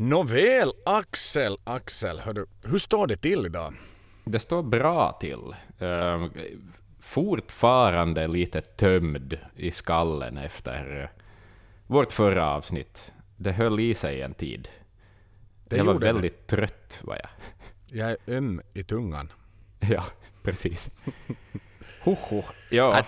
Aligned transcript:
Nåväl, 0.00 0.72
Axel, 0.84 1.58
Axel, 1.64 2.18
hördu, 2.20 2.46
hur 2.62 2.78
står 2.78 3.06
det 3.06 3.16
till 3.16 3.46
idag? 3.46 3.74
Det 4.24 4.38
står 4.38 4.62
bra 4.62 5.12
till. 5.20 5.54
Uh, 5.82 6.26
fortfarande 7.00 8.28
lite 8.28 8.60
tömd 8.60 9.38
i 9.56 9.70
skallen 9.70 10.38
efter 10.38 11.00
uh, 11.00 11.08
vårt 11.86 12.12
förra 12.12 12.50
avsnitt. 12.50 13.12
Det 13.36 13.52
höll 13.52 13.80
i 13.80 13.94
sig 13.94 14.22
en 14.22 14.34
tid. 14.34 14.68
Det 15.64 15.76
jag 15.76 15.84
var 15.84 15.92
gjorde 15.92 16.06
det. 16.06 16.12
väldigt 16.12 16.46
trött 16.46 17.00
var 17.02 17.16
jag. 17.16 17.30
Jag 18.00 18.10
är 18.10 18.36
öm 18.36 18.60
i 18.74 18.84
tungan. 18.84 19.32
Ja, 19.80 20.04
precis. 20.42 20.90
Hoho. 22.00 22.42
Ja, 22.70 22.90
Nej. 22.90 23.04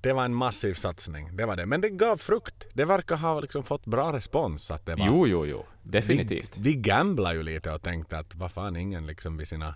Det 0.00 0.12
var 0.12 0.24
en 0.24 0.34
massiv 0.34 0.74
satsning, 0.74 1.36
det 1.36 1.46
var 1.46 1.56
det. 1.56 1.66
Men 1.66 1.80
det 1.80 1.88
gav 1.90 2.16
frukt. 2.16 2.66
Det 2.72 2.84
verkar 2.84 3.16
ha 3.16 3.40
liksom 3.40 3.62
fått 3.62 3.86
bra 3.86 4.12
respons. 4.12 4.70
Att 4.70 4.86
det 4.86 4.94
var, 4.94 5.06
jo, 5.06 5.26
jo, 5.26 5.46
jo. 5.46 5.64
Definitivt. 5.90 6.56
Vi, 6.58 6.62
vi 6.62 6.76
gamblar 6.76 7.34
ju 7.34 7.42
lite 7.42 7.72
och 7.72 7.82
tänkte 7.82 8.18
att 8.18 8.34
vad 8.34 8.52
fan, 8.52 8.76
ingen 8.76 9.06
liksom 9.06 9.36
vid 9.36 9.48
sina 9.48 9.74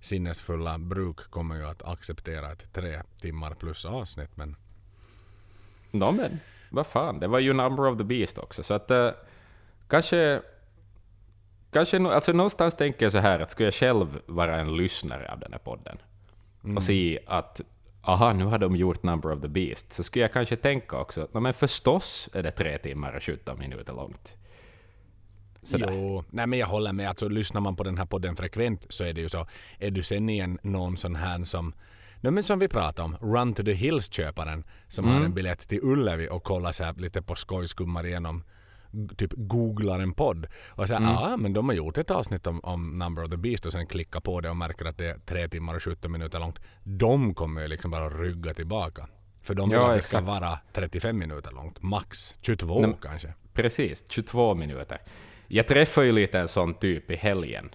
sinnesfulla 0.00 0.78
bruk 0.78 1.16
kommer 1.30 1.56
ju 1.56 1.66
att 1.66 1.82
acceptera 1.82 2.52
ett 2.52 2.72
tre 2.72 3.02
timmar 3.20 3.54
plus 3.54 3.84
avsnitt. 3.84 4.36
Men 4.36 4.56
Nå 5.90 6.12
men, 6.12 6.40
vad 6.70 6.86
fan, 6.86 7.20
det 7.20 7.28
var 7.28 7.38
ju 7.38 7.52
Number 7.52 7.86
of 7.86 7.98
the 7.98 8.04
Beast 8.04 8.38
också, 8.38 8.62
så 8.62 8.74
att 8.74 8.90
uh, 8.90 9.10
kanske... 9.88 10.42
Kanske, 11.70 12.08
alltså 12.08 12.32
någonstans 12.32 12.74
tänker 12.74 13.06
jag 13.06 13.12
så 13.12 13.18
här 13.18 13.40
att 13.40 13.50
skulle 13.50 13.66
jag 13.66 13.74
själv 13.74 14.20
vara 14.26 14.56
en 14.60 14.76
lyssnare 14.76 15.32
av 15.32 15.38
den 15.38 15.52
här 15.52 15.58
podden 15.58 15.98
och 16.76 16.82
se 16.82 17.18
att 17.26 17.60
aha, 18.02 18.32
nu 18.32 18.44
har 18.44 18.58
de 18.58 18.76
gjort 18.76 19.02
Number 19.02 19.32
of 19.32 19.40
the 19.40 19.48
Beast, 19.48 19.92
så 19.92 20.02
skulle 20.02 20.22
jag 20.22 20.32
kanske 20.32 20.56
tänka 20.56 20.98
också 20.98 21.22
att 21.22 21.34
"Nå, 21.34 21.40
men 21.40 21.54
förstås 21.54 22.28
är 22.32 22.42
det 22.42 22.50
tre 22.50 22.78
timmar 22.78 23.16
och 23.16 23.22
17 23.22 23.58
minuter 23.58 23.92
långt. 23.92 24.36
Sådär. 25.66 25.92
Jo, 25.92 26.24
nej 26.30 26.46
men 26.46 26.58
jag 26.58 26.66
håller 26.66 26.92
med. 26.92 27.08
Alltså, 27.08 27.28
lyssnar 27.28 27.60
man 27.60 27.76
på 27.76 27.84
den 27.84 27.98
här 27.98 28.06
podden 28.06 28.36
frekvent 28.36 28.86
så 28.88 29.04
är 29.04 29.12
det 29.12 29.20
ju 29.20 29.28
så. 29.28 29.46
Är 29.78 29.90
du 29.90 30.02
sen 30.02 30.28
igen 30.28 30.58
någon 30.62 30.96
sån 30.96 31.16
här 31.16 31.44
som 31.44 31.72
Nej, 32.20 32.32
men 32.32 32.42
som 32.42 32.58
vi 32.58 32.68
pratade 32.68 33.02
om, 33.02 33.16
Run 33.34 33.54
to 33.54 33.62
the 33.62 33.72
Hills-köparen 33.72 34.64
som 34.88 35.04
har 35.04 35.20
en 35.20 35.34
biljett 35.34 35.68
till 35.68 35.80
Ullevi 35.82 36.28
och 36.28 36.44
kollar 36.44 36.72
så 36.72 36.92
lite 36.96 37.22
på 37.22 37.34
skoj, 37.34 37.68
skummar 37.68 38.06
igenom 38.06 38.44
typ 39.16 39.32
googlar 39.36 40.00
en 40.00 40.12
podd 40.12 40.46
och 40.68 40.88
säger 40.88 41.00
ja 41.00 41.32
ah, 41.32 41.36
men 41.36 41.52
de 41.52 41.68
har 41.68 41.76
gjort 41.76 41.98
ett 41.98 42.10
avsnitt 42.10 42.46
om, 42.46 42.60
om 42.60 42.94
Number 42.94 43.24
of 43.24 43.30
the 43.30 43.36
Beast 43.36 43.66
och 43.66 43.72
sen 43.72 43.86
klickar 43.86 44.20
på 44.20 44.40
det 44.40 44.50
och 44.50 44.56
märker 44.56 44.84
att 44.84 44.98
det 44.98 45.06
är 45.06 45.18
tre 45.18 45.48
timmar 45.48 45.74
och 45.74 45.82
17 45.82 46.12
minuter 46.12 46.38
långt. 46.38 46.60
De 46.84 47.34
kommer 47.34 47.62
ju 47.62 47.68
liksom 47.68 47.90
bara 47.90 48.08
rygga 48.08 48.54
tillbaka. 48.54 49.08
För 49.42 49.54
de 49.54 49.68
vill 49.68 49.78
Ja, 49.78 49.90
att 49.90 49.96
det 49.96 50.02
ska 50.02 50.20
vara 50.20 50.58
35 50.72 51.18
minuter 51.18 51.50
långt, 51.52 51.82
max 51.82 52.34
22 52.40 52.80
Nej, 52.80 52.96
kanske. 53.02 53.34
Precis, 53.52 54.04
22 54.08 54.54
minuter. 54.54 54.98
Jag 55.48 55.66
träffade 55.66 56.06
ju 56.06 56.12
lite 56.12 56.38
en 56.38 56.48
sån 56.48 56.74
typ 56.74 57.10
i 57.10 57.16
helgen. 57.16 57.70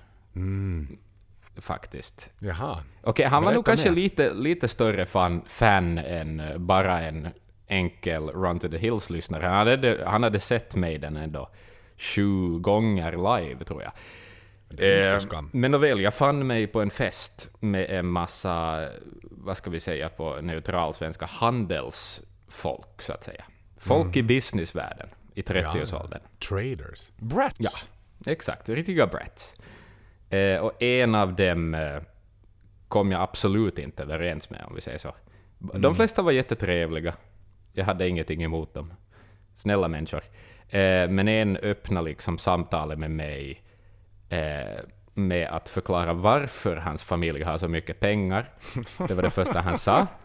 Faktiskt. 1.57 2.31
Jaha. 2.39 2.77
Okej, 3.03 3.25
han 3.25 3.43
var 3.43 3.53
nog 3.53 3.65
kanske 3.65 3.91
lite, 3.91 4.33
lite 4.33 4.67
större 4.67 5.05
fan, 5.05 5.41
fan 5.45 5.97
än 5.97 6.39
eh, 6.39 6.57
bara 6.57 7.01
en 7.01 7.27
enkel 7.67 8.29
Run 8.29 8.59
to 8.59 8.69
the 8.69 8.77
Hills-lyssnare. 8.77 9.45
Han 9.45 9.67
hade, 9.67 10.03
han 10.05 10.23
hade 10.23 10.39
sett 10.39 10.75
mig 10.75 10.97
den 10.97 11.17
ändå 11.17 11.49
sju 11.97 12.59
gånger 12.59 13.11
live, 13.11 13.65
tror 13.65 13.83
jag. 13.83 13.91
Eh, 14.77 15.21
men 15.51 15.71
nåväl, 15.71 16.01
jag 16.01 16.13
fann 16.13 16.47
mig 16.47 16.67
på 16.67 16.81
en 16.81 16.89
fest 16.89 17.49
med 17.59 17.89
en 17.89 18.07
massa, 18.07 18.87
vad 19.21 19.57
ska 19.57 19.69
vi 19.69 19.79
säga 19.79 20.09
på 20.09 20.41
neutral 20.41 20.93
svenska, 20.93 21.25
handelsfolk, 21.25 23.01
så 23.01 23.13
att 23.13 23.23
säga. 23.23 23.43
Folk 23.77 24.15
i 24.15 24.23
businessvärlden 24.23 25.09
i 25.33 25.41
30-årsåldern. 25.41 26.21
Traders. 26.49 27.11
Brats. 27.17 27.89
Ja, 28.25 28.31
exakt. 28.31 28.69
Riktiga 28.69 29.07
brats. 29.07 29.55
Eh, 30.29 30.57
och 30.59 30.83
en 30.83 31.15
av 31.15 31.35
dem 31.35 31.73
eh, 31.73 32.01
kom 32.87 33.11
jag 33.11 33.21
absolut 33.21 33.79
inte 33.79 34.03
överens 34.03 34.49
med, 34.49 34.63
om 34.67 34.75
vi 34.75 34.81
säger 34.81 34.97
så. 34.97 35.15
De 35.59 35.95
flesta 35.95 36.21
var 36.21 36.31
jättetrevliga. 36.31 37.13
Jag 37.73 37.85
hade 37.85 38.07
ingenting 38.07 38.43
emot 38.43 38.73
dem. 38.73 38.93
Snälla 39.55 39.87
människor. 39.87 40.23
Eh, 40.69 41.09
men 41.09 41.27
en 41.27 41.57
öppnade 41.57 42.09
liksom 42.09 42.37
samtalet 42.37 42.99
med 42.99 43.11
mig 43.11 43.63
eh, 44.29 44.79
med 45.27 45.49
att 45.49 45.69
förklara 45.69 46.13
varför 46.13 46.75
hans 46.75 47.03
familj 47.03 47.43
har 47.43 47.57
så 47.57 47.67
mycket 47.67 47.99
pengar. 47.99 48.49
Det 49.07 49.13
var 49.13 49.23
det 49.23 49.29
första 49.29 49.61
han 49.61 49.77
sa. 49.77 50.07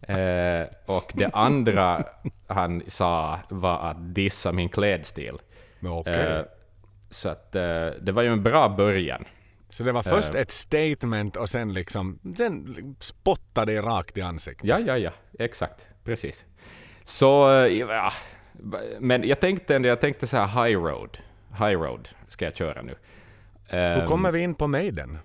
Eh, 0.00 0.66
och 0.86 1.12
det 1.14 1.30
andra 1.32 2.04
han 2.46 2.82
sa 2.88 3.38
var 3.48 3.78
att 3.90 4.14
dissa 4.14 4.52
min 4.52 4.68
klädstil. 4.68 5.38
Okej. 5.82 6.14
Eh, 6.14 6.42
så 7.10 7.28
att 7.28 7.56
eh, 7.56 7.86
det 8.00 8.12
var 8.12 8.22
ju 8.22 8.28
en 8.28 8.42
bra 8.42 8.68
början. 8.68 9.24
Så 9.68 9.82
det 9.82 9.92
var 9.92 10.02
först 10.02 10.34
eh. 10.34 10.40
ett 10.40 10.50
statement 10.50 11.36
och 11.36 11.48
sen 11.48 11.72
liksom, 11.72 12.18
sen 12.36 12.96
spottade 13.00 13.72
det 13.72 13.82
rakt 13.82 14.18
i 14.18 14.22
ansiktet. 14.22 14.64
Ja, 14.64 14.78
ja, 14.78 14.98
ja, 14.98 15.10
exakt, 15.38 15.86
precis. 16.04 16.44
Så, 17.02 17.52
eh, 17.52 17.66
ja, 17.66 18.12
men 19.00 19.28
jag 19.28 19.40
tänkte 19.40 19.74
jag 19.74 20.00
tänkte 20.00 20.26
så 20.26 20.36
här 20.36 20.64
high 20.64 20.80
road, 20.80 21.18
high 21.58 21.80
road 21.80 22.08
ska 22.28 22.44
jag 22.44 22.56
köra 22.56 22.82
nu. 22.82 22.94
Hur 23.70 23.78
Ehm, 23.78 24.08
kommer 24.08 24.32
vi 24.32 24.40
in 24.40 24.54
på 24.54 24.66
Maiden? 24.66 25.18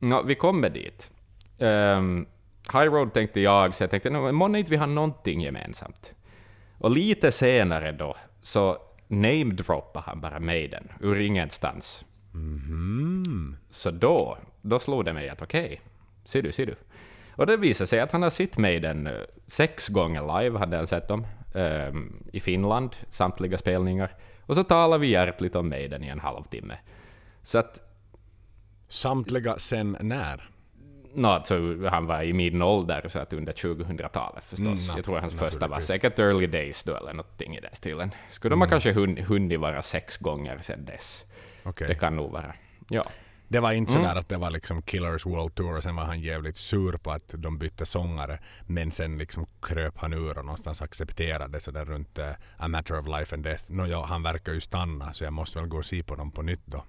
Ja, 0.00 0.22
vi 0.22 0.34
kommer 0.34 0.70
dit. 0.70 1.10
Um, 1.58 2.26
High 2.72 2.92
Road 2.92 3.12
tänkte 3.14 3.40
jag, 3.40 3.74
så 3.74 3.82
jag 3.82 3.90
tänkte, 3.90 4.10
"Nå, 4.10 4.20
men 4.22 4.34
månne 4.34 4.58
inte 4.58 4.70
vi 4.70 4.76
har 4.76 4.86
någonting 4.86 5.40
gemensamt. 5.40 6.14
Och 6.78 6.90
lite 6.90 7.32
senare 7.32 7.92
då, 7.92 8.16
så 8.42 8.78
namedroppade 9.08 10.04
han 10.06 10.20
bara 10.20 10.40
Maiden, 10.40 10.88
ur 11.00 11.20
ingenstans. 11.20 12.04
Så 13.70 13.90
då, 13.90 14.38
då 14.62 14.78
slog 14.78 15.04
det 15.04 15.12
mig 15.12 15.28
att 15.28 15.42
okej, 15.42 15.80
ser 16.24 16.42
du, 16.42 16.52
ser 16.52 16.66
du. 16.66 16.74
Och 17.36 17.46
det 17.46 17.56
visade 17.56 17.88
sig 17.88 18.00
att 18.00 18.12
han 18.12 18.22
har 18.22 18.30
sett 18.30 18.58
Maiden 18.58 19.06
eh, 19.06 19.12
sex 19.46 19.88
gånger 19.88 20.40
live, 20.42 20.58
hade 20.58 20.76
han 20.76 20.86
sett 20.86 21.08
dem, 21.08 21.26
ehm, 21.54 22.22
i 22.32 22.40
Finland, 22.40 22.96
samtliga 23.10 23.58
spelningar. 23.58 24.14
Och 24.46 24.54
så 24.54 24.64
talade 24.64 25.00
vi 25.00 25.06
hjärtligt 25.10 25.56
om 25.56 25.68
Maiden 25.68 26.04
i 26.04 26.08
en 26.08 26.20
halvtimme. 26.20 26.78
Så 27.42 27.58
att 27.58 27.80
Samtliga 28.88 29.58
sen 29.58 29.96
när? 30.00 30.50
Nå, 31.14 31.28
alltså, 31.28 31.88
han 31.88 32.06
var 32.06 32.22
i 32.22 32.32
min 32.32 32.62
ålder, 32.62 33.04
så 33.08 33.18
att 33.18 33.32
under 33.32 33.52
2000-talet 33.52 34.44
förstås. 34.44 34.84
Mm, 34.84 34.96
jag 34.96 35.04
tror 35.04 35.18
hans 35.18 35.34
första 35.34 35.68
var 35.68 35.80
säkert 35.80 36.18
early 36.18 36.46
days 36.46 36.82
då, 36.82 36.96
eller 36.96 37.12
någonting 37.12 37.56
i 37.56 37.60
den 37.60 37.70
stilen. 37.74 38.10
Skulle 38.30 38.52
de 38.52 38.60
ha 38.60 38.68
kanske 38.68 38.92
hun, 38.92 39.18
hunnit 39.18 39.60
vara 39.60 39.82
sex 39.82 40.16
gånger 40.16 40.58
sedan 40.58 40.84
dess. 40.84 41.24
Okej. 41.62 41.88
Det 41.88 41.94
kan 41.94 42.16
nog 42.16 42.30
vara. 42.30 42.54
Ja. 42.88 43.04
Det 43.48 43.60
var 43.60 43.72
inte 43.72 43.92
Mm. 43.92 44.04
sådär 44.04 44.20
att 44.20 44.28
det 44.28 44.36
var 44.36 44.50
liksom 44.50 44.82
Killers 44.82 45.26
World 45.26 45.54
Tour 45.54 45.76
och 45.76 45.82
sen 45.82 45.96
var 45.96 46.04
han 46.04 46.20
jävligt 46.20 46.56
sur 46.56 46.96
på 46.96 47.10
att 47.12 47.34
de 47.36 47.58
bytte 47.58 47.86
sångare. 47.86 48.38
Men 48.66 48.90
sen 48.90 49.18
liksom 49.18 49.46
kröp 49.62 49.98
han 49.98 50.12
ur 50.12 50.38
och 50.38 50.44
någonstans 50.44 50.82
accepterade 50.82 51.60
sådär 51.60 51.84
runt 51.84 52.18
uh, 52.18 52.24
A 52.56 52.68
Matter 52.68 52.98
of 52.98 53.06
Life 53.06 53.34
and 53.34 53.44
Death. 53.44 53.64
Nåja, 53.66 54.00
han 54.00 54.22
verkar 54.22 54.52
ju 54.52 54.60
stanna 54.60 55.12
så 55.12 55.24
jag 55.24 55.32
måste 55.32 55.58
väl 55.58 55.68
gå 55.68 55.76
och 55.78 55.84
se 55.84 56.02
på 56.02 56.14
dem 56.14 56.30
på 56.30 56.42
nytt 56.42 56.62
då. 56.64 56.84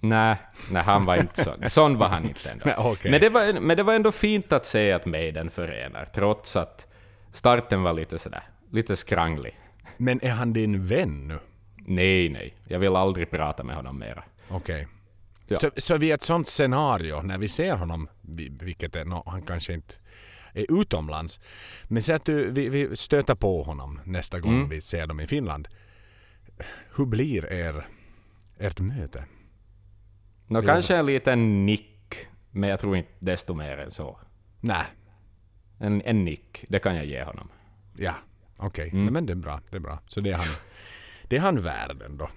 Nej, 0.00 0.36
nej, 0.70 0.82
han 0.82 1.04
var 1.04 1.16
inte 1.16 1.44
så. 1.44 1.54
Sån 1.68 1.98
var 1.98 2.08
han 2.08 2.24
inte 2.28 2.50
ändå. 2.50 2.62
Nej, 2.66 2.74
okej. 2.78 3.10
men, 3.10 3.20
det 3.20 3.28
var, 3.28 3.60
men 3.60 3.76
det 3.76 3.82
var 3.82 3.94
ändå 3.94 4.12
fint 4.12 4.52
att 4.52 4.66
se 4.66 4.92
att 4.92 5.06
Maiden 5.06 5.50
förenar, 5.50 6.04
trots 6.14 6.56
att 6.56 6.86
starten 7.32 7.82
var 7.82 7.92
lite 7.92 8.18
sådär, 8.18 8.42
lite 8.70 8.96
skranglig. 8.96 9.58
Men 9.96 10.24
är 10.24 10.30
han 10.30 10.52
din 10.52 10.86
vän 10.86 11.28
nu? 11.28 11.38
Nej, 11.76 12.28
nej, 12.28 12.54
jag 12.68 12.78
vill 12.78 12.96
aldrig 12.96 13.30
prata 13.30 13.62
med 13.64 13.76
honom 13.76 13.98
mera. 13.98 14.24
Okej. 14.48 14.88
Ja. 15.48 15.56
Så, 15.56 15.70
så 15.76 15.96
vid 15.96 16.12
ett 16.14 16.22
sånt 16.22 16.48
scenario, 16.48 17.22
när 17.22 17.38
vi 17.38 17.48
ser 17.48 17.74
honom, 17.76 18.08
vi- 18.20 18.56
vilket 18.60 18.96
är, 18.96 19.04
no, 19.04 19.22
han 19.26 19.42
kanske 19.42 19.72
inte 19.72 19.94
är 20.54 20.80
utomlands, 20.80 21.40
men 21.84 22.02
säg 22.02 22.14
att 22.14 22.24
du, 22.24 22.50
vi, 22.50 22.68
vi 22.68 22.96
stöter 22.96 23.34
på 23.34 23.62
honom 23.62 24.00
nästa 24.04 24.40
gång 24.40 24.54
Mm. 24.56 24.68
vi 24.68 24.80
ser 24.80 25.06
dem 25.06 25.20
i 25.20 25.26
Finland. 25.26 25.68
Hur 26.96 27.06
blir 27.06 27.52
er, 27.52 27.86
ert 28.58 28.80
möte? 28.80 29.24
Nå, 30.46 30.62
kanske 30.62 30.96
en 30.96 31.06
liten 31.06 31.66
nick, 31.66 32.26
men 32.50 32.70
jag 32.70 32.80
tror 32.80 32.96
inte 32.96 33.10
desto 33.18 33.54
mer 33.54 33.78
än 33.78 33.90
så. 33.90 34.18
Nej, 34.60 34.84
En, 35.78 36.02
en 36.02 36.24
nick, 36.24 36.64
det 36.68 36.78
kan 36.78 36.96
jag 36.96 37.06
ge 37.06 37.22
honom. 37.24 37.48
ja, 37.96 38.14
okej. 38.58 38.88
Mm. 38.90 39.04
Nej, 39.04 39.12
Men 39.12 39.26
det 39.26 39.32
är 39.32 39.34
bra, 39.34 39.60
det 39.70 39.76
är 39.76 39.80
bra. 39.80 39.98
Så 40.06 40.20
det 40.20 40.30
är 40.30 40.36
han, 40.36 40.46
det 41.22 41.36
är 41.36 41.40
han 41.40 41.60
värd 41.60 42.02
ändå. 42.02 42.28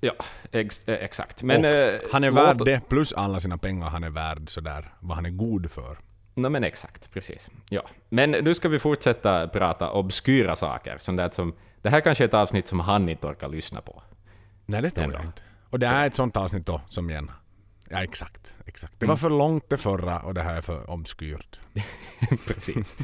Ja, 0.00 0.12
ex, 0.52 0.88
eh, 0.88 1.04
exakt. 1.04 1.42
Men, 1.42 1.64
eh, 1.64 1.94
han 2.12 2.24
är 2.24 2.30
låt- 2.30 2.38
värd 2.38 2.58
det, 2.64 2.88
plus 2.88 3.12
alla 3.12 3.40
sina 3.40 3.58
pengar 3.58 3.88
han 3.88 4.04
är 4.04 4.10
värd 4.10 4.50
sådär, 4.50 4.88
vad 5.00 5.16
han 5.16 5.26
är 5.26 5.30
god 5.30 5.70
för. 5.70 5.98
No, 6.34 6.48
men 6.48 6.64
exakt, 6.64 7.10
precis. 7.12 7.50
Ja. 7.68 7.82
Men 8.08 8.30
nu 8.30 8.54
ska 8.54 8.68
vi 8.68 8.78
fortsätta 8.78 9.48
prata 9.48 9.90
obskyra 9.92 10.56
saker. 10.56 10.98
Sånt 10.98 11.18
där 11.18 11.30
som, 11.30 11.54
det 11.82 11.90
här 11.90 12.00
kanske 12.00 12.24
är 12.24 12.28
ett 12.28 12.34
avsnitt 12.34 12.68
som 12.68 12.80
han 12.80 13.08
inte 13.08 13.26
orkar 13.26 13.48
lyssna 13.48 13.80
på. 13.80 14.02
Nej, 14.66 14.82
det 14.82 14.90
tror 14.90 15.04
Ändå. 15.04 15.16
jag 15.16 15.24
inte. 15.24 15.42
Och 15.70 15.78
det 15.78 15.86
här 15.86 16.02
är 16.02 16.06
ett 16.06 16.14
sånt 16.14 16.36
avsnitt 16.36 16.66
då, 16.66 16.80
som 16.88 17.10
igen. 17.10 17.30
Ja, 17.88 18.02
exakt. 18.02 18.56
exakt. 18.66 19.00
Det 19.00 19.06
var 19.06 19.16
för 19.16 19.30
långt 19.30 19.68
det 19.68 19.76
förra 19.76 20.20
och 20.20 20.34
det 20.34 20.42
här 20.42 20.56
är 20.56 20.60
för 20.60 20.90
obskyrt. 20.90 21.60
precis. 22.46 22.96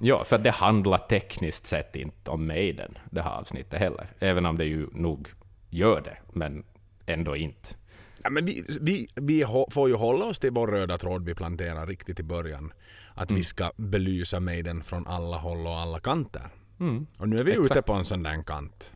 ja, 0.00 0.24
för 0.24 0.38
det 0.38 0.50
handlar 0.50 0.98
tekniskt 0.98 1.66
sett 1.66 1.96
inte 1.96 2.30
om 2.30 2.46
Maiden, 2.46 2.98
det 3.10 3.22
här 3.22 3.30
avsnittet 3.30 3.80
heller. 3.80 4.06
Även 4.18 4.46
om 4.46 4.58
det 4.58 4.64
ju 4.64 4.86
nog 4.92 5.28
gör 5.70 6.00
det. 6.00 6.16
Men 6.32 6.64
ändå 7.06 7.36
inte. 7.36 7.74
Ja, 8.22 8.30
men 8.30 8.44
vi, 8.44 8.64
vi, 8.80 9.08
vi 9.14 9.44
får 9.70 9.88
ju 9.88 9.94
hålla 9.94 10.24
oss 10.24 10.38
till 10.38 10.50
vår 10.50 10.66
röda 10.66 10.98
tråd 10.98 11.24
vi 11.24 11.34
planterar 11.34 11.86
riktigt 11.86 12.20
i 12.20 12.22
början. 12.22 12.72
Att 13.14 13.30
vi 13.30 13.44
ska 13.44 13.72
belysa 13.76 14.40
Maiden 14.40 14.82
från 14.82 15.06
alla 15.06 15.36
håll 15.36 15.66
och 15.66 15.78
alla 15.78 16.00
kanter. 16.00 16.48
Mm. 16.80 17.06
Och 17.18 17.28
nu 17.28 17.38
är 17.38 17.44
vi 17.44 17.52
Exakt. 17.52 17.70
ute 17.70 17.82
på 17.82 17.92
en 17.92 18.04
sån 18.04 18.22
där 18.22 18.42
kant. 18.42 18.92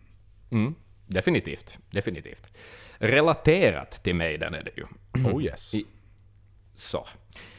Mm. 0.50 0.74
Definitivt, 1.06 1.78
definitivt. 1.90 2.56
Relaterat 2.98 3.90
till 4.04 4.14
Maiden 4.14 4.54
är 4.54 4.62
det 4.62 4.70
ju. 4.76 4.84
Oh 5.32 5.42
yes. 5.44 5.74
I- 5.74 5.86
Så. 6.74 7.06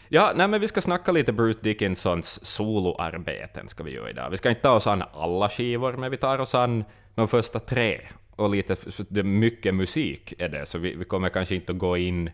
Ja, 0.09 0.33
nej, 0.35 0.47
men 0.47 0.61
vi 0.61 0.67
ska 0.67 0.81
snacka 0.81 1.11
lite 1.11 1.33
Bruce 1.33 1.59
Dickinsons 1.63 2.45
soloarbeten 2.45 3.69
ska 3.69 3.83
vi 3.83 3.91
göra 3.91 4.09
idag. 4.09 4.29
Vi 4.29 4.37
ska 4.37 4.49
inte 4.49 4.61
ta 4.61 4.71
oss 4.71 4.87
an 4.87 5.03
alla 5.13 5.49
skivor, 5.49 5.93
men 5.93 6.11
vi 6.11 6.17
tar 6.17 6.39
oss 6.39 6.55
an 6.55 6.83
de 7.15 7.27
första 7.27 7.59
tre. 7.59 8.01
Och 8.35 8.49
lite, 8.49 8.75
det 9.09 9.23
mycket 9.23 9.75
musik 9.75 10.33
är 10.37 10.49
det, 10.49 10.65
så 10.65 10.77
vi, 10.77 10.95
vi 10.95 11.05
kommer 11.05 11.29
kanske 11.29 11.55
inte 11.55 11.71
att 11.71 11.77
gå 11.77 11.97
in 11.97 12.29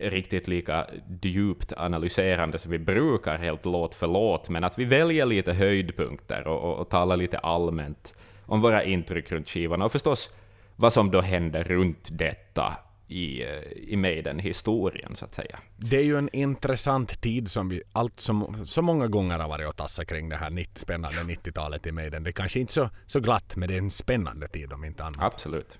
riktigt 0.00 0.48
lika 0.48 0.86
djupt 1.22 1.72
analyserande 1.76 2.58
som 2.58 2.70
vi 2.70 2.78
brukar, 2.78 3.38
helt 3.38 3.64
låt 3.64 3.94
för 3.94 4.06
låt, 4.06 4.48
men 4.48 4.64
att 4.64 4.78
vi 4.78 4.84
väljer 4.84 5.26
lite 5.26 5.52
höjdpunkter 5.52 6.46
och, 6.46 6.62
och, 6.70 6.78
och 6.78 6.88
talar 6.90 7.16
lite 7.16 7.38
allmänt 7.38 8.14
om 8.46 8.60
våra 8.60 8.84
intryck 8.84 9.32
runt 9.32 9.48
skivorna, 9.50 9.84
och 9.84 9.92
förstås 9.92 10.30
vad 10.76 10.92
som 10.92 11.10
då 11.10 11.20
händer 11.20 11.64
runt 11.64 12.08
detta 12.12 12.76
i, 13.08 13.42
eh, 13.42 13.48
i 13.76 13.96
Maiden-historien, 13.96 15.16
så 15.16 15.24
att 15.24 15.34
säga. 15.34 15.58
Det 15.76 15.96
är 15.96 16.02
ju 16.02 16.18
en 16.18 16.28
intressant 16.32 17.20
tid 17.20 17.50
som 17.50 17.68
vi 17.68 17.82
allt 17.92 18.20
som 18.20 18.66
så 18.66 18.82
många 18.82 19.08
gånger 19.08 19.38
har 19.38 19.48
varit 19.48 19.68
och 19.68 19.76
tassat 19.76 20.06
kring 20.06 20.28
det 20.28 20.36
här 20.36 20.50
90, 20.50 20.80
spännande 20.80 21.18
90-talet 21.18 21.86
i 21.86 21.92
Maiden. 21.92 22.22
Det 22.22 22.30
är 22.30 22.32
kanske 22.32 22.60
inte 22.60 22.72
så, 22.72 22.90
så 23.06 23.20
glatt, 23.20 23.56
men 23.56 23.68
det 23.68 23.74
är 23.74 23.78
en 23.78 23.90
spännande 23.90 24.48
tid 24.48 24.72
om 24.72 24.84
inte 24.84 25.04
annat. 25.04 25.22
Absolut. 25.22 25.78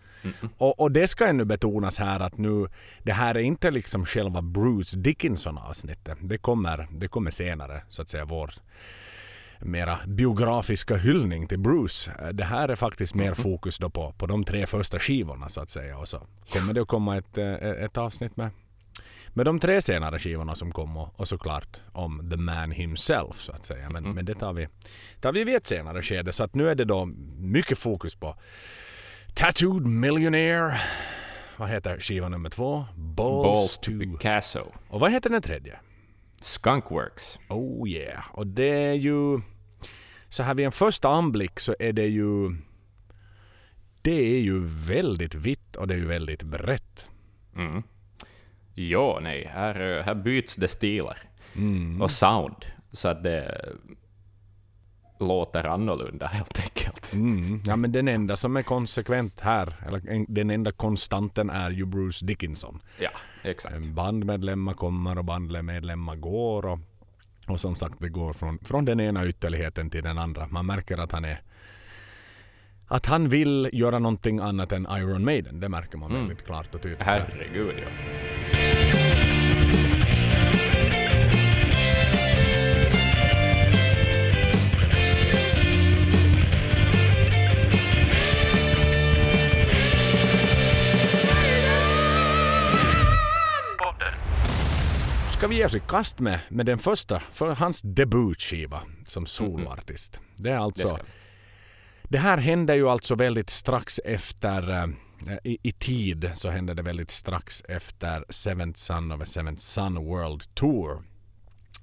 Och, 0.58 0.80
och 0.80 0.92
det 0.92 1.06
ska 1.06 1.26
ännu 1.26 1.44
betonas 1.44 1.98
här 1.98 2.20
att 2.20 2.38
nu, 2.38 2.68
det 3.02 3.12
här 3.12 3.34
är 3.34 3.40
inte 3.40 3.70
liksom 3.70 4.06
själva 4.06 4.42
Bruce 4.42 4.96
Dickinson 4.96 5.58
avsnittet. 5.58 6.18
Det 6.20 6.38
kommer, 6.38 6.88
det 6.90 7.08
kommer 7.08 7.30
senare, 7.30 7.82
så 7.88 8.02
att 8.02 8.08
säga, 8.08 8.24
vår 8.24 8.54
mera 9.64 9.98
biografiska 10.06 10.96
hyllning 10.96 11.46
till 11.46 11.58
Bruce. 11.58 12.12
Eh, 12.22 12.28
Det 12.28 12.44
här 12.44 12.68
är 12.68 12.76
faktiskt 12.76 13.14
mer 13.14 13.34
fokus 13.34 13.78
då 13.78 13.90
på, 13.90 14.12
på 14.12 14.26
de 14.26 14.44
tre 14.44 14.66
första 14.66 14.98
skivorna 14.98 15.48
så 15.48 15.60
att 15.60 15.70
säga. 15.70 15.98
Och 15.98 16.08
så 16.08 16.26
kommer 16.52 16.72
det 16.72 16.82
att 16.82 16.88
komma 16.88 17.16
ett, 17.16 17.38
eh, 17.38 17.54
ett 17.54 17.96
avsnitt 17.96 18.36
med, 18.36 18.50
med 19.28 19.46
de 19.46 19.58
tre 19.60 19.82
senare 19.82 20.18
skivorna 20.18 20.54
som 20.54 20.72
kom 20.72 20.96
och, 20.96 21.20
och 21.20 21.28
såklart 21.28 21.80
om 21.92 22.30
The 22.30 22.36
Man 22.36 22.70
Himself 22.70 23.36
så 23.40 23.52
att 23.52 23.66
säga. 23.66 23.90
Men, 23.90 24.04
men 24.04 24.24
det 24.24 24.34
tar 24.34 24.52
vi, 24.52 24.68
tar 25.20 25.32
vi 25.32 25.44
vid 25.44 25.56
ett 25.56 25.66
senare 25.66 26.02
skede. 26.02 26.32
Så 26.32 26.44
att 26.44 26.54
nu 26.54 26.70
är 26.70 26.74
det 26.74 26.84
då 26.84 27.04
mycket 27.38 27.78
fokus 27.78 28.14
på 28.14 28.36
Tattooed 29.34 29.86
Millionaire. 29.86 30.80
Vad 31.56 31.68
heter 31.68 31.98
skiva 32.00 32.28
nummer 32.28 32.50
två? 32.50 32.84
Balls, 32.96 33.44
Balls 33.44 33.78
to 33.78 33.90
Picasso. 33.90 34.66
Och 34.88 35.00
vad 35.00 35.12
heter 35.12 35.30
den 35.30 35.42
tredje? 35.42 35.78
Skunkworks. 36.40 37.38
Oh 37.48 37.88
yeah. 37.88 38.24
Och 38.32 38.46
det 38.46 38.68
är 38.84 38.92
ju... 38.92 39.40
Så 40.34 40.42
här 40.42 40.54
vid 40.54 40.66
en 40.66 40.72
första 40.72 41.08
anblick 41.08 41.60
så 41.60 41.74
är 41.78 41.92
det 41.92 42.06
ju... 42.06 42.56
Det 44.02 44.36
är 44.36 44.40
ju 44.40 44.60
väldigt 44.66 45.34
vitt 45.34 45.76
och 45.76 45.86
det 45.88 45.94
är 45.94 45.98
ju 45.98 46.06
väldigt 46.06 46.42
brett. 46.42 47.06
Mm. 47.56 47.82
Ja, 48.74 49.18
nej, 49.22 49.50
här, 49.52 49.98
eh, 49.98 50.04
här 50.04 50.14
byts 50.14 50.56
det 50.56 50.68
stilar 50.68 51.18
Mm. 51.56 52.02
och 52.02 52.10
sound, 52.10 52.64
så 52.92 53.08
att 53.08 53.22
det 53.22 53.68
låter 55.20 55.64
annorlunda 55.64 56.26
helt 56.26 56.60
enkelt. 56.60 57.12
Mm. 57.12 57.62
Ja 57.66 57.76
men 57.76 57.92
den 57.92 58.08
enda 58.08 58.36
som 58.36 58.56
är 58.56 58.62
konsekvent 58.62 59.40
här, 59.40 59.74
eller 59.86 60.08
en- 60.10 60.26
den 60.28 60.50
enda 60.50 60.72
konstanten 60.72 61.50
är 61.50 61.70
ju 61.70 61.84
Bruce 61.84 62.24
Dickinson. 62.26 62.80
Ja, 63.00 63.10
exakt. 63.42 63.86
Bandmedlemmar 63.86 64.74
kommer 64.74 65.18
och 65.18 65.24
bandmedlemmar 65.24 66.16
går 66.16 66.66
och, 66.66 66.78
och 67.48 67.60
som 67.60 67.76
sagt 67.76 67.94
det 67.98 68.08
går 68.08 68.32
från, 68.32 68.58
från 68.58 68.84
den 68.84 69.00
ena 69.00 69.26
ytterligheten 69.26 69.90
till 69.90 70.02
den 70.02 70.18
andra. 70.18 70.46
Man 70.50 70.66
märker 70.66 70.98
att 70.98 71.12
han 71.12 71.24
är 71.24 71.40
att 72.88 73.06
han 73.06 73.28
vill 73.28 73.70
göra 73.72 73.98
någonting 73.98 74.38
annat 74.38 74.72
än 74.72 74.86
Iron 74.90 75.24
Maiden. 75.24 75.60
Det 75.60 75.68
märker 75.68 75.98
man 75.98 76.10
Mm. 76.10 76.26
väldigt 76.28 76.46
klart 76.46 76.74
och 76.74 76.82
tydligt. 76.82 77.02
Herregud, 77.02 77.74
ja. 77.78 77.88
Ska 95.44 95.48
vi 95.48 95.56
ge 95.56 95.64
oss 95.64 95.74
i 95.74 95.80
kast 95.80 96.20
med, 96.20 96.40
med 96.48 96.66
den 96.66 96.78
första, 96.78 97.20
för 97.20 97.54
hans 97.54 97.80
debutskiva 97.82 98.82
som 99.06 99.26
soloartist. 99.26 100.20
Det 100.36 100.50
är 100.50 100.54
Det 100.54 100.60
alltså 100.60 100.88
ska. 100.88 100.98
Det 102.02 102.18
här 102.18 102.38
hände 102.38 102.76
ju 102.76 102.88
alltså 102.88 103.14
väldigt 103.14 103.50
strax 103.50 104.00
efter 104.04 104.70
eh, 104.70 104.86
i, 105.44 105.58
i 105.62 105.72
tid 105.72 106.30
så 106.34 106.50
hände 106.50 106.74
det 106.74 106.82
väldigt 106.82 107.10
strax 107.10 107.62
efter 107.68 108.24
Seventh 108.28 108.78
Son 108.78 109.12
of 109.12 109.20
a 109.20 109.26
Seventh 109.26 109.60
Son 109.60 109.94
World 109.94 110.54
Tour. 110.54 111.02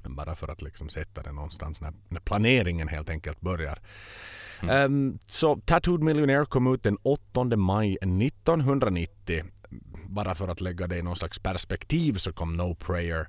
Bara 0.03 0.35
för 0.35 0.47
att 0.47 0.61
liksom 0.61 0.89
sätta 0.89 1.23
det 1.23 1.31
någonstans 1.31 1.81
när, 1.81 1.93
när 2.09 2.19
planeringen 2.19 2.87
helt 2.87 3.09
enkelt 3.09 3.41
börjar. 3.41 3.79
Ehm, 4.69 5.19
så 5.27 5.55
Tattooed 5.65 6.03
Millionaire 6.03 6.45
kom 6.45 6.73
ut 6.73 6.83
den 6.83 6.97
8 7.03 7.43
maj 7.43 7.97
1990. 8.01 9.43
Bara 10.11 10.35
för 10.35 10.47
att 10.47 10.61
lägga 10.61 10.87
det 10.87 10.97
i 10.97 11.01
någon 11.01 11.15
slags 11.15 11.39
perspektiv 11.39 12.13
så 12.13 12.33
kom 12.33 12.53
No 12.53 12.75
Prayer 12.75 13.27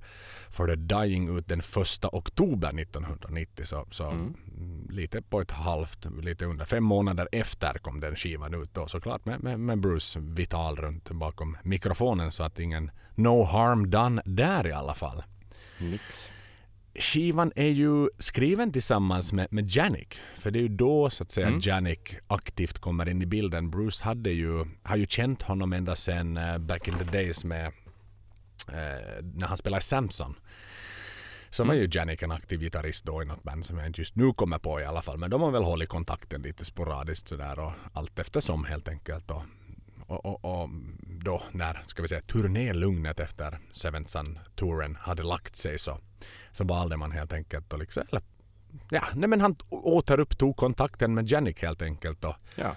for 0.50 0.66
the 0.66 0.76
Dying 0.76 1.38
ut 1.38 1.48
den 1.48 1.60
1 1.60 2.04
oktober 2.04 2.80
1990. 2.80 3.64
Så, 3.64 3.86
så 3.90 4.10
Mm. 4.10 4.34
lite 4.90 5.22
på 5.22 5.40
ett 5.40 5.50
halvt, 5.50 6.06
lite 6.22 6.44
under 6.44 6.64
fem 6.64 6.84
månader 6.84 7.28
efter 7.32 7.78
kom 7.78 8.00
den 8.00 8.16
skivan 8.16 8.54
ut 8.54 8.74
då 8.74 8.88
såklart 8.88 9.24
med, 9.24 9.42
med, 9.42 9.60
med 9.60 9.80
Bruce 9.80 10.20
vital 10.20 10.76
runt 10.76 11.10
bakom 11.10 11.56
mikrofonen 11.62 12.32
så 12.32 12.42
att 12.42 12.58
ingen 12.58 12.90
no 13.14 13.44
harm 13.44 13.90
done 13.90 14.22
där 14.24 14.66
i 14.66 14.72
alla 14.72 14.94
fall. 14.94 15.22
Nix. 15.80 16.28
Skivan 16.94 17.52
är 17.56 17.68
ju 17.68 18.08
skriven 18.18 18.72
tillsammans 18.72 19.32
med, 19.32 19.48
med 19.50 19.76
Janik. 19.76 20.18
För 20.38 20.50
det 20.50 20.58
är 20.58 20.62
ju 20.62 20.68
då 20.68 21.10
så 21.10 21.22
att 21.22 21.32
säga 21.32 21.46
Mm. 21.46 21.60
Janik 21.62 22.16
aktivt 22.26 22.78
kommer 22.78 23.08
in 23.08 23.22
i 23.22 23.26
bilden. 23.26 23.70
Bruce 23.70 24.04
hade 24.04 24.30
ju, 24.30 24.64
har 24.82 24.96
ju 24.96 25.06
känt 25.06 25.42
honom 25.42 25.72
ända 25.72 25.96
sedan 25.96 26.36
eh, 26.36 26.58
back 26.58 26.88
in 26.88 26.94
the 26.94 27.04
days 27.04 27.44
med 27.44 27.66
eh, 28.68 29.24
när 29.34 29.46
han 29.46 29.56
spelade 29.56 29.82
Samson. 29.82 30.34
Så 31.50 31.64
var 31.64 31.74
ju 31.74 31.88
Janik 31.92 32.22
en 32.22 32.30
aktiv 32.30 32.60
gitarrist 32.60 33.04
då 33.04 33.22
i 33.22 33.24
något 33.24 33.42
band 33.42 33.64
som 33.64 33.78
jag 33.78 33.86
inte 33.86 34.00
just 34.00 34.16
nu 34.16 34.32
kommer 34.32 34.58
på 34.58 34.80
i 34.80 34.84
alla 34.84 35.02
fall. 35.02 35.18
Men 35.18 35.30
de 35.30 35.42
har 35.42 35.50
väl 35.50 35.62
hållit 35.62 35.88
kontakten 35.88 36.42
lite 36.42 36.64
sporadiskt 36.64 37.28
sådär 37.28 37.58
och 37.58 37.72
allt 37.92 38.18
eftersom 38.18 38.64
helt 38.64 38.88
enkelt. 38.88 39.30
Och, 39.30 39.42
och, 40.06 40.26
och, 40.26 40.62
och 40.62 40.68
då 41.04 41.42
när, 41.52 41.82
ska 41.84 42.02
vi 42.02 42.08
säga, 42.08 42.20
turnélugnet 42.20 43.20
efter 43.20 43.58
Seventh 43.72 44.10
Son-touren 44.10 44.96
hade 45.00 45.22
lagt 45.22 45.56
sig 45.56 45.78
så, 45.78 45.98
så 46.52 46.64
valde 46.64 46.96
man 46.96 47.12
helt 47.12 47.32
enkelt 47.32 47.72
att 47.72 47.80
liksom, 47.80 48.02
eller, 48.08 48.22
ja, 48.90 49.02
nej 49.14 49.28
men 49.28 49.40
han 49.40 49.56
återupptog 49.70 50.56
kontakten 50.56 51.14
med 51.14 51.28
Janik 51.30 51.62
helt 51.62 51.82
enkelt. 51.82 52.24
Och, 52.24 52.34
Ja. 52.56 52.76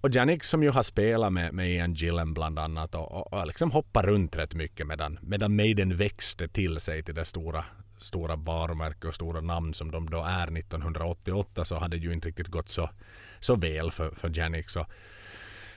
och 0.00 0.10
Janik 0.14 0.44
som 0.44 0.62
ju 0.62 0.70
har 0.70 0.82
spelat 0.82 1.32
med, 1.32 1.54
med 1.54 1.70
Ian 1.70 1.94
Gillen 1.94 2.34
bland 2.34 2.58
annat 2.58 2.94
och, 2.94 3.12
och, 3.12 3.32
och 3.32 3.46
liksom 3.46 3.70
hoppat 3.70 4.04
runt 4.04 4.36
rätt 4.36 4.54
mycket 4.54 4.86
medan, 4.86 5.18
medan 5.22 5.56
Maiden 5.56 5.96
växte 5.96 6.48
till 6.48 6.80
sig 6.80 7.02
till 7.02 7.14
det 7.14 7.24
stora, 7.24 7.64
stora 7.98 8.36
varumärke 8.36 9.08
och 9.08 9.14
stora 9.14 9.40
namn 9.40 9.74
som 9.74 9.90
de 9.90 10.10
då 10.10 10.22
är 10.22 10.58
1988 10.58 11.64
så 11.64 11.78
hade 11.78 11.96
det 11.96 12.02
ju 12.02 12.12
inte 12.12 12.28
riktigt 12.28 12.48
gått 12.48 12.68
så, 12.68 12.90
så 13.40 13.56
väl 13.56 13.90
för, 13.90 14.10
för 14.10 14.30
Janik. 14.38 14.70
Så 14.70 14.86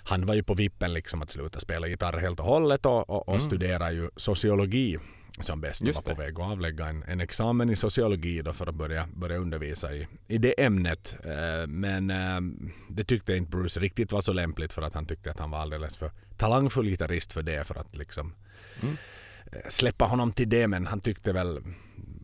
han 0.04 0.26
var 0.26 0.36
ju 0.36 0.44
på 0.44 0.54
vippen 0.54 0.94
liksom 0.94 1.22
att 1.22 1.30
sluta 1.30 1.60
spela 1.60 1.88
gitarr 1.88 2.18
helt 2.20 2.40
och 2.40 2.46
hållet 2.46 2.86
och, 2.86 3.10
och, 3.10 3.28
och 3.30 3.36
Mm. 3.36 3.46
studera 3.48 3.92
ju 3.92 4.10
sociologi 4.16 4.98
som 5.40 5.62
bäst 5.62 5.82
var 5.82 6.02
på 6.02 6.14
väg 6.22 6.40
att 6.40 6.46
avlägga 6.52 6.86
en, 6.88 7.04
en 7.04 7.20
examen 7.22 7.70
i 7.70 7.76
sociologi 7.76 8.42
då 8.42 8.54
för 8.54 8.68
att 8.68 8.76
börja, 8.76 9.08
börja 9.16 9.38
undervisa 9.38 9.94
i, 9.94 10.08
i 10.28 10.38
det 10.38 10.64
ämnet. 10.64 11.16
Eh, 11.24 11.68
men 11.68 12.10
eh, 12.10 12.42
det 12.90 13.04
tyckte 13.04 13.36
inte 13.36 13.50
Bruce 13.52 13.80
riktigt 13.80 14.12
var 14.12 14.22
så 14.22 14.34
lämpligt 14.34 14.74
för 14.74 14.82
att 14.82 14.94
han 14.94 15.06
tyckte 15.06 15.32
att 15.32 15.40
han 15.40 15.52
var 15.52 15.60
alldeles 15.60 15.98
för 15.98 16.12
talangfull 16.38 16.86
gitarrist 16.90 17.34
för 17.34 17.44
det 17.44 17.64
för 17.68 17.76
att 17.76 17.96
liksom 17.96 18.34
Mm. 18.82 18.96
eh, 19.52 19.60
släppa 19.70 20.06
honom 20.06 20.32
till 20.32 20.50
det 20.50 20.68
men 20.68 20.88
han 20.88 21.00
tyckte 21.00 21.34
väl 21.34 21.60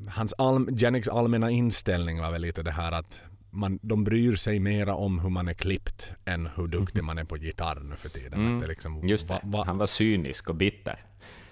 hans 0.09 0.33
all, 0.37 0.67
Janiks 0.71 1.07
allmänna 1.07 1.49
inställning 1.51 2.19
var 2.21 2.31
väl 2.31 2.41
lite 2.41 2.63
det 2.63 2.71
här 2.71 2.91
att 2.91 3.21
man, 3.49 3.79
de 3.81 4.03
bryr 4.03 4.35
sig 4.35 4.59
mera 4.59 4.95
om 4.95 5.19
hur 5.19 5.29
man 5.29 5.47
är 5.47 5.53
klippt 5.53 6.11
än 6.25 6.49
hur 6.55 6.67
duktig 6.67 7.03
man 7.03 7.17
är 7.17 7.23
på 7.23 7.37
gitarr 7.37 7.79
nu 7.89 7.95
för 7.95 8.09
tiden. 8.09 8.45
Mm. 8.47 8.69
Liksom, 8.69 9.07
Just 9.07 9.27
det, 9.27 9.33
va- 9.33 9.41
va- 9.43 9.63
han 9.65 9.77
var 9.77 9.85
cynisk 9.87 10.49
och 10.49 10.55
bitter. 10.55 11.05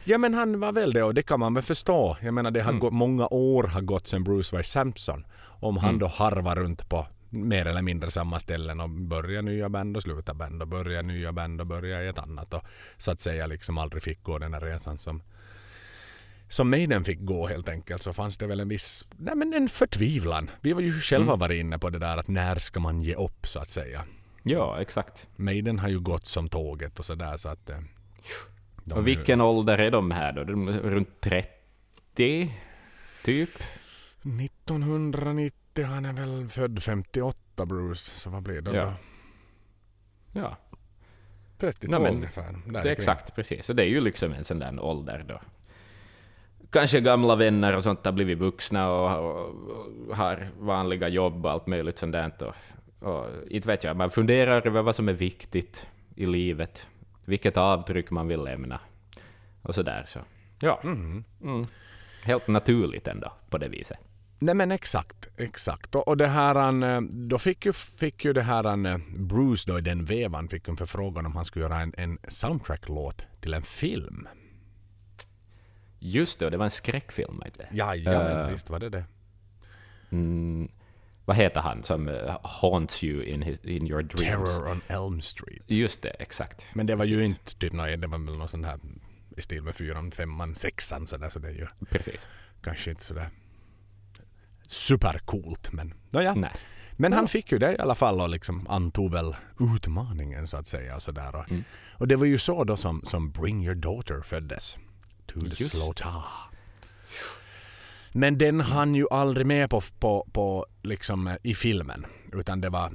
Ja 0.03 0.17
men 0.17 0.34
han 0.34 0.60
var 0.60 0.72
väl 0.72 0.93
det 0.93 1.03
och 1.03 1.13
det 1.13 1.24
kan 1.24 1.39
man 1.39 1.53
väl 1.53 1.63
förstå. 1.63 2.17
Jag 2.22 2.34
menar 2.34 2.51
det 2.51 2.62
har 2.62 2.70
Mm. 2.70 2.79
gått, 2.79 2.93
många 2.93 3.27
år 3.27 3.63
har 3.63 3.81
gått 3.81 4.08
sedan 4.08 4.24
Bruce 4.24 4.55
var 4.55 4.60
i 4.62 4.63
Samson. 4.63 5.25
Om 5.43 5.77
han 5.77 5.89
Mm. 5.89 6.00
då 6.00 6.08
harvar 6.08 6.55
runt 6.55 6.89
på 6.89 7.08
mer 7.29 7.65
eller 7.65 7.81
mindre 7.81 8.12
samma 8.12 8.39
ställen 8.39 8.79
och 8.79 8.89
börja 8.89 9.41
nya 9.41 9.70
band 9.70 9.98
och 9.98 10.03
sluta 10.03 10.34
band 10.34 10.62
och 10.62 10.67
börja 10.67 11.01
nya 11.01 11.31
band 11.31 11.62
och 11.62 11.67
börja 11.67 12.03
i 12.03 12.08
ett 12.08 12.20
annat 12.20 12.53
och 12.53 12.63
så 12.98 13.12
att 13.12 13.22
säga 13.22 13.48
liksom 13.48 13.77
aldrig 13.77 14.03
fick 14.03 14.24
gå 14.24 14.38
den 14.38 14.53
här 14.53 14.62
resan 14.62 14.98
som 14.98 15.22
som 16.50 16.70
Maiden 16.70 17.03
fick 17.03 17.20
gå 17.22 17.48
helt 17.48 17.70
enkelt 17.70 18.03
så 18.03 18.13
fanns 18.13 18.38
det 18.38 18.48
väl 18.48 18.60
en 18.60 18.70
viss, 18.70 19.05
nej 19.17 19.36
men 19.36 19.53
en 19.53 19.70
förtvivlan. 19.70 20.50
Vi 20.62 20.74
var 20.74 20.81
ju 20.81 20.93
själva 21.01 21.31
Mm. 21.31 21.39
varit 21.39 21.60
inne 21.60 21.79
på 21.79 21.89
det 21.89 22.00
där 22.00 22.17
att 22.17 22.27
när 22.27 22.60
ska 22.60 22.79
man 22.79 23.01
ge 23.01 23.15
upp 23.15 23.48
så 23.48 23.60
att 23.60 23.70
säga. 23.70 24.03
Ja, 24.43 24.81
exakt. 24.81 25.27
Maiden 25.36 25.79
har 25.79 25.89
ju 25.89 26.00
gått 26.00 26.25
som 26.25 26.50
tåget 26.50 27.00
och 27.00 27.05
sådär 27.05 27.38
så 27.38 27.50
att... 27.50 27.70
eh, 27.70 27.77
de 28.91 28.98
är 28.98 29.01
Och 29.01 29.07
vilken 29.07 29.41
ålder 29.41 29.77
är 29.77 29.91
de 29.91 30.12
här 30.12 30.31
då? 30.31 30.43
De 30.43 30.67
är 30.67 30.71
runt 30.74 31.21
30, 31.21 32.51
typ? 33.24 33.50
1990, 34.24 35.86
han 35.86 36.05
är 36.05 36.13
väl 36.13 36.48
född 36.50 36.83
58 36.83 37.65
Bruce, 37.65 37.95
så 38.19 38.29
vad 38.29 38.43
blir 38.43 38.62
det 38.62 38.75
Ja. 38.75 38.86
då? 38.86 38.93
Ja, 40.39 40.57
32 41.57 41.91
Nej, 41.91 42.00
men 42.01 42.15
ungefär. 42.15 42.55
Det 42.65 42.79
är 42.79 42.86
exakt 42.86 43.36
precis. 43.36 43.65
Så 43.65 43.74
det 43.74 43.83
är 43.83 43.88
ju 43.88 44.01
liksom 44.01 44.33
en 44.33 44.43
sån 44.43 44.60
där 44.60 44.79
ålder 44.79 45.25
då. 45.27 45.39
Kanske 46.69 47.01
gamla 47.01 47.36
vänner 47.36 47.75
och 47.75 47.83
sånt 47.83 48.05
har 48.05 48.12
blivit 48.12 48.38
vuxna 48.38 48.91
och, 48.91 49.31
och, 49.31 49.45
och 50.10 50.15
har 50.17 50.50
vanliga 50.60 51.07
jobb 51.07 51.45
och 51.45 51.51
allt 51.51 51.67
möjligt 51.67 51.98
sånt 51.98 52.12
där. 52.12 52.31
Och, 52.41 52.55
och 53.10 53.27
inte 53.50 53.67
vet 53.67 53.83
jag, 53.83 53.98
man 53.98 54.10
funderar 54.12 54.67
över 54.67 54.81
vad 54.81 54.95
som 54.95 55.10
är 55.10 55.13
viktigt 55.13 55.88
i 56.15 56.25
livet, 56.25 56.88
vilket 57.25 57.57
avtryck 57.57 58.11
man 58.11 58.27
vill 58.27 58.43
lämna 58.43 58.79
och 59.61 59.75
så 59.75 59.81
där. 59.81 60.05
Så. 60.07 60.19
Ja, 60.59 60.79
Mhm. 60.83 61.23
mm. 61.41 61.65
helt 62.23 62.47
naturligt 62.47 63.07
ändå 63.07 63.33
på 63.49 63.57
det 63.57 63.67
viset. 63.67 63.97
Nej 64.39 64.55
men 64.55 64.71
exakt, 64.71 65.27
exakt. 65.37 65.95
Och, 65.95 66.07
och 66.07 66.17
det 66.17 66.27
här, 66.27 66.55
han, 66.55 66.83
eh, 66.83 67.01
då 67.01 67.39
fick 67.39 67.65
ju, 67.65 67.73
fick 67.73 68.25
ju 68.25 68.33
det 68.33 68.41
här 68.41 68.63
han, 68.63 68.85
eh, 68.85 68.97
Bruce 69.17 69.71
då 69.71 69.77
i 69.77 69.81
den 69.81 70.05
vevan 70.05 70.47
fick 70.49 70.67
en 70.67 70.77
förfrågan 70.77 71.25
om 71.25 71.35
han 71.35 71.45
skulle 71.45 71.65
göra 71.65 71.79
en, 71.79 71.93
en 71.97 72.17
soundtrack-låt 72.27 73.21
till 73.41 73.53
en 73.53 73.61
film. 73.63 74.27
Just 75.99 76.39
det, 76.39 76.45
och 76.45 76.51
det 76.51 76.57
var 76.57 76.65
en 76.65 76.71
skräckfilm. 76.71 77.41
Inte? 77.45 77.67
Jajamän, 77.71 78.37
Eh. 78.45 78.47
visst 78.51 78.69
var 78.69 78.79
det 78.79 78.89
det. 78.89 79.03
Mm, 80.11 80.69
vad 81.25 81.35
heter 81.37 81.61
han 81.61 81.83
som 81.83 82.07
uh, 82.07 82.37
haunts 82.43 83.03
you 83.03 83.23
in, 83.23 83.41
his, 83.41 83.59
in 83.65 83.87
your 83.87 84.01
dreams? 84.01 84.49
Terror 84.55 84.71
on 84.71 84.81
Elm 84.87 85.21
Street. 85.21 85.63
Just 85.67 86.01
det, 86.01 86.09
exakt. 86.09 86.67
Men 86.73 86.85
det 86.85 86.95
var 86.95 87.05
ju 87.05 87.17
Precis. 87.17 87.37
inte 87.37 87.55
typ 87.59 87.73
något, 87.73 88.01
det 88.01 88.07
var 88.07 88.17
väl 88.17 88.37
någon 88.37 88.49
sån 88.49 88.63
här 88.63 88.79
i 89.37 89.41
stil 89.41 89.63
med 89.63 89.75
fyran, 89.75 90.11
femman, 90.11 90.55
sexan 90.55 91.07
sådär 91.07 91.29
så 91.29 91.39
det 91.39 91.47
är 91.47 91.53
ju 91.53 91.67
Precis. 91.89 92.27
kanske 92.61 92.89
inte 92.91 93.03
sådär 93.03 93.29
supercoolt 94.67 95.71
men 95.71 95.93
nåja. 96.09 96.33
Nej. 96.33 96.51
Men 96.97 97.13
han 97.13 97.27
fick 97.27 97.51
ju 97.51 97.57
det 97.59 97.71
i 97.73 97.77
alla 97.77 97.95
fall 97.95 98.21
och 98.21 98.29
liksom 98.29 98.67
antog 98.67 99.11
väl 99.11 99.35
utmaningen 99.75 100.47
så 100.47 100.57
att 100.57 100.67
säga. 100.67 100.95
Och, 100.95 101.01
sådär. 101.01 101.35
Och, 101.35 101.51
Mm. 101.51 101.63
och 101.97 102.07
det 102.07 102.15
var 102.15 102.25
ju 102.25 102.37
så 102.37 102.63
då 102.63 102.77
som, 102.77 103.01
som 103.05 103.31
Bring 103.31 103.65
Your 103.65 103.75
Daughter 103.75 104.21
föddes. 104.21 104.77
To 105.25 105.39
the 105.41 105.47
Just 105.47 105.71
slaughter. 105.71 106.05
Men 108.13 108.38
den 108.38 108.62
hann 108.62 108.96
ju 108.96 109.06
aldrig 109.12 109.46
med 109.48 109.70
på, 109.70 109.82
på, 110.00 110.27
på 110.34 110.65
liksom 110.82 111.27
eh, 111.27 111.36
i 111.44 111.53
filmen. 111.56 112.06
Utan 112.34 112.62
det 112.62 112.70
var, 112.70 112.91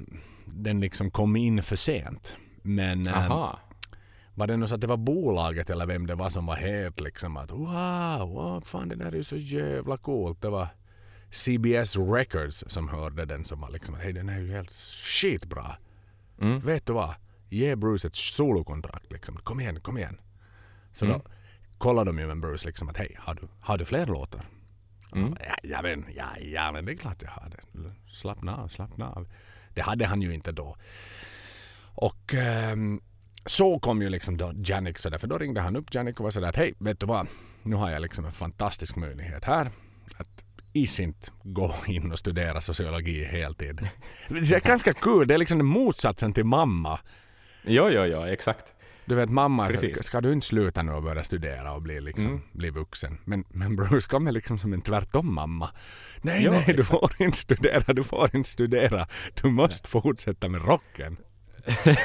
den 0.46 0.80
liksom 0.80 1.10
kom 1.10 1.36
in 1.36 1.62
för 1.62 1.76
sent. 1.76 2.36
Men 2.62 3.06
eh, 3.06 3.30
Aha. 3.30 3.58
var 4.34 4.46
det 4.46 4.56
nog 4.56 4.68
så 4.68 4.74
att 4.74 4.80
det 4.80 4.86
var 4.86 4.96
bolaget 4.96 5.70
eller 5.70 5.86
vem 5.86 6.06
det 6.06 6.14
var 6.14 6.30
som 6.30 6.46
var 6.46 6.56
helt 6.56 7.00
liksom 7.00 7.36
att 7.36 7.50
wow, 7.50 8.28
wow 8.28 8.60
fan 8.60 8.88
det 8.88 8.94
där 8.96 9.06
är 9.06 9.16
ju 9.16 9.24
så 9.24 9.36
jävla 9.36 9.96
coolt. 9.96 10.42
Det 10.42 10.48
var 10.50 10.68
CBS 11.30 11.96
Records 11.96 12.64
som 12.66 12.88
hörde 12.88 13.24
den 13.24 13.44
som 13.44 13.60
var 13.60 13.70
liksom 13.70 13.94
hej 13.94 14.12
den 14.12 14.28
är 14.28 14.38
ju 14.40 14.52
helt 14.52 14.72
skitbra. 15.20 15.76
Mm. 16.40 16.60
Vet 16.60 16.86
du 16.86 16.92
vad? 16.92 17.14
Ge 17.48 17.76
Bruce 17.76 18.08
ett 18.08 18.16
solokontrakt 18.16 19.12
liksom. 19.12 19.36
Kom 19.36 19.60
igen, 19.60 19.80
kom 19.80 19.98
igen. 19.98 20.20
Så 20.92 21.04
Mm. 21.04 21.18
då 21.18 21.30
kollade 21.78 22.08
de 22.08 22.18
ju 22.18 22.26
med 22.26 22.40
Bruce 22.40 22.66
liksom 22.66 22.88
att 22.88 22.96
hej, 22.96 23.16
har 23.18 23.34
du, 23.34 23.48
har 23.60 23.78
du 23.78 23.84
fler 23.84 24.06
låtar? 24.06 24.40
Mm. 25.14 25.36
Ja, 25.46 25.54
ja, 25.62 25.82
men, 25.82 26.04
ja, 26.16 26.26
ja, 26.40 26.72
men 26.72 26.84
det 26.84 26.92
är 26.92 26.96
klart 26.96 27.22
jag 27.22 27.30
har 27.30 27.50
det. 27.50 27.90
Slappna 28.08 28.56
av, 28.56 28.68
slappna 28.68 29.10
av. 29.10 29.28
Det 29.74 29.80
hade 29.80 30.06
han 30.06 30.22
ju 30.22 30.34
inte 30.34 30.52
då. 30.52 30.76
Och 31.94 32.34
ehm, 32.34 33.00
så 33.46 33.78
kom 33.78 34.02
ju 34.02 34.08
liksom 34.08 34.36
då 34.36 34.52
Janik 34.64 34.98
sådär, 34.98 35.18
för 35.18 35.26
då 35.26 35.38
ringde 35.38 35.60
han 35.60 35.76
upp 35.76 35.94
Janik 35.94 36.20
och 36.20 36.24
var 36.24 36.30
sådär 36.30 36.48
att 36.48 36.56
hej, 36.56 36.74
vet 36.78 37.00
du 37.00 37.06
vad? 37.06 37.26
Nu 37.62 37.76
har 37.76 37.90
jag 37.90 38.02
liksom 38.02 38.24
en 38.24 38.32
fantastisk 38.32 38.96
möjlighet 38.96 39.44
här. 39.44 39.70
Att 40.16 40.44
is 40.72 41.00
inte 41.00 41.30
gå 41.42 41.74
in 41.86 42.12
och 42.12 42.18
studera 42.18 42.60
sociologi 42.60 43.24
heltid. 43.24 43.88
Det 44.28 44.52
är 44.52 44.60
ganska 44.60 44.94
kul, 44.94 45.28
det 45.28 45.34
är 45.34 45.38
liksom 45.38 45.66
motsatsen 45.66 46.32
till 46.32 46.44
mamma. 46.44 47.00
Jo, 47.64 47.88
jo, 47.90 48.04
jo, 48.04 48.22
exakt. 48.22 48.74
Du 49.06 49.14
vet 49.14 49.30
mamma, 49.30 49.68
Precis. 49.68 50.04
ska 50.04 50.20
du 50.20 50.32
inte 50.32 50.46
sluta 50.46 50.82
nu 50.82 50.92
och 50.92 51.02
börja 51.02 51.24
studera 51.24 51.72
och 51.72 51.82
bli, 51.82 52.00
liksom, 52.00 52.26
Mm. 52.26 52.40
bli 52.52 52.70
vuxen? 52.70 53.18
Men, 53.24 53.44
men 53.48 53.76
Bruce 53.76 54.08
kommer 54.08 54.32
liksom 54.32 54.58
som 54.58 54.72
en 54.72 54.80
tvärtom 54.82 55.34
mamma. 55.34 55.70
Nej, 56.22 56.42
Ja, 56.44 56.50
nej, 56.50 56.64
du 56.66 56.72
exakt. 56.72 56.88
får 57.00 57.10
inte 57.18 57.38
studera, 57.38 57.92
du 57.94 58.02
får 58.04 58.36
inte 58.36 58.48
studera. 58.48 59.06
Du 59.42 59.48
måste 59.50 59.88
fortsätta 59.88 60.48
med 60.48 60.64
rocken. 60.66 61.16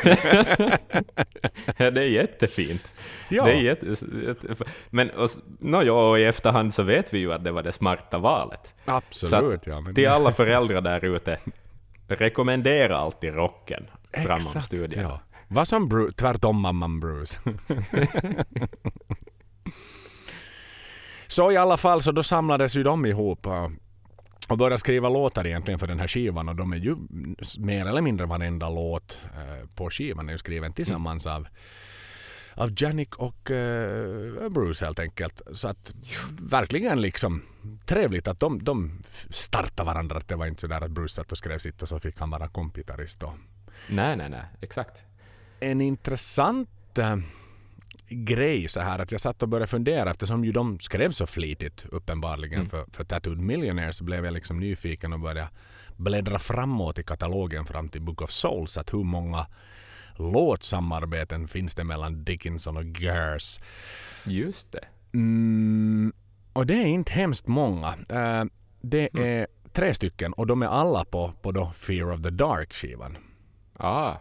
Ja, 1.77 1.91
det 1.91 2.01
är 2.03 2.09
jättefint. 2.09 2.93
Ja, 3.29 3.45
Det 3.45 3.51
är 3.51 3.61
jätte, 3.61 3.95
men 4.89 5.09
och, 5.09 5.29
nå, 5.59 5.83
ja, 5.83 6.09
och 6.09 6.19
i 6.19 6.23
efterhand 6.25 6.73
så 6.73 6.83
vet 6.83 7.13
vi 7.13 7.19
ju 7.19 7.33
att 7.33 7.43
det 7.43 7.51
var 7.51 7.63
det 7.63 7.71
smarta 7.71 8.17
valet. 8.17 8.73
absolut. 8.85 9.51
Så 9.51 9.57
att 9.57 9.67
ja, 9.67 9.81
men, 9.81 9.95
Till 9.95 10.07
alla 10.07 10.31
föräldrar 10.31 10.81
där 10.81 11.05
ute, 11.05 11.39
rekommendera 12.07 12.97
alltid 12.97 13.33
rocken 13.33 13.83
framom 14.13 14.61
studierna. 14.63 15.03
ja. 15.09 15.21
Vad 15.53 15.67
som 15.67 15.89
Bruce, 15.89 16.13
tvärtom 16.15 16.61
mamman 16.61 16.99
Bruce. 16.99 17.39
så 21.27 21.51
i 21.51 21.57
alla 21.57 21.77
fall 21.77 22.01
så 22.01 22.11
då 22.11 22.23
samlades 22.23 22.75
ju 22.75 22.83
de 22.83 23.05
ihop 23.05 23.45
eh, 23.45 23.69
och 24.47 24.57
började 24.57 24.77
skriva 24.77 25.09
låtar 25.09 25.47
egentligen 25.47 25.79
för 25.79 25.87
den 25.87 25.99
här 25.99 26.07
skivan 26.07 26.49
och 26.49 26.55
de 26.55 26.73
är 26.73 26.77
ju 26.77 26.95
mer 27.57 27.85
eller 27.85 28.01
mindre 28.01 28.25
varenda 28.25 28.69
låt 28.69 29.21
eh, 29.23 29.67
på 29.75 29.89
skivan 29.89 30.29
är 30.29 30.33
ju 30.33 30.37
skriven 30.37 30.73
tillsammans 30.73 31.25
av 31.25 31.47
av 32.53 32.73
Janik 32.77 33.15
och 33.15 33.49
uh, 33.49 34.49
Bruce 34.49 34.85
helt 34.85 34.99
enkelt. 34.99 35.41
Så 35.53 35.67
att 35.67 35.93
verkligen 36.39 37.01
liksom 37.01 37.41
trevligt 37.85 38.27
att 38.27 38.39
de, 38.39 38.63
de 38.63 39.01
startade 39.29 39.87
varandra. 39.87 40.17
Att 40.17 40.27
det 40.27 40.35
var 40.35 40.45
inte 40.45 40.61
så 40.61 40.67
där 40.67 40.81
att 40.81 40.91
Bruce 40.91 41.13
satt 41.13 41.31
och 41.31 41.37
skrev 41.37 41.57
sitt 41.57 41.81
och 41.81 41.89
så 41.89 41.99
fick 41.99 42.19
han 42.19 42.29
vara 42.29 42.47
kompgitarrist 42.47 43.23
Nej, 43.89 44.15
nej, 44.15 44.29
nej, 44.29 44.43
exakt 44.61 45.03
en 45.61 45.81
intressant 45.81 46.97
eh, 46.97 47.17
grej 48.09 48.67
så 48.67 48.79
här 48.79 48.99
att 48.99 49.11
jag 49.11 49.21
satt 49.21 49.43
och 49.43 49.49
började 49.49 49.67
fundera 49.67 50.11
eftersom 50.11 50.45
ju 50.45 50.51
de 50.51 50.79
skrev 50.79 51.11
så 51.11 51.25
flitigt 51.27 51.85
uppenbarligen 51.91 52.59
Mm. 52.59 52.69
för, 52.69 52.85
för 52.91 53.03
Tattooed 53.03 53.39
Millionaire 53.41 53.93
så 53.93 54.03
blev 54.03 54.25
jag 54.25 54.33
liksom 54.33 54.59
nyfiken 54.59 55.13
och 55.13 55.19
började 55.19 55.49
bläddra 55.97 56.39
framåt 56.39 56.99
i 56.99 57.03
katalogen 57.03 57.65
fram 57.65 57.89
till 57.89 58.01
Book 58.01 58.21
of 58.21 58.31
Souls 58.31 58.77
att 58.77 58.93
hur 58.93 59.03
många 59.03 59.47
låtsamarbeten 60.15 61.47
finns 61.47 61.75
det 61.75 61.83
mellan 61.83 62.23
Dickinson 62.23 62.77
och 62.77 62.85
Gers. 62.85 63.59
Just 64.25 64.71
det. 64.71 64.85
Mm, 65.13 66.13
och 66.53 66.65
det 66.65 66.73
är 66.73 66.85
inte 66.85 67.11
hemskt 67.13 67.47
många. 67.47 67.87
Eh, 68.09 68.43
det 68.81 69.09
Mm. 69.13 69.25
är 69.27 69.47
tre 69.73 69.93
stycken 69.93 70.33
och 70.33 70.47
de 70.47 70.61
är 70.61 70.67
alla 70.67 71.05
på, 71.05 71.33
på 71.41 71.51
då 71.51 71.71
Fear 71.75 72.11
of 72.11 72.21
the 72.21 72.29
Dark-skivan. 72.29 73.17
Ah, 73.77 74.15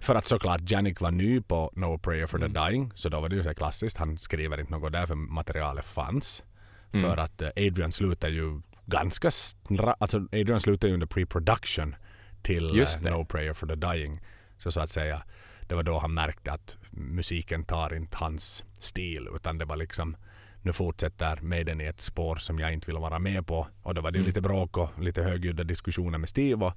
För 0.00 0.14
att 0.14 0.26
såklart 0.26 0.60
Janik 0.70 1.00
var 1.00 1.10
ny 1.10 1.40
på 1.40 1.70
No 1.76 1.98
Prayer 1.98 2.26
for 2.26 2.38
the 2.38 2.44
Mm. 2.44 2.66
Dying 2.66 2.92
så 2.94 3.08
då 3.08 3.20
var 3.20 3.28
det 3.28 3.36
ju 3.36 3.42
så 3.42 3.54
klassiskt. 3.54 3.96
Han 3.96 4.18
skriver 4.18 4.60
inte 4.60 4.72
något 4.72 4.92
där 4.92 5.06
för 5.06 5.14
materialet 5.14 5.84
fanns. 5.84 6.44
Mm. 6.92 7.10
För 7.10 7.16
att 7.16 7.42
eh, 7.42 7.48
Adrian 7.56 7.92
slutar 7.92 8.28
ju 8.28 8.60
ganska 8.86 9.28
snra- 9.30 9.94
alltså 9.98 10.18
Adrian 10.18 10.60
slutar 10.60 10.88
ju 10.88 10.94
under 10.94 11.06
pre-production 11.06 11.94
till 12.42 12.80
eh. 12.80 13.00
No 13.00 13.24
Prayer 13.24 13.52
for 13.52 13.66
the 13.66 13.74
Dying. 13.74 14.20
Så 14.58 14.72
så 14.72 14.80
att 14.80 14.90
säga 14.90 15.22
det 15.68 15.74
var 15.74 15.82
då 15.82 15.98
han 15.98 16.14
märkte 16.14 16.52
att 16.52 16.76
musiken 16.90 17.64
tar 17.64 17.94
inte 17.94 18.16
hans 18.16 18.64
stil 18.80 19.28
utan 19.36 19.58
det 19.58 19.64
var 19.64 19.76
liksom 19.76 20.16
nu 20.62 20.72
fortsätter 20.72 21.40
Maiden 21.42 21.80
i 21.80 21.84
ett 21.84 22.00
spår 22.00 22.36
som 22.36 22.58
jag 22.58 22.72
inte 22.72 22.86
vill 22.86 22.96
vara 22.96 23.18
med 23.18 23.46
på. 23.46 23.68
Och 23.82 23.94
då 23.94 24.00
var 24.00 24.10
det 24.10 24.18
Mm. 24.18 24.26
lite 24.26 24.40
bråk 24.40 24.76
och 24.76 24.90
lite 24.98 25.22
högljudda 25.22 25.64
diskussioner 25.64 26.18
med 26.18 26.28
Steve. 26.28 26.64
Och 26.66 26.72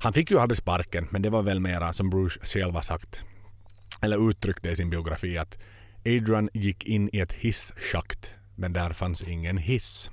han 0.00 0.12
fick 0.12 0.30
ju 0.30 0.38
aldrig 0.38 0.58
sparken 0.58 1.08
men 1.10 1.22
det 1.22 1.30
var 1.30 1.42
väl 1.42 1.60
mera 1.60 1.92
som 1.92 2.10
Bruce 2.10 2.40
själv 2.42 2.74
har 2.74 2.82
sagt 2.82 3.24
eller 4.00 4.30
uttryckte 4.30 4.70
i 4.70 4.76
sin 4.76 4.90
biografi 4.90 5.38
att 5.38 5.58
Adrian 5.98 6.48
gick 6.54 6.84
in 6.84 7.10
i 7.12 7.20
ett 7.20 7.32
hisschakt 7.32 8.34
men 8.54 8.72
där 8.72 8.92
fanns 8.92 9.22
ingen 9.22 9.58
hiss. 9.58 10.10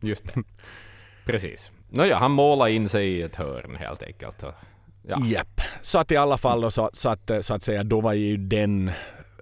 just 0.00 0.34
det. 0.34 0.42
Precis. 1.24 1.72
Nåja, 1.88 2.16
han 2.16 2.30
målade 2.30 2.72
in 2.72 2.88
sig 2.88 3.08
i 3.08 3.22
ett 3.22 3.36
hörn 3.36 3.76
helt 3.76 4.02
enkelt. 4.02 4.44
Ja. 5.02 5.26
Japp. 5.26 5.60
Så 5.82 5.98
att 5.98 6.12
i 6.12 6.16
alla 6.16 6.38
fall 6.38 6.60
då, 6.60 6.70
så, 6.70 6.90
så, 6.92 7.08
att, 7.08 7.30
så 7.40 7.54
att 7.54 7.62
säga 7.62 7.84
då 7.84 8.00
var 8.00 8.12
ju 8.12 8.36
den 8.36 8.90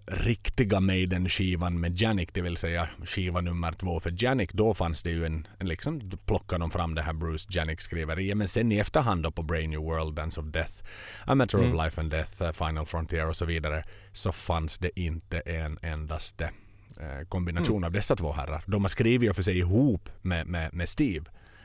riktiga 0.07 0.81
Maiden-skivan 0.81 1.81
med 1.81 2.01
Janik, 2.01 2.35
det 2.35 2.43
vill 2.43 2.57
säga 2.57 2.89
skiva 3.05 3.41
nummer 3.41 3.73
två 3.73 4.01
för 4.01 4.15
Janik, 4.25 4.53
då 4.53 4.75
fanns 4.75 5.03
det 5.03 5.11
ju 5.11 5.27
en, 5.27 5.47
en 5.59 5.69
liksom, 5.69 6.09
då 6.09 6.17
plockade 6.17 6.63
de 6.63 6.71
fram 6.71 6.95
det 6.95 7.03
här 7.03 7.13
Bruce 7.13 7.49
Janik-skriveriet. 7.51 8.37
Men 8.37 8.49
sen 8.49 8.73
i 8.73 8.79
efterhand 8.79 9.23
då 9.23 9.31
på 9.31 9.43
Brain 9.43 9.71
New 9.71 9.81
World, 9.81 10.15
Dance 10.15 10.41
of 10.41 10.47
Death, 10.47 10.73
A 11.25 11.35
Matter 11.35 11.59
Mm. 11.59 11.71
of 11.77 11.85
Life 11.85 12.01
and 12.01 12.11
Death, 12.11 12.43
uh, 12.43 12.53
Final 12.53 12.87
Frontier 12.87 13.27
och 13.29 13.37
så 13.37 13.45
vidare, 13.45 13.85
så 14.13 14.33
fanns 14.33 14.79
det 14.79 15.01
inte 15.01 15.41
en 15.41 15.79
endaste 15.83 16.45
eh, 17.01 17.27
kombination 17.29 17.77
Mm. 17.77 17.85
av 17.87 17.93
dessa 17.93 18.17
två 18.17 18.33
herrar. 18.33 18.63
De 18.67 18.83
har 18.85 18.89
skrivit 18.89 19.29
ju 19.29 19.35
för 19.35 19.43
sig 19.43 19.59
ihop 19.59 20.09
med, 20.23 20.47
med, 20.47 20.75
med 20.75 20.89
Steve, 20.89 21.25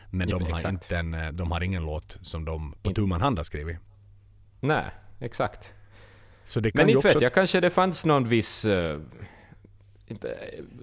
men 0.09 0.29
Ja, 0.29 0.37
de 0.39 0.43
har, 0.51 0.57
exakt. 0.57 0.71
inte 0.73 0.97
en, 0.97 1.13
eh, 1.13 1.31
de 1.31 1.51
har 1.51 1.61
ingen 1.63 1.83
låt 1.85 2.17
som 2.21 2.45
de 2.45 2.75
på 2.83 2.89
In- 2.89 2.95
tu 2.95 3.01
man 3.05 3.21
hand 3.21 3.37
har 3.39 3.43
skrivit. 3.43 3.77
Nej, 4.59 4.85
exakt. 5.19 5.73
Men 6.73 6.89
inte 6.89 6.97
också... 6.97 7.07
vet 7.07 7.21
jag, 7.21 7.33
kanske 7.33 7.59
det 7.59 7.69
fanns 7.69 8.05
någon 8.05 8.27
viss 8.27 8.65
eh, 8.65 8.99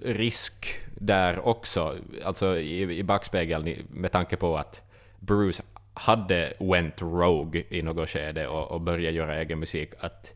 risk 0.03 0.79
där 0.97 1.39
också, 1.39 1.97
alltså 2.25 2.57
i, 2.57 2.97
i 2.97 3.03
backspegeln 3.03 3.75
med 3.89 4.11
tanke 4.11 4.35
på 4.35 4.57
att 4.57 4.81
Bruce 5.19 5.63
hade 5.93 6.53
went 6.59 7.01
rogue 7.01 7.63
i 7.69 7.81
något 7.81 8.09
skede 8.09 8.47
och, 8.47 8.71
och 8.71 8.81
började 8.81 9.17
göra 9.17 9.39
egen 9.41 9.59
musik, 9.59 9.89
att 9.99 10.33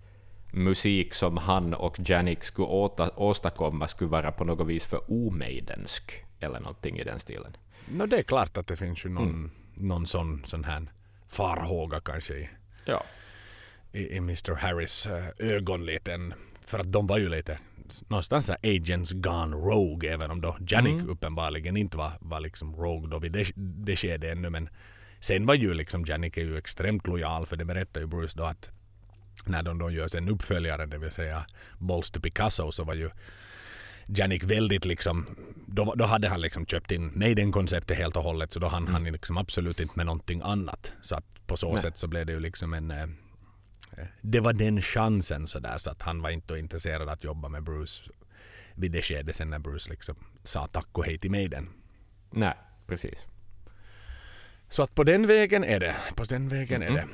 musik 0.52 1.14
som 1.14 1.38
han 1.38 1.74
och 1.74 1.98
Janik 2.10 2.44
skulle 2.44 2.68
åta, 2.68 3.10
åstadkomma 3.16 3.88
skulle 3.88 4.10
vara 4.10 4.32
på 4.32 4.44
något 4.44 4.68
vis 4.68 4.86
för 4.86 5.12
omaidensk, 5.12 6.26
eller 6.40 6.60
någonting 6.60 7.00
i 7.00 7.04
den 7.04 7.20
stilen. 7.20 7.58
No, 7.86 8.06
det 8.06 8.18
är 8.18 8.24
klart 8.24 8.58
att 8.58 8.68
det 8.68 8.76
finns 8.76 9.06
ju 9.06 9.10
någon, 9.10 9.30
Mm. 9.30 9.52
någon 9.74 10.08
sån, 10.08 10.44
sån 10.46 10.64
här 10.64 10.86
farhåga 11.30 12.00
kanske 12.00 12.34
i, 12.34 12.50
Ja. 12.86 13.04
I, 13.94 14.08
i 14.08 14.18
Mr. 14.18 14.56
Harris 14.56 15.08
eh, 15.08 15.26
ögon 15.40 15.86
lite. 15.86 16.32
För 16.66 16.80
att 16.80 16.92
de 16.92 17.08
var 17.08 17.18
ju 17.18 17.30
lite 17.30 17.60
någonstans 18.08 18.46
där 18.46 18.58
agents 18.64 19.12
gone 19.12 19.56
rogue 19.56 20.14
även 20.14 20.32
om 20.32 20.42
då 20.42 20.58
Janik 20.60 20.94
Mm. 20.94 21.10
uppenbarligen 21.10 21.78
inte 21.78 21.98
var, 21.98 22.12
var 22.20 22.40
liksom 22.40 22.76
rogue 22.76 23.10
då 23.10 23.20
vid 23.20 23.32
det, 23.32 23.52
det 23.56 23.96
skedet 23.96 24.32
ännu. 24.32 24.50
Men 24.50 24.70
sen 25.20 25.46
var 25.46 25.54
ju 25.54 25.74
liksom 25.74 26.06
Janik 26.08 26.38
är 26.38 26.42
ju 26.42 26.58
extremt 26.58 27.08
lojal 27.08 27.46
för 27.46 27.56
det 27.56 27.66
berättar 27.66 28.02
ju 28.02 28.08
Bruce 28.08 28.38
då 28.38 28.44
att 28.44 28.72
när 29.46 29.64
de 29.64 29.78
då 29.80 29.90
gör 29.92 30.08
sin 30.08 30.30
uppföljare, 30.30 30.86
det 30.86 30.98
vill 30.98 31.12
säga 31.12 31.46
Balls 31.78 32.12
to 32.12 32.20
Picasso, 32.20 32.72
så 32.72 32.84
var 32.84 32.94
ju 32.94 33.10
Janik 34.08 34.44
väldigt 34.44 34.86
liksom, 34.86 35.36
då, 35.68 35.94
då 35.96 36.06
hade 36.06 36.30
han 36.30 36.42
liksom 36.42 36.66
köpt 36.66 36.92
in 36.92 37.12
Maiden-konceptet 37.16 37.98
helt 37.98 38.18
och 38.18 38.24
hållet 38.24 38.52
så 38.54 38.60
då 38.60 38.68
hann 38.68 38.88
han 38.88 39.04
liksom 39.04 39.38
absolut 39.38 39.80
inte 39.80 39.94
med 39.98 40.06
någonting 40.06 40.42
annat. 40.44 40.94
Så 41.02 41.16
att 41.16 41.26
på 41.48 41.58
så 41.58 41.70
Nej. 41.72 41.82
sätt 41.82 41.98
så 41.98 42.08
blev 42.08 42.26
det 42.26 42.32
ju 42.34 42.40
liksom 42.40 42.74
en... 42.74 43.18
Det 44.22 44.40
var 44.40 44.54
den 44.54 44.82
chansen 44.82 45.48
sådär 45.48 45.78
så 45.78 45.90
att 45.90 46.02
han 46.02 46.22
var 46.22 46.30
inte 46.30 46.58
intresserad 46.58 47.10
att 47.10 47.24
jobba 47.24 47.50
med 47.50 47.64
Bruce 47.64 48.12
vid 48.76 48.92
det 48.92 49.02
skedet 49.02 49.36
sen 49.36 49.50
när 49.50 49.60
Bruce 49.60 49.90
liksom 49.90 50.16
sa 50.44 50.68
tack 50.68 50.98
och 50.98 51.06
hej 51.06 51.18
till 51.18 51.32
Maiden. 51.32 51.70
Nej, 52.32 52.54
precis. 52.88 53.26
Så 54.68 54.84
att 54.84 54.96
på 54.96 55.04
den 55.04 55.28
vägen 55.28 55.64
är 55.64 55.80
det. 55.80 55.96
På 56.16 56.24
den 56.24 56.50
vägen 56.50 56.84
är 56.84 56.92
det. 56.92 57.08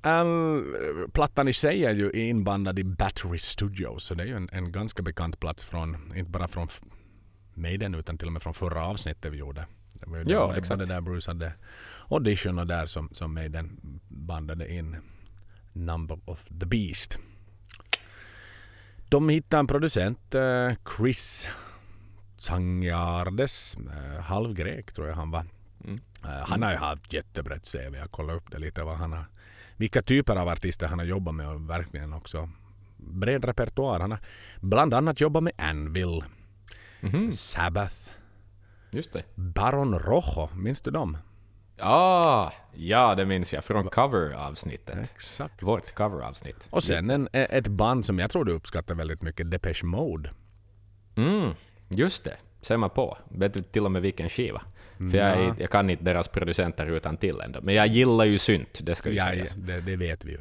All, 0.00 0.64
plattan 1.12 1.48
i 1.48 1.52
sig 1.52 1.84
är 1.84 1.94
ju 1.94 2.10
inbandad 2.10 2.78
i 2.78 2.84
Battery 2.84 3.38
Studios 3.38 4.04
så 4.04 4.14
det 4.14 4.22
är 4.22 4.26
ju 4.26 4.36
en, 4.36 4.48
en 4.52 4.72
ganska 4.72 5.02
bekant 5.02 5.40
plats 5.40 5.64
från, 5.64 6.12
inte 6.16 6.30
bara 6.30 6.48
från 6.48 6.68
Maiden 7.54 7.94
utan 7.94 8.18
till 8.18 8.26
och 8.26 8.32
med 8.32 8.42
från 8.42 8.54
förra 8.54 8.86
avsnittet 8.86 9.32
vi 9.32 9.36
gjorde. 9.36 9.66
Det 9.94 10.10
var 10.10 10.16
ju 10.18 10.22
Ja, 10.22 10.28
det, 10.28 10.36
var 10.38 10.52
det 10.52 10.58
exakt. 10.58 10.88
där 10.88 11.00
Bruce 11.00 11.30
hade 11.30 11.52
audition 12.08 12.58
och 12.58 12.66
där 12.66 12.86
som, 12.86 13.08
som 13.12 13.34
Maiden 13.34 13.80
bandade 14.08 14.72
in 14.72 14.96
Number 15.76 16.18
of 16.24 16.44
the 16.60 16.66
Beast. 16.66 17.18
De 19.08 19.28
hittade 19.28 19.60
en 19.60 19.66
producent, 19.66 20.34
eh, 20.34 20.72
Chris 20.96 21.48
Sangiardes, 22.38 23.76
eh, 23.76 24.22
halvgrek 24.22 24.92
tror 24.92 25.08
jag 25.08 25.14
han 25.16 25.30
var. 25.30 25.44
Mm. 25.84 26.00
Eh, 26.24 26.30
Han 26.48 26.62
har 26.62 26.70
ju 26.70 26.76
haft 26.76 27.12
jättebrett 27.12 27.64
CV. 27.72 27.96
Jag 27.98 28.10
kollade 28.10 28.38
upp 28.38 28.50
det 28.50 28.58
lite. 28.58 28.82
Vad 28.82 28.96
han 28.96 29.12
har, 29.12 29.24
vilka 29.76 30.02
typer 30.02 30.36
av 30.36 30.48
artister 30.48 30.86
han 30.86 30.98
har 30.98 31.06
jobbat 31.06 31.34
med 31.34 31.48
och 31.48 31.70
verkligen 31.70 32.12
också 32.12 32.50
bred 32.96 33.44
repertoar. 33.44 34.00
Han 34.00 34.10
har 34.10 34.20
bland 34.60 34.94
annat 34.94 35.20
jobbat 35.20 35.42
med 35.42 35.52
Anvil, 35.58 36.24
Mhm, 37.00 37.32
Sabbath, 37.32 37.94
just 38.90 39.12
det. 39.12 39.22
Baron 39.34 39.98
Rojo. 39.98 40.48
Minns 40.54 40.80
du 40.80 40.90
dem? 40.90 41.16
Ah, 41.78 42.50
ja, 42.74 43.14
det 43.14 43.26
minns 43.26 43.52
jag 43.52 43.64
från 43.64 43.88
cover-avsnittet. 43.88 45.10
Exakt. 45.14 45.62
Vårt 45.62 45.94
cover-avsnitt. 45.94 46.66
Och 46.70 46.84
sen 46.84 47.10
en, 47.10 47.28
e- 47.32 47.46
ett 47.50 47.68
band 47.68 48.04
som 48.06 48.18
jag 48.18 48.30
tror 48.30 48.44
du 48.44 48.52
uppskattar 48.52 48.94
väldigt 48.94 49.22
mycket, 49.22 49.50
Depeche 49.50 49.84
Mode. 49.84 50.30
Mm, 51.16 51.50
just 51.88 52.24
det. 52.24 52.36
Ser 52.60 52.76
man 52.76 52.90
på. 52.90 53.18
Vet 53.28 53.54
du 53.54 53.62
till 53.62 53.84
och 53.84 53.92
med 53.92 54.02
vilken 54.02 54.28
skiva? 54.28 54.62
För 54.98 55.18
jag, 55.18 55.28
är, 55.40 55.54
jag 55.58 55.70
kan 55.70 55.90
inte 55.90 56.04
deras 56.04 56.28
producenter 56.28 56.86
utan 56.86 57.16
till 57.16 57.40
ändå. 57.40 57.60
Men 57.62 57.74
jag 57.74 57.86
gillar 57.86 58.24
ju 58.24 58.38
synt, 58.38 58.80
det 58.82 58.94
ska 58.94 59.08
ju 59.08 59.14
Ja, 59.14 59.24
ja, 59.24 59.30
sägas. 59.30 59.54
det, 59.56 59.80
det 59.80 59.96
vet 59.96 60.24
vi 60.24 60.32
ju. 60.32 60.38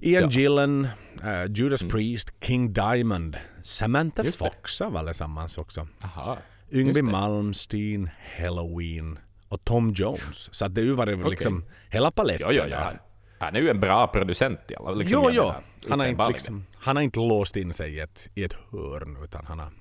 Ian 0.00 0.22
Ja. 0.22 0.30
Gillen, 0.30 0.88
eh, 1.24 1.44
Judas 1.54 1.82
Priest, 1.82 2.32
King 2.40 2.72
Diamond, 2.72 3.36
Samantha. 3.62 4.24
Fox 4.24 4.80
av 4.80 4.96
allesammans 4.96 5.58
också. 5.58 5.88
Aha. 6.02 6.38
Yngwie. 6.72 7.02
Malmsteen, 7.02 8.10
Halloween 8.38 9.18
och 9.56 9.64
Tom 9.64 9.92
Jones. 9.92 10.54
Så 10.54 10.64
att 10.64 10.74
det 10.74 10.80
har 10.96 11.06
ju 11.06 11.30
liksom 11.30 11.64
hela 11.90 12.10
paletten 12.10 12.46
Ja, 12.46 12.52
ja, 12.52 12.66
ja. 12.66 12.92
Han 13.38 13.56
är 13.56 13.60
ju 13.60 13.70
en 13.70 13.80
bra 13.80 14.06
producent 14.06 14.60
i 14.68 14.76
alla 14.76 14.90
liksom, 14.90 15.20
jo, 15.24 15.30
jo. 15.32 15.42
menar, 15.42 15.62
Han 15.88 16.00
har, 16.00 16.06
inte 16.06 16.28
liksom, 16.28 16.66
han 16.74 16.96
har 16.96 17.02
inte 17.02 17.18
låst 17.18 17.56
in 17.56 17.72
sig 17.72 17.94
i 17.94 18.00
ett, 18.00 18.28
i 18.34 18.44
ett 18.44 18.56
hörn 18.70 19.18
utan 19.24 19.46
han 19.46 19.58
har, 19.58 19.72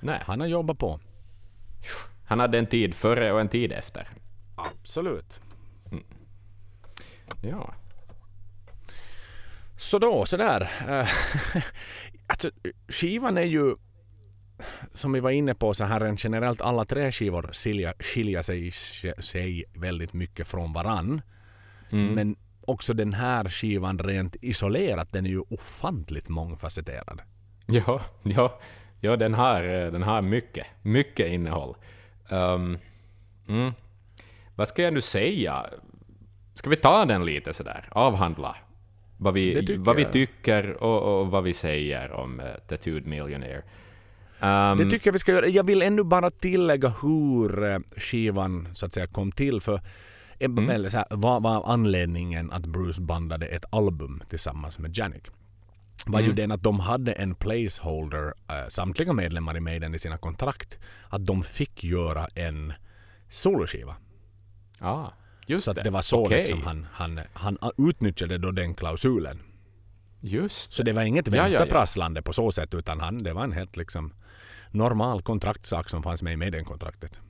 Nej, 0.00 0.20
han 0.26 0.40
har 0.40 0.46
jobbat 0.46 0.78
på. 0.78 1.00
han 2.26 2.40
hade 2.40 2.58
en 2.58 2.66
tid 2.66 2.94
före 2.94 3.32
och 3.32 3.40
en 3.40 3.48
tid 3.48 3.72
efter. 3.72 4.08
Absolut. 4.56 5.40
Ja. 7.42 7.74
Så 9.76 9.98
då, 9.98 10.26
sådär. 10.26 10.70
Eh, 10.88 11.08
alltså, 12.26 12.50
skivan 12.88 13.38
är 13.38 13.42
ju 13.42 13.74
som 14.94 15.12
vi 15.12 15.20
var 15.20 15.30
inne 15.30 15.54
på 15.54 15.74
så 15.74 15.84
här 15.84 16.00
en 16.00 16.16
generellt 16.16 16.60
alla 16.60 16.84
tre 16.84 17.12
skivor 17.12 17.50
skilja, 17.52 17.94
skilja 17.98 18.42
sig, 18.42 18.70
sig 19.18 19.64
väldigt 19.74 20.12
mycket 20.12 20.48
från 20.48 20.72
varann. 20.72 21.22
Mm. 21.90 22.14
Men 22.14 22.36
också 22.60 22.94
den 22.94 23.14
här 23.14 23.48
skivan 23.48 23.98
rent 23.98 24.36
isolerat 24.40 25.12
den 25.12 25.26
är 25.26 25.30
ju 25.30 25.40
ofantligt 25.40 26.28
mångfacetterad. 26.28 27.22
Ja, 27.66 28.00
ja, 28.22 28.60
ja 29.00 29.16
den, 29.16 29.34
har, 29.34 29.64
eh, 29.64 29.92
den 29.92 30.02
har 30.02 30.22
mycket, 30.22 30.66
mycket 30.82 31.30
innehåll. 31.30 31.76
Ehm, 32.28 32.78
mm. 33.48 33.72
Vad 34.54 34.68
ska 34.68 34.82
jag 34.82 34.94
nu 34.94 35.00
säga? 35.00 35.66
Ska 36.54 36.70
vi 36.70 36.76
ta 36.76 37.04
den 37.04 37.24
lite 37.24 37.52
sådär, 37.52 37.88
avhandla 37.90 38.56
vad 39.22 39.34
vi, 39.34 39.76
vad 39.78 39.96
vi 39.96 40.04
tycker 40.04 40.82
och, 40.82 41.20
och 41.20 41.30
vad 41.30 41.44
vi 41.44 41.52
säger 41.52 42.12
om 42.12 42.40
uh, 42.40 42.46
Tattooed 42.68 43.06
Millionaire. 43.06 43.62
Ehm, 44.42 44.78
Det 44.78 44.90
tycker 44.90 45.06
jag 45.08 45.12
vi 45.12 45.18
ska 45.18 45.32
göra. 45.32 45.46
Jag 45.48 45.64
vill 45.66 45.82
ännu 45.82 46.02
bara 46.04 46.30
tillägga 46.30 46.88
hur 47.02 47.64
eh, 47.64 47.78
skivan 47.96 48.68
så 48.74 48.86
att 48.86 48.94
säga 48.94 49.06
kom 49.06 49.32
till. 49.32 49.60
För 49.60 49.80
Mm. 50.40 50.70
eller 50.70 50.88
så 50.88 50.96
här, 50.96 51.06
vad 51.10 51.42
var 51.42 51.72
anledningen 51.72 52.50
att 52.52 52.66
Bruce 52.66 53.00
bandade 53.02 53.46
ett 53.46 53.64
album 53.70 54.22
tillsammans 54.30 54.78
med 54.78 54.98
Janik? 54.98 55.28
var 56.06 56.20
ju 56.20 56.24
Mm. 56.24 56.36
den 56.36 56.52
att 56.52 56.62
de 56.62 56.80
hade 56.80 57.12
en 57.12 57.34
placeholder, 57.34 58.26
eh, 58.48 58.68
samtliga 58.68 59.12
medlemmar 59.12 59.56
i 59.56 59.60
Maiden 59.60 59.94
i 59.94 59.98
sina 59.98 60.18
kontrakt, 60.18 60.78
att 61.08 61.26
de 61.26 61.42
fick 61.42 61.84
göra 61.84 62.28
en 62.34 62.72
soloskiva. 63.28 63.96
ah, 64.80 65.06
just 65.46 65.64
Så 65.64 65.70
att 65.70 65.84
det 65.84 65.90
var 65.90 66.02
så 66.02 66.24
Okej. 66.24 66.38
liksom 66.40 66.62
han, 66.62 66.86
han, 66.92 67.20
han 67.32 67.58
utnyttjade 67.78 68.38
då 68.38 68.50
den 68.50 68.74
klausulen. 68.74 69.38
Just 70.20 70.72
Så 70.72 70.82
det 70.82 70.92
var 70.92 71.02
inget 71.02 71.28
Ja, 71.28 71.34
ja, 71.34 71.36
ja. 71.36 71.42
vänsterprasslande 71.42 72.22
på 72.22 72.32
så 72.32 72.52
sätt 72.52 72.74
utan 72.74 73.00
han, 73.00 73.18
det 73.18 73.32
var 73.32 73.44
en 73.44 73.52
helt 73.52 73.76
liksom 73.76 74.12
normal 74.74 75.22
kontraktsak 75.22 75.90
som 75.90 76.02
fanns 76.02 76.22
med 76.22 76.32
i 76.32 76.36
Maiden-kontraktet. 76.36 77.20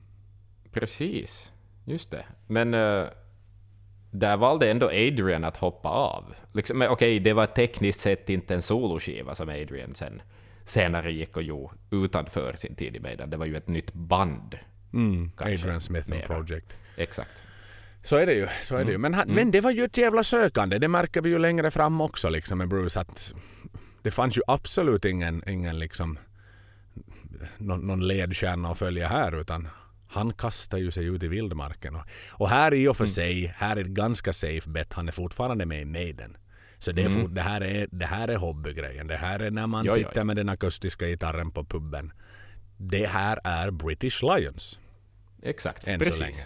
Precis, 0.71 1.53
just 1.85 2.11
det. 2.11 2.25
Men 2.47 2.73
eh, 2.73 3.05
där 4.11 4.37
valde 4.37 4.71
ändå 4.71 4.85
Adrian 4.87 5.43
att 5.43 5.57
hoppa 5.57 5.89
av. 5.89 6.33
Liksom, 6.53 6.81
Okej, 6.89 7.19
det 7.19 7.33
var 7.33 7.45
tekniskt 7.45 7.99
sett 7.99 8.29
inte 8.29 8.53
en 8.53 8.61
soloskiva 8.61 9.35
som 9.35 9.49
Adrian 9.49 9.95
sen 9.95 10.21
senare 10.65 11.11
gick 11.11 11.37
och 11.37 11.43
gjorde 11.43 11.73
utanför 11.91 12.53
sin 12.53 12.75
tid 12.75 12.95
i 12.95 12.99
Maiden. 12.99 13.29
Det 13.29 13.37
var 13.37 13.45
ju 13.45 13.57
ett 13.57 13.67
nytt 13.67 13.93
band. 13.93 14.57
Mm, 14.93 15.31
Kanske 15.37 15.53
Adrian 15.53 15.81
Smith 15.81 16.11
and. 16.11 16.23
Project. 16.23 16.73
Exakt. 16.97 17.43
Så 18.03 18.17
är 18.17 18.25
det 18.25 18.33
ju. 18.33 18.47
Så 18.61 18.75
är 18.75 18.85
det 18.85 18.91
ju. 18.91 18.97
Men, 18.97 19.13
han, 19.13 19.27
men 19.27 19.51
det 19.51 19.61
var 19.61 19.71
ju 19.71 19.83
ett 19.83 19.97
jävla 19.97 20.23
sökande. 20.23 20.77
Det 20.77 20.87
märker 20.87 21.21
vi 21.21 21.29
ju 21.29 21.39
längre 21.39 21.71
fram 21.71 22.01
också 22.01 22.29
liksom 22.29 22.57
med 22.57 22.67
Bruce 22.67 22.99
att 22.99 23.33
det 24.01 24.11
fanns 24.11 24.37
ju 24.37 24.41
absolut 24.47 25.05
ingen, 25.05 25.49
ingen 25.49 25.79
liksom 25.79 26.17
någon, 27.57 27.87
någon 27.87 28.07
ledstjärna 28.07 28.69
att 28.69 28.77
följa 28.77 29.07
här 29.07 29.35
utan 29.35 29.67
han 30.07 30.33
kastar 30.33 30.77
ju 30.77 30.91
sig 30.91 31.05
ut 31.05 31.23
i 31.23 31.27
vildmarken. 31.27 31.95
Och, 31.95 32.03
och 32.31 32.49
här 32.49 32.73
i 32.73 32.87
och 32.87 32.97
för 32.97 33.05
sig, 33.05 33.53
här 33.57 33.75
är 33.75 33.81
ett 33.81 33.87
ganska 33.87 34.33
safe 34.33 34.69
bet. 34.69 34.93
Han 34.93 35.07
är 35.07 35.11
fortfarande 35.11 35.65
med 35.65 35.81
i 35.81 35.85
Maiden. 35.85 36.37
Så 36.79 36.91
det, 36.91 37.03
är 37.03 37.09
fort, 37.09 37.35
det, 37.35 37.41
här 37.41 37.61
är, 37.61 37.87
det 37.91 38.05
här 38.05 38.27
är 38.27 38.35
hobbygrejen. 38.35 39.07
Det 39.07 39.15
här 39.15 39.39
är 39.39 39.51
när 39.51 39.67
man 39.67 39.85
Jo, 39.85 39.91
jo, 39.91 39.95
sitter 39.95 40.21
jo. 40.21 40.23
med 40.23 40.35
den 40.35 40.49
akustiska 40.49 41.07
gitarren 41.07 41.51
på 41.51 41.63
puben. 41.63 42.11
Det 42.77 43.07
här 43.07 43.39
är 43.43 43.71
British 43.71 44.23
Lions. 44.23 44.79
Exakt, 45.41 45.87
Än 45.87 45.99
precis. 45.99 46.15
så 46.15 46.23
länge. 46.23 46.43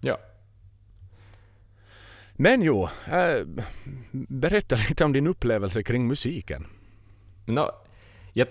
Ja. 0.00 0.18
Men 2.32 2.62
jo, 2.62 2.88
äh, 3.06 3.46
berätta 4.12 4.76
lite 4.76 5.04
om 5.04 5.12
din 5.12 5.26
upplevelse 5.26 5.82
kring 5.82 6.06
musiken. 6.06 6.66
No, 7.44 7.70
jag, 8.38 8.48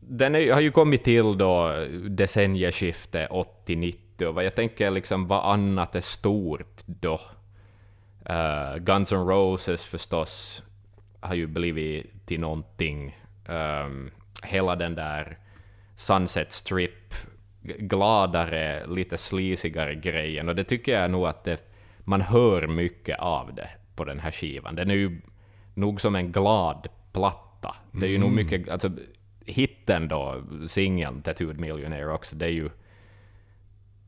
den 0.00 0.34
är, 0.34 0.52
har 0.52 0.60
ju 0.60 0.70
kommit 0.70 1.04
till 1.04 1.38
då 1.38 1.86
decennieskifte 2.08 3.28
80-90 3.66 4.24
och 4.24 4.34
vad 4.34 4.44
jag 4.44 4.54
tänker 4.54 4.90
liksom 4.90 5.26
vad 5.26 5.52
annat 5.52 5.94
är 5.94 6.00
stort 6.00 6.82
då. 6.86 7.20
Uh, 8.30 8.76
Guns 8.76 9.12
N' 9.12 9.26
Roses 9.26 9.84
förstås 9.84 10.62
har 11.20 11.34
ju 11.34 11.46
blivit 11.46 12.26
till 12.26 12.40
någonting. 12.40 13.18
Um, 13.48 14.10
hela 14.42 14.76
den 14.76 14.94
där 14.94 15.38
Sunset 15.94 16.52
Strip, 16.52 17.14
gladare, 17.62 18.86
lite 18.86 19.16
slisigare 19.16 19.94
grejen 19.94 20.48
och 20.48 20.54
det 20.54 20.64
tycker 20.64 21.00
jag 21.00 21.10
nog 21.10 21.26
att 21.26 21.44
det, 21.44 21.60
man 21.98 22.20
hör 22.20 22.66
mycket 22.66 23.18
av 23.18 23.54
det 23.54 23.70
på 23.96 24.04
den 24.04 24.20
här 24.20 24.30
skivan. 24.30 24.74
Den 24.74 24.90
är 24.90 24.94
ju 24.94 25.20
nog 25.74 26.00
som 26.00 26.16
en 26.16 26.32
glad 26.32 26.88
platta. 27.12 27.47
Det 27.92 28.06
är 28.06 28.10
ju 28.10 28.18
nog 28.18 28.32
mycket, 28.32 28.68
alltså 28.68 28.90
hitten 29.44 30.08
då, 30.08 30.42
singeln 30.66 31.20
Tattooed 31.20 31.60
Millionaire 31.60 32.12
också, 32.12 32.36
det 32.36 32.46
är 32.46 32.52
ju 32.52 32.70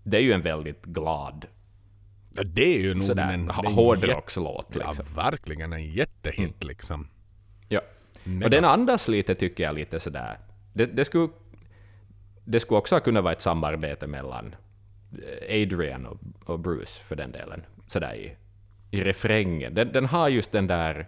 det 0.02 0.16
är 0.16 0.20
ju 0.20 0.32
en 0.32 0.42
väldigt 0.42 0.84
glad 0.84 1.46
Ja, 2.34 2.42
det 2.44 2.74
är 2.76 2.80
ju 2.80 2.94
nog 2.94 3.04
sådär, 3.04 3.32
en, 3.32 3.50
hårdrockslåt. 3.50 4.74
Liksom. 4.74 5.06
Ja, 5.16 5.22
verkligen 5.22 5.72
en 5.72 5.92
jättehit 5.92 6.64
liksom. 6.64 7.08
Ja. 7.68 7.80
Mega. 8.24 8.46
Och 8.46 8.50
den 8.50 8.64
andas 8.64 9.08
lite, 9.08 9.34
tycker 9.34 9.64
jag, 9.64 9.74
lite 9.74 10.00
sådär. 10.00 10.38
Det, 10.72 10.86
det, 10.86 11.04
skulle, 11.04 11.28
det 12.44 12.60
skulle 12.60 12.78
också 12.78 13.00
kunna 13.00 13.20
vara 13.20 13.32
ett 13.32 13.40
samarbete 13.40 14.06
mellan 14.06 14.54
eh, 15.12 15.62
Adrian 15.62 16.06
och, 16.06 16.18
och 16.44 16.60
Bruce, 16.60 17.04
för 17.04 17.16
den 17.16 17.32
delen, 17.32 17.62
sådär 17.86 18.14
i, 18.14 18.36
i 18.90 19.04
refrängen. 19.04 19.74
Den, 19.74 19.92
den 19.92 20.06
har 20.06 20.28
just 20.28 20.52
den 20.52 20.66
där 20.66 21.06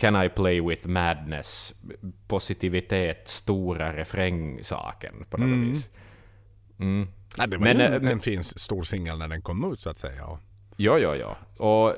Can 0.00 0.24
I 0.24 0.28
play 0.28 0.60
with 0.60 0.88
madness, 0.88 1.74
positivitet, 2.28 3.28
stora 3.28 3.92
refrängsaken 3.96 5.24
på 5.30 5.36
något 5.36 5.68
vis. 5.68 5.88
Mm. 6.78 7.08
Nej, 7.38 7.48
det 7.48 7.56
var 7.56 7.64
Men, 7.64 7.76
ju 7.78 7.82
eh, 7.84 7.92
en, 7.94 8.02
men- 8.02 8.12
en 8.12 8.20
fin 8.20 8.44
stor 8.44 8.82
singel 8.82 9.18
när 9.18 9.28
den 9.28 9.42
kom 9.42 9.72
ut 9.72 9.80
så 9.80 9.90
att 9.90 9.98
säga. 9.98 10.38
Jo, 10.76 10.98
jo, 10.98 11.14
jo. 11.14 11.34
Och 11.64 11.94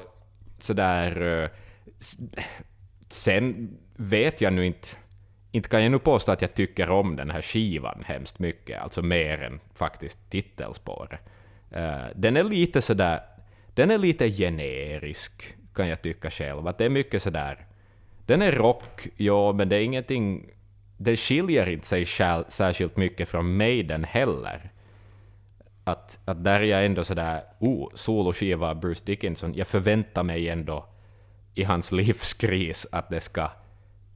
sådär... 0.59 1.43
eh, 1.43 1.49
Sen 3.09 3.77
vet 3.97 4.41
jag 4.41 4.53
nu 4.53 4.67
inte... 4.67 4.89
Inte 5.55 5.69
kan 5.69 5.83
jag 5.83 5.93
nu 5.93 5.99
påstå 5.99 6.33
att 6.33 6.41
jag 6.43 6.55
tycker 6.55 6.91
om 6.91 7.17
den 7.17 7.31
här 7.31 7.43
skivan 7.43 8.03
hemskt 8.07 8.39
mycket, 8.39 8.83
alltså 8.83 9.03
mer 9.03 9.43
än 9.43 9.61
faktiskt 9.75 10.31
titelspåret. 10.31 11.21
Eh, 11.71 12.03
Den 12.15 12.37
är 12.37 12.45
lite 12.45 12.83
sådär... 12.83 13.21
Den 13.75 13.91
är 13.91 13.99
lite 13.99 14.31
generisk, 14.31 15.55
kan 15.75 15.89
jag 15.89 16.03
tycka 16.03 16.31
själv. 16.31 16.67
Att 16.67 16.79
det 16.79 16.85
är 16.85 16.91
mycket 16.91 17.23
sådär... 17.23 17.67
Den 18.33 18.43
är 18.43 18.53
rock, 18.53 19.09
ja, 19.17 19.53
men 19.53 19.69
det 19.69 19.77
är 19.77 19.81
ingenting... 19.81 20.51
Den 20.97 21.17
skiljer 21.17 21.69
inte 21.69 21.87
sig 21.87 22.07
särskilt 22.49 22.97
mycket 22.97 23.29
från 23.29 23.57
Maiden 23.57 24.05
heller 24.05 24.73
att, 25.85 26.21
att 26.25 26.45
där 26.45 26.61
är 26.61 26.65
jag 26.65 26.87
ändå 26.87 27.05
sådär, 27.05 27.43
oh, 27.59 27.89
soloskiva 27.95 28.75
Bruce 28.75 29.03
Dickinson, 29.05 29.55
jag 29.55 29.67
förväntar 29.67 30.23
mig 30.23 30.49
ändå 30.49 30.87
i 31.55 31.65
hans 31.65 31.93
livskris 31.93 32.87
att 32.93 33.11
det 33.11 33.21
ska 33.21 33.51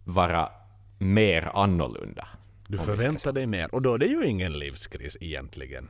vara 0.04 0.50
mer 0.98 1.50
annorlunda. 1.54 2.28
du 2.68 2.78
förväntar 2.78 3.32
dig 3.32 3.46
mer. 3.46 3.74
Och 3.74 3.82
då 3.82 3.94
är 3.94 3.98
det 3.98 4.06
ju 4.06 4.26
ingen 4.26 4.58
livskris 4.58 5.16
egentligen. 5.20 5.88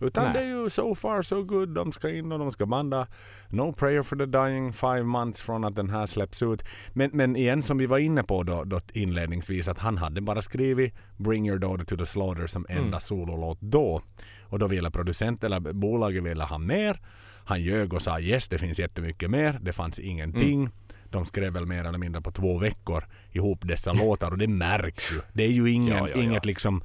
Utan 0.00 0.24
Nej. 0.24 0.32
det 0.32 0.40
är 0.40 0.62
ju 0.62 0.70
so 0.70 0.94
far 0.94 1.22
so 1.22 1.42
good. 1.42 1.68
De 1.68 1.92
ska 1.92 2.10
in 2.10 2.32
och 2.32 2.38
de 2.38 2.52
ska 2.52 2.66
banda 2.66 3.06
No 3.48 3.72
Prayer 3.72 4.02
for 4.02 4.16
the 4.16 4.26
Dying 4.26 4.72
five 4.72 5.02
months 5.02 5.42
från 5.42 5.64
att 5.64 5.74
den 5.76 5.90
här 5.90 6.06
släpps 6.06 6.42
ut. 6.42 6.62
Men, 6.92 7.10
men 7.12 7.36
igen 7.36 7.62
som 7.62 7.78
vi 7.78 7.86
var 7.86 7.98
inne 7.98 8.22
på 8.22 8.42
då, 8.42 8.64
då 8.64 8.80
inledningsvis 8.92 9.68
att 9.68 9.78
han 9.78 9.96
hade 9.98 10.20
bara 10.20 10.42
skrivit 10.42 10.94
Bring 11.16 11.48
Your 11.48 11.58
Daughter 11.58 11.84
to 11.84 11.96
the 11.96 12.06
Slaughter 12.06 12.46
som 12.46 12.66
enda 12.68 12.82
Mm. 12.88 13.00
sololåt 13.00 13.58
då. 13.60 14.02
Och 14.42 14.58
då 14.58 14.66
ville 14.68 14.90
producent 14.90 15.44
eller 15.44 15.60
bolaget 15.60 16.22
ville 16.24 16.44
ha 16.44 16.58
mer. 16.58 17.00
Han 17.44 17.62
ljög 17.62 17.92
och 17.92 18.02
sa 18.02 18.20
yes 18.20 18.48
det 18.48 18.58
finns 18.58 18.78
jättemycket 18.78 19.30
mer. 19.30 19.58
Det 19.62 19.72
fanns 19.72 19.98
ingenting. 19.98 20.60
Mm. 20.60 20.72
De 21.10 21.26
skrev 21.26 21.52
väl 21.52 21.66
mer 21.66 21.84
eller 21.84 21.98
mindre 21.98 22.22
på 22.22 22.30
två 22.30 22.58
veckor 22.58 23.04
ihop 23.32 23.58
dessa 23.62 23.92
låtar 23.92 24.30
och 24.30 24.38
det 24.38 24.48
märks 24.48 25.12
ju. 25.12 25.20
Det 25.32 25.42
är 25.44 25.50
ju 25.52 25.70
ingen, 25.70 25.96
Ja, 25.96 26.08
ja, 26.08 26.14
ja. 26.16 26.22
inget 26.22 26.46
liksom 26.46 26.82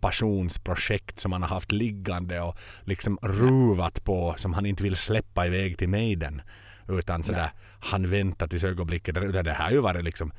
livspassionsprojekt 0.00 1.20
som 1.20 1.32
han 1.32 1.42
har 1.42 1.48
haft 1.48 1.72
liggande 1.72 2.40
och 2.40 2.56
liksom 2.84 3.18
ruvat 3.22 4.04
på 4.04 4.34
som 4.36 4.52
han 4.54 4.66
inte 4.66 4.82
vill 4.82 4.96
släppa 4.96 5.46
iväg 5.46 5.78
till 5.78 5.88
Maiden. 5.88 6.42
Utan 6.88 7.22
sådär, 7.22 7.50
han 7.80 8.10
väntar 8.10 8.46
tills 8.48 8.64
ögonblicket. 8.64 9.14
Det 9.14 9.52
här 9.52 9.64
har 9.64 9.70
ju 9.70 9.80
varit 9.80 10.04
liksom 10.04 10.32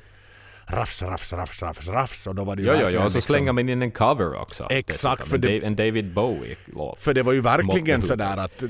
rafs, 0.68 1.02
rafs, 1.02 1.34
rafs, 1.34 1.62
rafs, 1.62 1.88
rafs 1.88 2.28
och 2.28 2.36
då 2.36 2.44
var 2.44 2.56
det 2.56 2.62
ju 2.62 2.68
Jo, 2.68 2.74
jo, 2.82 2.90
jo, 2.90 3.02
och 3.02 3.12
så 3.12 3.18
liksom- 3.18 3.34
slänger 3.34 3.52
man 3.54 3.70
in 3.70 3.82
en 3.82 3.92
cover 3.92 4.42
också. 4.42 4.68
Exakt, 4.70 5.20
dessutom. 5.20 5.42
för 5.42 5.48
det- 5.48 5.66
en 5.66 5.76
David 5.76 6.14
Bowie-låt. 6.14 7.02
För 7.02 7.14
det 7.14 7.24
var 7.24 7.34
ju 7.34 7.42
verkligen 7.42 8.02
sådär 8.02 8.38
att 8.38 8.64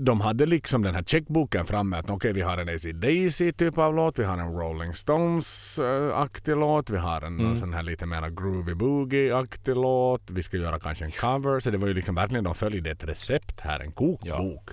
de 0.00 0.20
hade 0.20 0.46
liksom 0.46 0.82
den 0.82 0.94
här 0.94 1.02
checkboken 1.02 1.64
framme 1.64 1.96
att 1.96 2.10
okej 2.10 2.32
vi 2.32 2.40
har 2.40 2.58
en 2.58 2.68
AC/DC 2.68 3.52
typ 3.52 3.78
av 3.78 3.94
låt, 3.94 4.18
vi 4.18 4.24
har 4.24 4.38
en 4.38 4.52
Rolling 4.52 4.94
Stones-aktig 4.94 6.56
låt, 6.56 6.90
vi 6.90 6.98
har 6.98 7.20
en 7.22 7.40
Mm. 7.40 7.56
sån 7.56 7.72
här 7.74 7.82
lite 7.82 8.06
mer 8.06 8.30
groovy 8.30 8.74
boogie-aktig 8.74 9.74
låt, 9.74 10.30
vi 10.30 10.42
ska 10.42 10.56
göra 10.56 10.78
kanske 10.80 11.04
en 11.04 11.10
cover. 11.10 11.60
Så 11.60 11.70
det 11.70 11.78
var 11.78 11.88
ju 11.88 11.94
liksom 11.94 12.14
verkligen, 12.14 12.44
de 12.44 12.54
följde 12.54 12.90
ett 12.90 13.04
recept 13.04 13.60
här, 13.60 13.80
en 13.80 13.92
kokbok. 13.92 14.70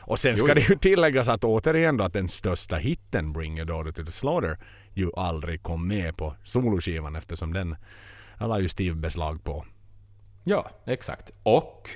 Och 0.00 0.18
sen 0.18 0.36
ska 0.36 0.48
jo. 0.48 0.54
det 0.54 0.68
ju 0.68 0.76
tilläggas 0.76 1.28
att 1.28 1.44
återigen 1.44 1.96
då 1.96 2.04
att 2.04 2.12
den 2.12 2.28
största 2.28 2.76
hitten 2.76 3.32
Bring 3.32 3.56
Your 3.58 3.66
Daughter 3.66 3.92
to 3.92 4.04
the 4.04 4.12
Slaughter 4.12 4.58
ju 4.94 5.10
aldrig 5.16 5.62
kom 5.62 5.88
med 5.88 6.16
på 6.16 6.34
soloskivan 6.44 7.16
eftersom 7.16 7.52
den 7.52 7.76
alla 8.36 8.60
ju 8.60 8.68
Steve 8.68 8.96
beslag 8.96 9.44
på. 9.44 9.64
Ja, 10.44 10.70
exakt. 10.86 11.30
Och 11.42 11.88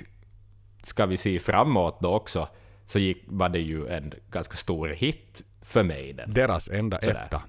ska 0.83 1.05
vi 1.05 1.17
se 1.17 1.39
framåt 1.39 1.97
då 2.01 2.13
också, 2.13 2.47
så 2.85 2.99
gick, 2.99 3.23
var 3.27 3.49
det 3.49 3.59
ju 3.59 3.87
en 3.87 4.13
ganska 4.31 4.55
stor 4.57 4.87
hit 4.87 5.43
för 5.61 5.83
mig. 5.83 6.13
Den. 6.13 6.31
Deras 6.31 6.69
enda 6.69 7.01
Sådär. 7.01 7.23
etta. 7.25 7.41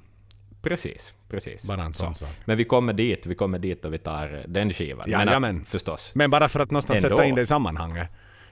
Precis, 0.62 1.14
precis. 1.28 1.64
Bara 1.64 1.82
en 1.82 1.94
sån 1.94 2.14
Så. 2.14 2.26
sak. 2.26 2.34
Men 2.44 2.56
vi 2.58 2.64
kommer 2.64 2.92
dit, 2.92 3.26
vi 3.26 3.34
kommer 3.34 3.58
dit 3.58 3.84
och 3.84 3.92
vi 3.94 3.98
tar 3.98 4.44
den 4.48 4.72
skivan. 4.72 5.04
Ja, 5.10 5.18
men 5.18 5.28
att, 5.28 5.34
jamen. 5.34 5.64
förstås. 5.64 6.12
Men 6.14 6.30
bara 6.30 6.48
för 6.48 6.60
att 6.60 6.70
någonstans 6.70 7.04
Ändå. 7.04 7.16
sätta 7.16 7.26
in 7.28 7.34
det 7.34 7.40
i 7.42 7.46
sammanhanget. 7.46 8.08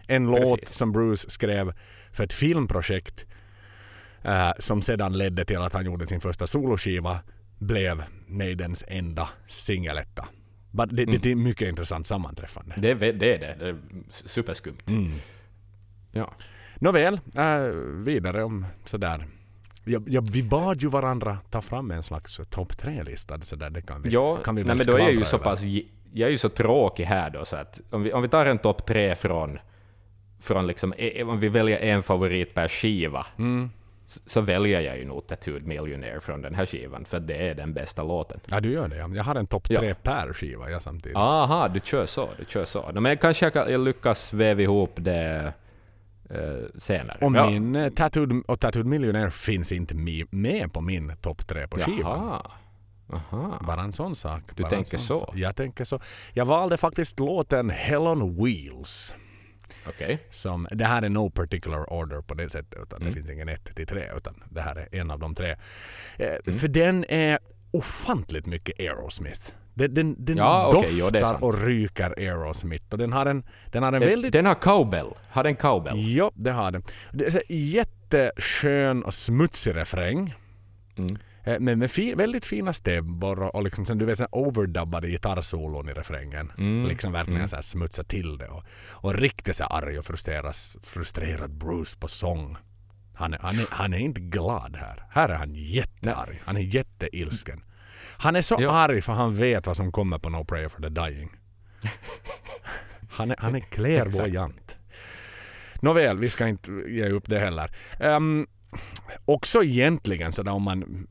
En 0.06 0.26
Precis. 0.32 0.50
låt 0.50 0.68
som 0.68 0.92
Bruce 0.92 1.30
skrev 1.30 1.72
för 2.12 2.24
ett 2.24 2.32
filmprojekt 2.32 3.26
eh, 4.22 4.50
som 4.58 4.82
sedan 4.82 5.18
ledde 5.18 5.44
till 5.44 5.58
att 5.58 5.72
han 5.72 5.84
gjorde 5.86 6.06
sin 6.06 6.20
första 6.20 6.46
soloskiva 6.46 7.18
blev 7.58 8.04
Maidens 8.26 8.84
enda 8.88 9.28
singeletta. 9.48 10.28
Bara- 10.70 10.86
Det, 10.86 11.02
Mm. 11.02 11.18
det 11.22 11.30
är 11.30 11.34
mycket 11.34 11.68
intressant 11.68 12.06
sammanträffande. 12.06 12.74
Det, 12.78 12.94
det 12.94 13.34
är 13.34 13.38
det. 13.38 13.56
Det 13.58 13.68
är 13.68 13.76
superskumt. 14.10 14.78
Mm. 14.88 15.12
Ja. 16.12 16.34
Nåväl, 16.82 17.20
äh, 17.36 17.42
vidare 18.04 18.44
om 18.44 18.66
sådär. 18.84 19.26
Ja, 19.84 20.00
ja, 20.06 20.22
vi 20.32 20.42
bad 20.42 20.82
ju 20.82 20.88
varandra 20.88 21.38
ta 21.50 21.60
fram 21.60 21.90
en 21.90 22.02
slags 22.02 22.40
topp 22.50 22.78
tre-lista. 22.78 23.36
Det 23.70 23.82
kan 23.82 24.02
vi, 24.02 24.10
Ja, 24.10 24.36
kan 24.36 24.54
vi 24.54 24.64
nej, 24.64 24.76
men 24.76 24.86
då 24.86 24.92
är 24.94 24.98
jag 24.98 25.12
ju 25.12 25.24
så 25.24 25.36
över. 25.36 25.44
pass... 25.44 25.62
Jag 26.14 26.26
är 26.26 26.30
ju 26.30 26.38
så 26.38 26.48
tråkig 26.48 27.04
här 27.04 27.30
då, 27.30 27.44
så 27.44 27.56
att 27.56 27.80
om 27.90 28.02
vi, 28.02 28.12
om 28.12 28.22
vi 28.22 28.28
tar 28.28 28.46
en 28.46 28.58
topp 28.58 28.86
tre 28.86 29.14
från... 29.14 29.58
från 30.40 30.66
liksom, 30.66 30.94
e- 30.98 31.22
om 31.24 31.40
vi 31.40 31.48
väljer 31.48 31.78
en 31.78 32.02
favorit 32.02 32.54
per 32.54 32.68
skiva, 32.68 33.26
Mm. 33.38 33.70
så, 34.04 34.20
så 34.26 34.40
väljer 34.40 34.80
jag 34.80 34.98
ju 34.98 35.04
nog 35.04 35.26
Tattooed 35.26 35.66
Millionaire 35.66 36.20
från 36.20 36.42
den 36.42 36.54
här 36.54 36.66
skivan, 36.66 37.04
för 37.04 37.20
det 37.20 37.48
är 37.48 37.54
den 37.54 37.72
bästa 37.74 38.02
låten. 38.02 38.40
Ja, 38.50 38.60
du 38.60 38.72
gör 38.72 38.88
det. 38.88 38.96
Ja. 38.96 39.08
Jag 39.14 39.24
har 39.24 39.34
en 39.34 39.46
topp 39.46 39.66
Ja. 39.70 39.80
tre 39.80 39.94
per 39.94 40.32
skiva 40.32 40.70
jag 40.70 40.82
samtidigt. 40.82 41.16
Aha, 41.18 41.68
du 41.68 41.80
kör 41.84 42.06
så, 42.06 42.28
du 42.38 42.44
kör 42.48 42.64
så. 42.64 42.90
Men 43.00 43.16
kanske 43.16 43.50
jag, 43.54 43.70
jag 43.70 43.80
lyckas 43.80 44.32
väva 44.32 44.60
ihop 44.62 44.92
det 44.96 45.52
eh, 46.30 46.38
senare. 46.78 47.18
Och 47.20 47.36
Ja. 47.36 47.50
min 47.50 47.76
eh, 47.76 47.90
Tattooed, 47.92 48.42
och 48.48 48.60
Tattooed 48.60 48.86
Millionaire 48.86 49.30
finns 49.30 49.72
inte 49.72 49.94
med 50.30 50.72
på 50.72 50.80
min 50.80 51.12
topp 51.20 51.46
tre 51.46 51.68
på 51.68 51.78
skivan. 51.80 52.00
Jaha. 52.26 52.50
Aha. 53.12 53.60
Bara 53.66 53.80
en 53.82 53.92
sån 53.92 54.16
sak. 54.16 54.42
Du 54.54 54.62
tänker 54.64 54.98
så? 54.98 55.18
sak. 55.18 55.36
Jag 55.36 55.56
tänker 55.56 55.84
så. 55.84 56.00
Jag 56.32 56.44
valde 56.44 56.76
faktiskt 56.76 57.18
låten 57.18 57.70
Hell 57.70 58.00
on 58.02 58.44
Wheels. 58.44 59.14
Okej. 59.88 60.18
Som, 60.30 60.68
det 60.70 60.84
här 60.84 61.02
är 61.02 61.08
no 61.08 61.30
particular 61.30 61.92
order 61.92 62.20
på 62.20 62.34
det 62.34 62.50
sättet. 62.50 62.82
Utan 62.82 62.96
Mm. 63.02 63.08
Det 63.08 63.14
finns 63.20 63.30
ingen 63.30 63.48
ett 63.48 63.76
till 63.76 63.86
tre. 63.86 64.10
Utan 64.16 64.42
det 64.50 64.60
här 64.60 64.76
är 64.76 65.00
en 65.00 65.10
av 65.10 65.18
de 65.18 65.34
tre. 65.34 65.50
Eh, 66.18 66.26
Mm. 66.46 66.58
För 66.58 66.68
den 66.68 67.04
är 67.08 67.38
ofantligt 67.70 68.46
mycket 68.46 68.80
Aerosmith. 68.80 69.52
Den, 69.74 69.94
den, 69.94 70.16
den 70.24 70.36
Ja, 70.36 70.70
doftar 70.72 71.16
är 71.16 71.24
sant. 71.24 71.42
och 71.42 71.62
ryker 71.62 72.14
Aerosmith. 72.18 72.84
Och 72.90 72.98
den 72.98 73.12
har 73.12 73.26
en, 73.26 73.44
den 73.70 73.82
har 73.82 73.92
en 73.92 74.00
Den, 74.00 74.08
väldigt 74.10 74.32
den 74.32 74.46
har 74.46 74.54
cowbell. 74.54 75.06
Har 75.30 75.44
den 75.44 75.56
cowbell? 75.56 75.94
Ja, 76.16 76.30
det 76.34 76.50
har 76.50 76.70
den. 76.70 76.82
Det 77.12 77.24
är 77.26 77.30
så 77.30 77.40
jätteskön 77.48 79.02
och 79.02 79.14
smutsig 79.14 79.76
refräng. 79.76 80.34
Mm. 80.98 81.16
Eh, 81.44 81.56
Men 81.60 81.78
med 81.78 81.90
fi, 81.90 82.14
väldigt 82.14 82.44
fina 82.46 82.72
stämmor 82.72 83.42
och, 83.42 83.54
och 83.54 83.62
liksom 83.62 83.98
du 83.98 84.04
vet, 84.04 84.18
sen 84.18 84.26
overdubbade 84.32 85.08
gitarrsolon 85.08 85.88
i 85.88 85.92
refrängen. 85.92 86.52
Mm. 86.58 86.86
Liksom 86.88 87.12
verkligen 87.12 87.36
Mm. 87.40 87.48
så 87.48 87.56
här 87.56 87.62
smutsa 87.62 88.02
till 88.02 88.38
det. 88.38 88.48
Och, 88.48 88.64
och 88.90 89.14
riktigt 89.14 89.56
så 89.56 89.64
arg 89.64 89.98
och 89.98 90.04
frustrerad 90.82 91.50
Bruce 91.50 91.98
på 91.98 92.08
sång. 92.08 92.56
Han 93.14 93.34
är, 93.34 93.38
han, 93.42 93.54
är, 93.58 93.66
han 93.70 93.94
är 93.94 93.98
inte 93.98 94.20
glad 94.20 94.76
här. 94.76 95.02
Här 95.10 95.28
är 95.28 95.34
han 95.34 95.54
jättearg. 95.54 96.42
Han 96.44 96.56
är 96.56 96.60
jätteilsken. 96.60 97.62
Han 98.18 98.36
är 98.36 98.42
så 98.42 98.56
Ja. 98.60 98.70
arg 98.70 99.00
för 99.00 99.12
han 99.12 99.34
vet 99.34 99.66
vad 99.66 99.76
som 99.76 99.92
kommer 99.92 100.18
på 100.18 100.30
No 100.30 100.44
Prayer 100.44 100.68
for 100.68 100.82
the 100.82 100.88
Dying. 100.88 101.30
Han 103.10 103.30
är, 103.30 103.36
han 103.38 103.54
är 103.54 103.60
klärvoajant. 103.60 104.78
Nåväl, 105.80 106.18
vi 106.18 106.28
ska 106.28 106.48
inte 106.48 106.70
ge 106.72 107.08
upp 107.08 107.24
det 107.28 107.38
heller. 107.38 107.70
Um, 108.00 108.46
också 109.24 109.62
egentligen 109.62 110.32
sådär 110.32 110.52
om 110.52 110.62
man... 110.62 111.06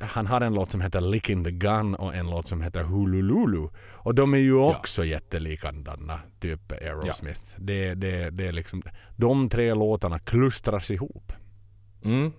Han 0.00 0.26
har 0.26 0.40
en 0.40 0.54
låt 0.54 0.70
som 0.70 0.80
heter 0.80 1.00
Licking 1.00 1.44
the 1.44 1.50
Gun 1.50 1.94
och 1.94 2.14
en 2.14 2.30
låt 2.30 2.48
som 2.48 2.62
heter 2.62 2.82
Hulululu. 2.82 3.68
Och 3.92 4.14
de 4.14 4.34
är 4.34 4.38
ju 4.38 4.54
också 4.54 5.04
jättelikadana, 5.04 6.20
typ 6.40 6.72
Aerosmith. 6.72 7.40
Det, 7.58 7.94
det, 7.94 8.30
det 8.30 8.46
är 8.46 8.52
liksom, 8.52 8.82
de 9.16 9.48
tre 9.48 9.74
låtarna 9.74 10.18
klustras 10.18 10.90
ihop. 10.90 11.32
Mm. 12.04 12.32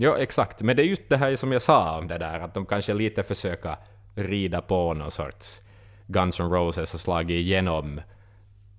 Ja, 0.00 0.18
exakt. 0.18 0.62
Men 0.62 0.76
det 0.76 0.82
är 0.82 0.84
just 0.84 1.08
det 1.08 1.16
här 1.16 1.36
som 1.36 1.52
jag 1.52 1.62
sa 1.62 1.98
om 1.98 2.08
det 2.08 2.18
där, 2.18 2.40
att 2.40 2.54
de 2.54 2.66
kanske 2.66 2.94
lite 2.94 3.22
försöker 3.22 3.76
rida 4.14 4.60
på 4.60 4.94
någon 4.94 5.10
sorts 5.10 5.60
Guns 6.06 6.40
N' 6.40 6.50
Roses 6.50 6.94
och 6.94 7.00
slagit 7.00 7.34
igenom 7.34 8.00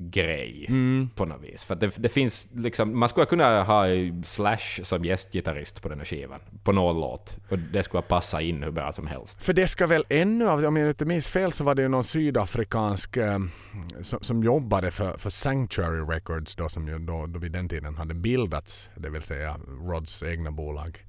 grej 0.01 0.67
på 1.15 1.25
något 1.25 1.43
vis. 1.43 1.65
För 1.65 1.75
det, 1.75 1.91
det 1.97 2.09
finns 2.09 2.47
liksom, 2.53 2.99
man 2.99 3.09
skulle 3.09 3.25
kunna 3.25 3.63
ha 3.63 3.85
Slash 4.23 4.83
som 4.83 5.05
gästgitarrist 5.05 5.81
på 5.81 5.89
den 5.89 5.97
här 5.97 6.05
skivan, 6.05 6.39
på 6.63 6.71
någon 6.71 7.01
låt. 7.01 7.37
Och 7.49 7.59
det 7.59 7.83
skulle 7.83 8.03
passa 8.03 8.41
in 8.41 8.63
hur 8.63 8.71
bra 8.71 8.91
som 8.91 9.07
helst. 9.07 9.43
För 9.43 9.53
det 9.53 9.67
ska 9.67 9.87
väl 9.87 10.05
ännu, 10.09 10.47
om 10.47 10.75
jag 10.77 10.89
inte 10.89 11.05
minns 11.05 11.27
fel 11.27 11.51
så 11.51 11.63
var 11.63 11.75
det 11.75 11.81
ju 11.81 11.87
någon 11.87 12.03
sydafrikansk 12.03 13.17
eh, 13.17 13.39
som, 14.01 14.19
som 14.21 14.43
jobbade 14.43 14.91
för, 14.91 15.17
för 15.17 15.29
Sanctuary 15.29 16.15
Records 16.15 16.55
då 16.55 16.69
som 16.69 16.87
ju 16.87 16.99
då, 16.99 17.25
då 17.25 17.39
vid 17.39 17.51
den 17.51 17.69
tiden 17.69 17.95
hade 17.95 18.13
bildats, 18.13 18.89
det 18.95 19.09
vill 19.09 19.21
säga 19.21 19.59
Rods 19.81 20.23
egna 20.23 20.51
bolag. 20.51 21.05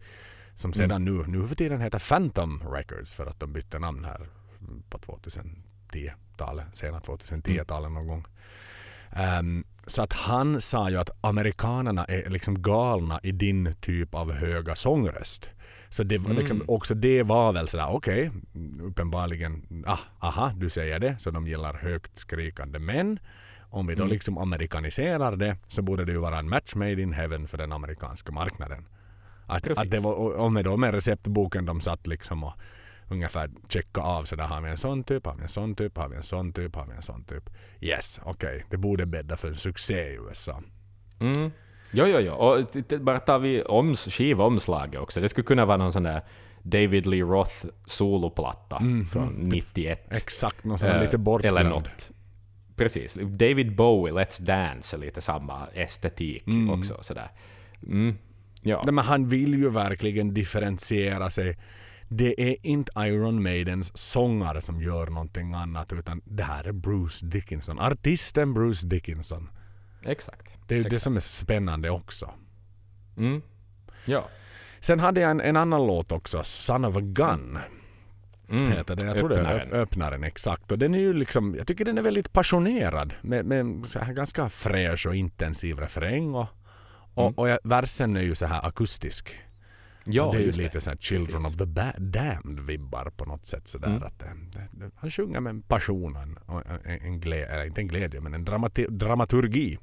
Som 0.54 0.72
sedan 0.72 1.04
nu, 1.04 1.24
nu 1.26 1.46
för 1.46 1.54
tiden 1.54 1.80
heter 1.80 1.98
Phantom 1.98 2.62
Records 2.72 3.14
för 3.14 3.26
att 3.26 3.40
de 3.40 3.52
bytte 3.52 3.78
namn 3.78 4.04
här 4.04 4.28
på 4.90 4.98
2010-talet, 4.98 6.66
sena 6.72 7.00
2010-talet 7.00 7.92
någon 7.92 8.06
gång. 8.06 8.24
Ehm, 9.12 9.64
så 9.86 10.02
att 10.02 10.12
han 10.12 10.60
sa 10.60 10.90
ju 10.90 10.96
att 10.96 11.10
amerikanerna 11.20 12.04
är 12.04 12.30
liksom 12.30 12.62
galna 12.62 13.20
i 13.22 13.32
din 13.32 13.74
typ 13.80 14.14
av 14.14 14.32
höga 14.32 14.76
sångröst. 14.76 15.50
Så 15.88 16.02
det, 16.02 16.18
var 16.18 16.34
liksom, 16.34 16.62
också 16.68 16.94
det 16.94 17.22
var 17.22 17.52
väl 17.52 17.68
sådär, 17.68 17.86
okej, 17.90 18.30
uppenbarligen, 18.82 19.84
ah, 19.86 19.98
aha, 20.18 20.52
du 20.56 20.70
säger 20.70 20.98
det, 20.98 21.16
så 21.18 21.30
de 21.30 21.46
gillar 21.46 21.74
högt 21.74 22.18
skrikande 22.18 22.78
män. 22.78 23.18
Om 23.60 23.86
vi 23.86 23.94
då 23.94 24.04
liksom 24.04 24.38
amerikaniserar 24.38 25.36
det 25.36 25.56
så 25.68 25.82
borde 25.82 26.04
det 26.04 26.12
ju 26.12 26.18
vara 26.18 26.38
en 26.38 26.48
match 26.48 26.74
made 26.74 27.02
in 27.02 27.12
heaven 27.12 27.48
för 27.48 27.58
den 27.58 27.72
amerikanska 27.72 28.32
marknaden. 28.32 28.86
Att, 29.46 29.62
Precis. 29.62 29.82
att 29.82 29.90
det 29.90 30.00
var, 30.00 30.12
och 30.14 30.52
med 30.52 30.64
då 30.64 30.76
med 30.76 30.94
receptboken 30.94 31.66
de 31.66 31.80
satt 31.80 32.06
liksom 32.06 32.44
och 32.44 32.52
ungefär 33.10 33.50
checka 33.68 34.00
av 34.00 34.22
så 34.22 34.36
där 34.36 34.44
har 34.44 34.60
vi 34.60 34.70
en 34.70 34.76
sån 34.76 35.04
typ, 35.04 35.26
har 35.26 35.34
vi 35.34 35.42
en 35.42 35.48
sån 35.48 35.74
typ, 35.74 35.96
har 35.96 36.08
vi 36.08 36.16
en 36.16 36.22
sån 36.22 36.52
typ, 36.52 36.76
har 36.76 36.86
vi 36.86 36.92
en 36.92 37.02
sån 37.02 37.24
typ. 37.24 37.50
Yes, 37.80 38.20
okej, 38.24 38.64
det 38.70 38.76
borde 38.76 39.06
bädda 39.06 39.36
för 39.36 39.48
en 39.48 39.56
succé 39.56 39.94
i 39.94 40.18
USA. 40.28 40.62
Mm. 41.20 41.50
Jo, 41.92 42.06
jo, 42.06 42.18
jo. 42.18 42.32
Och 42.32 42.66
bara 43.00 43.20
tar 43.20 43.38
vi 43.38 43.62
oms, 43.62 44.04
skivomslaget 44.04 45.00
också. 45.00 45.20
Det 45.20 45.28
skulle 45.28 45.44
kunna 45.44 45.64
vara 45.64 45.76
någon 45.76 45.92
sån 45.92 46.02
där 46.02 46.22
David 46.62 47.06
Lee 47.06 47.22
Roth 47.22 47.66
soloplatta 47.86 48.82
från 49.12 49.28
91. 49.28 50.06
Exakt, 50.10 50.64
någon 50.64 50.78
sån 50.78 50.88
här 50.88 50.96
Eh, 50.96 51.02
lite 51.02 51.18
bortglömd. 51.18 51.58
Eller 51.58 51.70
något. 51.70 52.10
Precis. 52.76 53.14
David 53.14 53.76
Bowie, 53.76 54.14
Let's 54.14 54.42
Dance, 54.42 54.96
är 54.96 55.00
lite 55.00 55.20
samma 55.20 55.66
estetik 55.66 56.44
också. 56.70 56.98
Sådär. 57.02 57.28
Mm. 57.86 58.14
Ja. 58.62 58.82
Nej, 58.84 58.94
men 58.94 59.04
han 59.04 59.28
vill 59.28 59.54
ju 59.54 59.68
verkligen 59.70 60.34
differentiera 60.34 61.30
sig. 61.30 61.58
Det 62.12 62.50
är 62.50 62.56
inte 62.62 62.92
Iron 62.98 63.42
Maidens 63.42 63.96
sångare 63.96 64.60
som 64.60 64.82
gör 64.82 65.06
någonting 65.06 65.54
annat 65.54 65.92
utan 65.92 66.20
det 66.24 66.42
här 66.42 66.64
är 66.64 66.72
Bruce 66.72 67.26
Dickinson. 67.26 67.78
Artisten 67.78 68.54
Bruce 68.54 68.86
Dickinson. 68.86 69.50
Exakt. 70.04 70.52
Det 70.66 70.74
är 70.74 70.78
ju 70.78 70.84
det 70.88 71.00
som 71.00 71.16
är 71.16 71.20
spännande 71.20 71.90
också. 71.90 72.30
Mm. 73.16 73.42
Ja. 74.06 74.28
Sen 74.80 75.00
hade 75.00 75.20
jag 75.20 75.30
en, 75.30 75.40
en 75.40 75.56
annan 75.56 75.86
låt 75.86 76.12
också, 76.12 76.42
Son 76.44 76.84
of 76.84 76.96
a 76.96 77.00
Gun. 77.00 77.58
Mm. 78.50 78.72
Heter 78.72 78.96
den. 78.96 79.08
Jag 79.08 79.18
tror 79.18 79.28
det 79.28 79.34
är 79.36 79.40
Öppnaren. 79.40 79.68
öp- 79.72 79.74
öppnaren 79.82 80.24
exakt. 80.24 80.72
Och 80.72 80.78
den 80.78 80.94
är 80.94 80.98
ju 80.98 81.12
liksom, 81.12 81.54
jag 81.54 81.66
tycker 81.66 81.84
den 81.84 81.98
är 81.98 82.02
väldigt 82.02 82.32
passionerad 82.32 83.14
med, 83.22 83.44
med 83.46 83.86
så 83.86 83.98
här 83.98 84.12
ganska 84.12 84.48
fräsch 84.48 85.06
och 85.06 85.14
intensiv 85.14 85.78
refräng. 85.78 86.34
Och, 86.34 86.46
och, 87.14 87.22
Mm. 87.26 87.34
och 87.34 87.48
jag, 87.48 87.58
versen 87.64 88.16
är 88.16 88.22
ju 88.22 88.34
så 88.34 88.46
här 88.46 88.66
akustisk. 88.68 89.36
Ja, 90.04 90.30
det 90.32 90.38
är 90.38 90.42
ju 90.42 90.52
lite 90.52 90.80
så 90.80 90.90
här 90.90 90.96
Children 90.96 91.42
Precis. 91.42 91.60
of 91.60 91.68
the 91.74 91.92
Damned 91.98 92.60
vibbar 92.60 93.12
på 93.16 93.24
något 93.24 93.46
sätt. 93.46 93.68
Sådär, 93.68 93.88
Mm. 93.88 94.02
att 94.02 94.18
det, 94.18 94.30
det, 94.52 94.68
det, 94.72 94.90
han 94.96 95.10
sjunger 95.10 95.40
med 95.40 95.50
en 95.50 95.62
passion 95.62 96.16
och 96.46 96.66
en, 96.66 96.80
en, 96.84 97.00
en 97.02 97.20
glädje, 97.20 97.66
inte 97.66 97.80
en 97.80 97.88
glädje 97.88 98.20
men 98.20 98.34
en 98.34 98.46
dramati- 98.46 98.90
dramaturgi. 98.90 99.78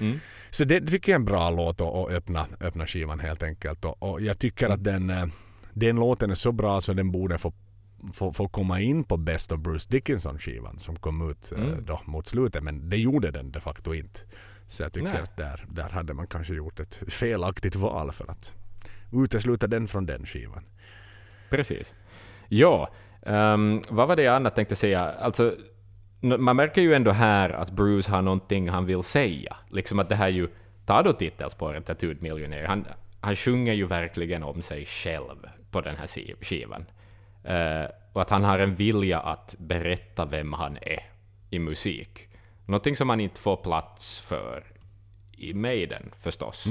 Mm. 0.00 0.18
Så 0.50 0.64
det 0.64 0.80
tycker 0.80 1.12
jag 1.12 1.16
är 1.16 1.20
en 1.20 1.24
bra 1.24 1.50
låt 1.50 1.80
att, 1.80 2.10
öppna, 2.10 2.46
öppna 2.60 2.86
skivan 2.86 3.20
helt 3.20 3.42
enkelt. 3.42 3.84
Och, 3.84 4.02
och 4.02 4.20
jag 4.20 4.38
tycker 4.38 4.68
att 4.68 4.84
den, 4.84 5.10
eh, 5.10 5.26
den 5.72 5.96
låten 5.96 6.30
är 6.30 6.34
så 6.34 6.52
bra 6.52 6.80
så 6.80 6.92
den 6.92 7.12
borde 7.12 7.38
få, 7.38 7.52
få, 8.14 8.32
få 8.32 8.48
komma 8.48 8.80
in 8.80 9.04
på 9.04 9.16
Best 9.16 9.52
of 9.52 9.60
Bruce 9.60 9.88
Dickinson-skivan 9.90 10.78
som 10.78 10.96
kom 10.96 11.30
ut 11.30 11.52
eh, 11.52 11.62
Mm. 11.62 11.84
då 11.84 12.00
mot 12.04 12.28
slutet. 12.28 12.62
Men 12.62 12.90
det 12.90 12.96
gjorde 12.96 13.30
den 13.30 13.50
de 13.52 13.60
facto 13.60 13.94
inte. 13.94 14.20
Så 14.66 14.82
jag 14.82 14.92
tycker 14.92 15.08
Nej. 15.08 15.20
att 15.22 15.36
där, 15.36 15.64
där 15.70 15.88
hade 15.88 16.14
man 16.14 16.26
kanske 16.26 16.54
gjort 16.54 16.80
ett 16.80 17.00
felaktigt 17.08 17.76
val 17.76 18.12
för 18.12 18.30
att 18.30 18.52
utesluta 19.14 19.66
den 19.66 19.86
från 19.86 20.06
den 20.06 20.26
skivan. 20.26 20.64
Precis. 21.50 21.94
Ja, 22.48 22.90
ehm, 23.22 23.82
vad 23.88 24.08
var 24.08 24.16
det 24.16 24.22
jag 24.22 24.36
annat 24.36 24.56
tänkte 24.56 24.76
säga? 24.76 25.00
Alltså, 25.00 25.54
man 26.20 26.56
märker 26.56 26.82
ju 26.82 26.94
ändå 26.94 27.10
här 27.10 27.50
att 27.50 27.70
Bruce 27.70 28.10
har 28.10 28.22
någonting 28.22 28.68
han 28.68 28.86
vill 28.86 29.02
säga. 29.02 29.56
Liksom 29.70 29.98
att 29.98 30.08
det 30.08 30.14
här 30.14 30.28
ju, 30.28 30.48
ta 30.86 31.02
då 31.02 31.12
titelspåret 31.12 31.86
Tattooed 31.86 32.22
Millionaire, 32.22 32.66
han, 32.66 32.86
han 33.20 33.36
sjunger 33.36 33.72
ju 33.72 33.86
verkligen 33.86 34.42
om 34.42 34.62
sig 34.62 34.86
själv 34.86 35.48
på 35.70 35.80
den 35.80 35.96
här 35.96 36.06
skivan. 36.44 36.84
Eh, 37.44 37.90
och 38.12 38.22
att 38.22 38.30
han 38.30 38.44
har 38.44 38.58
en 38.58 38.74
vilja 38.74 39.20
att 39.20 39.54
berätta 39.58 40.24
vem 40.24 40.52
han 40.52 40.76
är 40.76 41.10
i 41.50 41.58
musik. 41.58 42.28
Någonting 42.66 42.96
som 42.96 43.08
han 43.08 43.20
inte 43.20 43.40
får 43.40 43.56
plats 43.56 44.20
för 44.20 44.64
i 45.32 45.54
Maiden 45.54 46.10
förstås. 46.20 46.66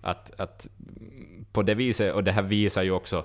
Att, 0.00 0.40
att 0.40 0.66
mm, 0.78 1.35
på 1.56 1.62
det 1.62 1.74
viset, 1.74 2.14
och 2.14 2.24
det 2.24 2.32
här 2.32 2.42
visar 2.42 2.82
ju 2.82 2.90
också 2.90 3.24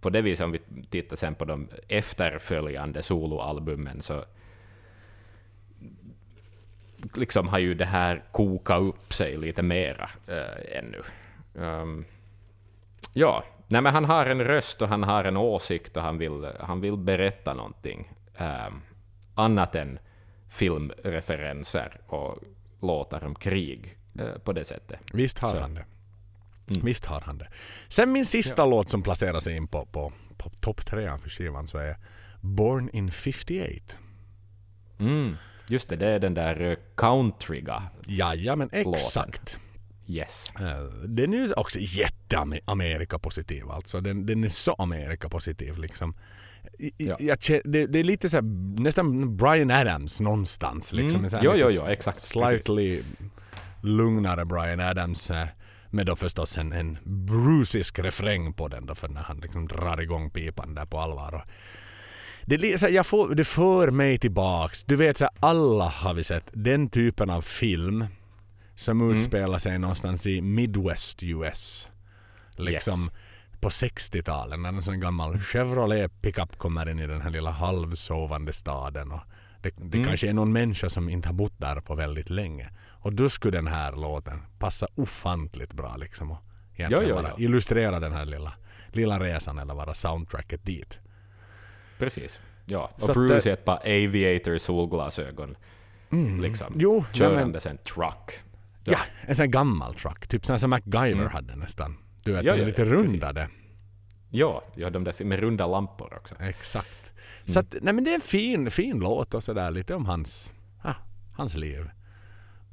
på 0.00 0.10
det 0.10 0.22
viset 0.22 0.44
om 0.44 0.52
vi 0.52 0.60
tittar 0.90 1.16
sen 1.16 1.34
på 1.34 1.44
de 1.44 1.68
efterföljande 1.88 3.02
soloalbumen 3.02 4.02
så 4.02 4.24
liksom 7.14 7.48
har 7.48 7.58
ju 7.58 7.74
det 7.74 7.84
här 7.84 8.24
kokat 8.32 8.80
upp 8.80 9.12
sig 9.12 9.36
lite 9.36 9.62
mera 9.62 10.10
äh, 10.26 10.78
ännu. 10.78 11.02
Ehm, 11.58 12.04
ja, 13.12 13.44
nej 13.68 13.80
men 13.80 13.94
han 13.94 14.04
har 14.04 14.26
en 14.26 14.44
röst 14.44 14.82
och 14.82 14.88
han 14.88 15.02
har 15.02 15.24
en 15.24 15.36
åsikt 15.36 15.96
och 15.96 16.02
han 16.02 16.18
vill, 16.18 16.48
han 16.60 16.80
vill 16.80 16.96
berätta 16.96 17.54
någonting 17.54 18.12
ehm, 18.36 18.80
annat 19.34 19.74
än 19.74 19.98
filmreferenser 20.48 22.00
och 22.06 22.38
låtar 22.80 23.24
om 23.24 23.34
krig 23.34 23.96
eh, 24.18 24.38
på 24.44 24.52
det 24.52 24.64
sättet. 24.64 25.00
Visst 25.12 25.38
har 25.38 25.50
Så. 25.50 25.60
han 25.60 25.74
det. 25.74 25.84
Visst 26.82 27.04
har 27.04 27.20
han 27.20 27.38
det. 27.38 27.48
Sen 27.88 28.12
min 28.12 28.26
sista 28.26 28.66
låt 28.66 28.90
som 28.90 29.02
placerar 29.02 29.40
sig 29.40 29.56
in 29.56 29.66
på, 29.68 29.86
på, 29.86 30.12
på 30.36 30.50
topp 30.50 30.86
trean 30.86 31.18
för 31.18 31.30
skivan 31.30 31.68
så 31.68 31.78
är 31.78 31.96
Born 32.40 32.90
in 32.92 33.10
58. 33.10 33.96
Mm, 35.00 35.36
just 35.68 35.88
det, 35.88 35.96
det 35.96 36.06
är 36.06 36.18
den 36.18 36.34
där 36.34 36.60
eh, 36.60 36.76
countryga. 36.96 37.82
Jaja, 38.06 38.56
men 38.56 38.68
exakt. 38.72 39.58
Yes. 40.06 40.44
Eh, 40.60 40.84
Den 41.08 41.34
är 41.34 41.58
också 41.58 41.78
jätte-Amerika-positiv 41.80 43.70
alltså. 43.70 44.00
Den, 44.00 44.26
den 44.26 44.44
är 44.44 44.48
så 44.48 44.72
Amerika-positiv 44.74 45.78
liksom. 45.78 46.14
I- 46.78 46.92
Ja. 46.98 47.16
Jag, 47.20 47.38
det, 47.64 47.86
det 47.86 47.98
är 47.98 48.04
lite 48.04 48.28
så 48.28 48.36
här, 48.36 48.42
nästan 48.80 49.36
Brian 49.36 49.70
Adams 49.70 50.20
någonstans. 50.20 50.92
Liksom. 50.92 51.24
Mm. 51.24 51.40
Jo, 51.44 51.52
jo, 51.56 51.66
jo, 51.70 51.86
exakt, 51.86 52.18
Slightly 52.20 53.02
lugnare 53.82 54.44
Brian 54.44 54.80
Adams. 54.80 55.30
eh, 55.30 55.46
Med 55.90 56.06
då 56.06 56.16
förstås 56.16 56.58
en, 56.58 56.72
en 56.72 56.98
brusisk 57.04 57.98
refräng 57.98 58.52
på 58.52 58.68
den 58.68 58.86
då 58.86 58.94
för 58.94 59.08
när 59.08 59.22
han 59.22 59.40
liksom 59.40 59.68
drar 59.68 60.00
igång 60.00 60.30
pipan 60.30 60.74
där 60.74 60.86
på 60.86 60.98
allvar. 60.98 61.34
Och 61.34 61.42
det, 62.46 62.80
så 62.80 62.88
jag 62.88 63.06
får, 63.06 63.34
det 63.34 63.44
för 63.44 63.90
mig 63.90 64.18
tillbaks. 64.18 64.84
Du 64.84 64.96
vet, 64.96 65.16
så 65.16 65.28
alla 65.40 65.88
har 65.88 66.14
vi 66.14 66.24
sett 66.24 66.44
den 66.52 66.88
typen 66.90 67.30
av 67.30 67.42
film 67.42 68.06
som 68.74 69.00
Mm. 69.00 69.16
utspelar 69.16 69.58
sig 69.58 69.78
någonstans 69.78 70.26
i 70.26 70.40
Midwest 70.40 71.22
US. 71.22 71.88
Liksom 72.56 73.02
Yes. 73.04 73.60
på 73.60 73.68
60-talet 73.68 74.60
när 74.60 74.68
en 74.68 74.82
sån 74.82 75.00
gammal 75.00 75.38
Chevrolet 75.38 76.22
pickup 76.22 76.56
kommer 76.58 76.88
in 76.88 76.98
i 76.98 77.06
den 77.06 77.20
här 77.20 77.30
lilla 77.30 77.50
halvsovande 77.50 78.52
staden. 78.52 79.12
Och 79.12 79.20
det 79.62 79.70
det 79.76 79.96
Mm. 79.98 80.06
kanske 80.06 80.28
är 80.28 80.32
någon 80.34 80.52
människa 80.52 80.88
som 80.88 81.08
inte 81.08 81.28
har 81.28 81.34
bott 81.34 81.58
där 81.58 81.80
på 81.80 81.94
väldigt 81.94 82.30
länge. 82.30 82.70
Och 83.02 83.12
då 83.12 83.28
skulle 83.28 83.58
den 83.58 83.66
här 83.66 83.92
låten 83.92 84.42
passa 84.58 84.86
ofantligt 84.94 85.72
bra 85.72 85.96
liksom. 85.96 86.30
Och 86.30 86.38
egentligen 86.76 87.02
Ja, 87.08 87.08
ja, 87.16 87.22
bara 87.22 87.28
ja. 87.28 87.44
illustrera 87.44 88.00
den 88.00 88.12
här 88.12 88.24
lilla, 88.24 88.52
lilla 88.92 89.20
resan 89.20 89.58
eller 89.58 89.74
vara 89.74 89.94
soundtracket 89.94 90.64
dit. 90.64 91.00
Precis. 91.98 92.40
Ja, 92.66 92.90
och 92.94 93.00
Så 93.02 93.12
Bruce 93.12 93.34
det- 93.34 93.46
i 93.50 93.52
ett 93.52 93.64
par 93.64 93.76
aviator 93.84 94.58
solglasögon. 94.58 95.56
Liksom. 96.42 96.66
Mm. 96.66 96.80
Jo, 96.80 96.96
ja, 96.98 97.04
men, 97.08 97.14
Körandes 97.18 97.66
en 97.66 97.78
truck. 97.78 98.38
ja, 98.84 98.98
en 99.26 99.34
sån 99.34 99.50
gammal 99.50 99.94
truck. 99.94 100.26
Typ 100.28 100.46
sån 100.46 100.58
som 100.58 100.70
MacGyver 100.70 101.12
Mm. 101.12 101.26
hade 101.30 101.56
nästan. 101.56 101.96
Du 102.24 102.32
vet, 102.32 102.44
Ja, 102.44 102.56
ja, 102.56 102.64
lite 102.64 102.82
ja, 102.82 102.88
precis. 102.88 103.12
rundade. 103.12 103.48
Ja, 104.30 104.62
ja, 104.74 104.90
de 104.90 105.04
där 105.04 105.24
med 105.24 105.40
runda 105.40 105.66
lampor 105.66 106.14
också. 106.14 106.34
Exakt. 106.40 107.12
Mm. 107.12 107.46
Så 107.48 107.60
att, 107.60 107.74
nej 107.82 107.94
men 107.94 108.04
det 108.04 108.10
är 108.10 108.14
en 108.14 108.20
fin, 108.20 108.70
fin 108.70 108.98
låt 108.98 109.34
och 109.34 109.42
sådär 109.42 109.70
lite 109.70 109.94
om 109.94 110.06
hans, 110.06 110.52
ah, 110.82 110.94
hans 111.36 111.54
liv. 111.54 111.90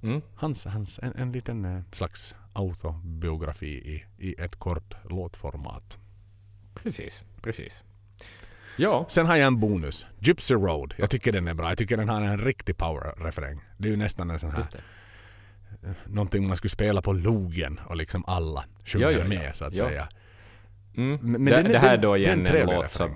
Mm. 0.03 0.21
Hans, 0.36 0.65
hans, 0.65 0.99
en, 1.03 1.13
en 1.15 1.31
liten 1.31 1.65
eh, 1.65 1.81
slags 1.91 2.36
autobiografi 2.53 3.67
i, 3.67 4.05
i 4.17 4.36
ett 4.41 4.55
kort 4.55 4.95
låtformat. 5.10 5.97
Precis, 6.73 7.23
precis. 7.41 7.83
Ja, 8.77 9.05
Sen 9.10 9.25
har 9.25 9.36
jag 9.36 9.47
en 9.47 9.60
bonus. 9.60 10.05
Gypsy 10.19 10.53
Road. 10.55 10.93
Jag 10.97 11.10
tycker 11.10 11.31
den 11.31 11.47
är 11.47 11.53
bra. 11.53 11.69
Jag 11.69 11.77
tycker 11.77 11.97
den 11.97 12.10
har 12.10 12.21
en 12.21 12.38
riktig 12.38 12.77
power-refräng. 12.77 13.60
Det 13.77 13.88
är 13.88 13.91
ju 13.91 13.97
nästan 13.97 14.29
en 14.29 14.39
sån 14.39 14.51
här, 14.51 14.65
det. 14.71 15.95
någonting 16.05 16.47
man 16.47 16.57
skulle 16.57 16.69
spela 16.69 17.01
på 17.01 17.13
logen 17.13 17.79
och 17.86 17.95
liksom 17.97 18.25
alla 18.27 18.65
sjunger 18.86 19.05
Ja, 19.05 19.12
ja, 19.12 19.19
ja. 19.19 19.27
med 19.27 19.55
så 19.55 19.65
att 19.65 19.75
säga. 19.75 20.10
Mm. 20.97 21.19
Men- 21.21 21.45
det, 21.45 21.51
den 21.55 21.71
det 21.71 21.79
här 21.79 21.91
den- 21.91 22.01
då 22.01 22.17
igen 22.17 22.45
en 22.45 22.65
låt 22.65 22.91
som... 22.91 23.15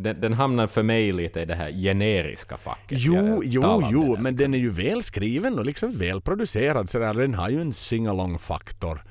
Den, 0.00 0.20
den 0.20 0.32
hamnar 0.32 0.66
för 0.66 0.82
mig 0.82 1.12
lite 1.12 1.40
i 1.40 1.44
det 1.44 1.54
här 1.54 1.70
generiska 1.72 2.56
facket. 2.56 2.98
Jo, 3.00 3.42
jo, 3.44 3.88
jo, 3.90 4.16
men 4.20 4.36
den 4.36 4.54
är 4.54 4.58
ju 4.58 4.70
välskriven 4.70 5.58
och 5.58 5.64
liksom 5.64 5.92
välproducerad. 5.92 6.90
Så 6.90 6.98
där, 6.98 7.14
den 7.14 7.34
har 7.34 7.50
ju 7.50 7.60
en 7.60 7.72
sing-along-faktor. 7.72 9.02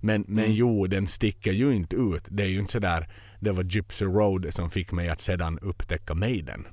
Men, 0.00 0.24
men 0.28 0.44
Mm. 0.44 0.56
jo, 0.56 0.86
den 0.86 1.06
sticker 1.06 1.52
ju 1.52 1.74
inte 1.74 1.96
ut. 1.96 2.24
Det 2.28 2.42
är 2.42 2.46
ju 2.46 2.58
inte 2.58 2.72
sådär, 2.72 3.08
det 3.40 3.52
var 3.52 3.64
Gypsy 3.64 4.04
Road 4.04 4.54
som 4.54 4.70
fick 4.70 4.92
mig 4.92 5.08
att 5.08 5.20
sedan 5.20 5.58
upptäcka 5.58 6.14
Maiden. 6.14 6.66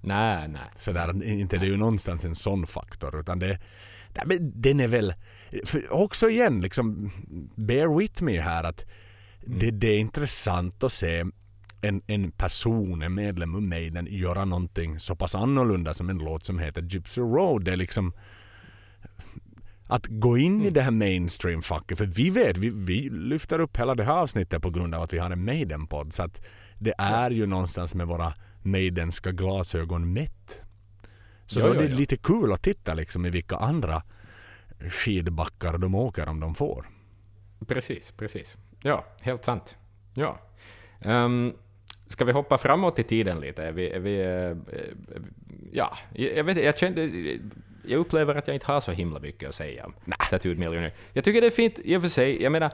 Nej, 0.00 0.48
nej. 0.48 0.60
Sådär, 0.76 1.24
inte 1.24 1.58
det 1.58 1.66
är 1.66 1.70
ju 1.70 1.76
någonstans 1.76 2.24
en 2.24 2.34
sån 2.34 2.66
faktor. 2.66 3.20
Utan 3.20 3.38
det, 3.38 3.58
nej, 4.24 4.38
den 4.40 4.80
är 4.80 4.88
väl, 4.88 5.14
också 5.90 6.30
igen, 6.30 6.60
liksom, 6.60 7.10
bear 7.56 7.98
with 7.98 8.22
me 8.22 8.40
här 8.40 8.64
att 8.64 8.84
det, 9.46 9.70
det 9.70 9.86
är 9.88 9.98
intressant 9.98 10.84
att 10.84 10.92
se 10.92 11.24
en, 11.82 12.02
en 12.06 12.30
person, 12.30 13.02
en 13.02 13.14
medlem 13.14 13.54
av 13.54 13.62
Maiden, 13.62 14.06
göra 14.10 14.44
någonting 14.44 15.00
så 15.00 15.16
pass 15.16 15.34
annorlunda 15.34 15.94
som 15.94 16.10
en 16.10 16.18
låt 16.18 16.44
som 16.44 16.58
heter 16.58 16.82
Gypsy 16.82 17.20
Road. 17.20 17.64
Det 17.64 17.72
är 17.72 17.76
liksom 17.76 18.12
att 19.86 20.06
gå 20.06 20.38
in 20.38 20.62
i 20.62 20.70
det 20.70 20.82
här 20.82 20.90
mainstream-facket. 20.90 21.98
För 21.98 22.06
vi 22.06 22.30
vet, 22.30 22.56
vi, 22.56 22.70
vi 22.70 23.10
lyfter 23.10 23.58
upp 23.58 23.76
hela 23.76 23.94
det 23.94 24.04
här 24.04 24.12
avsnittet 24.12 24.62
på 24.62 24.70
grund 24.70 24.94
av 24.94 25.02
att 25.02 25.12
vi 25.12 25.18
har 25.18 25.30
en 25.30 25.44
Maiden-podd. 25.44 26.12
Så 26.12 26.22
att 26.22 26.40
det 26.78 26.94
är 26.98 27.30
ju 27.30 27.46
någonstans 27.46 27.94
med 27.94 28.06
våra 28.06 28.34
Maidenska 28.62 29.32
glasögon 29.32 30.12
mätt. 30.12 30.62
Så 31.46 31.60
Ja, 31.60 31.66
då 31.66 31.70
är 31.70 31.74
ja, 31.74 31.80
det 31.82 31.88
ja. 31.88 31.96
lite 31.96 32.16
kul 32.16 32.52
att 32.52 32.62
titta 32.62 32.94
liksom 32.94 33.26
i 33.26 33.30
vilka 33.30 33.56
andra 33.56 34.02
skidbackar 34.90 35.78
de 35.78 35.94
åker 35.94 36.28
om 36.28 36.40
de 36.40 36.54
får. 36.54 36.86
Precis, 37.66 38.12
precis. 38.12 38.56
Ja, 38.82 39.04
helt 39.20 39.44
sant. 39.44 39.76
Ja. 40.14 40.40
Um, 41.04 41.52
ska 42.12 42.24
vi 42.24 42.32
hoppa 42.32 42.58
framåt 42.58 42.98
i 42.98 43.02
tiden 43.02 43.40
lite? 43.40 43.64
Är 43.64 43.72
vi, 43.72 43.90
är 43.90 44.00
vi, 44.00 44.20
eh, 44.20 44.28
eh, 44.28 44.56
ja, 45.72 45.98
jag, 46.12 46.44
vet, 46.44 46.64
jag, 46.64 46.78
kände, 46.78 47.10
jag 47.86 47.98
upplever 47.98 48.34
att 48.34 48.46
jag 48.48 48.56
inte 48.56 48.66
har 48.66 48.80
så 48.80 48.92
himla 48.92 49.20
mycket 49.20 49.48
att 49.48 49.54
säga 49.54 49.86
om 49.86 49.94
Tattooed 50.30 50.58
Millionaire. 50.58 50.92
Jag 51.12 51.24
tycker 51.24 51.40
det 51.40 51.46
är 51.46 51.50
fint 51.50 51.78
i 51.84 51.96
och 51.96 52.02
för 52.02 52.08
sig. 52.08 52.42
Jag 52.42 52.52
menar, 52.52 52.72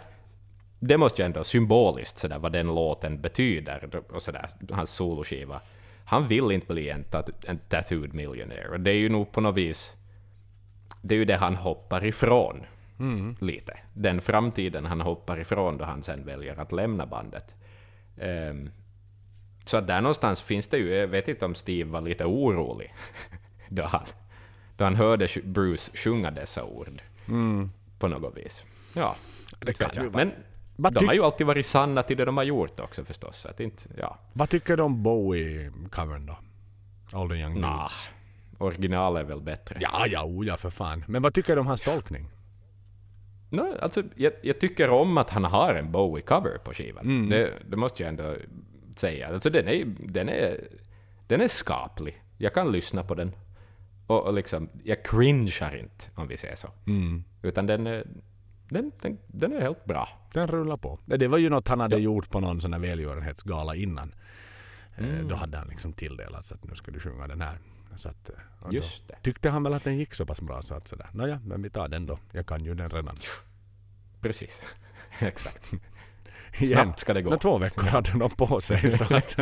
det 0.80 0.96
måste 0.98 1.22
ju 1.22 1.26
ändå 1.26 1.44
symboliskt 1.44 2.18
sådär 2.18 2.38
vad 2.38 2.52
den 2.52 2.66
låten 2.66 3.20
betyder 3.20 3.90
och 4.10 4.22
sådär, 4.22 4.48
hans 4.70 4.90
soloskiva. 4.90 5.60
Han 6.04 6.28
vill 6.28 6.50
inte 6.50 6.66
bli 6.72 6.90
en, 6.90 7.04
tat- 7.04 7.44
en 7.44 7.58
tattooed 7.58 8.14
millionaire 8.14 8.68
och 8.68 8.80
det 8.80 8.90
är 8.90 8.94
ju 8.94 9.08
nog 9.08 9.32
på 9.32 9.40
något 9.40 9.56
vis, 9.56 9.94
det 11.02 11.14
är 11.14 11.18
ju 11.18 11.24
det 11.24 11.36
han 11.36 11.56
hoppar 11.56 12.04
ifrån 12.04 12.66
lite. 13.40 13.78
Den 13.94 14.20
framtiden 14.20 14.84
han 14.86 15.00
hoppar 15.00 15.40
ifrån 15.40 15.78
då 15.78 15.84
han 15.84 16.02
sen 16.02 16.24
väljer 16.24 16.60
att 16.60 16.72
lämna 16.72 17.06
bandet. 17.06 17.54
Ehm, 18.20 18.70
så 19.68 19.76
att 19.76 19.86
där 19.86 20.00
någonstans 20.00 20.42
finns 20.42 20.68
det 20.68 20.78
ju, 20.78 20.94
jag 20.94 21.06
vet 21.06 21.28
inte 21.28 21.44
om 21.44 21.54
Steve 21.54 21.90
var 21.90 22.00
lite 22.00 22.24
orolig 22.24 22.94
då 23.68 23.82
han, 23.82 24.04
då 24.76 24.84
han 24.84 24.94
hörde 24.94 25.28
Bruce 25.44 25.90
sjunga 25.94 26.30
dessa 26.30 26.64
ord 26.64 27.02
på 27.98 28.08
något 28.08 28.36
vis. 28.36 28.64
Ja, 28.94 29.16
Det 29.58 29.78
kan 29.78 30.04
ju 30.04 30.10
Men 30.10 30.32
de 30.76 31.06
har 31.06 31.14
ju 31.14 31.24
alltid 31.24 31.46
varit 31.46 31.66
sanna 31.66 32.02
till 32.02 32.16
det 32.16 32.24
de 32.24 32.36
har 32.36 32.44
gjort 32.44 32.80
också 32.80 33.04
förstås. 33.04 33.46
Att 33.46 33.60
inte, 33.60 33.82
ja. 33.96 34.18
Vad 34.32 34.48
tycker 34.48 34.76
du 34.76 34.82
om 34.82 35.06
Bowie-covern 35.06 36.26
då? 36.26 36.38
All 37.18 37.28
the 37.28 37.34
young 37.34 37.54
dudes. 37.54 37.70
Nah, 37.70 37.90
original 38.58 39.16
är 39.16 39.24
väl 39.24 39.40
bättre. 39.40 39.76
Ja, 39.80 40.06
ja, 40.06 40.24
oh, 40.24 40.46
ja 40.46 40.56
för 40.56 40.70
fan. 40.70 41.04
Men 41.08 41.22
vad 41.22 41.34
tycker 41.34 41.54
du 41.54 41.60
om 41.60 41.66
hans 41.66 41.80
tolkning? 41.80 42.28
No, 43.50 43.76
alltså, 43.80 44.02
jag, 44.14 44.32
jag 44.42 44.60
tycker 44.60 44.90
om 44.90 45.18
att 45.18 45.30
han 45.30 45.44
har 45.44 45.74
en 45.74 45.92
Bowie-cover 45.92 46.58
på 46.58 46.72
skivan. 46.74 47.04
Mm. 47.04 47.28
Det, 47.28 47.52
det 47.66 47.76
måste 47.76 48.02
jag 48.02 48.08
ändå 48.08 48.34
säga. 48.98 49.28
Alltså, 49.28 49.50
den, 49.50 49.68
är, 49.68 49.84
den, 49.98 50.28
är, 50.28 50.68
den 51.26 51.40
är 51.40 51.48
skaplig. 51.48 52.22
Jag 52.38 52.54
kan 52.54 52.72
lyssna 52.72 53.04
på 53.04 53.14
den. 53.14 53.32
Och, 54.06 54.26
och 54.26 54.34
liksom, 54.34 54.68
jag 54.84 55.04
cringear 55.04 55.76
inte, 55.76 56.04
om 56.14 56.28
vi 56.28 56.36
säger 56.36 56.56
så. 56.56 56.68
Mm. 56.86 57.24
Utan 57.42 57.66
den 57.66 57.86
är, 57.86 58.04
den, 58.68 58.92
den, 59.02 59.18
den 59.26 59.52
är 59.52 59.60
helt 59.60 59.84
bra. 59.84 60.08
Den 60.32 60.46
rullar 60.46 60.76
på. 60.76 60.98
Det 61.04 61.28
var 61.28 61.38
ju 61.38 61.48
något 61.50 61.68
han 61.68 61.80
hade 61.80 61.98
gjort 61.98 62.30
på 62.30 62.40
någon 62.40 62.60
sån 62.60 62.72
här 62.72 62.80
välgörenhetsgala 62.80 63.74
innan. 63.74 64.14
Eh, 64.96 65.04
Mm. 65.04 65.28
Då 65.28 65.34
hade 65.36 65.58
han 65.58 65.68
liksom 65.68 65.92
tilldelats 65.92 66.52
att 66.52 66.64
nu 66.64 66.74
ska 66.74 66.90
du 66.90 67.00
sjunga 67.00 67.26
den 67.28 67.40
här. 67.40 67.58
Så 67.96 68.08
att, 68.08 68.28
eh, 68.30 68.34
Just 68.70 69.08
det. 69.08 69.16
tyckte 69.22 69.50
han 69.50 69.62
väl 69.62 69.74
att 69.74 69.84
den 69.84 69.96
gick 69.96 70.14
så 70.14 70.26
pass 70.26 70.42
bra 70.42 70.62
så 70.62 70.74
att 70.74 70.88
sådär. 70.88 71.08
Nåja, 71.12 71.40
men 71.44 71.62
vi 71.62 71.70
tar 71.70 71.88
den 71.88 72.06
då. 72.06 72.18
Jag 72.32 72.46
kan 72.46 72.64
ju 72.64 72.74
den 72.74 72.90
redan. 72.90 73.16
Precis. 74.20 74.62
Exakt. 75.18 75.70
Igen. 76.58 76.68
Snabbt 76.84 76.98
ska 77.00 77.14
det 77.14 77.22
gå. 77.22 77.30
Nå, 77.30 77.36
två 77.38 77.58
veckor 77.58 77.82
hade 77.86 78.18
de 78.18 78.30
på 78.30 78.60
sig. 78.60 78.90
Så 78.92 79.04
att, 79.14 79.36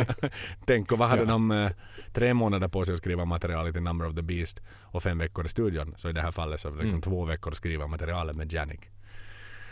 tänk 0.65 0.91
och 0.91 0.97
vad 0.97 1.09
hade 1.09 1.25
de 1.25 1.51
eh, 1.51 1.69
tre 2.13 2.33
månader 2.33 2.67
på 2.67 2.85
sig 2.85 2.93
att 2.93 2.99
skriva 2.99 3.25
materialet 3.25 3.73
till 3.73 3.83
Number 3.83 4.07
of 4.07 4.15
the 4.15 4.21
Beast 4.21 4.61
och 4.81 5.03
fem 5.03 5.17
veckor 5.17 5.45
i 5.45 5.49
studion. 5.49 5.93
Så 5.97 6.09
i 6.09 6.13
det 6.13 6.21
här 6.21 6.31
fallet 6.31 6.59
så 6.59 6.69
liksom 6.69 6.87
Mm. 6.89 7.01
två 7.01 7.25
veckor 7.25 7.51
att 7.51 7.57
skriva 7.57 7.87
materialet 7.87 8.35
med 8.35 8.53
Janik. 8.53 8.81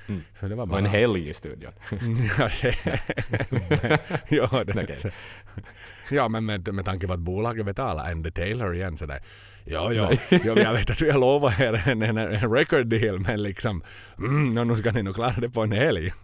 Mm. 0.08 0.22
Så 0.40 0.48
det 0.48 0.56
var 0.56 0.64
Och 0.64 0.70
bara... 0.70 0.80
en 0.80 0.86
helg 0.86 1.30
i 1.30 1.34
studion. 1.34 1.72
ja, 2.38 2.50
det, 2.62 3.00
ja, 4.30 4.64
det, 4.64 4.84
Okej. 4.84 5.12
ja, 6.10 6.28
men 6.28 6.46
med, 6.46 6.74
med 6.74 6.86
tanke 6.86 7.08
på 7.08 7.14
att 7.14 7.20
bolaget 7.20 7.66
betalar 7.66 8.12
Andy 8.12 8.32
Taylor 8.32 8.76
igen 8.76 8.98
sådär. 8.98 9.20
Ja, 9.68 9.94
ja, 9.94 10.12
ja, 10.30 10.40
jag 10.56 10.74
vet 10.74 10.90
att 10.90 11.02
vi 11.02 11.12
har 11.12 11.20
lovat 11.20 11.60
er 11.60 11.88
en, 11.88 12.02
en, 12.02 12.18
en 12.18 12.54
record 12.54 12.88
deal 12.88 13.20
men 13.20 13.44
liksom, 13.44 13.84
mm, 14.18 14.54
nå, 14.54 14.64
nu 14.64 14.78
ska 14.78 14.92
ni 14.92 15.04
nog 15.04 15.16
klara 15.16 15.34
det 15.38 15.50
på 15.50 15.64
en 15.64 15.72
helg. 15.72 16.12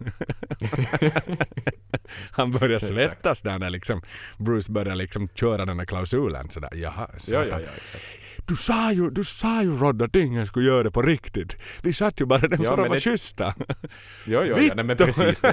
Han 2.30 2.52
börjar 2.52 2.78
svettas 2.78 3.42
där 3.42 3.58
när 3.58 3.70
liksom 3.70 4.02
Bruce 4.38 4.72
börjar 4.72 4.94
liksom 4.94 5.28
köra 5.28 5.64
den 5.64 5.78
här 5.78 5.86
klausulen 5.86 6.50
sådär. 6.50 6.70
Jaha, 6.72 7.08
Ja, 7.12 7.18
satan. 7.18 7.48
ja, 7.48 7.60
ja. 7.60 7.66
Exakt. 7.76 8.04
Du 8.46 8.56
sa 8.56 8.92
ju, 8.92 9.10
du 9.10 9.24
sa 9.24 9.62
ju 9.62 9.76
Rod 9.76 10.02
att 10.02 10.16
ingen 10.16 10.46
skulle 10.46 10.66
göra 10.66 10.82
det 10.82 10.90
på 10.90 11.02
riktigt. 11.02 11.56
Vi 11.82 11.92
satt 11.92 12.20
ju 12.20 12.24
bara 12.24 12.40
Ja, 12.50 12.56
för 12.56 12.82
att 12.82 12.88
vara 12.88 13.00
schyssta. 13.00 13.54
Jo, 14.26 14.42
jo, 14.44 14.56
ja, 14.58 14.72
nej, 14.74 14.84
men 14.84 14.96
precis. 14.96 15.40
Det, 15.40 15.52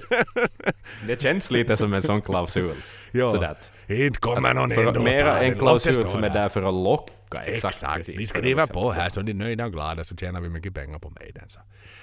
det 1.07 1.21
känns 1.21 1.51
lite 1.51 1.77
som 1.77 1.93
en 1.93 2.01
sån 2.01 2.21
klausul. 2.21 2.75
Ja. 3.11 3.31
Sådär 3.31 3.55
Inte 3.87 4.19
kommer 4.19 4.53
någon 4.53 4.71
ändå 4.71 5.01
mera 5.01 5.39
en 5.39 5.57
klausul 5.59 6.07
som 6.07 6.23
är 6.23 6.29
där 6.29 6.49
för 6.49 6.63
att 6.63 6.73
locka. 6.73 7.13
Exakt. 7.37 7.75
Exakt. 7.75 7.97
precis. 7.97 8.19
Vi 8.19 8.27
För 8.27 8.35
skriver 8.39 8.65
på 8.65 8.91
här 8.91 9.09
så 9.09 9.19
är 9.19 9.33
nöjda 9.33 9.65
och 9.65 9.71
glada 9.71 10.03
så 10.03 10.15
tjänar 10.17 10.41
vi 10.41 10.49
mycket 10.49 10.73
pengar 10.73 10.99
på. 10.99 11.09
Precis. 11.11 11.59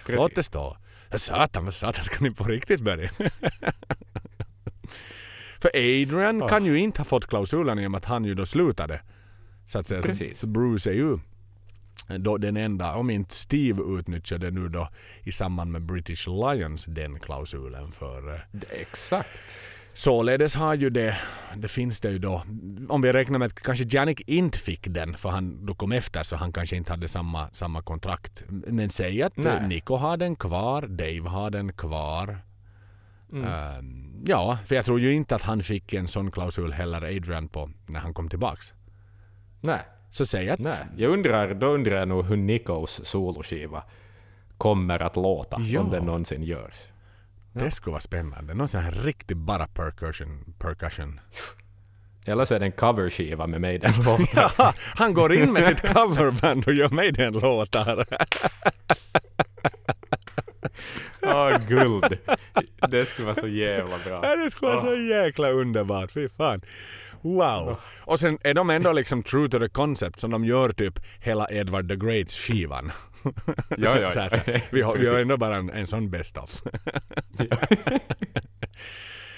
Låt 0.06 0.34
det 0.34 0.42
stå. 0.42 0.76
Satan, 1.14 1.64
vad 1.64 1.74
satan 1.74 2.04
ska 2.04 2.24
ni 2.24 2.30
på 2.30 2.44
riktigt 2.44 2.80
börja? 2.80 3.10
För 5.60 5.70
Adrian 5.74 6.38
Ja. 6.38 6.48
kan 6.48 6.64
ju 6.64 6.78
inte 6.78 7.00
ha 7.00 7.04
fått 7.04 7.26
klausulen 7.26 7.78
i 7.78 7.86
och 7.86 7.90
med 7.90 7.98
att 7.98 8.04
han 8.04 8.24
ju 8.24 8.34
då 8.34 8.46
slutade. 8.46 9.00
Så 9.66 9.78
att 9.78 9.88
säga. 9.88 10.02
Precis. 10.02 10.38
så 10.38 10.46
Bruce 10.46 10.90
är 10.90 10.94
ju 10.94 11.18
då 12.18 12.38
den 12.38 12.56
enda, 12.56 12.94
om 12.94 13.10
inte 13.10 13.34
Steve 13.34 13.82
utnyttjade 13.98 14.50
nu 14.50 14.68
då 14.68 14.88
i 15.22 15.32
samband 15.32 15.72
med 15.72 15.82
British 15.82 16.26
Lions 16.28 16.84
den 16.84 17.20
klausulen 17.20 17.90
för 17.92 18.34
eh, 18.34 18.40
Exakt. 18.70 19.28
Således 19.96 20.54
har 20.54 20.74
ju 20.74 20.90
det, 20.90 21.16
det 21.56 21.68
finns 21.68 22.00
det 22.00 22.10
ju 22.10 22.18
då, 22.18 22.42
om 22.88 23.02
vi 23.02 23.12
räknar 23.12 23.38
med 23.38 23.46
att 23.46 23.60
kanske 23.62 23.84
Janik 23.88 24.20
inte 24.26 24.58
fick 24.58 24.86
den 24.88 25.16
för 25.16 25.28
han 25.28 25.66
då 25.66 25.74
kom 25.74 25.92
efter 25.92 26.22
så 26.22 26.36
han 26.36 26.52
kanske 26.52 26.76
inte 26.76 26.92
hade 26.92 27.08
samma, 27.08 27.48
samma 27.52 27.82
kontrakt. 27.82 28.44
Men 28.48 28.88
säg 28.90 29.22
att 29.22 29.36
Nej. 29.36 29.68
Nico 29.68 29.96
har 29.96 30.16
den 30.16 30.36
kvar, 30.36 30.82
Dave 30.82 31.28
har 31.28 31.50
den 31.50 31.72
kvar. 31.72 32.38
Mm. 33.32 33.44
Ehm, 33.44 34.24
ja, 34.26 34.58
för 34.64 34.74
jag 34.74 34.84
tror 34.84 35.00
ju 35.00 35.12
inte 35.12 35.34
att 35.34 35.42
han 35.42 35.62
fick 35.62 35.94
en 35.94 36.08
sån 36.08 36.30
klausul 36.30 36.72
heller 36.72 37.02
Adrian 37.16 37.48
på 37.48 37.70
när 37.86 38.00
han 38.00 38.14
kom 38.14 38.28
tillbaks. 38.28 38.72
Nej, 39.60 39.80
Så 40.10 40.26
säg 40.26 40.50
att 40.50 40.58
nej. 40.60 40.78
Jag 40.96 41.12
undrar, 41.12 41.54
då 41.54 41.66
undrar 41.66 41.96
jag 41.96 42.08
nog 42.08 42.24
hur 42.24 42.36
Nikos 42.36 43.00
soloskiva 43.04 43.82
kommer 44.58 45.02
att 45.02 45.16
låta 45.16 45.60
Ja. 45.60 45.80
om 45.80 45.90
den 45.90 46.04
någonsin 46.04 46.42
görs. 46.42 46.86
Det 47.58 47.70
skulle 47.70 47.92
vara 47.92 48.00
spännande. 48.00 48.54
Någon 48.54 48.68
sån 48.68 48.80
här 48.80 48.92
riktig 48.92 49.36
bara 49.36 49.66
percussion. 49.66 50.54
percussion. 50.58 51.20
Eller 52.24 52.44
så 52.44 52.54
är 52.54 52.60
det 52.60 52.66
en 52.66 52.72
coverskiva 52.72 53.46
med 53.46 53.60
mig 53.60 53.78
den 53.78 53.92
låten. 54.04 54.26
Ja, 54.58 54.74
han 54.94 55.14
går 55.14 55.34
in 55.34 55.52
med 55.52 55.62
sitt 55.62 55.80
coverband 55.80 56.64
och 56.66 56.74
gör 56.74 56.88
mig 56.88 57.12
den 57.12 57.32
låtar. 57.32 58.06
Åh, 61.22 61.58
guld. 61.68 62.18
Det 62.88 63.04
skulle 63.04 63.26
vara 63.26 63.36
så 63.36 63.48
jävla 63.48 63.98
bra. 64.04 64.20
Ja, 64.22 64.36
det 64.36 64.50
skulle 64.50 64.70
vara 64.70 64.80
så 64.80 64.94
jäkla 64.94 65.50
underbart. 65.50 66.12
Fy 66.12 66.28
fan. 66.28 66.60
Wow. 67.22 67.76
Och 68.04 68.20
sen 68.20 68.38
är 68.44 68.54
de 68.54 68.70
ändå 68.70 68.92
liksom 68.92 69.22
true 69.22 69.48
to 69.48 69.58
the 69.58 69.68
concept 69.68 70.20
som 70.20 70.30
de 70.30 70.44
gör 70.44 70.72
typ 70.72 70.98
hela 71.20 71.46
Edward 71.50 71.88
the 71.88 71.96
Great 71.96 72.30
skivan. 72.32 72.90
Ja, 73.78 73.98
ja, 74.00 74.10
ja. 74.14 74.28
vi, 74.72 74.82
har, 74.82 74.96
vi 74.96 75.08
har 75.08 75.18
ändå 75.18 75.36
bara 75.36 75.56
en, 75.56 75.70
en 75.70 75.86
sån 75.86 76.10
best 76.10 76.36
of. 76.38 76.50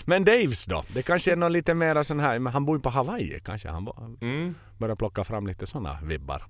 Men 0.04 0.24
Daves 0.24 0.64
då? 0.64 0.84
Det 0.94 1.02
kanske 1.02 1.32
är 1.32 1.36
något 1.36 1.52
lite 1.52 1.74
mer 1.74 2.02
sån 2.02 2.20
här, 2.20 2.38
men 2.38 2.52
han 2.52 2.64
bor 2.64 2.76
ju 2.76 2.82
på 2.82 2.90
Hawaii 2.90 3.40
kanske. 3.44 3.68
Han 3.68 3.88
Mm. 4.20 4.54
börjar 4.78 4.96
plocka 4.96 5.24
fram 5.24 5.46
lite 5.46 5.66
såna 5.66 5.98
vibbar. 6.02 6.44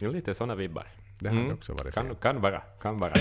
Är 0.00 0.08
lite 0.08 0.34
såna 0.34 0.54
vibbar. 0.54 0.86
Det 1.18 1.28
hade 1.28 1.40
Mm. 1.40 1.54
också 1.54 1.72
varit 1.72 1.94
Kan, 1.94 2.06
fint. 2.08 2.20
kan 2.20 2.40
vara, 2.40 2.60
kan 2.60 2.98
vara. 2.98 3.12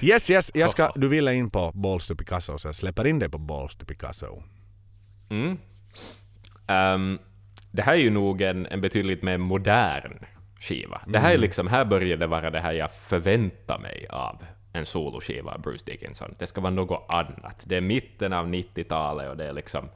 Yes, 0.00 0.30
yes, 0.30 0.50
jag 0.54 0.70
ska, 0.70 0.92
du 0.94 1.08
ville 1.08 1.34
in 1.34 1.50
på 1.50 1.72
Balls 1.74 2.08
to 2.08 2.14
Picasso 2.14 2.58
så 2.58 2.68
jag 2.68 2.74
släpper 2.74 3.06
in 3.06 3.18
dig 3.18 3.28
på 3.28 3.38
Balls 3.38 3.76
to 3.76 3.86
Picasso. 3.86 4.42
Mm. 5.30 5.58
Ehm, 6.66 7.18
det 7.70 7.82
här 7.82 7.92
är 7.92 7.98
ju 7.98 8.10
nog 8.10 8.42
en, 8.42 8.66
en 8.66 8.80
betydligt 8.80 9.22
mer 9.22 9.38
modern 9.38 10.24
skiva. 10.60 11.00
Det 11.06 11.18
här 11.18 11.34
är 11.34 11.38
liksom, 11.38 11.66
här 11.66 11.84
börjar 11.84 12.16
det 12.16 12.26
vara 12.26 12.50
det 12.50 12.60
här 12.60 12.72
jag 12.72 12.92
förväntar 12.92 13.78
mig 13.78 14.06
av 14.10 14.42
en 14.72 14.86
soloskiva 14.86 15.52
av 15.52 15.60
Bruce 15.60 15.84
Dickinson. 15.86 16.34
Det 16.38 16.46
ska 16.46 16.60
vara 16.60 16.72
något 16.72 17.06
annat. 17.08 17.64
Det 17.66 17.76
är 17.76 17.80
mitten 17.80 18.32
av 18.32 18.46
90-talet 18.46 19.30
och 19.30 19.36
det 19.36 19.44
är 19.44 19.52
liksom... 19.52 19.88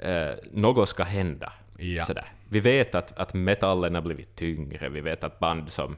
Eh, 0.00 0.30
något 0.52 0.88
ska 0.88 1.02
hända. 1.04 1.52
Ja. 1.76 2.04
Sådär. 2.04 2.32
Vi 2.48 2.60
vet 2.60 2.94
att, 2.94 3.18
att 3.18 3.34
metallen 3.34 3.94
har 3.94 4.02
blivit 4.02 4.36
tyngre, 4.36 4.88
vi 4.88 5.00
vet 5.00 5.24
att 5.24 5.38
band 5.38 5.70
som 5.70 5.96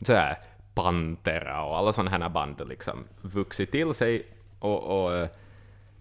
sådär, 0.00 0.36
Pantera 0.74 1.64
och 1.64 1.78
alla 1.78 1.92
sådana 1.92 2.10
här 2.10 2.28
band 2.28 2.58
har 2.58 2.66
liksom 2.66 3.04
vuxit 3.22 3.72
till 3.72 3.94
sig 3.94 4.26
och, 4.58 5.04
och 5.04 5.16
eh, 5.16 5.28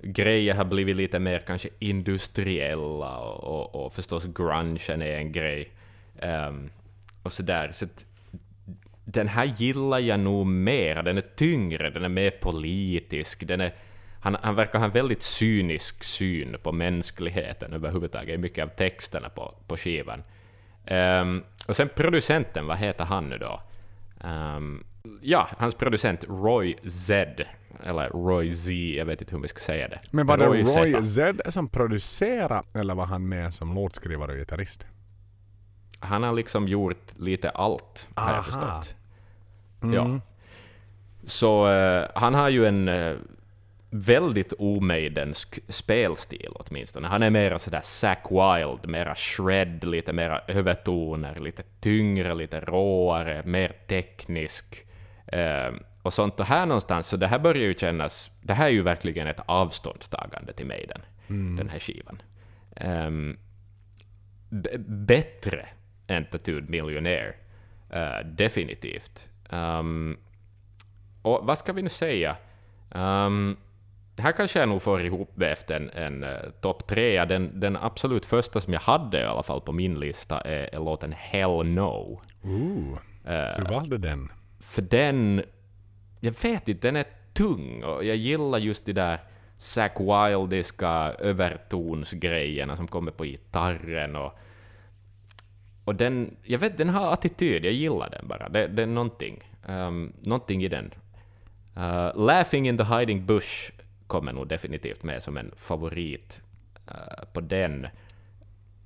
grejer 0.02 0.56
har 0.56 0.66
blivit 0.66 0.96
lite 0.96 1.20
mer 1.20 1.40
kanske 1.40 1.70
industriella 1.80 3.18
och, 3.18 3.44
och, 3.44 3.86
och 3.86 3.94
förstås 3.94 4.26
grungen 4.26 5.02
är 5.02 5.18
en 5.18 5.32
grej. 5.32 5.72
Um, 6.22 6.70
och 7.24 7.32
sådär. 7.32 7.72
Så 7.72 7.86
att, 7.86 8.06
den 9.06 9.28
här 9.28 9.46
gillar 9.58 10.00
jag 10.00 10.20
nog 10.20 10.48
mer. 10.48 11.04
Den 11.04 11.18
är 11.18 11.26
tyngre, 11.36 11.90
den 11.90 12.04
är 12.04 12.10
mer 12.10 12.32
politisk, 12.32 13.48
den 13.48 13.62
är 13.62 13.74
han, 14.22 14.38
han 14.42 14.56
verkar 14.56 14.80
ha 14.80 14.86
en 14.86 14.92
väldigt 14.92 15.24
cynisk 15.24 16.04
syn 16.04 16.56
på 16.64 16.72
mänskligheten 16.72 17.74
överhuvudtaget 17.74 18.36
i 18.36 18.38
mycket 18.38 18.64
av 18.64 18.68
texterna 18.68 19.30
på, 19.30 19.54
på 19.68 19.78
skivan. 19.78 20.24
Um, 20.92 21.44
och 21.68 21.76
sen 21.76 21.90
producenten, 21.96 22.68
vad 22.68 22.78
heter 22.78 23.06
han 23.06 23.30
nu 23.30 23.38
då? 23.38 23.62
Ehm, 24.24 24.84
ja, 25.22 25.50
hans 25.58 25.76
producent 25.76 26.24
Roy 26.28 26.76
Z, 26.90 27.44
eller 27.84 28.10
Roy 28.10 28.56
Z, 28.56 28.72
jag 28.72 29.06
vet 29.06 29.22
inte 29.22 29.36
hur 29.36 29.42
vi 29.42 29.48
ska 29.48 29.60
säga 29.60 29.88
det. 29.88 30.00
Men 30.12 30.28
var 30.28 30.38
det 30.38 30.46
Roy 30.46 30.64
Roy 30.64 31.04
Z. 31.04 31.52
Som 31.52 31.68
producerade 31.68 32.64
eller 32.74 32.96
var 32.96 33.06
han 33.06 33.30
med 33.30 33.54
som 33.54 33.76
låtskrivare 33.76 34.32
och 34.32 34.38
gitarrist? 34.38 34.86
Han 36.00 36.24
har 36.24 36.34
liksom 36.34 36.68
gjort 36.68 37.18
lite 37.18 37.50
allt, 37.50 38.08
har 38.16 38.28
Aha. 38.28 38.36
jag 38.36 38.46
förstått. 38.46 38.96
Mm. 39.82 39.96
Ja. 39.96 40.20
Så 41.24 41.70
eh, 41.70 42.08
han 42.16 42.34
har 42.34 42.50
ju 42.50 42.66
en 42.66 42.88
eh, 42.88 43.16
väldigt 43.90 44.54
omejdensk 44.60 45.60
spelstil 45.68 46.52
åtminstone. 46.56 47.08
Han 47.08 47.24
är 47.24 47.30
mera 47.30 47.60
sådär 47.60 47.82
Zack 47.84 48.26
Wild, 48.32 48.90
mera 48.90 49.16
shred, 49.16 49.84
lite 49.84 50.14
mera 50.14 50.42
övertoner, 50.48 51.36
lite 51.36 51.64
tyngre, 51.80 52.34
lite 52.34 52.60
råare, 52.60 53.44
mer 53.46 53.74
teknisk. 53.88 54.86
Eh, 55.28 55.70
och 56.02 56.14
sånt. 56.14 56.40
Och 56.40 56.46
här 56.46 56.66
någonstans, 56.66 57.08
så 57.08 57.18
det 57.18 57.28
här 57.28 57.40
börjar 57.40 57.64
ju 57.64 57.74
kännas... 57.74 58.32
Det 58.42 58.54
här 58.54 58.66
är 58.66 58.70
ju 58.72 58.82
verkligen 58.82 59.28
ett 59.28 59.42
avståndstagande 59.46 60.54
till 60.54 60.66
Maiden, 60.66 61.02
den 61.58 61.70
här 61.70 61.80
skivan. 61.80 62.22
B- 64.50 64.78
bättre 64.88 65.68
än 66.08 66.26
Tattooed 66.26 66.70
Millionaire. 66.70 67.34
Eh, 67.90 68.26
definitivt. 68.26 69.30
Ehm, 69.50 70.18
och 71.22 71.40
vad 71.44 71.58
ska 71.58 71.74
vi 71.74 71.82
nu 71.82 71.90
säga? 71.90 72.36
Um, 72.92 73.58
här 74.20 74.32
kanske 74.32 74.60
jag 74.60 74.70
nog 74.70 74.82
får 74.82 75.02
ihop 75.02 75.32
det 75.36 75.50
efter 75.50 75.76
en, 75.76 75.90
en 75.90 76.24
uh, 76.24 76.50
topp 76.62 76.88
trea. 76.88 77.26
Den, 77.26 77.60
den 77.60 77.76
absolut 77.76 78.26
första 78.26 78.62
som 78.62 78.74
jag 78.74 78.82
hade 78.82 79.20
i 79.20 79.24
alla 79.24 79.44
fall 79.44 79.62
på 79.62 79.72
min 79.72 80.00
lista 80.00 80.42
är, 80.42 80.76
är 80.76 80.80
låten 80.80 81.12
Hell 81.18 81.66
No. 81.66 82.22
Ooh, 82.44 83.00
Eh, 83.26 83.58
du 83.58 83.64
valde 83.64 83.98
den. 83.98 84.30
för 84.60 84.82
den, 84.82 85.44
jag 86.20 86.34
vet 86.42 86.68
inte, 86.68 86.88
den 86.88 86.96
är 86.96 87.06
tung 87.34 87.84
och 87.84 88.06
jag 88.06 88.16
gillar 88.16 88.58
just 88.58 88.86
de 88.86 88.94
där 88.94 89.20
Zack 89.58 90.00
Wildiska 90.00 91.14
övertonsgrejerna 91.20 92.76
som 92.76 92.88
kommer 92.88 93.12
på 93.12 93.24
gitarren 93.26 94.16
och 94.16 94.40
och 95.86 95.96
den, 95.96 96.36
jag 96.44 96.60
vet, 96.60 96.78
den 96.78 96.90
har 96.90 97.14
attityd, 97.14 97.66
jag 97.66 97.74
gillar 97.74 98.10
den 98.10 98.28
bara. 98.28 98.50
Det, 98.50 98.68
det 98.68 98.82
är 98.82 98.88
någonting, 98.88 99.44
um, 99.68 100.14
någonting 100.22 100.64
i 100.64 100.68
den. 100.68 100.94
Uh, 101.78 102.26
Laughing 102.26 102.68
in 102.70 102.78
the 102.78 102.84
hiding 102.84 103.26
bush 103.26 103.72
kommer 104.10 104.34
nog 104.34 104.48
definitivt 104.48 105.04
med 105.04 105.24
som 105.24 105.38
en 105.38 105.52
favorit 105.58 106.42
uh, 106.92 107.26
på 107.34 107.42
den 107.42 107.88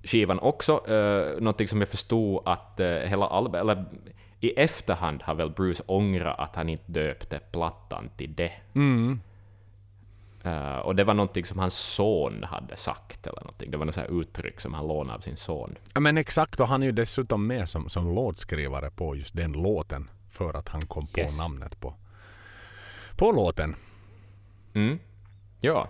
skivan 0.03 0.39
också. 0.39 0.84
Uh, 0.89 1.41
någonting 1.41 1.67
som 1.67 1.80
jag 1.80 1.89
förstod 1.89 2.41
att 2.45 2.80
uh, 2.80 2.86
hela 2.86 3.28
albumet, 3.28 3.61
eller 3.61 3.86
i 4.39 4.49
efterhand 4.49 5.21
har 5.24 5.36
väl 5.36 5.49
Bruce 5.51 5.84
ångrat 5.86 6.39
att 6.39 6.55
han 6.55 6.69
inte 6.69 6.91
döpte 6.91 7.39
plattan 7.51 8.09
till 8.17 8.36
det. 8.36 8.51
Mm. 8.76 9.19
Uh, 10.45 10.78
och 10.78 10.95
det 10.95 11.03
var 11.03 11.13
någonting 11.13 11.45
som 11.45 11.59
hans 11.59 11.76
son 11.76 12.43
hade 12.43 12.76
sagt, 12.78 13.28
eller 13.28 13.41
någonting. 13.41 13.71
Det 13.71 13.78
var 13.78 13.86
något 13.86 13.95
så 13.95 14.01
uttryck 14.01 14.61
som 14.61 14.74
han 14.74 14.88
lånade 14.88 15.17
av 15.17 15.21
sin 15.21 15.38
son. 15.38 15.76
Ja, 15.93 15.99
Men 15.99 16.17
exakt, 16.17 16.59
och 16.59 16.67
han 16.67 16.82
är 16.82 16.86
ju 16.86 16.91
dessutom 16.91 17.47
med 17.47 17.69
som, 17.69 17.89
som 17.89 18.15
låtskrivare 18.15 18.89
på 18.91 19.15
just 19.15 19.36
den 19.36 19.51
låten. 19.51 20.09
För 20.30 20.53
att 20.53 20.69
han 20.69 20.82
kom 20.82 21.07
på 21.07 21.19
Yes. 21.19 21.38
namnet 21.38 21.80
på, 21.80 21.93
på 23.17 23.32
låten. 23.32 23.76
Mm. 24.74 24.99
Ja. 25.64 25.88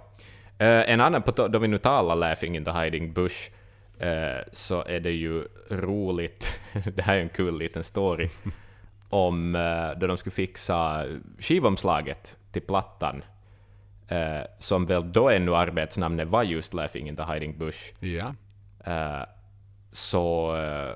Eh, 0.58 0.90
en 0.90 1.02
annan, 1.02 1.22
på 1.22 1.48
då 1.48 1.60
vi 1.60 1.68
nu 1.68 1.78
talar 1.78 2.16
Laughing 2.16 2.56
in 2.56 2.66
the 2.66 2.72
hiding 2.72 3.14
bush, 3.14 3.52
eh, 4.00 4.42
så 4.52 4.84
är 4.84 5.00
det 5.00 5.12
ju 5.12 5.48
roligt, 5.70 6.60
det 6.96 7.02
här 7.02 7.16
är 7.16 7.22
en 7.22 7.30
kul 7.30 7.58
liten 7.58 7.84
story, 7.84 8.30
om 9.10 9.56
uh, 9.56 10.00
då 10.00 10.08
de 10.08 10.18
skulle 10.18 10.34
fixa 10.34 11.06
skivomslaget 11.40 12.38
till 12.52 12.62
plattan, 12.62 13.24
eh, 14.08 14.42
som 14.60 14.86
väl 14.86 15.12
då 15.12 15.30
ännu 15.30 15.56
arbetsnamnet 15.56 16.28
var 16.28 16.44
just 16.44 16.74
Laughing 16.74 17.08
in 17.08 17.16
the 17.16 17.24
hiding 17.24 17.58
bush, 17.58 17.94
Ja. 18.00 18.34
eh, 18.86 19.26
så 19.92 20.56
eh, 20.56 20.96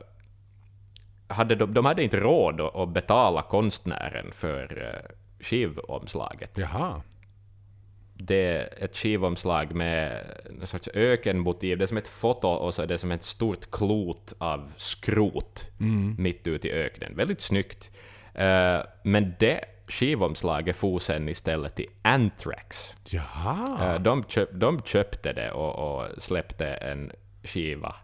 hade 1.35 1.55
de, 1.55 1.73
de 1.73 1.85
hade 1.85 2.03
inte 2.03 2.19
råd 2.19 2.61
att, 2.61 2.89
betala 2.89 3.41
konstnären 3.41 4.31
för 4.31 5.01
skivomslaget 5.39 6.57
Jaha. 6.57 7.01
Det 8.19 8.45
är 8.45 8.83
ett 8.83 8.97
skivomslag 8.97 9.75
med 9.75 10.23
en 10.61 10.67
sorts 10.67 10.89
ökenmotiv. 10.93 11.77
Det 11.77 11.85
är 11.85 11.87
som 11.87 11.97
ett 11.97 12.07
foto 12.07 12.47
och 12.47 12.73
så 12.73 12.81
är 12.81 12.87
det 12.87 12.97
som 12.97 13.11
ett 13.11 13.23
stort 13.23 13.71
klot 13.71 14.33
av 14.37 14.73
skrot 14.77 15.67
mitt 16.17 16.47
ute 16.47 16.67
i 16.67 16.71
öknen. 16.71 17.15
Väldigt 17.15 17.41
snyggt. 17.41 17.91
Eh, 18.33 18.79
men 19.03 19.33
det 19.39 19.65
skivomslaget 19.87 20.75
for 20.75 20.99
sen 20.99 21.29
istället 21.29 21.75
till 21.75 21.89
Anthrax. 22.01 22.95
Jaha. 23.05 23.93
Eh, 23.93 24.01
de, 24.01 24.23
köp, 24.23 24.49
de 24.53 24.81
köpte 24.81 25.33
det 25.33 25.51
och, 25.51 25.99
och 25.99 26.07
släppte 26.17 26.67
en 26.67 27.11
skiva, 27.43 27.95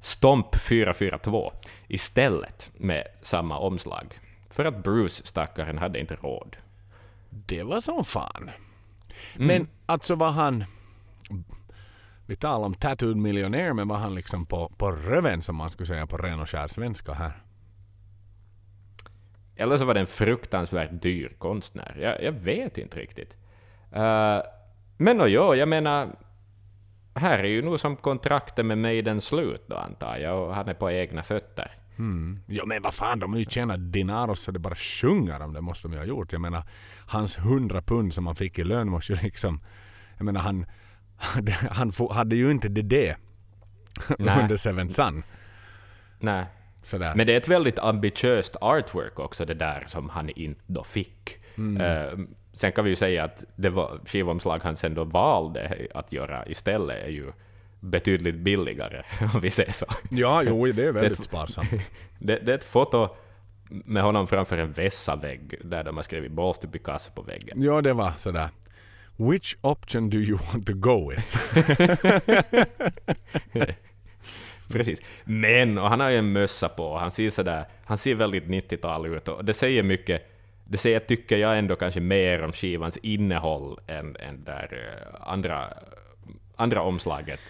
Stomp 0.00 0.56
442, 0.56 1.52
istället 1.88 2.70
med 2.76 3.04
samma 3.22 3.58
omslag. 3.58 4.18
För 4.50 4.64
att 4.64 4.82
Bruce, 4.82 5.26
stackaren, 5.26 5.78
hade 5.78 6.00
inte 6.00 6.14
råd. 6.14 6.56
Det 7.30 7.62
var 7.62 7.80
som 7.80 8.04
fan. 8.04 8.50
Men 9.34 9.68
alltså 9.86 10.14
var 10.14 10.30
han... 10.30 10.64
Vi 12.26 12.36
talar 12.36 12.66
om 12.66 12.74
tattooed 12.74 13.16
miljonär, 13.16 13.72
men 13.72 13.88
var 13.88 13.96
han 13.96 14.14
liksom 14.14 14.46
på, 14.46 14.68
på 14.76 14.90
röven 14.92 15.42
som 15.42 15.56
man 15.56 15.70
skulle 15.70 15.86
säga 15.86 16.06
på 16.06 16.16
ren 16.16 16.40
och 16.40 16.50
skär 16.50 16.68
svenska 16.68 17.12
här? 17.12 17.42
Eller 19.56 19.76
så 19.76 19.84
var 19.84 19.94
det 19.94 20.00
en 20.00 20.06
fruktansvärt 20.06 21.02
dyr 21.02 21.32
konstnär. 21.38 21.96
Jag, 22.00 22.22
jag 22.22 22.32
vet 22.32 22.78
inte 22.78 22.98
riktigt. 22.98 23.36
Uh, 23.96 24.42
men 24.96 25.20
och 25.20 25.28
jo, 25.28 25.54
jag 25.54 25.68
menar, 25.68 26.16
här 27.14 27.38
är 27.38 27.48
ju 27.48 27.62
nog 27.62 27.80
som 27.80 27.96
kontraktet 27.96 28.66
med 28.66 28.78
Maiden 28.78 29.20
slut 29.20 29.64
då 29.66 29.76
antar 29.76 30.16
jag, 30.16 30.42
och 30.42 30.54
han 30.54 30.68
är 30.68 30.74
på 30.74 30.90
egna 30.90 31.22
fötter. 31.22 31.76
Mm. 31.98 32.38
Ja 32.46 32.64
men 32.66 32.82
vad 32.82 32.94
fan, 32.94 33.18
de 33.18 33.32
har 33.32 33.38
ju 33.38 33.44
tjänat 33.44 33.92
dinaros 33.92 34.40
så 34.40 34.50
det 34.50 34.58
bara 34.58 34.74
sjunger 34.74 35.42
om 35.42 35.52
det 35.52 35.60
måste 35.60 35.88
de 35.88 35.92
ju 35.92 35.98
ha 35.98 36.06
gjort. 36.06 36.32
Jag 36.32 36.40
menar, 36.40 36.62
hans 37.06 37.38
hundra 37.38 37.82
pund 37.82 38.14
som 38.14 38.26
han 38.26 38.36
fick 38.36 38.58
i 38.58 38.64
lön 38.64 38.88
måste 38.88 39.12
ju 39.12 39.18
liksom... 39.22 39.60
Jag 40.16 40.24
menar 40.24 40.40
han... 40.40 40.66
Han 41.70 41.92
hade 42.10 42.36
ju 42.36 42.50
inte 42.50 42.68
det 42.68 42.82
det 42.82 43.16
under 44.18 44.56
Seven 44.56 44.90
Sun. 44.90 45.22
Nej. 46.18 46.46
Sådär. 46.82 47.14
Men 47.14 47.26
det 47.26 47.32
är 47.32 47.36
ett 47.36 47.48
väldigt 47.48 47.78
ambitiöst 47.78 48.56
artwork 48.60 49.18
också 49.18 49.44
det 49.44 49.54
där 49.54 49.84
som 49.86 50.08
han 50.08 50.28
inte 50.28 50.60
då 50.66 50.84
fick. 50.84 51.38
Mm. 51.58 51.82
Uh, 51.82 52.26
sen 52.52 52.72
kan 52.72 52.84
vi 52.84 52.90
ju 52.90 52.96
säga 52.96 53.24
att 53.24 53.44
det 53.56 53.70
var 53.70 53.98
skivomslag 54.06 54.60
han 54.62 54.76
sen 54.76 54.94
då 54.94 55.04
valde 55.04 55.88
att 55.94 56.12
göra 56.12 56.46
istället 56.46 57.04
är 57.04 57.08
ju 57.08 57.32
betydligt 57.84 58.34
billigare, 58.34 59.02
om 59.34 59.40
vi 59.40 59.50
säger 59.50 59.72
så. 59.72 59.86
Ja, 60.10 60.42
jo, 60.42 60.66
det 60.66 60.84
är 60.84 60.92
väldigt 60.92 61.18
det, 61.18 61.24
sparsamt. 61.24 61.70
Det, 62.18 62.38
det, 62.38 62.52
är 62.52 62.54
ett 62.54 62.64
foto 62.64 63.08
med 63.68 64.02
honom 64.02 64.26
framför 64.26 64.58
en 64.58 64.72
vässa-vägg 64.72 65.54
där 65.64 65.84
de 65.84 65.96
har 65.96 66.02
skrivit 66.02 66.32
Balls 66.32 66.58
to 66.58 66.68
Picasso 66.68 67.10
på 67.10 67.22
väggen. 67.22 67.62
Ja, 67.62 67.80
det 67.80 67.92
var 67.92 68.12
sådär. 68.16 68.48
Which 69.16 69.56
option 69.60 70.10
do 70.10 70.16
you 70.16 70.38
want 70.52 70.66
to 70.66 70.72
go 70.74 71.10
with? 71.10 71.36
Precis. 74.68 75.02
Men, 75.24 75.78
och 75.78 75.88
han 75.88 76.00
har 76.00 76.10
ju 76.10 76.18
en 76.18 76.32
mössa 76.32 76.68
på, 76.68 76.98
han 76.98 77.10
ser, 77.10 77.30
sådär, 77.30 77.64
han 77.84 77.98
ser 77.98 78.14
väldigt 78.14 78.44
90-tal 78.44 79.06
ut 79.06 79.28
och 79.28 79.44
det 79.44 79.54
säger 79.54 79.82
mycket 79.82 80.34
det 80.64 80.78
säger, 80.78 81.00
tycker 81.00 81.36
jag 81.36 81.58
ändå 81.58 81.76
kanske 81.76 82.00
mer 82.00 82.42
om 82.42 82.52
skivans 82.52 82.96
innehåll 82.96 83.80
än, 83.86 84.16
än 84.16 84.44
där 84.44 84.74
uh, 84.74 85.30
andra, 85.30 85.68
andra 86.56 86.82
omslaget. 86.82 87.40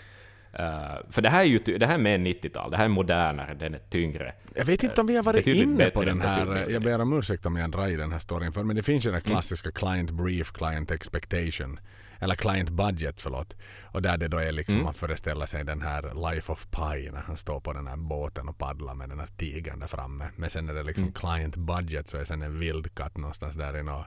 Uh, 0.60 1.10
för 1.10 1.22
det 1.22 1.28
här 1.28 1.40
är 1.40 1.44
ju 1.44 1.58
det 1.58 1.86
här 1.86 1.94
är 1.94 1.98
mer 1.98 2.18
90-tal, 2.18 2.70
det 2.70 2.76
här 2.76 2.84
är 2.84 2.88
modernare, 2.88 3.54
den 3.54 3.74
är 3.74 3.78
tyngre. 3.78 4.32
Jag 4.54 4.64
vet 4.64 4.82
inte 4.82 5.00
om 5.00 5.06
vi 5.06 5.16
har 5.16 5.22
varit 5.22 5.46
inne 5.46 5.90
på 5.90 6.04
den 6.04 6.20
här, 6.20 6.66
jag 6.70 6.82
ber 6.82 7.00
om 7.00 7.18
ursäkt 7.18 7.46
om 7.46 7.56
jag 7.56 7.70
drar 7.70 7.88
i 7.88 7.96
den 7.96 8.12
här 8.12 8.18
storyn 8.18 8.52
för, 8.52 8.62
men 8.62 8.76
det 8.76 8.82
finns 8.82 9.06
ju 9.06 9.10
den 9.10 9.20
mm. 9.20 9.30
klassiska 9.30 9.68
mm. 9.68 9.74
client 9.74 10.10
brief, 10.10 10.52
client 10.52 10.90
expectation 10.90 11.80
eller 12.18 12.34
client 12.34 12.70
budget 12.70 13.20
förlåt. 13.20 13.56
Och 13.82 14.02
där 14.02 14.16
det 14.16 14.28
då 14.28 14.38
är 14.38 14.52
liksom 14.52 14.74
mm. 14.74 14.84
man 14.84 14.94
föreställer 14.94 15.46
sig 15.46 15.64
den 15.64 15.82
här 15.82 16.30
Life 16.30 16.52
of 16.52 16.66
Pi 16.70 17.10
när 17.12 17.22
han 17.26 17.36
står 17.36 17.60
på 17.60 17.72
den 17.72 17.86
här 17.86 17.96
båten 17.96 18.48
och 18.48 18.58
paddlar 18.58 18.94
med 18.94 19.08
den 19.08 19.18
här 19.18 19.26
tigern 19.26 19.80
där 19.80 19.86
framme. 19.86 20.28
Men 20.36 20.50
sen 20.50 20.68
är 20.68 20.74
det 20.74 20.82
liksom 20.82 21.02
mm. 21.02 21.14
client 21.14 21.56
budget 21.56 22.08
så 22.08 22.16
är 22.16 22.24
sen 22.24 22.42
en 22.42 22.58
vildkatt 22.58 23.16
någonstans 23.16 23.56
där 23.56 23.76
i 23.76 23.82
någon 23.82 24.04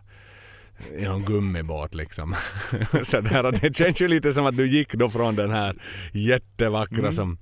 i 0.97 1.05
någon 1.05 1.25
gummibåt 1.25 1.95
liksom. 1.95 2.35
så 3.03 3.21
där, 3.21 3.45
och 3.45 3.53
det 3.53 3.75
känns 3.75 4.01
ju 4.01 4.07
lite 4.07 4.33
som 4.33 4.45
att 4.45 4.57
du 4.57 4.67
gick 4.67 4.93
då 4.93 5.09
från 5.09 5.35
den 5.35 5.51
här 5.51 5.75
jättevackra 6.13 6.99
mm. 6.99 7.11
som 7.11 7.37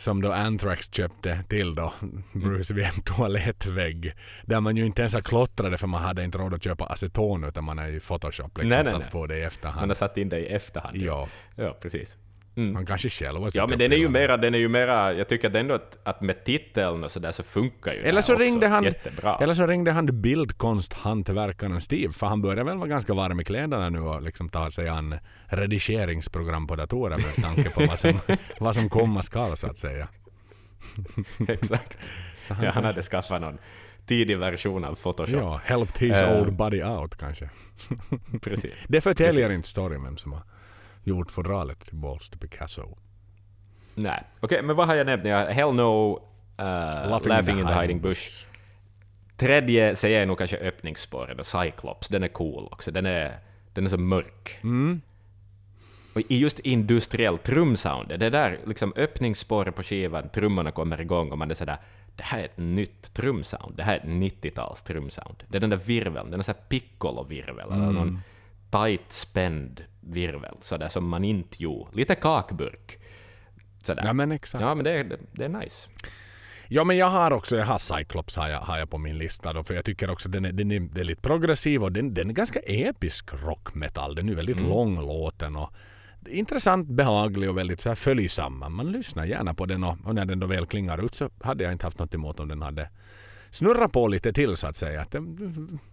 som 0.00 0.22
då 0.22 0.32
Anthrax 0.32 0.92
köpte 0.92 1.44
till 1.48 1.74
då 1.74 1.92
Bruce 2.32 2.74
vid 2.74 2.84
en 2.84 3.02
toalettvägg. 3.04 4.14
Där 4.42 4.60
man 4.60 4.76
ju 4.76 4.86
inte 4.86 5.02
ens 5.02 5.14
har 5.14 5.20
klottrat 5.20 5.80
för 5.80 5.86
man 5.86 6.02
hade 6.02 6.24
inte 6.24 6.38
råd 6.38 6.54
att 6.54 6.64
köpa 6.64 6.84
aceton 6.84 7.44
utan 7.44 7.64
man 7.64 7.78
är 7.78 7.88
ju 7.88 8.00
Photoshop 8.00 8.58
liksom 8.58 8.68
nej, 8.68 8.78
nej, 8.82 8.90
satt 8.90 9.00
nej. 9.00 9.10
på 9.10 9.26
det 9.26 9.38
i 9.38 9.42
efterhand. 9.42 9.80
Man 9.80 9.88
har 9.90 9.94
satt 9.94 10.16
in 10.16 10.28
det 10.28 10.38
i 10.38 10.46
efterhand. 10.46 10.96
Ja. 10.96 11.28
Ja, 11.56 11.78
precis. 11.82 12.16
Mm. 12.56 12.74
Han 12.74 12.86
kanske 12.86 13.08
själv 13.08 13.42
har 13.42 13.50
Ja, 13.54 13.66
men 13.66 13.78
den 13.78 13.92
är 13.92 13.96
ju 13.96 14.08
mera, 14.08 14.36
den 14.36 14.54
är 14.54 14.58
ju 14.58 14.68
mera, 14.68 15.12
jag 15.12 15.28
tycker 15.28 15.56
ändå 15.56 15.74
att, 15.74 15.98
att 16.02 16.20
med 16.20 16.44
titeln 16.44 17.04
och 17.04 17.10
sådär 17.10 17.32
så 17.32 17.42
funkar 17.42 17.92
ju 17.92 17.98
eller 17.98 18.20
så 18.20 18.34
ringde 18.34 18.68
han, 18.68 18.84
jättebra. 18.84 19.38
Eller 19.40 19.54
så 19.54 19.66
ringde 19.66 19.92
han 19.92 20.20
bildkonsthantverkaren 20.20 21.80
Steve, 21.80 22.12
för 22.12 22.26
han 22.26 22.42
börjar 22.42 22.64
väl 22.64 22.76
vara 22.76 22.88
ganska 22.88 23.14
varm 23.14 23.40
i 23.40 23.44
kläderna 23.44 23.88
nu 23.88 24.00
och 24.00 24.22
liksom 24.22 24.48
tar 24.48 24.70
sig 24.70 24.88
an 24.88 25.18
redigeringsprogram 25.46 26.66
på 26.66 26.76
datorer 26.76 27.16
med 27.16 27.34
tanke 27.42 27.70
på 27.70 27.86
vad 27.86 27.98
som, 27.98 28.18
vad 28.60 28.74
som 28.74 28.88
komma 28.88 29.22
skall 29.22 29.56
så 29.56 29.66
att 29.66 29.78
säga. 29.78 30.08
Exakt. 31.48 31.98
Så 32.40 32.54
han, 32.54 32.64
ja, 32.64 32.70
han 32.70 32.84
hade 32.84 33.02
skaffat 33.02 33.40
någon 33.40 33.58
tidig 34.06 34.38
version 34.38 34.84
av 34.84 34.94
Photoshop. 34.94 35.40
Ja, 35.40 35.60
helped 35.64 36.10
his 36.10 36.22
uh, 36.22 36.40
old 36.40 36.52
body 36.52 36.82
out 36.82 37.16
kanske. 37.16 37.50
Precis. 38.42 38.84
Det 38.88 39.00
förtäljer 39.00 39.52
inte 39.52 39.68
storyn 39.68 40.04
vem 40.04 40.16
som 40.16 40.32
har 40.32 40.42
gjort 41.02 41.30
fodralet 41.30 41.80
till 41.80 41.96
Balls 41.96 42.28
to 42.28 42.38
Picasso. 42.38 42.98
Nej, 43.94 44.22
okej, 44.36 44.46
okay, 44.46 44.62
men 44.62 44.76
vad 44.76 44.86
har 44.86 44.94
jag 44.94 45.06
nämnt? 45.06 45.24
Jag, 45.24 45.46
Hell 45.46 45.74
No, 45.74 46.16
uh, 46.16 46.20
Laughing, 46.58 47.28
Laughing 47.28 47.58
in, 47.58 47.66
the, 47.66 47.72
in 47.72 47.80
hiding 47.80 48.00
bush. 48.00 48.46
Tredje 49.36 49.96
säger 49.96 50.18
jag 50.18 50.28
nog 50.28 50.38
kanske 50.38 50.56
öppningsspåret, 50.56 51.46
Cyclops. 51.46 52.08
Den 52.08 52.22
är 52.22 52.28
cool 52.28 52.68
också. 52.72 52.90
Den 52.90 53.06
är, 53.06 53.38
den 53.72 53.84
är 53.84 53.88
så 53.88 53.98
mörk. 53.98 54.58
Mm. 54.62 55.00
Och 56.14 56.22
just 56.28 56.58
industriell 56.58 57.38
trumsound, 57.38 58.08
det 58.08 58.30
där 58.30 58.58
liksom 58.66 58.92
öppningsspåret 58.96 59.76
på 59.76 59.82
skivan, 59.82 60.28
trummorna 60.28 60.70
kommer 60.70 61.00
igång 61.00 61.30
och 61.32 61.38
man 61.38 61.50
är 61.50 61.54
sådär 61.54 61.78
det 62.16 62.22
här 62.24 62.40
är 62.40 62.44
ett 62.44 62.58
nytt 62.58 63.14
trumsound, 63.14 63.76
det 63.76 63.82
här 63.82 63.94
är 63.94 63.98
ett 63.98 64.04
90-tals 64.04 64.82
trumsound. 64.82 65.44
Det 65.48 65.58
är 65.58 65.60
den 65.60 65.70
där 65.70 65.76
virveln, 65.76 66.30
den 66.30 66.40
är 66.40 66.44
såhär 66.44 66.60
piccolo-virvel, 66.68 67.72
mm. 67.72 67.82
eller 67.82 67.92
någon 67.92 68.20
tight 68.70 69.12
spänd 69.12 69.84
virvel, 70.00 70.56
sådär 70.62 70.88
som 70.88 71.08
man 71.08 71.24
inte 71.24 71.62
gjorde. 71.62 71.96
Lite 71.96 72.14
kakburk. 72.14 72.98
Sådär. 73.82 74.04
Ja 74.04 74.12
men 74.12 74.32
exakt. 74.32 74.62
Ja 74.62 74.74
men 74.74 74.84
det, 74.84 75.02
det, 75.02 75.16
det 75.32 75.44
är 75.44 75.48
nice. 75.48 75.88
Ja 76.68 76.84
men 76.84 76.96
jag 76.96 77.06
har 77.06 77.32
också, 77.32 77.56
jag 77.56 77.66
har 77.66 77.78
Cyclops 77.78 78.36
har 78.36 78.48
jag, 78.48 78.60
har 78.60 78.78
jag 78.78 78.90
på 78.90 78.98
min 78.98 79.18
lista 79.18 79.52
då, 79.52 79.64
för 79.64 79.74
jag 79.74 79.84
tycker 79.84 80.10
också 80.10 80.28
den 80.28 80.44
är, 80.44 80.52
den 80.52 80.70
är 80.70 80.80
väldigt 80.80 81.22
progressiv 81.22 81.82
och 81.82 81.92
den, 81.92 82.14
den 82.14 82.30
är 82.30 82.34
ganska 82.34 82.60
episk 82.60 83.30
rockmetall. 83.32 84.14
Den 84.14 84.28
är 84.28 84.34
väldigt 84.34 84.58
mm. 84.58 84.68
lång 84.68 85.00
låten 85.00 85.56
och 85.56 85.72
intressant, 86.28 86.88
behaglig 86.88 87.50
och 87.50 87.58
väldigt 87.58 87.80
så 87.80 87.88
här 87.88 87.96
följsam. 87.96 88.64
Man 88.70 88.92
lyssnar 88.92 89.24
gärna 89.24 89.54
på 89.54 89.66
den 89.66 89.84
och, 89.84 89.96
och, 90.04 90.14
när 90.14 90.24
den 90.24 90.40
då 90.40 90.46
väl 90.46 90.66
klingar 90.66 91.04
ut 91.04 91.14
så 91.14 91.30
hade 91.40 91.64
jag 91.64 91.72
inte 91.72 91.86
haft 91.86 91.98
något 91.98 92.14
emot 92.14 92.40
om 92.40 92.48
den 92.48 92.62
hade 92.62 92.88
snurrat 93.50 93.92
på 93.92 94.08
lite 94.08 94.32
till 94.32 94.56
så 94.56 94.66
att 94.66 94.76
säga. 94.76 95.06
Det, 95.10 95.18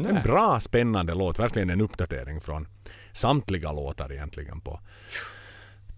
en 0.09 0.21
bra 0.23 0.59
spännande 0.59 1.13
låt, 1.13 1.39
verkligen 1.39 1.69
en 1.69 1.81
uppdatering 1.81 2.41
från 2.41 2.67
samtliga 3.11 3.71
låtar 3.71 4.11
egentligen 4.11 4.61
på 4.61 4.79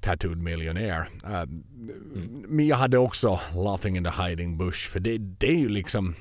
Tattooed 0.01 0.37
Millionaire. 0.37 1.07
Uh, 1.23 1.41
mm. 1.41 2.59
Jag 2.59 2.77
hade 2.77 2.97
också 2.97 3.39
Laughing 3.55 3.97
in 3.97 4.03
the 4.03 4.23
Hiding 4.23 4.57
Bush 4.57 4.89
för 4.89 4.99
det, 4.99 5.17
det 5.17 5.47
är 5.47 5.59
ju 5.59 5.69
liksom 5.69 6.15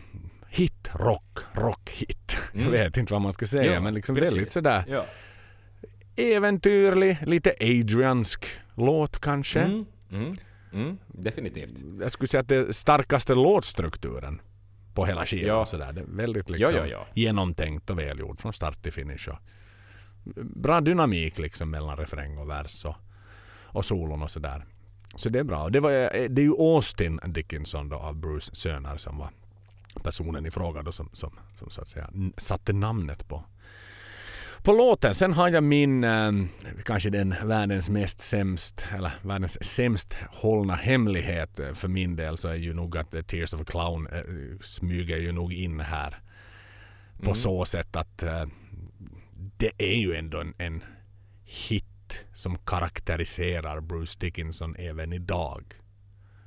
hit, 0.49 0.91
rock, 0.93 1.39
rock 1.53 1.91
hit. 1.91 2.36
Mm. 2.55 2.64
Jag 2.64 2.70
vet 2.70 2.97
inte 2.97 3.12
vad 3.12 3.22
man 3.22 3.32
ska 3.32 3.47
säga 3.47 3.72
ja, 3.72 3.80
men 3.80 3.95
liksom 3.95 4.14
precis. 4.14 4.32
väldigt 4.32 4.53
sådär 4.53 4.84
ja 4.89 5.05
äventyrlig, 6.18 7.18
lite 7.26 7.55
Adriansk 7.61 8.47
låt 8.74 9.20
kanske. 9.20 9.61
Mm, 9.61 9.86
mm, 10.12 10.32
mm, 10.72 10.99
definitivt. 11.07 11.82
Jag 12.01 12.12
skulle 12.12 12.28
säga 12.28 12.41
att 12.41 12.49
det 12.49 12.57
är 12.57 12.72
starkaste 12.72 13.34
låtstrukturen 13.34 14.41
på 14.99 15.07
hela 15.07 15.26
skivan. 15.26 15.57
Ja. 15.57 15.66
Sådär. 15.66 15.92
Det 15.92 16.01
är 16.01 16.05
väldigt 16.05 16.51
liksom 16.51 16.76
ja, 16.76 16.86
ja, 16.86 17.07
genomtänkt 17.14 17.90
och 17.90 17.99
välgjort 17.99 18.40
från 18.40 18.53
start 18.53 18.82
till 18.82 18.92
finish. 18.92 19.28
Och 19.28 19.38
bra 20.44 20.80
dynamik 20.80 21.38
liksom 21.38 21.70
mellan 21.70 21.96
refräng 21.96 22.38
och 22.38 22.49
vers 22.49 22.84
och, 22.84 22.94
och 23.64 23.84
solon 23.84 24.22
och 24.22 24.30
sådär. 24.30 24.64
Så 25.16 25.28
det 25.28 25.38
är 25.38 25.44
bra. 25.44 25.68
Det, 25.68 25.80
var, 25.80 25.90
det 26.28 26.42
är 26.42 26.44
ju 26.44 26.55
Austin 26.59 27.20
Dickinson 27.26 27.88
då 27.88 27.96
av 27.96 28.16
Bruce 28.16 28.55
söner 28.55 28.96
som 28.96 29.18
var 29.18 29.30
personen 30.03 30.46
i 30.46 30.51
fråga 30.51 30.82
då 30.82 30.92
som, 30.92 31.11
som, 31.12 31.38
som 31.55 31.70
så 31.70 31.80
att 31.80 31.88
säga 31.88 32.11
satte 32.36 32.72
namnet 32.72 33.28
på 33.28 33.44
på 34.68 34.74
låten. 34.74 35.14
Sen 35.14 35.32
har 35.32 35.48
jag 35.48 35.62
min, 35.62 36.04
eh, 36.04 36.32
kanske 36.84 37.10
den 37.10 37.34
världens 37.44 37.90
mest 37.90 38.20
sämst, 38.20 38.86
eller 38.96 39.10
världens 39.22 39.64
sämst 39.64 40.16
hållna 40.30 40.74
hemlighet 40.74 41.60
eh, 41.60 41.72
för 41.72 41.88
min 41.88 42.16
del 42.16 42.38
så 42.38 42.48
är 42.48 42.54
ju 42.54 42.74
nog 42.74 42.96
att 42.96 43.28
Tears 43.28 43.54
of 43.54 43.60
a 43.60 43.64
Clown 43.66 44.06
eh, 44.06 44.22
smyger 44.60 45.16
ju 45.16 45.32
nog 45.32 45.52
in 45.52 45.80
här. 45.80 46.20
På 47.16 47.24
mm. 47.24 47.34
så 47.34 47.64
sätt 47.64 47.96
att 47.96 48.22
eh, 48.22 48.44
det 49.56 49.70
är 49.78 49.94
ju 49.94 50.14
ändå 50.14 50.40
en, 50.40 50.54
en 50.58 50.84
hit 51.44 52.26
som 52.32 52.56
karaktäriserar 52.56 53.80
Bruce 53.80 54.18
Dickinson 54.20 54.76
även 54.78 55.12
idag. 55.12 55.64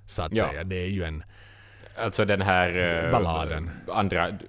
Så 0.05 0.21
att 0.21 0.35
ja. 0.35 0.49
säga. 0.49 0.63
Det 0.63 0.75
är 0.75 0.89
ju 0.89 1.03
en... 1.03 1.23
Alltså 1.95 2.25
den 2.25 2.41
här... 2.41 2.77
Uh, 3.05 3.11
balladen. 3.11 3.69
Andra 3.87 4.39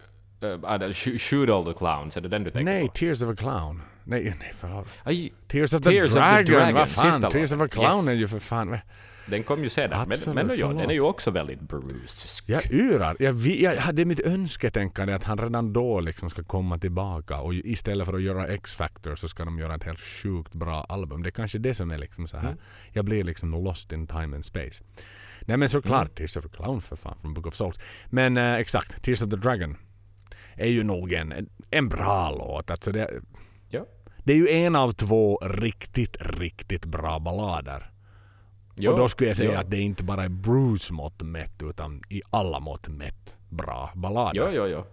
Uh, 0.42 0.92
shoot 1.18 1.48
all 1.48 1.64
the 1.64 1.74
clowns, 1.74 2.16
är 2.16 2.20
det 2.20 2.28
den 2.28 2.44
du 2.44 2.50
tänker 2.50 2.72
nej, 2.72 2.86
på? 2.86 2.92
Tears 2.92 3.22
of 3.22 3.30
a 3.30 3.34
clown. 3.36 3.82
Nej, 4.04 4.34
nej 4.40 4.52
förlåt. 4.54 4.86
Aj, 5.04 5.32
Tears 5.48 5.74
of 5.74 5.82
the 5.82 5.90
Tears 5.90 6.12
Dragon, 6.12 6.74
vad 6.74 6.88
fan? 6.88 7.30
Tears 7.30 7.52
of 7.52 7.60
a 7.60 7.68
clown 7.68 7.96
yes. 7.96 8.08
är 8.08 8.12
ju 8.12 8.28
för 8.28 8.38
fan... 8.38 8.78
Den 9.26 9.42
kom 9.42 9.62
ju 9.62 9.68
sedan. 9.68 9.90
Men, 9.90 10.12
Absolut, 10.12 10.46
men 10.46 10.58
ja, 10.58 10.66
den 10.68 10.90
är 10.90 10.94
ju 10.94 11.00
också 11.00 11.30
väldigt 11.30 11.60
Bruce. 11.60 12.42
Jag 12.46 12.72
yrar. 12.72 13.16
Jag, 13.18 13.34
jag 13.34 13.76
hade 13.76 14.04
mitt 14.04 14.20
önsketänkande 14.20 15.14
att 15.14 15.24
han 15.24 15.38
redan 15.38 15.72
då 15.72 16.00
liksom 16.00 16.30
ska 16.30 16.42
komma 16.42 16.78
tillbaka 16.78 17.40
och 17.40 17.54
istället 17.54 18.06
för 18.06 18.14
att 18.14 18.22
göra 18.22 18.46
X-Factor 18.46 19.16
så 19.16 19.28
ska 19.28 19.44
de 19.44 19.58
göra 19.58 19.74
ett 19.74 19.84
helt 19.84 20.00
sjukt 20.00 20.52
bra 20.52 20.84
album. 20.88 21.22
Det 21.22 21.28
är 21.28 21.30
kanske 21.30 21.58
det 21.58 21.74
som 21.74 21.90
är 21.90 21.98
liksom 21.98 22.28
så 22.28 22.36
här. 22.36 22.46
Mm. 22.46 22.58
Jag 22.92 23.04
blir 23.04 23.24
liksom 23.24 23.50
lost 23.64 23.92
in 23.92 24.06
time 24.06 24.36
and 24.36 24.44
space. 24.44 24.82
Nej 25.40 25.56
men 25.56 25.68
såklart 25.68 26.02
Mm. 26.02 26.14
Tears 26.14 26.36
of 26.36 26.46
a 26.46 26.48
Clown 26.52 26.80
för 26.80 26.96
fan 26.96 27.18
från 27.20 27.34
Book 27.34 27.46
of 27.46 27.54
Souls. 27.54 27.80
Men 28.10 28.36
eh, 28.36 28.54
exakt, 28.54 29.02
Tears 29.02 29.22
of 29.22 29.30
the 29.30 29.36
Dragon 29.36 29.76
är 30.56 30.68
ju 30.68 30.82
nog 30.82 31.12
en, 31.12 31.48
en, 31.70 31.88
bra 31.88 32.30
låt. 32.30 32.70
Alltså 32.70 32.92
det, 32.92 33.10
Ja. 33.68 33.86
det 34.24 34.32
är 34.32 34.36
ju 34.36 34.48
en 34.48 34.76
av 34.76 34.92
två 34.92 35.38
riktigt, 35.38 36.16
riktigt 36.20 36.84
bra 36.84 37.18
ballader. 37.18 37.90
och 38.76 38.98
då 38.98 39.08
skulle 39.08 39.30
jag 39.30 39.36
säga 39.36 39.52
ja. 39.52 39.60
att 39.60 39.70
det 39.70 39.80
inte 39.80 40.04
bara 40.04 40.24
är 40.24 40.28
Bruce 40.28 40.92
mått 40.92 41.22
mätt 41.22 41.62
utan 41.62 42.02
i 42.08 42.22
alla 42.30 42.60
mått 42.60 42.88
mätt 42.88 43.36
bra 43.48 43.90
ballader. 43.94 44.40
Ja, 44.40 44.50
ja, 44.52 44.68
ja. 44.68 44.86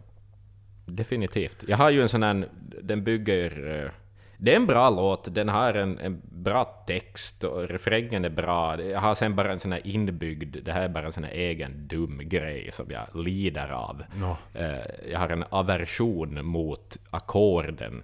Definitivt. 0.86 1.66
Jag 1.68 1.78
har 1.78 1.90
ju 1.90 2.02
en 2.02 2.10
sån 2.10 2.24
här, 2.24 2.48
den 2.84 3.04
bygger... 3.04 3.94
Det 4.42 4.52
är 4.52 4.56
en 4.56 4.66
bra 4.68 4.90
låt, 4.90 5.36
den 5.36 5.50
har 5.50 5.74
en, 5.74 6.00
en 6.00 6.22
bra 6.24 6.84
text 6.88 7.44
och 7.44 7.68
refrängen 7.70 8.26
är 8.26 8.30
bra. 8.30 8.82
Jag 8.84 9.00
har 9.00 9.16
sen 9.16 9.36
bara 9.36 9.52
en 9.52 9.60
sån 9.60 9.72
här 9.72 9.88
inbyggd, 9.88 10.58
det 10.64 10.72
här 10.72 10.82
är 10.82 10.90
bara 10.90 11.06
en 11.06 11.12
sån 11.12 11.24
här 11.24 11.32
egen 11.32 11.88
dum 11.88 12.22
grej 12.24 12.70
som 12.72 12.86
jag 12.90 13.26
lider 13.26 13.70
av. 13.70 14.04
Nå. 14.16 14.38
Eh, 14.54 15.10
Jag 15.12 15.20
har 15.20 15.30
en 15.30 15.44
aversion 15.50 16.46
mot 16.46 16.98
ackorden 17.10 18.04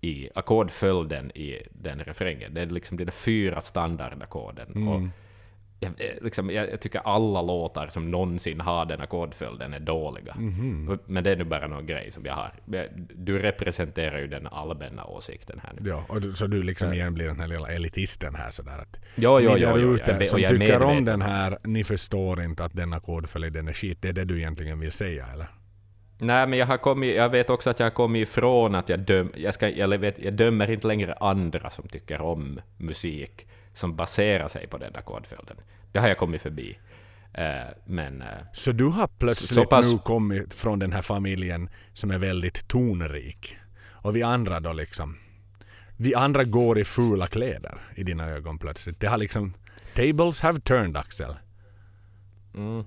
i 0.00 0.28
ackordföljden 0.34 1.30
i 1.30 1.62
den 1.70 1.98
refrängen. 1.98 2.54
Det 2.54 2.60
är 2.60 2.66
liksom 2.66 2.96
de 2.96 3.10
fyra 3.10 3.60
standardackorden. 3.60 4.88
Och 4.88 5.00
jag, 5.80 5.90
eh, 5.98 6.10
liksom, 6.20 6.50
jag, 6.50 6.70
jag 6.72 6.80
tycker 6.80 7.00
alla 7.04 7.42
låtar 7.42 7.88
som 7.88 8.10
någonsin 8.10 8.60
har 8.60 8.86
den 8.86 9.00
ackordföljden 9.00 9.74
är 9.74 9.80
dåliga. 9.80 10.34
Men 11.06 11.24
det 11.24 11.30
är 11.30 11.36
nu 11.36 11.44
bara 11.44 11.66
någon 11.66 11.86
grej 11.86 12.10
som 12.12 12.24
jag 12.24 12.34
har. 12.34 12.50
Du 13.14 13.38
representerar 13.38 14.18
ju 14.18 14.26
den 14.26 14.46
allmänna 14.46 15.04
åsikten 15.04 15.60
här 15.64 15.72
nu. 15.80 15.88
Ja, 15.88 16.04
och 16.08 16.20
du, 16.20 16.32
så 16.32 16.46
du 16.46 16.62
liksom 16.62 16.92
igen 16.92 17.14
blir 17.14 17.26
den 17.26 17.40
här 17.40 17.48
lilla 17.48 17.68
elitisten 17.68 18.34
här 18.34 18.50
sådär 18.50 18.78
att 18.78 18.96
Jo, 19.14 19.40
jo, 19.40 19.54
ni 19.54 19.60
där 19.60 19.78
jo, 19.78 19.94
ute 19.94 20.26
som 20.26 20.38
tycker 20.38 20.52
om 20.52 20.58
medveten 20.58 21.04
den 21.04 21.22
här, 21.22 21.58
ni 21.64 21.84
förstår 21.84 22.42
inte 22.42 22.64
att 22.64 22.72
den 22.72 22.92
ackordföljd 22.92 23.52
den 23.52 23.68
är 23.68 23.72
skit. 23.72 23.98
Det 24.02 24.08
är 24.08 24.12
det 24.12 24.24
du 24.24 24.38
egentligen 24.38 24.80
vill 24.80 24.92
säga 24.92 25.26
eller? 25.32 25.46
Nej, 26.20 26.46
men 26.46 26.58
jag, 26.58 26.66
har 26.66 26.76
kommit, 26.76 27.16
jag 27.16 27.28
vet 27.28 27.50
också 27.50 27.70
att 27.70 27.78
jag 27.78 27.86
har 27.86 27.90
kommit 27.90 28.28
ifrån 28.28 28.74
att 28.74 28.88
jag, 28.88 29.00
döm, 29.00 29.32
jag, 29.36 29.54
ska, 29.54 29.68
jag, 29.68 29.98
vet, 29.98 30.18
jag 30.18 30.34
dömer 30.34 30.70
inte 30.70 30.86
längre 30.86 31.14
andra 31.14 31.70
som 31.70 31.88
tycker 31.88 32.20
om 32.20 32.60
musik 32.76 33.46
som 33.78 33.96
baserar 33.96 34.48
sig 34.48 34.66
på 34.66 34.78
den 34.78 34.96
ackordföljden. 34.96 35.56
Det 35.92 35.98
har 35.98 36.08
jag 36.08 36.18
kommit 36.18 36.42
förbi. 36.42 36.78
Eh, 37.34 37.44
men... 37.86 38.22
eh, 38.22 38.28
Så 38.52 38.72
du 38.72 38.84
har 38.84 39.06
plötsligt 39.18 39.68
pass- 39.68 39.92
nu 39.92 39.98
kommit 39.98 40.54
från 40.54 40.78
den 40.78 40.92
här 40.92 41.02
familjen 41.02 41.70
som 41.92 42.10
är 42.10 42.18
väldigt 42.18 42.68
tonrik. 42.68 43.56
Och 43.90 44.16
vi 44.16 44.22
andra 44.22 44.60
då 44.60 44.72
liksom. 44.72 45.18
Vi 45.96 46.14
andra 46.14 46.44
går 46.44 46.78
i 46.78 46.84
fula 46.84 47.26
kläder 47.26 47.78
i 47.94 48.04
dina 48.04 48.26
ögon 48.28 48.58
plötsligt. 48.58 49.00
Det 49.00 49.06
har 49.06 49.16
liksom... 49.18 49.54
Tables 49.94 50.40
have 50.40 50.60
turned 50.60 50.96
Axel. 50.96 51.34
Mm. 52.54 52.84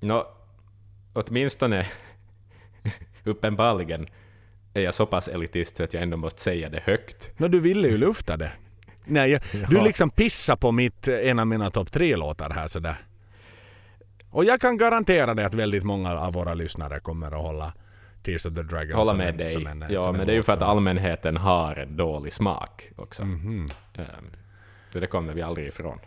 Nå, 0.00 0.26
åtminstone 1.12 1.86
uppenbarligen 3.24 4.08
är 4.74 4.80
jag 4.80 4.94
så 4.94 5.06
pass 5.06 5.28
elitist 5.28 5.80
att 5.80 5.94
jag 5.94 6.02
ändå 6.02 6.16
måste 6.16 6.40
säga 6.42 6.68
det 6.68 6.80
högt. 6.84 7.28
Nå 7.36 7.48
du 7.48 7.60
ville 7.60 7.88
ju 7.88 7.98
lufta 7.98 8.36
det. 8.36 8.52
Nej, 9.08 9.30
jag, 9.30 9.40
du 9.70 9.76
Ja. 9.76 9.84
liksom 9.84 10.10
pissar 10.10 10.56
på 10.56 10.72
mitt, 10.72 11.08
en 11.08 11.38
av 11.38 11.46
mina 11.46 11.70
topp 11.70 11.92
tre 11.92 12.16
låtar 12.16 12.50
här 12.50 12.68
sådär. 12.68 12.96
Och 14.30 14.44
jag 14.44 14.60
kan 14.60 14.76
garantera 14.76 15.34
dig 15.34 15.44
att 15.44 15.54
väldigt 15.54 15.84
många 15.84 16.18
av 16.20 16.32
våra 16.32 16.54
lyssnare 16.54 17.00
kommer 17.00 17.26
att 17.26 17.42
hålla 17.42 17.72
Tears 18.22 18.46
of 18.46 18.54
the 18.54 18.62
Dragon 18.62 18.92
Hålla 18.96 19.14
med 19.14 19.28
en, 19.28 19.36
dig. 19.36 19.66
en, 19.66 19.84
ja, 19.90 20.12
men 20.12 20.26
det 20.26 20.32
är 20.32 20.36
ju 20.36 20.42
för 20.42 20.52
att 20.52 20.62
allmänheten 20.62 21.36
har 21.36 21.76
en 21.76 21.96
dålig 21.96 22.32
smak 22.32 22.90
också. 22.96 23.24
Mhm. 23.24 23.70
Ehm, 23.94 24.04
Så 24.92 25.00
det 25.00 25.06
kommer 25.06 25.32
vi 25.32 25.42
aldrig 25.42 25.68
ifrån. 25.68 25.98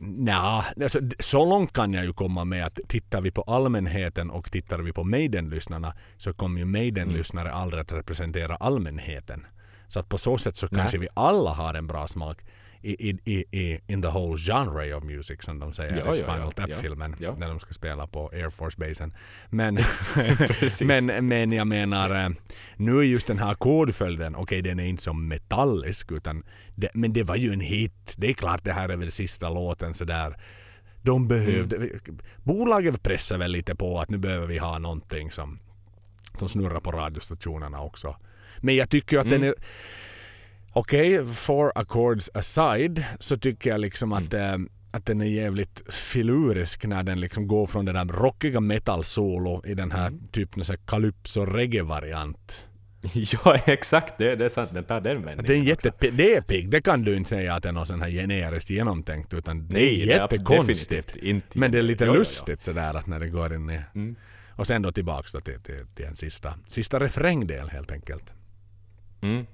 Nja, 0.00 0.64
alltså, 0.82 1.00
så 1.18 1.44
långt 1.50 1.72
kan 1.72 1.92
jag 1.92 2.04
ju 2.04 2.12
komma 2.12 2.44
med 2.44 2.66
att 2.66 2.78
tittar 2.88 3.20
vi 3.20 3.30
på 3.30 3.42
allmänheten 3.42 4.30
och 4.30 4.50
tittar 4.52 4.78
vi 4.78 4.92
på 4.92 5.04
Maiden-lyssnarna 5.04 5.94
så 6.16 6.32
kommer 6.32 6.58
ju 6.60 6.64
Maiden-lyssnare 6.64 7.52
aldrig 7.52 7.80
att 7.80 7.92
representera 7.92 8.56
allmänheten. 8.56 9.46
Så 9.88 10.00
att 10.00 10.08
på 10.08 10.18
så 10.18 10.38
sätt 10.38 10.56
så 10.56 10.68
kanske 10.68 10.98
vi 10.98 11.08
alla 11.14 11.50
har 11.50 11.74
en 11.74 11.86
bra 11.86 12.08
smak 12.08 12.44
i, 12.80 13.10
i, 13.10 13.18
i, 13.24 13.44
i 13.60 13.80
in 13.86 14.02
the 14.02 14.08
whole 14.08 14.38
genre 14.38 14.94
of 14.94 15.04
music 15.04 15.42
som 15.42 15.58
de 15.58 15.72
säger 15.72 16.04
Ja, 16.06 16.12
i 16.12 16.16
Spinal 16.16 16.40
ja, 16.40 16.50
Tap-filmen 16.50 17.16
ja. 17.20 17.34
när 17.38 17.48
de 17.48 17.60
ska 17.60 17.74
spela 17.74 18.06
på 18.06 18.28
Air 18.32 18.50
Force-basen. 18.50 19.12
Men, 19.50 19.76
Precis. 20.38 20.82
men, 20.82 21.28
men 21.28 21.52
jag 21.52 21.66
menar, 21.66 22.24
eh, 22.24 22.28
nu 22.76 22.98
är 22.98 23.02
just 23.02 23.26
den 23.26 23.38
här 23.38 23.52
ackordföljden, 23.52 24.36
okej 24.36 24.62
den 24.62 24.80
är 24.80 24.84
inte 24.84 25.02
så 25.02 25.12
metallisk 25.12 26.12
utan 26.12 26.42
det, 26.74 26.88
men 26.94 27.12
det 27.12 27.22
var 27.24 27.36
ju 27.36 27.52
en 27.52 27.60
hit. 27.60 28.14
Det 28.18 28.30
är 28.30 28.34
klart 28.34 28.64
det 28.64 28.72
här 28.72 28.88
är 28.88 28.96
väl 28.96 29.10
sista 29.12 29.48
låten 29.50 29.94
sådär. 29.94 30.36
De 31.02 31.28
behövde, 31.28 31.76
Mm. 31.76 32.18
bolaget 32.42 33.02
pressar 33.02 33.38
väl 33.38 33.50
lite 33.50 33.74
på 33.74 34.00
att 34.00 34.10
nu 34.10 34.18
behöver 34.18 34.46
vi 34.46 34.58
ha 34.58 34.78
någonting 34.78 35.30
som, 35.30 35.58
som 36.34 36.48
snurrar 36.48 36.80
på 36.80 36.90
radiostationerna 36.92 37.80
också. 37.82 38.16
Men 38.60 38.76
jag 38.76 38.90
tycker 38.90 39.16
ju 39.16 39.20
att 39.20 39.26
Mm. 39.26 39.40
den 39.40 39.48
är 39.50 39.54
Okej, 40.72 41.24
four 41.26 41.72
accords 41.74 42.30
aside 42.34 43.04
så 43.20 43.36
tycker 43.36 43.70
jag 43.70 43.80
liksom 43.80 44.12
att, 44.12 44.32
Mm. 44.34 44.64
eh, 44.64 44.70
att 44.90 45.06
den 45.06 45.20
är 45.20 45.24
jävligt 45.26 45.82
filurisk 45.94 46.84
när 46.86 47.02
den 47.02 47.20
liksom 47.20 47.46
går 47.48 47.66
från 47.66 47.84
det 47.84 47.92
där 47.92 48.04
rockiga 48.04 48.60
metal-solo 48.60 49.62
i 49.66 49.74
den 49.74 49.90
här 49.92 50.06
Mm. 50.06 50.28
typ 50.32 50.56
någon 50.56 50.64
sån 50.64 50.72
här 50.78 50.86
calypso 50.86 51.40
reggae-variant. 51.46 52.68
ja, 53.44 53.56
exakt. 53.66 54.18
Det, 54.18 54.36
det 54.36 54.44
är 54.44 54.48
sant. 54.48 54.70
Den 54.74 54.84
tar 54.84 55.00
den 55.00 55.16
vändningen. 55.16 55.44
Det 55.46 55.52
är, 55.52 55.62
jätte, 55.62 56.10
det 56.10 56.34
är 56.34 56.40
pigg, 56.40 56.70
det 56.70 56.80
kan 56.80 57.02
du 57.02 57.16
inte 57.16 57.30
säga 57.30 57.54
att 57.54 57.62
det 57.62 57.68
är 57.68 57.84
sån 57.84 58.02
här 58.02 58.10
generiskt 58.10 58.70
genomtänkt 58.70 59.34
utan 59.34 59.68
det 59.68 59.74
Nej, 59.74 60.02
är 60.02 60.06
jättekonstigt. 60.06 61.16
inte. 61.16 61.58
Men 61.58 61.72
det 61.72 61.78
är 61.78 61.82
lite 61.82 62.04
Jo, 62.04 62.08
jo, 62.10 62.14
jo. 62.14 62.18
lustigt 62.18 62.60
sådär 62.60 62.94
att 62.94 63.06
när 63.06 63.20
det 63.20 63.28
går 63.28 63.54
in 63.54 63.70
i... 63.70 63.80
Mm. 63.94 64.16
Och 64.50 64.66
sen 64.66 64.82
då 64.82 64.92
tillbaks 64.92 65.32
då 65.32 65.40
till, 65.40 65.60
till, 65.60 65.86
till 65.94 66.04
en 66.04 66.16
sista, 66.16 66.54
sista 66.66 67.00
refrängdel 67.00 67.68
helt 67.68 67.92
enkelt. 67.92 68.32
Mm. 69.20 69.46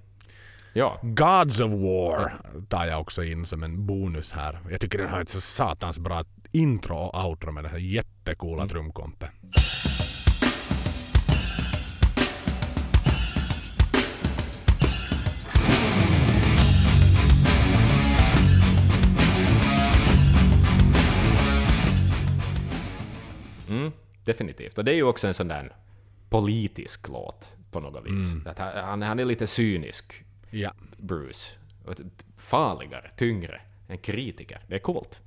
Ja. 0.73 0.99
Gods 1.03 1.61
of 1.61 1.71
War 1.71 2.33
tar 2.69 2.85
jag 2.87 3.01
också 3.01 3.25
in 3.25 3.47
som 3.47 3.63
en 3.63 3.87
bonus 3.87 4.33
här. 4.33 4.59
Jag 4.71 4.81
tycker 4.81 4.99
den 4.99 5.09
har 5.09 5.21
ett 5.21 5.29
så 5.29 5.41
satans 5.41 5.99
bra 5.99 6.25
intro 6.53 6.97
och 6.97 7.25
outro 7.29 7.53
med 7.53 7.65
det 7.65 7.69
här 7.69 7.79
jättecoola 7.79 8.63
Mm. 8.63 8.69
trumkompet. 8.69 9.31
Mm, 23.69 23.93
definitivt. 24.25 24.79
Och 24.79 24.85
det 24.85 24.93
är 24.93 24.97
ju 24.97 25.03
också 25.03 25.27
en 25.27 25.35
sån 25.35 25.49
där 25.49 25.73
politisk 26.29 27.09
låt 27.09 27.53
på 27.75 27.81
något 27.81 28.07
vis. 28.07 28.33
Mm. 28.33 28.47
Att 28.47 28.59
han, 28.59 29.03
han- 29.03 29.19
är 29.19 29.25
lite 29.25 29.47
cynisk, 29.47 30.25
Ja. 30.51 30.71
Bruce. 30.97 31.55
Farligare, 32.37 33.11
tyngre, 33.17 33.61
en 33.89 33.99
kritiker. 33.99 34.61
Det 34.69 34.75
är 34.75 34.79
coolt. 34.79 35.21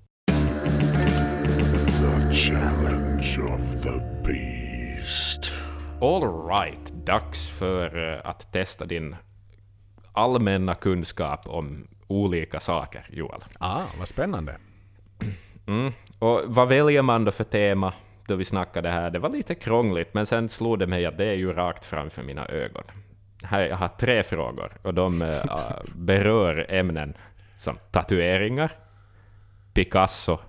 The 2.02 2.32
challenge 2.32 3.40
of 3.54 3.84
the 3.84 4.00
beast. 4.26 5.52
All 6.02 6.48
right, 6.48 6.94
dags 7.06 7.50
för 7.50 8.14
eh, 8.14 8.22
att 8.24 8.52
testa 8.54 8.86
din 8.86 9.16
allmänna 10.14 10.76
kunskap 10.76 11.48
om 11.48 11.88
olika 12.08 12.60
saker, 12.60 13.06
Joel. 13.10 13.42
Ah, 13.60 13.84
vad 14.00 14.08
spännande. 14.08 14.58
Mm. 15.68 15.92
Och 16.20 16.42
vad 16.46 16.68
väljer 16.68 17.02
man 17.02 17.26
då 17.26 17.32
för 17.32 17.44
tema 17.44 17.94
då 18.28 18.36
vi 18.36 18.46
snackade 18.46 18.90
här? 18.90 19.10
Det 19.10 19.20
var 19.20 19.30
lite 19.30 19.56
krångligt, 19.56 20.14
men 20.14 20.26
sen 20.26 20.50
slog 20.50 20.80
det 20.80 20.88
mig 20.88 21.06
att 21.06 21.18
det 21.18 21.26
är 21.26 21.34
ju 21.34 21.54
rakt 21.54 21.86
framför 21.86 22.24
mina 22.24 22.46
ögon. 22.46 22.84
Här, 23.44 23.62
jag 23.62 23.78
har 23.78 23.88
tre 23.88 24.24
frågor, 24.24 24.78
och 24.82 24.94
de 24.94 25.22
ah, 25.50 25.74
berör 25.96 26.66
ämnen 26.70 27.18
som 27.56 27.78
tatueringar, 27.92 28.72
Picasso 29.74 30.40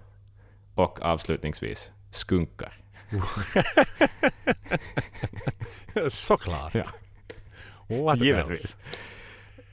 och 0.74 1.02
avslutningsvis 1.02 1.90
skunkar. 2.10 2.72
Såklart. 6.08 6.74
Ja. 6.74 6.84
What 7.88 8.20
Givetvis. 8.20 8.60
else? 8.60 8.78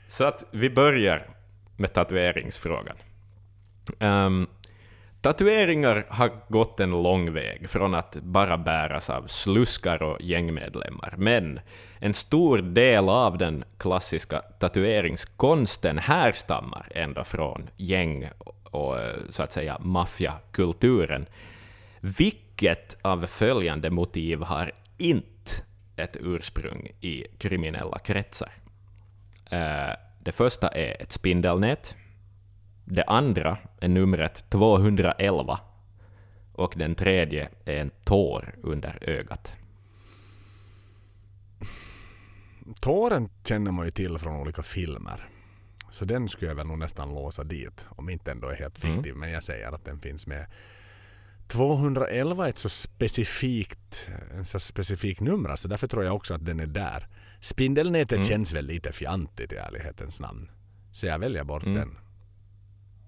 Så 0.06 0.24
att 0.24 0.44
vi 0.50 0.70
börjar 0.70 1.28
med 1.76 1.92
tatueringsfrågan. 1.92 2.96
Um, 3.98 4.46
Tatueringar 5.26 6.06
har 6.08 6.30
gått 6.48 6.80
en 6.80 6.90
lång 6.90 7.32
väg 7.32 7.70
från 7.70 7.94
att 7.94 8.16
bara 8.16 8.58
bäras 8.58 9.10
av 9.10 9.26
sluskar 9.26 10.02
och 10.02 10.20
gängmedlemmar, 10.20 11.14
men 11.18 11.60
en 11.98 12.14
stor 12.14 12.58
del 12.58 13.08
av 13.08 13.38
den 13.38 13.64
klassiska 13.78 14.38
tatueringskonsten 14.38 15.98
härstammar 15.98 16.88
ändå 16.94 17.24
från 17.24 17.70
gäng 17.76 18.28
och 18.64 19.00
eh, 19.00 19.16
så 19.28 19.42
att 19.42 19.52
säga 19.52 19.78
maffiakulturen. 19.80 21.26
Vilket 22.00 22.96
av 23.02 23.26
följande 23.26 23.90
motiv 23.90 24.42
har 24.42 24.72
inte 24.98 25.52
ett 25.96 26.16
ursprung 26.20 26.90
i 27.00 27.26
kriminella 27.38 27.98
kretsar? 27.98 28.52
Eh, 29.50 29.96
det 30.20 30.32
första 30.32 30.68
är 30.68 31.02
ett 31.02 31.12
spindelnät. 31.12 31.96
Det 32.88 33.04
andra 33.04 33.58
är 33.80 33.88
numret 33.88 34.50
211. 34.50 35.60
Och 36.52 36.74
den 36.76 36.94
tredje 36.94 37.48
är 37.64 37.80
en 37.80 37.90
tår 38.04 38.54
under 38.62 38.98
ögat. 39.00 39.54
Tåren 42.80 43.28
känner 43.44 43.72
man 43.72 43.84
ju 43.86 43.90
till 43.90 44.18
från 44.18 44.36
olika 44.36 44.62
filmer. 44.62 45.28
Så 45.90 46.04
den 46.04 46.28
skulle 46.28 46.50
jag 46.50 46.56
väl 46.56 46.66
nog 46.66 46.78
nästan 46.78 47.14
låsa 47.14 47.44
dit. 47.44 47.86
Om 47.88 48.08
inte 48.08 48.30
ändå 48.30 48.48
är 48.48 48.54
helt 48.54 48.78
fiktiv. 48.78 49.14
Men 49.16 49.30
jag 49.30 49.42
säger 49.42 49.72
att 49.72 49.84
den 49.84 50.00
finns 50.00 50.26
med. 50.26 50.46
211 51.46 52.44
är 52.44 52.48
ett 52.48 52.58
så 52.58 52.68
specifikt, 52.68 54.08
en 54.34 54.44
så 54.44 54.60
specifik 54.60 55.20
nummer. 55.20 55.56
Så 55.56 55.68
därför 55.68 55.88
tror 55.88 56.04
jag 56.04 56.14
också 56.14 56.34
att 56.34 56.46
den 56.46 56.60
är 56.60 56.66
där. 56.66 57.06
Spindelnätet 57.40 58.26
känns 58.26 58.52
väl 58.52 58.66
lite 58.66 58.92
fjantigt 58.92 59.52
i 59.52 59.56
ärlighetens 59.56 60.20
namn. 60.20 60.50
Så 60.92 61.06
jag 61.06 61.18
väljer 61.18 61.44
bort 61.44 61.64
den. 61.64 61.98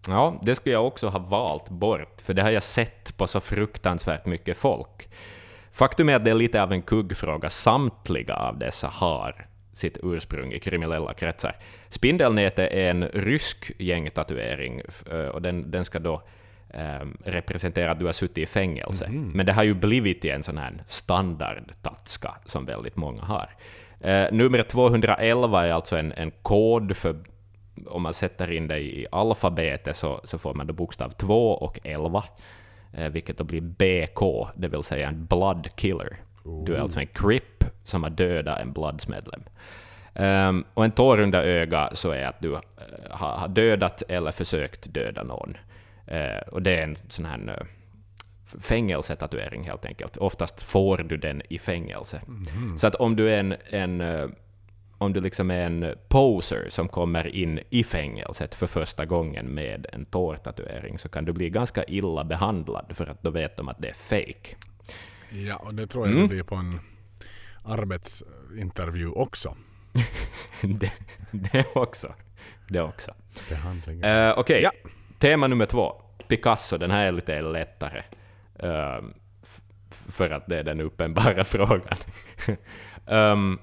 Ja, 0.07 0.41
det 0.43 0.55
skulle 0.55 0.73
jag 0.73 0.87
också 0.87 1.09
ha 1.09 1.19
valt 1.19 1.71
bort, 1.71 2.21
för 2.21 2.35
det 2.35 2.43
har 2.43 2.51
jag 2.51 2.63
sett 2.63 3.17
på 3.17 3.27
så 3.27 3.41
fruktansvärt 3.41 4.27
mycket 4.27 4.57
folk. 4.57 5.09
Faktum 5.73 6.09
är 6.09 6.15
att 6.15 6.25
det 6.25 6.31
är 6.31 6.35
lite 6.35 6.63
av 6.63 6.73
en 6.73 6.83
kuggfråga. 6.83 7.51
Samtliga 7.51 8.35
av 8.35 8.59
dessa 8.59 8.89
har 8.89 9.47
sitt 9.73 9.99
ursprung 10.03 10.53
i 10.53 10.59
kriminella 10.59 11.15
kretsar. 11.15 11.57
Spindelnätet 11.89 12.73
är 12.73 12.91
en 12.91 13.05
rysk 13.05 13.73
gängtatuering, 13.79 14.83
eh, 15.11 15.19
och 15.19 15.43
den, 15.43 15.71
den 15.71 15.85
ska 15.85 15.99
då 15.99 16.23
eh, 16.71 17.07
representera 17.25 17.91
att 17.91 17.99
du 17.99 18.07
har 18.07 18.13
suttit 18.13 18.39
i 18.39 18.47
fängelse. 18.47 19.09
Men 19.11 19.47
det 19.47 19.53
har 19.53 19.63
ju 19.63 19.75
blivit 19.75 20.25
en 20.25 20.43
sån 20.43 20.59
här 20.59 20.83
standardtatska 20.87 22.35
som 22.45 22.67
väldigt 22.67 22.97
många 22.97 23.23
har. 23.23 23.49
Eh, 24.01 24.33
nummer 24.33 24.63
211 24.63 25.67
är 25.67 25.73
alltså 25.73 25.97
en, 25.97 26.13
en 26.13 26.31
kod 26.43 26.97
för 26.97 27.17
om 27.87 28.03
man 28.03 28.15
sätter 28.15 28.53
in 28.53 28.69
det 28.69 28.79
i 28.79 29.07
alfabetet 29.13 29.97
så, 29.97 30.21
så 30.25 30.39
får 30.39 30.55
man 30.55 30.67
då 30.67 30.73
bokstav 30.73 31.11
2 31.11 31.51
och 31.53 31.81
11, 31.85 32.25
eh, 32.93 33.09
vilket 33.09 33.39
då 33.39 33.45
blir 33.45 33.61
BK, 33.61 34.49
det 34.57 34.69
vill 34.69 34.83
säga 34.83 35.09
en 35.09 35.27
blood 35.27 35.69
killer. 35.77 36.17
Du 36.67 36.75
är 36.77 36.81
alltså 36.81 37.01
en 37.01 37.07
crip 37.07 37.65
som 37.85 38.03
har 38.03 38.11
dödat 38.11 38.61
en 38.61 38.73
Bloods-medlem. 38.73 39.43
Ehm, 40.15 40.65
och 40.75 40.85
en 40.85 40.91
tår 40.91 41.21
under 41.21 41.43
öga 41.43 41.91
så 41.93 42.11
är 42.11 42.27
att 42.27 42.41
du 42.41 42.55
eh, 42.55 42.61
har, 43.11 43.49
dödat 43.49 44.03
eller 44.09 44.31
försökt 44.33 44.95
döda 44.95 45.23
någon. 45.23 45.57
Eh, 46.07 46.39
och 46.53 46.63
det 46.63 46.77
är 46.79 46.83
en 46.83 46.97
sån 47.09 47.25
här 47.25 47.67
f- 48.45 48.55
fängelsetatuering 48.61 49.65
helt 49.65 49.87
enkelt. 49.87 50.17
Oftast 50.17 50.63
får 50.63 50.97
du 50.99 51.17
den 51.17 51.43
i 51.49 51.59
fängelse. 51.59 52.21
Så 52.77 52.87
att 52.87 52.95
om 52.95 53.17
du 53.17 53.31
är 53.31 53.39
en, 53.41 53.55
en 53.71 54.01
om 54.99 55.13
du 55.13 55.21
liksom 55.21 55.51
är 55.51 55.61
en 55.67 55.95
poser 56.09 56.67
som 56.71 56.89
kommer 56.89 57.27
in 57.35 57.61
i 57.71 57.85
fängelset 57.85 58.55
för 58.55 58.67
första 58.67 59.05
gången 59.07 59.47
med 59.47 59.87
en 59.93 60.05
tårtatuering 60.05 60.99
så 60.99 61.09
kan 61.09 61.25
du 61.25 61.33
bli 61.33 61.51
ganska 61.51 61.85
illa 61.85 62.25
behandlad 62.25 62.87
för 62.97 63.07
att 63.07 63.23
då 63.23 63.31
vet 63.31 63.57
de 63.57 63.69
att 63.69 63.79
det 63.83 63.89
är 63.89 63.95
fake. 63.95 64.57
Ja, 65.31 65.57
och 65.57 65.75
det 65.75 65.87
tror 65.87 66.09
jag 66.09 66.17
det 66.17 66.29
blir 66.29 66.43
på 66.43 66.55
en 66.55 66.81
arbetsintervju 67.65 69.09
också. 69.11 69.57
det, 70.63 70.93
det 71.31 71.65
också. 71.75 72.15
Det 72.69 72.81
också. 72.81 73.11
Uh, 74.05 74.39
Okej, 74.39 74.63
Ja. 74.63 74.71
tema 75.19 75.47
nummer 75.47 75.67
två. 75.67 76.03
Picasso, 76.29 76.79
den 76.79 76.91
här 76.91 77.07
är 77.07 77.13
lite 77.13 77.43
lättare. 77.43 78.03
F- 79.43 79.61
för 80.09 80.31
att 80.31 80.47
det 80.47 80.59
är 80.59 80.65
den 80.65 80.81
uppenbara 80.81 81.45
frågan. 81.45 81.97
um, 83.07 83.59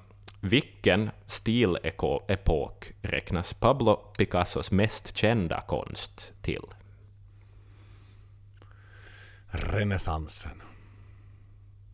vilken 0.50 1.12
stilepok 1.26 2.91
räknas 3.02 3.54
Pablo 3.54 3.96
Picassos 4.18 4.72
mest 4.72 5.18
kända 5.18 5.62
konst 5.62 6.34
till? 6.41 6.64
Renässansen. 9.48 10.62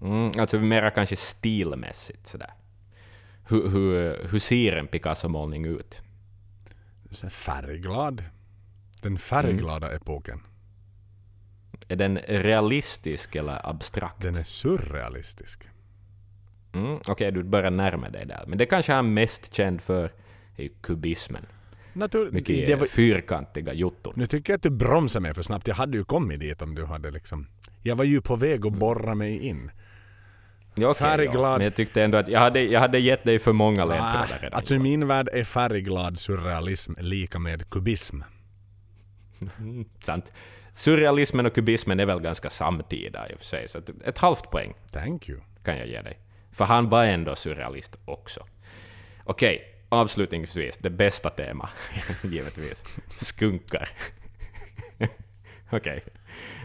Mm, 0.01 0.31
alltså 0.39 0.59
mera 0.59 0.91
kanske 0.91 1.15
stilmässigt 1.15 2.27
sådär. 2.27 2.53
Hur, 3.47 3.69
hur, 3.69 4.27
hur 4.27 4.39
ser 4.39 4.75
en 4.75 4.87
Picasso-målning 4.87 5.65
ut? 5.65 6.01
Färgglad. 7.29 8.23
Den 9.01 9.17
färgglada 9.17 9.87
Mm. 9.87 9.97
epoken. 10.01 10.41
Är 11.87 11.95
den 11.95 12.17
realistisk 12.17 13.35
eller 13.35 13.69
abstrakt? 13.69 14.21
Den 14.21 14.35
är 14.35 14.43
surrealistisk. 14.43 15.63
Mm, 16.73 16.99
Okej, 17.07 17.31
du 17.31 17.43
börjar 17.43 17.71
närma 17.71 18.09
dig 18.09 18.25
där. 18.25 18.43
Men 18.47 18.57
det 18.57 18.65
kanske 18.65 18.93
han 18.93 19.05
är 19.05 19.09
mest 19.09 19.53
känd 19.55 19.81
för 19.81 20.11
är 20.55 20.69
kubismen. 20.81 21.45
Natur- 21.93 22.31
Mycket 22.31 22.79
var, 22.79 22.85
fyrkantiga 22.87 23.73
jotton. 23.73 24.13
nu 24.15 24.27
tycker 24.27 24.53
jag 24.53 24.57
att 24.57 24.63
du 24.63 24.69
bromsar 24.69 25.19
mig 25.19 25.33
för 25.33 25.41
snabbt. 25.41 25.67
Jag 25.67 25.75
hade 25.75 25.97
ju 25.97 26.03
kommit 26.03 26.39
dit 26.39 26.61
om 26.61 26.75
du 26.75 26.85
hade 26.85 27.11
liksom... 27.11 27.47
Jag 27.83 27.95
var 27.95 28.05
ju 28.05 28.21
på 28.21 28.35
väg 28.35 28.65
att 28.65 28.73
borra 28.73 29.15
mig 29.15 29.39
in. 29.39 29.71
Ja, 30.75 30.89
okej, 30.89 31.07
färgglad- 31.07 31.51
Ja. 31.53 31.57
Men 31.57 31.63
jag 31.63 31.75
tyckte 31.75 32.03
ändå 32.03 32.17
att 32.17 32.27
jag 32.27 32.39
hade, 32.39 32.61
jag 32.63 32.79
hade 32.79 32.99
gett 32.99 33.23
dig 33.23 33.39
för 33.39 33.53
många 33.53 33.83
Ah, 33.83 33.85
ledtrådar 33.85 34.39
redan. 34.41 34.57
alltså 34.57 34.75
i 34.75 34.79
min 34.79 35.07
värld 35.07 35.29
är 35.33 35.43
färgglad 35.43 36.19
surrealism 36.19 36.93
lika 36.99 37.39
med 37.39 37.69
kubism. 37.69 38.21
Mm, 39.59 39.85
sant. 40.03 40.31
Surrealismen 40.73 41.45
och 41.45 41.53
kubismen 41.55 41.99
är 41.99 42.05
väl 42.05 42.19
ganska 42.19 42.49
samtida 42.49 43.29
i 43.29 43.33
och 43.35 43.37
för 43.39 43.45
sig, 43.45 43.67
så 43.69 43.81
ett 44.05 44.17
halvt 44.17 44.51
poäng 44.51 44.73
Thank 44.91 45.29
you. 45.29 45.39
kan 45.63 45.77
jag 45.77 45.87
ge 45.87 46.01
dig. 46.01 46.19
För 46.51 46.65
han 46.65 46.89
var 46.89 47.03
ändå 47.03 47.35
surrealist 47.35 47.95
också. 48.05 48.45
Okej, 49.23 49.63
avslutningsvis, 49.89 50.77
det 50.77 50.89
bästa 50.89 51.29
tema, 51.29 51.69
givetvis. 52.23 52.83
Skunkar. 53.15 53.89
Okej, 55.71 56.03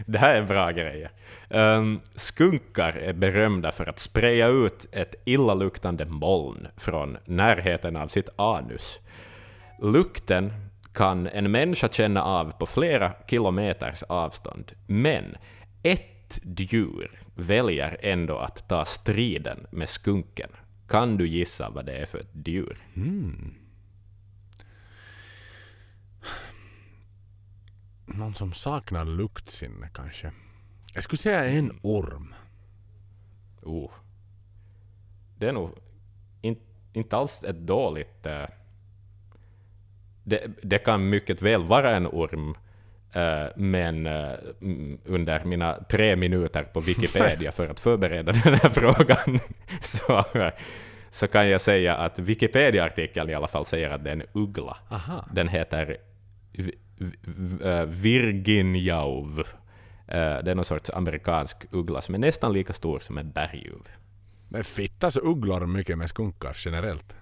det 0.05 0.17
här 0.17 0.35
är 0.35 0.43
bra 0.43 0.71
grejer. 0.71 1.11
Um, 1.49 2.01
skunkar 2.15 2.93
är 2.93 3.13
berömda 3.13 3.71
för 3.71 3.89
att 3.89 3.99
spraya 3.99 4.47
ut 4.47 4.87
ett 4.91 5.15
illaluktande 5.25 6.05
moln 6.05 6.67
från 6.77 7.17
närheten 7.25 7.95
av 7.95 8.07
sitt 8.07 8.29
anus. 8.35 8.99
Lukten 9.81 10.53
kan 10.93 11.27
en 11.27 11.51
människa 11.51 11.89
känna 11.89 12.23
av 12.23 12.51
på 12.51 12.65
flera 12.65 13.13
kilometers 13.27 14.03
avstånd, 14.03 14.71
men 14.87 15.37
ett 15.83 16.16
djur 16.43 17.23
väljer 17.35 17.97
ändå 18.01 18.37
att 18.37 18.69
ta 18.69 18.85
striden 18.85 19.67
med 19.71 19.89
skunken. 19.89 20.49
Kan 20.87 21.17
du 21.17 21.27
gissa 21.27 21.69
vad 21.69 21.85
det 21.85 21.97
är 21.97 22.05
för 22.05 22.19
ett 22.19 22.47
djur? 22.47 22.77
Någon 28.05 28.33
som 28.33 28.53
saknar 28.53 29.05
luktsinne 29.05 29.89
kanske. 29.93 30.31
Jag 30.93 31.03
skulle 31.03 31.17
säga 31.17 31.45
en 31.45 31.79
orm. 31.81 32.33
Oh. 33.61 33.91
Det 35.37 35.47
är 35.47 35.53
nog 35.53 35.71
in, 36.41 36.59
inte 36.93 37.17
alls 37.17 37.43
ett 37.43 37.59
dåligt... 37.67 38.25
eh, 38.25 38.45
det, 40.23 40.47
det 40.63 40.77
kan 40.77 41.09
mycket 41.09 41.41
väl 41.41 41.63
vara 41.63 41.95
en 41.95 42.07
orm, 42.07 42.55
men 43.55 44.07
eh, 44.07 44.31
under 45.05 45.43
mina 45.43 45.83
tre 45.89 46.15
minuter 46.15 46.63
på 46.63 46.79
Wikipedia 46.79 47.51
för 47.51 47.67
att 47.69 47.79
förbereda 47.79 48.31
den 48.43 48.53
här 48.53 48.69
frågan 48.69 49.39
så, 49.81 50.25
så 51.09 51.27
kan 51.27 51.49
jag 51.49 51.61
säga 51.61 51.95
att 51.95 52.19
Wikipedia-artikeln 52.19 53.29
i 53.29 53.33
alla 53.33 53.47
fall 53.47 53.65
säger 53.65 53.89
att 53.89 54.03
det 54.03 54.09
är 54.09 54.13
en 54.13 54.23
uggla. 54.33 54.77
Aha. 54.89 55.25
Den 55.33 55.47
heter 55.47 55.97
eh, 57.63 57.83
Virginjauv. 57.85 59.39
Eh, 60.07 60.43
Det 60.43 60.51
är 60.51 60.55
någon 60.55 60.65
sorts 60.65 60.89
amerikansk 60.89 61.57
uggla 61.71 62.01
som 62.01 62.15
är 62.15 62.19
nästan 62.19 62.53
lika 62.53 62.73
stor 62.73 62.99
som 62.99 63.17
en 63.17 63.31
berguv. 63.31 63.81
Men 64.49 64.63
fittas 64.63 65.17
ugglor 65.17 65.65
mycket 65.65 65.97
med 65.97 66.09
skunkar 66.09 66.53
generellt? 66.65 67.15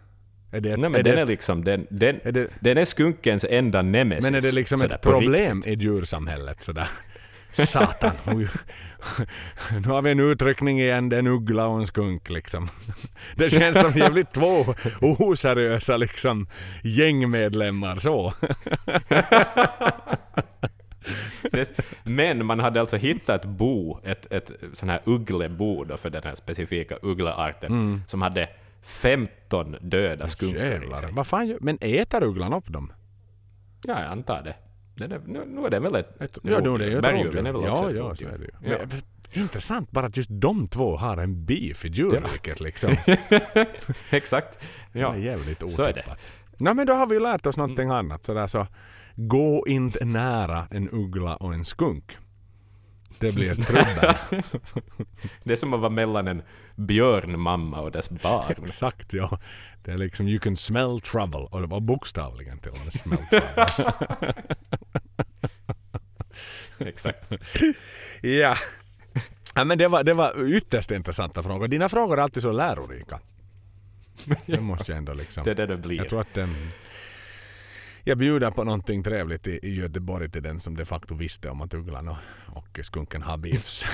Är 0.52 0.62
det 0.62 0.72
ett, 0.72 0.80
Nej, 0.80 0.90
men 0.90 1.00
är 1.00 1.04
den 1.04 1.16
det 1.16 1.22
är 1.22 1.26
liksom, 1.26 1.64
den, 1.64 1.88
den, 1.90 2.20
är 2.24 2.32
det, 2.32 2.48
den 2.60 2.78
är 2.78 2.86
skunkens 2.86 3.46
enda 3.50 3.82
nemesis. 3.82 4.24
men 4.24 4.36
är 4.36 4.42
det 4.42 4.52
liksom 4.52 4.82
ett 4.82 5.02
problem 5.02 5.58
riktigt. 5.58 5.82
i 5.82 5.84
djursamhället 5.84 6.64
sådär? 6.64 6.88
Satan. 7.52 8.12
nu 9.72 9.90
har 9.90 10.02
vi 10.02 10.12
en 10.12 10.20
utryckning 10.20 10.82
igen, 10.82 11.10
det 11.10 11.16
är 11.16 11.20
en 11.20 11.28
uggla 11.28 11.68
och 11.68 11.80
en 11.80 11.88
skunk 11.88 12.30
liksom. 12.30 12.70
Det 13.36 13.50
känns 13.50 13.82
som 13.82 13.94
jävligt 13.94 14.34
två 14.34 14.66
oseriösa 15.02 15.98
liksom 15.98 16.48
gängmedlemmar 16.84 17.98
så. 17.98 18.34
Men 22.04 22.46
man 22.46 22.60
hade 22.60 22.82
alltså 22.82 22.98
hittat 22.98 23.46
ett 23.46 23.50
bo, 23.50 24.00
ett, 24.04 24.34
ett 24.34 24.52
sån 24.74 24.90
här 24.90 25.02
ugglebo 25.06 25.84
då 25.84 25.98
för 25.98 26.10
den 26.10 26.24
här 26.24 26.36
specifika 26.36 26.98
ugglearten, 27.02 28.04
som 28.08 28.22
hade 28.22 28.50
15 28.86 29.76
döda 29.82 30.28
skunkar 30.28 30.66
Jävlar. 30.66 30.96
sig. 30.96 31.12
Vad 31.12 31.28
fan 31.28 31.48
gör... 31.48 31.58
Men 31.62 31.78
äter 31.82 32.24
ugglan 32.24 32.54
upp 32.54 32.68
dem? 32.68 32.94
Ja, 33.84 34.02
jag 34.02 34.12
antar 34.12 34.42
det. 34.42 34.56
det, 34.96 35.08
det 35.08 35.22
nu, 35.26 35.46
nu 35.46 35.66
är 35.66 35.70
det 35.70 35.80
väl 35.80 35.96
ett... 35.96 36.22
Ett, 36.22 36.38
ja, 36.44 36.60
nu 36.60 36.74
är 36.74 36.78
det 36.78 36.88
ju 36.88 37.00
ett 37.00 37.06
är 37.06 37.14
rådjur. 37.14 37.66
Ja, 37.66 37.90
ett 37.90 37.96
ja, 37.96 38.02
rådjur. 38.02 38.28
så 38.28 38.34
är 38.34 38.38
det 38.38 38.46
ju. 38.46 38.72
Ja. 38.72 38.78
Men, 38.80 39.02
intressant 39.42 39.92
bara 39.92 40.06
att 40.06 40.18
just 40.18 40.30
de 40.32 40.68
två 40.68 40.98
har 40.98 41.18
en 41.18 41.46
beef 41.46 41.86
i 41.86 41.88
djurriket 41.88 42.60
liksom. 42.60 42.96
Exakt. 44.10 44.60
Ja. 44.92 45.00
Ja. 45.00 45.12
Det 45.12 45.18
är 45.18 45.22
jävligt 45.22 45.72
så 45.72 45.84
är 45.84 45.94
det. 45.94 46.00
otippat. 46.00 46.20
Nej 46.58 46.74
men 46.74 46.88
då 46.88 46.94
har 46.94 47.08
vi 47.08 47.16
ju 47.16 47.22
lärt 47.22 47.46
oss 47.46 47.58
någonting 47.58 47.90
annat. 47.90 48.24
Sådär 48.24 48.48
så, 48.48 48.68
gå 49.16 49.68
inte 49.68 50.06
nära 50.06 50.68
en 50.72 50.90
uggla 50.92 51.36
och 51.36 51.54
en 51.54 51.66
skunk. 51.66 52.18
Det 53.20 53.36
blir 53.36 53.56
trubbel. 53.56 54.16
Det 55.44 55.52
är 55.52 55.56
som 55.56 55.74
att 55.74 55.80
vara 55.80 55.90
mellan 55.90 56.28
en 56.28 56.42
björnmamma 56.76 57.80
och 57.80 57.92
dess 57.92 58.10
barn. 58.10 58.56
Exakt 58.64 59.14
ja. 59.14 59.40
Det 59.84 59.92
är 59.92 59.98
liksom 59.98 60.28
you 60.28 60.40
can 60.40 60.58
smell 60.58 61.00
trouble. 61.00 61.40
Och 61.40 61.62
det 61.62 61.68
var 61.68 61.80
bokstavligen 61.80 62.60
till 62.60 62.72
och 62.72 62.80
med 62.84 62.94
smell 62.94 63.18
trouble. 63.18 64.34
Exakt. 66.90 67.32
ja. 68.22 68.56
ja 69.56 69.64
men 69.64 69.78
det 69.78 69.88
var, 69.88 70.04
det 70.04 70.14
var 70.14 70.56
ytterst 70.56 70.92
intressanta 70.92 71.44
frågor. 71.44 71.68
Dina 71.68 71.90
frågor 71.90 72.18
är 72.18 72.22
alltid 72.24 72.44
så 72.44 72.52
lärorika. 72.52 73.20
Det 74.46 74.60
måste 74.60 74.92
jag 74.92 74.98
ändå 74.98 75.14
liksom. 75.14 75.44
Det 75.44 75.52
är 75.52 75.56
det 75.56 75.66
det 75.66 75.78
blir. 75.78 75.98
Jag 75.98 76.10
tror 76.10 76.22
att 76.22 76.38
um, 76.38 76.56
jag 78.08 78.18
bjuder 78.18 78.52
på 78.52 78.64
någonting 78.64 79.04
trevligt 79.04 79.48
i, 79.48 79.60
i 79.64 79.76
Göteborg 79.76 80.30
till 80.30 80.44
den 80.44 80.60
som 80.60 80.78
de 80.78 80.86
facto 80.86 81.16
visste 81.16 81.50
om 81.50 81.62
att 81.62 81.74
ugglan 81.74 82.08
och, 82.08 82.18
och 82.48 82.80
skunken 82.82 83.22
har 83.22 83.38
beefs. 83.38 83.86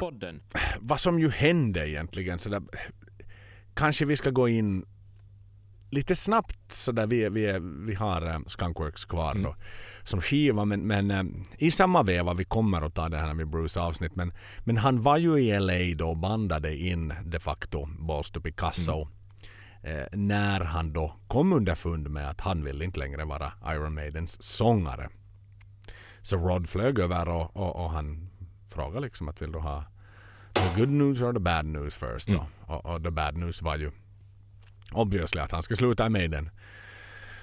Podden. 0.00 0.42
Vad 0.80 1.00
som 1.00 1.18
ju 1.18 1.30
hände 1.30 1.88
egentligen 1.88 2.38
så 2.38 2.48
där, 2.50 2.62
Kanske 3.74 4.04
vi 4.04 4.16
ska 4.16 4.30
gå 4.30 4.48
in 4.48 4.84
lite 5.90 6.14
snabbt 6.14 6.72
så 6.72 6.92
där 6.92 7.06
vi, 7.06 7.28
vi, 7.28 7.58
vi 7.86 7.94
har 7.94 8.34
um, 8.34 8.44
Skunkworks 8.46 9.04
kvar 9.04 9.34
då 9.34 9.56
som 10.02 10.20
skiva 10.20 10.64
men, 10.64 10.80
men 10.80 11.10
um, 11.10 11.44
i 11.58 11.70
samma 11.70 12.02
veva 12.02 12.34
vi 12.34 12.44
kommer 12.44 12.82
att 12.82 12.94
ta 12.94 13.08
det 13.08 13.18
här 13.18 13.34
med 13.34 13.48
Bruce 13.48 13.80
avsnitt 13.80 14.16
men, 14.16 14.32
men 14.64 14.76
han 14.76 15.02
var 15.02 15.16
ju 15.16 15.38
i 15.38 15.60
LA 15.60 15.96
då 15.96 16.08
och 16.08 16.16
bandade 16.16 16.76
in 16.76 17.14
de 17.24 17.38
facto 17.38 17.86
Balls 17.98 18.30
to 18.30 18.40
Picasso 18.40 19.08
eh, 19.82 20.04
när 20.12 20.60
han 20.60 20.92
då 20.92 21.16
kom 21.28 21.52
underfund 21.52 22.10
med 22.10 22.30
att 22.30 22.40
han 22.40 22.64
vill 22.64 22.82
inte 22.82 22.98
längre 22.98 23.24
vara 23.24 23.52
Iron 23.66 23.94
Maidens 23.94 24.42
sångare. 24.42 25.08
Så 26.22 26.36
Rod 26.36 26.68
flög 26.68 26.98
över 26.98 27.28
och, 27.28 27.56
och, 27.56 27.84
och 27.84 27.90
han 27.90 28.30
frågade 28.68 29.00
liksom 29.00 29.28
att 29.28 29.42
vill 29.42 29.52
du 29.52 29.58
ha 29.58 29.84
the 30.54 30.80
good 30.80 30.90
news 30.90 31.20
or 31.20 31.32
the 31.32 31.40
bad 31.40 31.66
news 31.66 31.94
first 31.94 32.28
då? 32.28 32.46
Och, 32.60 32.86
och 32.86 33.04
the 33.04 33.10
bad 33.10 33.36
news 33.36 33.62
var 33.62 33.76
ju 33.76 33.90
obviously 34.92 35.40
att 35.40 35.52
han 35.52 35.62
ska 35.62 35.76
sluta 35.76 36.06
i 36.06 36.10
Maiden. 36.10 36.50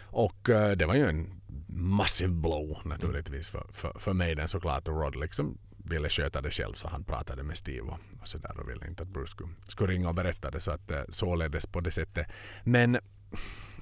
Och 0.04 0.50
eh, 0.50 0.72
det 0.72 0.86
var 0.86 0.96
ju 0.96 1.10
en 1.10 1.42
massive 1.68 2.34
blow 2.34 2.78
naturligtvis 2.86 3.50
för, 3.50 3.68
för, 3.72 4.00
för 4.00 4.14
Maiden 4.14 4.50
såklart 4.50 4.88
och 4.88 5.02
Rod 5.02 5.16
liksom 5.16 5.58
ville 5.78 6.10
sköta 6.10 6.42
det 6.42 6.52
själv 6.52 6.74
så 6.74 6.88
han 6.88 7.04
pratade 7.04 7.44
med 7.44 7.58
Steve 7.58 7.82
och, 7.82 8.00
och 8.22 8.28
sådär 8.28 8.60
och 8.60 8.70
ville 8.70 8.88
inte 8.88 9.04
att 9.04 9.10
Bruce 9.10 9.32
skulle, 9.32 9.50
skulle 9.68 9.94
ringa 9.94 10.10
och 10.10 10.16
berätta 10.16 10.52
det 10.52 10.60
så 10.60 10.72
att 10.72 10.92
eh, 10.92 11.02
således 11.10 11.66
på 11.66 11.82
det 11.82 11.92
sättet. 11.92 12.28
Men 12.64 13.00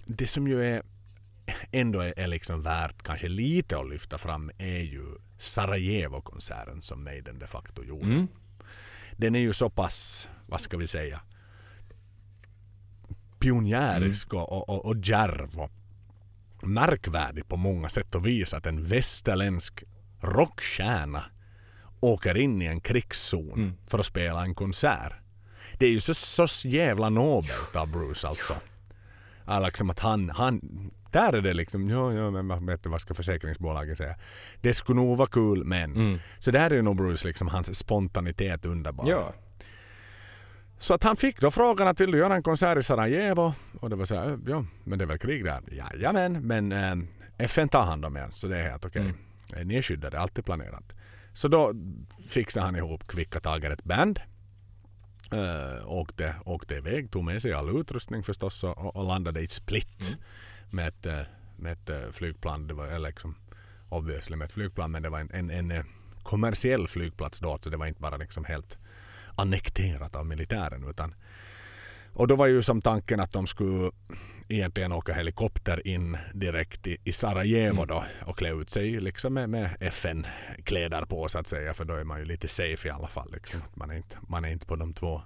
det 0.05 0.28
som 0.28 0.47
ju 0.47 0.66
är 0.66 0.82
ändå 1.72 1.99
är, 1.99 2.20
är 2.20 2.28
liksom 2.28 2.62
värt 2.62 3.03
kanske 3.03 3.28
lite 3.28 3.78
att 3.78 3.89
lyfta 3.89 4.18
fram 4.18 4.51
är 4.57 4.80
ju 4.80 5.05
Sarajevo-konserten 5.38 6.82
som 6.82 7.03
Maiden 7.03 7.39
de 7.39 7.47
facto 7.47 7.84
gjorde. 7.84 8.05
Mm. 8.05 8.28
Den 9.12 9.36
är 9.36 9.39
ju 9.39 9.53
så 9.53 9.70
pass, 9.70 10.30
vad 10.45 10.62
ska 10.62 10.78
vi 10.78 10.88
säga, 10.88 11.22
pionjärisk 13.40 14.34
och, 14.34 14.52
och, 14.52 14.70
och, 14.70 14.86
och 14.86 14.96
djärv 14.98 15.60
och 15.60 15.72
märkvärdig 16.68 17.48
på 17.48 17.58
många 17.58 17.90
sätt 17.90 18.16
och 18.16 18.26
vis 18.28 18.54
att 18.54 18.66
en 18.66 18.84
västerländsk 18.84 19.84
rockstjärna 20.22 21.24
åker 22.00 22.38
in 22.38 22.62
i 22.62 22.66
en 22.66 22.82
krigszon 22.82 23.74
för 23.88 24.00
att 24.00 24.06
spela 24.06 24.44
en 24.44 24.56
konsert. 24.56 25.14
Det 25.78 25.86
är 25.86 25.92
ju 25.92 26.00
så, 26.00 26.48
så 26.48 26.68
jävla 26.68 27.10
nobelt 27.10 27.76
av 27.76 27.92
Bruce 27.92 28.28
alltså. 28.28 28.54
Ja, 29.46 29.60
liksom 29.60 29.90
att 29.90 30.00
han, 30.00 30.30
han, 30.30 30.62
där 31.12 31.34
är 31.34 31.42
det 31.42 31.54
liksom, 31.54 31.90
ja, 31.90 32.14
ja 32.14 32.32
men 32.32 32.66
vet 32.66 32.84
du, 32.84 32.90
vad 32.90 33.02
ska 33.02 33.14
försäkringsbolaget 33.14 33.98
säga? 33.98 34.16
Det 34.62 34.74
skulle 34.74 34.96
nog 34.96 35.18
vara 35.18 35.30
kul 35.30 35.66
men. 35.66 36.20
Så 36.40 36.52
där 36.52 36.72
är 36.72 36.76
ju 36.76 36.82
nog 36.82 36.96
Bruce 36.98 37.28
liksom, 37.28 37.48
hans 37.48 37.78
spontanitet 37.78 38.66
underbar. 38.66 39.10
Ja. 39.10 39.34
Så 40.80 40.94
att 40.94 41.04
han 41.04 41.16
fick 41.16 41.42
då 41.42 41.52
frågan 41.52 41.88
att 41.88 42.02
vill 42.02 42.12
du 42.12 42.18
göra 42.18 42.36
en 42.36 42.44
konsert 42.44 42.78
i 42.78 42.84
Sarajevo? 42.84 43.54
Och 43.80 43.90
det 43.90 43.96
var 43.96 44.06
så 44.06 44.16
här, 44.16 44.40
ja 44.48 44.66
men 44.84 45.00
det 45.00 45.06
är 45.06 45.08
väl 45.08 45.18
krig 45.20 45.44
där? 45.46 45.62
Jajamän, 45.72 46.48
men 46.48 46.72
äh, 46.72 46.96
FN 47.38 47.70
tar 47.70 47.86
hand 47.86 48.06
om 48.06 48.18
er 48.18 48.28
så 48.32 48.48
det 48.48 48.58
är 48.58 48.70
helt 48.70 48.86
okej. 48.86 49.14
Eh, 49.56 49.66
Ni 49.66 49.76
är 49.76 49.82
skyddade, 49.82 50.20
allt 50.20 50.38
är 50.38 50.42
planerat. 50.42 50.94
Så 51.34 51.48
då 51.48 51.74
fixade 52.28 52.66
han 52.66 52.76
ihop 52.76 53.08
kvicka 53.08 53.40
taget 53.40 53.72
ett 53.72 53.84
band. 53.84 54.20
Uh, 55.34 55.88
åkte, 55.92 56.36
åkte 56.46 56.76
iväg, 56.76 57.12
tog 57.12 57.24
med 57.24 57.42
sig 57.42 57.54
all 57.54 57.80
utrustning 57.80 58.24
förstås 58.24 58.64
och, 58.64 58.96
och- 58.96 59.04
landade 59.06 59.40
i 59.42 59.48
Split 59.48 60.18
med 60.70 60.88
ett, 60.88 61.06
eh, 61.06 61.22
med 61.58 61.72
ett 61.74 61.90
eh, 61.90 62.12
flygplan. 62.12 62.68
Det 62.68 62.74
var 62.74 62.88
eller 62.88 63.10
liksom, 63.10 63.36
obviously 63.90 64.36
med 64.36 64.46
ett 64.46 64.52
flygplan 64.52 64.92
men 64.92 65.04
det 65.04 65.10
var 65.10 65.20
en, 65.20 65.30
en, 65.34 65.50
en 65.50 65.72
eh, 65.72 65.84
kommersiell 66.24 66.88
flygplats 66.88 67.40
då 67.40 67.58
så 67.62 67.70
det 67.70 67.78
var 67.78 67.86
inte 67.86 68.02
bara 68.02 68.18
liksom 68.18 68.46
helt 68.46 68.78
annekterat 69.40 70.16
av 70.16 70.26
militären 70.26 70.90
utan 70.90 71.16
och 72.14 72.28
då 72.28 72.36
var 72.36 72.48
ju 72.48 72.62
som 72.62 72.82
tanken 72.82 73.20
att 73.20 73.32
de 73.32 73.48
skulle 73.48 73.92
egentligen 74.48 74.92
åka 74.92 75.14
helikopter 75.14 75.88
in 75.88 76.18
direkt 76.34 76.88
i, 76.88 76.98
i 77.04 77.12
Sarajevo 77.12 77.86
då 77.86 78.04
och 78.26 78.38
klä 78.38 78.54
ut 78.54 78.70
sig 78.70 79.00
liksom 79.00 79.34
med, 79.34 79.50
med 79.50 79.70
FN-kläder 79.80 81.02
på 81.06 81.28
så 81.30 81.40
att 81.40 81.48
säga 81.48 81.74
för 81.74 81.86
då 81.86 81.94
är 81.94 82.04
man 82.04 82.20
ju 82.20 82.26
lite 82.26 82.48
safe 82.48 82.88
i 82.88 82.92
alla 82.92 83.08
fall. 83.08 83.32
Liksom. 83.34 83.62
Man, 83.74 83.90
är 83.92 83.96
inte, 83.96 84.18
man 84.28 84.46
är 84.46 84.50
inte 84.50 84.66
på 84.66 84.76
de 84.76 84.94
två 84.94 85.22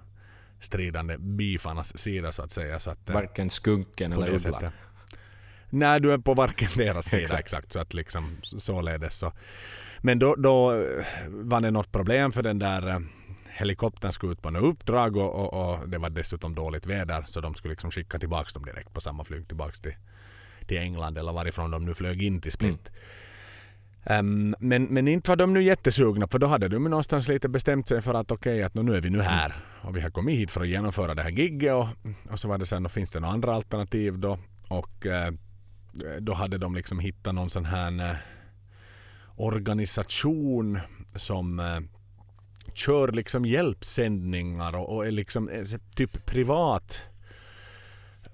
stridande 0.60 1.16
beefarnas 1.18 1.98
sida 1.98 2.32
så 2.32 2.42
att 2.42 2.52
säga. 2.52 2.80
Så 2.80 2.90
att, 2.90 3.08
eh, 3.08 3.14
Varken 3.14 3.50
skunken 3.50 4.12
eller 4.12 4.34
ugglan. 4.34 4.72
Nej, 5.70 6.00
du 6.00 6.12
är 6.12 6.18
på 6.18 6.34
varken 6.34 6.68
deras 6.76 7.06
sida 7.06 7.22
exakt. 7.22 7.40
Exakt. 7.40 7.72
så 7.72 7.78
att 7.80 7.94
liksom 7.94 8.36
så- 8.42 8.60
således 8.60 9.18
så. 9.18 9.32
Men 10.00 10.18
då, 10.18 10.34
då 10.34 10.72
eh, 10.72 11.04
var 11.28 11.60
det 11.60 11.70
något 11.70 11.92
problem 11.92 12.32
för 12.32 12.42
den 12.42 12.58
där 12.58 12.88
eh, 12.88 12.98
helikoptern 13.54 14.12
skulle 14.12 14.32
ut 14.32 14.42
på 14.42 14.50
något 14.50 14.62
uppdrag 14.62 15.16
och, 15.16 15.34
och, 15.34 15.52
och 15.54 15.88
det 15.88 15.98
var 15.98 16.10
dessutom 16.10 16.54
dåligt 16.54 16.86
väder 16.86 17.22
så 17.26 17.40
de 17.40 17.54
skulle 17.54 17.72
liksom 17.72 17.90
skicka 17.90 18.18
tillbaka 18.18 18.50
dem 18.54 18.64
direkt 18.64 18.94
på 18.94 19.00
samma 19.00 19.24
flyg 19.24 19.48
tillbaka 19.48 19.72
till, 19.82 19.94
till 20.66 20.78
England 20.78 21.18
eller 21.18 21.32
varifrån 21.32 21.70
de 21.70 21.84
nu 21.84 21.94
flög 21.94 22.22
in 22.22 22.40
till 22.40 22.52
Split. 22.52 22.90
Ehm, 24.06 24.54
men, 24.58 24.84
men 24.84 25.08
inte 25.08 25.30
var 25.30 25.36
de 25.36 25.52
nu 25.52 25.62
jättesugna 25.62 26.28
för 26.28 26.38
då 26.38 26.46
hade 26.46 26.68
de 26.68 26.84
någonstans 26.84 27.28
lite 27.28 27.48
bestämt 27.48 27.88
sig 27.88 28.02
för 28.02 28.14
att 28.14 28.30
okej 28.30 28.62
att 28.62 28.74
nu 28.74 28.96
är 28.96 29.00
vi 29.00 29.10
nu 29.10 29.20
här. 29.20 29.54
Och 29.82 29.96
vi 29.96 30.00
har 30.00 30.10
kommit 30.10 30.38
hit 30.38 30.50
för 30.50 30.60
att 30.60 30.68
genomföra 30.68 31.14
det 31.14 31.22
här 31.22 31.30
gigget 31.30 31.72
och, 31.72 31.88
och 32.30 32.40
så 32.40 32.48
var 32.48 32.58
det 32.58 32.66
sen 32.66 32.82
då 32.82 32.88
finns 32.88 33.10
det 33.10 33.20
några 33.20 33.34
andra 33.34 33.54
alternativ 33.54 34.18
då. 34.18 34.38
Och 34.68 35.06
eh, 35.06 35.32
då 36.20 36.34
hade 36.34 36.58
de 36.58 36.74
liksom 36.74 36.98
hittat 36.98 37.34
någon 37.34 37.50
sån 37.50 37.64
här 37.64 38.10
eh, 38.10 38.16
organisation 39.36 40.80
som 41.14 41.60
eh, 41.60 41.80
kör 42.74 43.08
liksom 43.08 43.44
hjälpsändningar 43.44 44.76
och, 44.76 44.96
och 44.96 45.06
är 45.06 45.10
liksom 45.10 45.50
typ 45.94 46.26
privat 46.26 47.08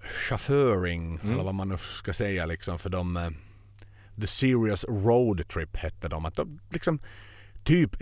chaufföring 0.02 1.20
eller 1.22 1.42
vad 1.42 1.54
man 1.54 1.68
nu 1.68 1.76
ska 1.76 2.12
säga 2.12 2.46
liksom 2.46 2.78
för 2.78 2.90
de 2.90 3.16
eh, 3.16 3.30
The 4.20 4.26
Serious 4.26 4.84
Road 4.84 5.48
Trip 5.48 5.76
hette 5.76 6.08
de. 6.08 6.24
Att 6.24 6.36
de 6.36 6.60
liksom 6.70 7.00
typ 7.64 7.96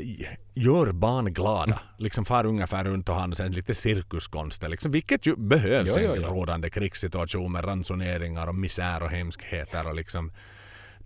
gör 0.55 0.93
barn 0.93 1.35
glada. 1.35 1.81
Liksom 1.97 2.25
far 2.25 2.47
ungefär 2.47 2.85
runt 2.85 3.09
och 3.09 3.15
har 3.15 3.35
sen 3.35 3.53
lite 3.53 3.75
cirkuskonster. 3.75 4.69
Liksom, 4.69 4.93
vilket 4.93 5.27
ju 5.27 5.37
behövs 5.37 5.97
ja, 5.97 6.03
en 6.03 6.23
ja. 6.23 6.29
rådande 6.29 6.71
krigssituation 6.71 7.53
med 7.53 7.65
ransoneringar 7.65 8.47
och 8.47 8.55
misär 8.55 9.03
och 9.03 9.11
hemskheter 9.11 9.89
och 9.89 9.95
liksom 9.95 10.33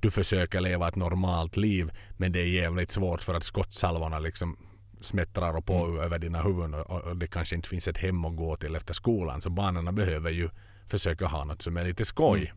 du 0.00 0.10
försöker 0.10 0.60
leva 0.60 0.88
ett 0.88 0.96
normalt 0.96 1.56
liv 1.56 1.90
men 2.16 2.32
det 2.32 2.40
är 2.40 2.46
jävligt 2.46 2.90
svårt 2.90 3.22
för 3.22 3.34
att 3.34 3.44
skottsalvorna 3.44 4.18
liksom 4.18 4.56
smättrar 5.02 5.56
och 5.56 5.66
på 5.66 6.02
över 6.02 6.18
dina 6.18 6.42
huvuden 6.42 6.74
och, 6.74 7.00
och 7.00 7.16
det 7.16 7.26
kanske 7.26 7.56
inte 7.56 7.68
finns 7.68 7.88
ett 7.88 7.98
hem 7.98 8.24
att 8.24 8.36
gå 8.36 8.56
till 8.56 8.76
efter 8.76 8.94
skolan 8.94 9.40
så 9.40 9.50
barnen 9.50 9.94
behöver 9.94 10.30
ju 10.30 10.48
försöka 10.86 11.26
ha 11.26 11.44
något 11.44 11.62
som 11.62 11.76
är 11.76 11.84
lite 11.84 12.04
skoj. 12.04 12.52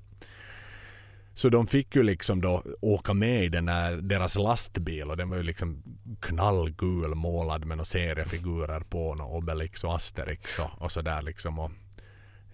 Så 1.34 1.50
de 1.50 1.68
fick 1.68 1.96
ju 1.96 2.04
liksom 2.04 2.42
då 2.42 2.64
åka 2.82 3.14
med 3.14 3.44
i 3.44 3.50
den 3.50 3.66
där, 3.66 3.96
deras 3.96 4.38
lastbil 4.38 5.10
och 5.10 5.18
den 5.18 5.30
var 5.30 5.38
ju 5.38 5.44
liksom 5.44 5.84
knallgul 6.22 7.16
målad 7.16 7.66
med 7.66 7.78
några 7.78 7.86
seriefigurer 7.86 8.80
på, 8.80 9.16
några 9.16 9.32
Obelix 9.32 9.84
och 9.84 9.96
Asterix 9.96 10.60
och, 10.60 10.82
och 10.82 10.92
sådär 10.92 11.22
liksom. 11.22 11.60
Och 11.60 11.72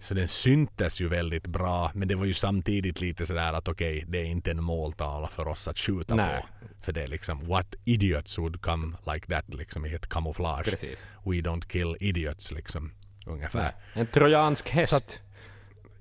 Så 0.02 0.14
den 0.14 0.28
syntes 0.28 1.00
ju 1.00 1.08
väldigt 1.08 1.46
bra 1.46 1.90
men 1.94 2.08
det 2.08 2.14
var 2.14 2.24
ju 2.24 2.34
samtidigt 2.34 3.00
lite 3.00 3.26
sådär 3.26 3.52
att 3.52 3.68
okej 3.68 3.96
okay, 3.96 4.04
det 4.08 4.18
är 4.18 4.24
inte 4.24 4.50
en 4.50 4.64
måltavla 4.64 5.28
för 5.28 5.48
oss 5.48 5.68
att 5.68 5.78
skjuta 5.78 6.14
Nej. 6.14 6.40
på. 6.40 6.66
För 6.80 6.92
det 6.92 7.02
är 7.02 7.06
liksom 7.06 7.48
what 7.48 7.74
idiots 7.84 8.38
would 8.38 8.62
come 8.62 8.96
like 9.12 9.26
that 9.26 9.54
liksom 9.54 9.86
i 9.86 9.94
ett 9.94 10.08
kamouflage. 10.08 10.64
Precis. 10.64 11.06
We 11.24 11.32
don't 11.32 11.68
kill 11.68 11.96
idiots 12.00 12.52
liksom 12.52 12.92
ungefär. 13.26 13.62
Nej. 13.62 13.72
En 14.02 14.06
trojansk 14.06 14.68
häst. 14.68 15.20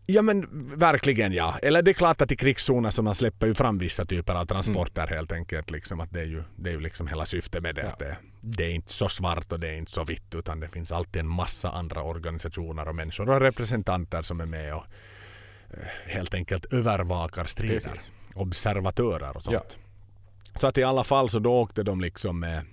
Ja 0.06 0.22
men 0.22 0.68
verkligen 0.78 1.34
ja. 1.34 1.58
Eller 1.62 1.82
det 1.82 1.92
är 1.92 1.94
klart 1.94 2.22
att 2.22 2.32
i 2.32 2.36
krigszoner 2.36 2.90
så 2.90 3.02
man 3.02 3.16
släpper 3.16 3.48
ju 3.48 3.54
fram 3.56 3.78
vissa 3.78 4.06
typer 4.06 4.34
av 4.36 4.46
transporter 4.46 5.02
Mm. 5.02 5.16
helt 5.16 5.32
enkelt. 5.32 5.72
Liksom, 5.72 6.00
att 6.00 6.12
det, 6.12 6.20
är 6.20 6.26
ju, 6.26 6.44
det 6.56 6.70
är 6.70 6.74
ju 6.74 6.80
liksom 6.80 7.08
hela 7.08 7.26
syftet 7.26 7.64
med 7.64 7.76
det. 7.76 7.82
Ja. 7.82 7.96
Det. 8.00 8.18
Det 8.42 8.64
är 8.64 8.70
inte 8.72 8.94
så 8.94 9.10
svart 9.10 9.52
och 9.52 9.60
det 9.60 9.68
är 9.68 9.76
inte 9.78 9.92
så 9.92 10.04
vitt 10.04 10.36
utan 10.36 10.60
det 10.60 10.68
finns 10.68 10.92
alltid 10.92 11.20
en 11.20 11.28
massa 11.28 11.72
andra 11.72 12.04
organisationer 12.04 12.88
och 12.88 12.96
människor 12.96 13.30
och 13.30 13.40
representanter 13.42 14.22
som 14.22 14.42
är 14.42 14.46
med 14.46 14.76
och 14.76 14.86
eh, 15.70 15.80
helt 16.06 16.34
enkelt 16.34 16.74
övervakar 16.74 17.46
strider. 17.46 17.80
Precis. 17.80 18.10
Observatörer 18.34 19.38
och 19.38 19.44
sånt. 19.44 19.78
Så 20.56 20.68
att 20.68 20.78
i 20.78 20.84
alla 20.84 21.04
fall 21.04 21.30
så 21.30 21.40
då 21.40 21.54
åkte 21.62 21.84
de 21.84 22.02
liksom 22.02 22.40
med 22.40 22.66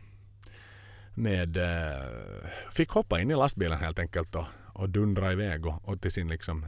med 1.15 1.57
eh, 1.57 2.07
fick 2.71 2.91
hoppa 2.91 3.21
in 3.21 3.31
i 3.31 3.35
lastbilen 3.35 3.79
helt 3.79 3.99
enkelt 3.99 4.35
och, 4.35 4.45
och 4.73 4.89
dundra 4.89 5.33
iväg 5.33 5.67
och, 5.67 5.89
och 5.89 6.01
till 6.01 6.13
sin 6.13 6.29
liksom 6.29 6.67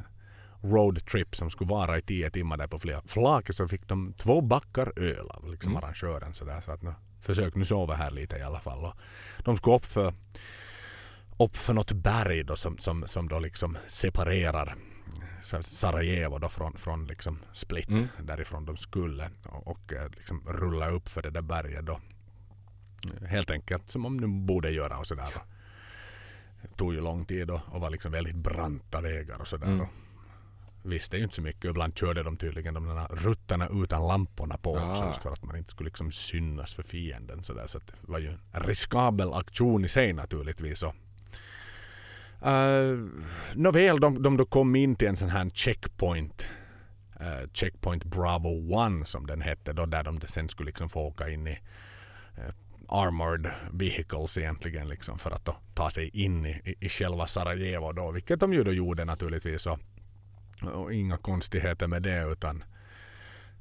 roadtrip 0.63 1.37
som 1.37 1.51
skulle 1.51 1.71
vara 1.71 1.99
i 1.99 2.03
tio 2.03 2.31
timmar 2.31 2.57
där 2.57 2.67
på 2.67 2.79
fla- 2.79 3.09
flaket 3.09 3.57
så 3.57 3.69
fick 3.69 3.89
de 3.89 4.13
två 4.13 4.41
backar 4.41 4.93
öl 4.99 5.29
av 5.31 5.51
liksom 5.51 5.73
Mm. 5.73 5.85
arrangören 5.85 6.35
sådär 6.35 6.61
så 6.61 6.73
att 6.73 6.83
nu 6.83 6.95
försök 7.21 7.55
nu 7.55 7.65
sova 7.65 7.95
här 7.95 8.11
lite 8.11 8.37
i 8.37 8.43
alla 8.43 8.61
fall. 8.61 8.85
Och 8.85 8.95
de 9.45 9.57
skulle 9.57 9.77
upp 9.77 9.85
för, 9.85 10.15
upp 11.39 11.57
för 11.57 11.75
något 11.75 11.93
berg 11.93 12.43
då 12.45 12.57
som, 12.57 12.79
som, 12.79 13.07
som 13.07 13.29
då 13.29 13.39
liksom 13.39 13.79
separerar 13.87 14.75
Sarajevo 15.63 16.39
då 16.39 16.49
från, 16.49 16.77
från 16.77 17.07
liksom 17.07 17.39
Split 17.53 17.89
Mm. 17.89 18.07
därifrån 18.23 18.65
de 18.65 18.77
skulle 18.77 19.31
och, 19.45 19.67
och 19.67 19.93
eh, 19.93 20.09
liksom 20.11 20.43
rulla 20.49 20.91
upp 20.91 21.09
för 21.09 21.23
det 21.23 21.31
där 21.31 21.43
berget 21.43 21.87
då. 21.87 22.01
Helt 23.27 23.51
enkelt 23.51 23.89
som 23.91 24.03
de 24.03 24.17
nu 24.17 24.27
borde 24.47 24.71
göra 24.71 24.99
och 24.99 25.07
sådär. 25.07 25.29
då. 25.35 25.41
Det 26.63 26.77
tog 26.77 26.95
ju 26.95 27.01
lång 27.01 27.25
tid 27.25 27.51
och, 27.51 27.61
och 27.69 27.81
var 27.81 27.91
liksom 27.91 28.13
väldigt 28.13 28.37
branta 28.37 29.01
vägar 29.01 29.39
och 29.41 29.49
sådär. 29.49 29.67
Mm. 29.67 29.87
Visste 30.83 31.17
ju 31.17 31.23
inte 31.23 31.35
så 31.35 31.43
mycket. 31.43 31.65
Ibland 31.65 31.99
körde 31.99 32.23
de 32.23 32.37
tydligen 32.37 32.75
de 32.75 32.87
där 32.87 33.07
rutterna 33.11 33.69
utan 33.85 34.07
lamporna 34.09 34.57
på 34.57 34.77
Ah. 34.79 34.91
också 34.93 35.05
just 35.07 35.23
för 35.23 35.33
att 35.33 35.43
man 35.45 35.57
inte 35.57 35.71
skulle 35.71 35.87
liksom 35.87 36.13
synas 36.13 36.75
för 36.75 36.83
fienden. 36.83 37.43
Så, 37.45 37.53
där. 37.53 37.67
så 37.67 37.79
det 37.79 37.93
var 38.01 38.19
ju 38.19 38.29
en 38.53 38.63
riskabel 38.63 39.33
aktion 39.33 39.85
i 39.85 39.89
sig 39.89 40.13
naturligtvis. 40.13 40.83
Och, 40.83 40.95
uh, 42.47 43.09
Nåväl, 43.55 44.01
de, 44.01 44.23
de 44.23 44.37
då 44.37 44.47
kom 44.47 44.77
in 44.77 44.97
till 44.97 45.09
en 45.09 45.17
sån 45.17 45.29
här 45.31 45.51
checkpoint. 45.51 46.49
eh, 47.21 47.49
checkpoint 47.53 48.05
Bravo 48.05 48.73
1 49.03 49.09
som 49.09 49.27
den 49.27 49.41
hette 49.41 49.73
då 49.73 49.87
där 49.87 50.03
de 50.05 50.21
sen 50.21 50.49
skulle 50.49 50.67
liksom 50.67 50.89
få 50.89 51.01
åka 51.01 51.29
in 51.29 51.47
i 51.47 51.59
eh, 52.37 52.55
armored 52.89 53.51
vehicles 53.73 54.39
egentligen 54.39 54.89
liksom 54.89 55.19
för 55.19 55.31
att 55.31 55.45
då 55.45 55.57
ta 55.75 55.91
sig 55.91 56.09
in 56.09 56.47
i, 56.47 56.51
i, 56.65 56.87
i 56.87 56.89
själva 56.89 57.27
Sarajevo 57.27 57.93
då, 57.93 58.11
vilket 58.11 58.41
de 58.41 58.53
ju 58.53 58.65
då 58.65 58.73
gjorde 58.73 59.05
naturligtvis 59.05 59.67
och, 59.67 59.79
och 60.63 60.95
inga 60.95 61.17
konstigheter 61.19 61.87
med 61.87 62.03
det 62.03 62.25
utan 62.33 62.65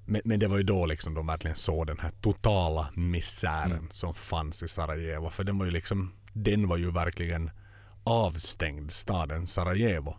men, 0.05 0.21
men 0.25 0.39
det 0.39 0.47
var 0.47 0.57
ju 0.57 0.63
då 0.63 0.85
liksom 0.85 1.13
de 1.13 1.27
verkligen 1.27 1.55
såg 1.57 1.87
den 1.87 1.99
här 1.99 2.11
totala 2.21 2.89
misären 2.95 3.71
Mm. 3.71 3.87
som 3.91 4.13
fanns 4.13 4.63
i 4.63 4.67
Sarajevo 4.67 5.29
för 5.29 5.43
den 5.43 5.57
var 5.57 5.65
ju 5.65 5.71
liksom 5.71 6.13
den 6.33 6.67
var 6.67 6.77
ju 6.77 6.91
verkligen 6.91 7.51
avstängd 8.03 8.91
staden 8.91 9.47
Sarajevo. 9.47 10.15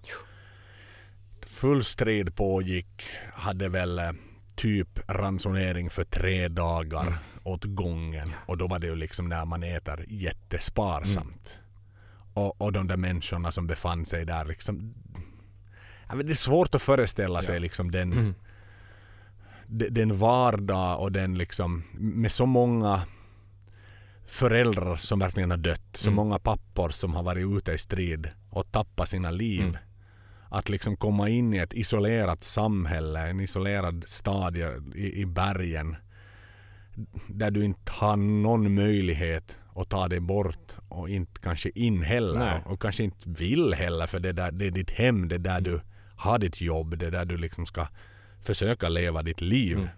Full 1.46 1.84
strid 1.84 2.36
pågick, 2.36 3.02
hade 3.34 3.68
väl 3.68 3.98
eh, 3.98 4.10
typ 4.56 4.98
ransonering 5.08 5.90
för 5.90 6.04
tre 6.04 6.48
dagar 6.48 7.06
Mm. 7.06 7.18
åt 7.42 7.64
gången 7.64 8.32
och 8.46 8.58
då 8.58 8.66
var 8.68 8.78
det 8.78 8.86
ju 8.86 8.96
liksom 8.96 9.28
när 9.28 9.44
man 9.44 9.62
äter 9.62 10.04
jättesparsamt. 10.08 11.58
Och, 12.34 12.60
och 12.60 12.72
de 12.72 12.86
där 12.86 12.96
människorna 12.96 13.52
som 13.52 13.66
befann 13.66 14.06
sig 14.06 14.24
där 14.24 14.44
liksom 14.44 14.94
det 16.16 16.30
är 16.32 16.34
svårt 16.34 16.74
att 16.74 16.82
föreställa 16.82 17.42
sig 17.42 17.54
Ja. 17.54 17.60
liksom 17.60 17.90
den, 17.90 18.12
Mm. 18.12 18.34
de- 19.66 19.88
den 19.88 20.16
vardag 20.16 21.00
och 21.00 21.12
den 21.12 21.38
liksom 21.38 21.82
med 21.92 22.32
så 22.32 22.46
många 22.46 23.02
föräldrar 24.26 24.96
som 24.96 25.18
verkligen 25.18 25.50
har 25.50 25.58
dött. 25.58 25.82
Så 25.92 26.08
Mm. 26.08 26.16
många 26.16 26.38
pappor 26.38 26.88
som 26.88 27.14
har 27.14 27.22
varit 27.22 27.46
ute 27.56 27.72
i 27.72 27.78
strid 27.78 28.28
och 28.50 28.72
tappat 28.72 29.08
sina 29.08 29.30
liv. 29.30 29.60
Mm. 29.62 29.76
Att 30.48 30.68
liksom 30.68 30.96
komma 30.96 31.28
in 31.28 31.54
i 31.54 31.56
ett 31.58 31.74
isolerat 31.74 32.44
samhälle, 32.44 33.28
en 33.28 33.40
isolerad 33.40 34.04
stad 34.06 34.56
i, 34.56 35.20
i 35.20 35.26
bergen. 35.26 35.96
Där 37.28 37.50
du 37.50 37.64
inte 37.64 37.92
har 37.92 38.16
någon 38.16 38.74
möjlighet 38.74 39.58
att 39.76 39.88
ta 39.88 40.08
dig 40.08 40.20
bort 40.20 40.76
och 40.88 41.08
inte 41.08 41.40
kanske 41.40 41.70
in 41.74 42.02
heller. 42.02 42.38
Nej. 42.38 42.62
Och 42.66 42.82
kanske 42.82 43.04
inte 43.04 43.30
vill 43.30 43.74
heller 43.74 44.06
för 44.06 44.20
det, 44.20 44.32
där, 44.32 44.52
det 44.52 44.66
är 44.66 44.70
ditt 44.70 44.90
hem, 44.90 45.28
det 45.28 45.34
är 45.34 45.38
där 45.38 45.58
Mm. 45.58 45.62
du 45.64 45.80
har 46.20 46.38
ditt 46.38 46.60
jobb, 46.60 46.98
det 46.98 47.06
är 47.06 47.10
där 47.10 47.24
du 47.24 47.36
liksom 47.36 47.66
ska 47.66 47.86
försöka 48.42 48.88
leva 48.88 49.22
ditt 49.22 49.40
liv. 49.40 49.76
Mm. 49.76 49.88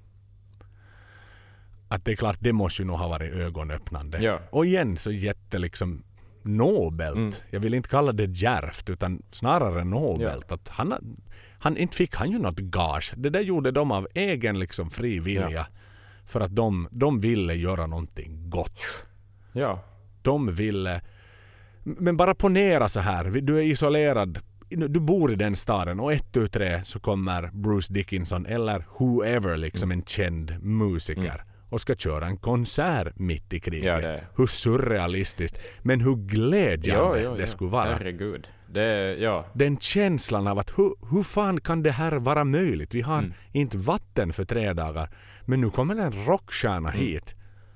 Att 1.89 2.05
det 2.05 2.13
är 2.13 2.17
klart, 2.17 2.37
det 2.41 2.53
måste 2.53 2.83
ju 2.83 2.87
nog 2.87 2.99
ha 2.99 3.09
varit 3.09 3.33
ögonöppnande. 3.33 4.23
Ja. 4.23 4.41
Och 4.51 4.67
igen 4.67 4.97
så 4.97 5.13
jätte 5.13 5.59
liksom 5.59 6.03
nobelt. 6.43 7.19
Mm. 7.19 7.33
Jag 7.51 7.61
vill 7.61 7.75
inte 7.75 7.89
kalla 7.89 8.13
det 8.13 8.25
djärvt 8.25 8.91
utan 8.91 9.23
snarare 9.31 9.85
nobelt. 9.85 10.53
Att 10.53 10.69
han, 10.69 11.17
han, 11.59 11.77
inte 11.77 11.97
fick 11.97 12.15
han 12.15 12.31
ju 12.31 12.39
något 12.39 12.59
gage. 12.59 13.13
Det 13.17 13.31
där 13.31 13.41
gjorde 13.41 13.71
de 13.71 13.93
av 13.93 14.09
egen 14.15 14.59
liksom 14.59 14.91
fri 14.91 15.19
vilja. 15.19 15.67
För 16.27 16.41
att 16.41 16.55
de, 16.55 16.89
de 16.91 17.21
ville 17.21 17.55
göra 17.55 17.87
någonting 17.87 18.51
gott. 18.51 18.81
Ja. 19.53 19.85
De 20.23 20.51
ville... 20.51 21.03
Men 21.83 22.17
bara 22.17 22.35
ponera 22.35 22.89
så 22.89 23.01
här. 23.01 23.25
Du 23.25 23.59
är 23.59 23.63
isolerad. 23.63 24.39
Du 24.77 25.01
bor 25.01 25.33
i 25.33 25.35
den 25.37 25.57
staden 25.57 26.01
och 26.01 26.13
ett, 26.13 26.33
tu, 26.33 26.49
tre 26.49 26.83
så 26.85 27.01
kommer 27.01 27.51
Bruce 27.53 27.93
Dickinson 27.93 28.47
eller 28.47 28.85
whoever 28.99 29.57
liksom 29.57 29.91
Mm. 29.91 29.99
en 29.99 30.05
känd 30.05 30.63
musiker 30.63 31.45
och 31.71 31.81
ska 31.81 31.95
köra 31.95 32.27
en 32.27 32.37
konsert 32.37 33.19
mitt 33.19 33.53
i 33.53 33.61
kriget. 33.61 33.85
Ja, 33.87 34.01
det- 34.01 34.21
Hur 34.37 34.47
surrealistiskt 34.47 35.59
men 35.83 36.01
hur 36.01 36.17
glädjande 36.17 37.37
det 37.37 37.47
skulle 37.47 37.71
vara. 37.71 37.85
Herregud. 37.95 38.49
Det, 38.73 39.17
ja. 39.21 39.47
Den 39.55 39.79
känslan 39.79 40.47
av 40.47 40.59
att 40.59 40.71
hur, 40.79 40.95
hur 41.11 41.23
fan 41.23 41.61
kan 41.61 41.83
det 41.83 41.91
här 41.91 42.13
vara 42.13 42.45
möjligt? 42.45 42.95
Vi 42.95 43.01
har 43.01 43.19
Mm. 43.19 43.33
inte 43.53 43.77
vatten 43.79 44.33
för 44.33 44.45
tre 44.45 44.73
dagar. 44.73 45.09
Men 45.45 45.61
nu 45.61 45.71
kommer 45.71 45.97
en 45.97 46.27
rockstjärna 46.27 46.89
Mm. 46.93 47.01
hit. 47.01 47.35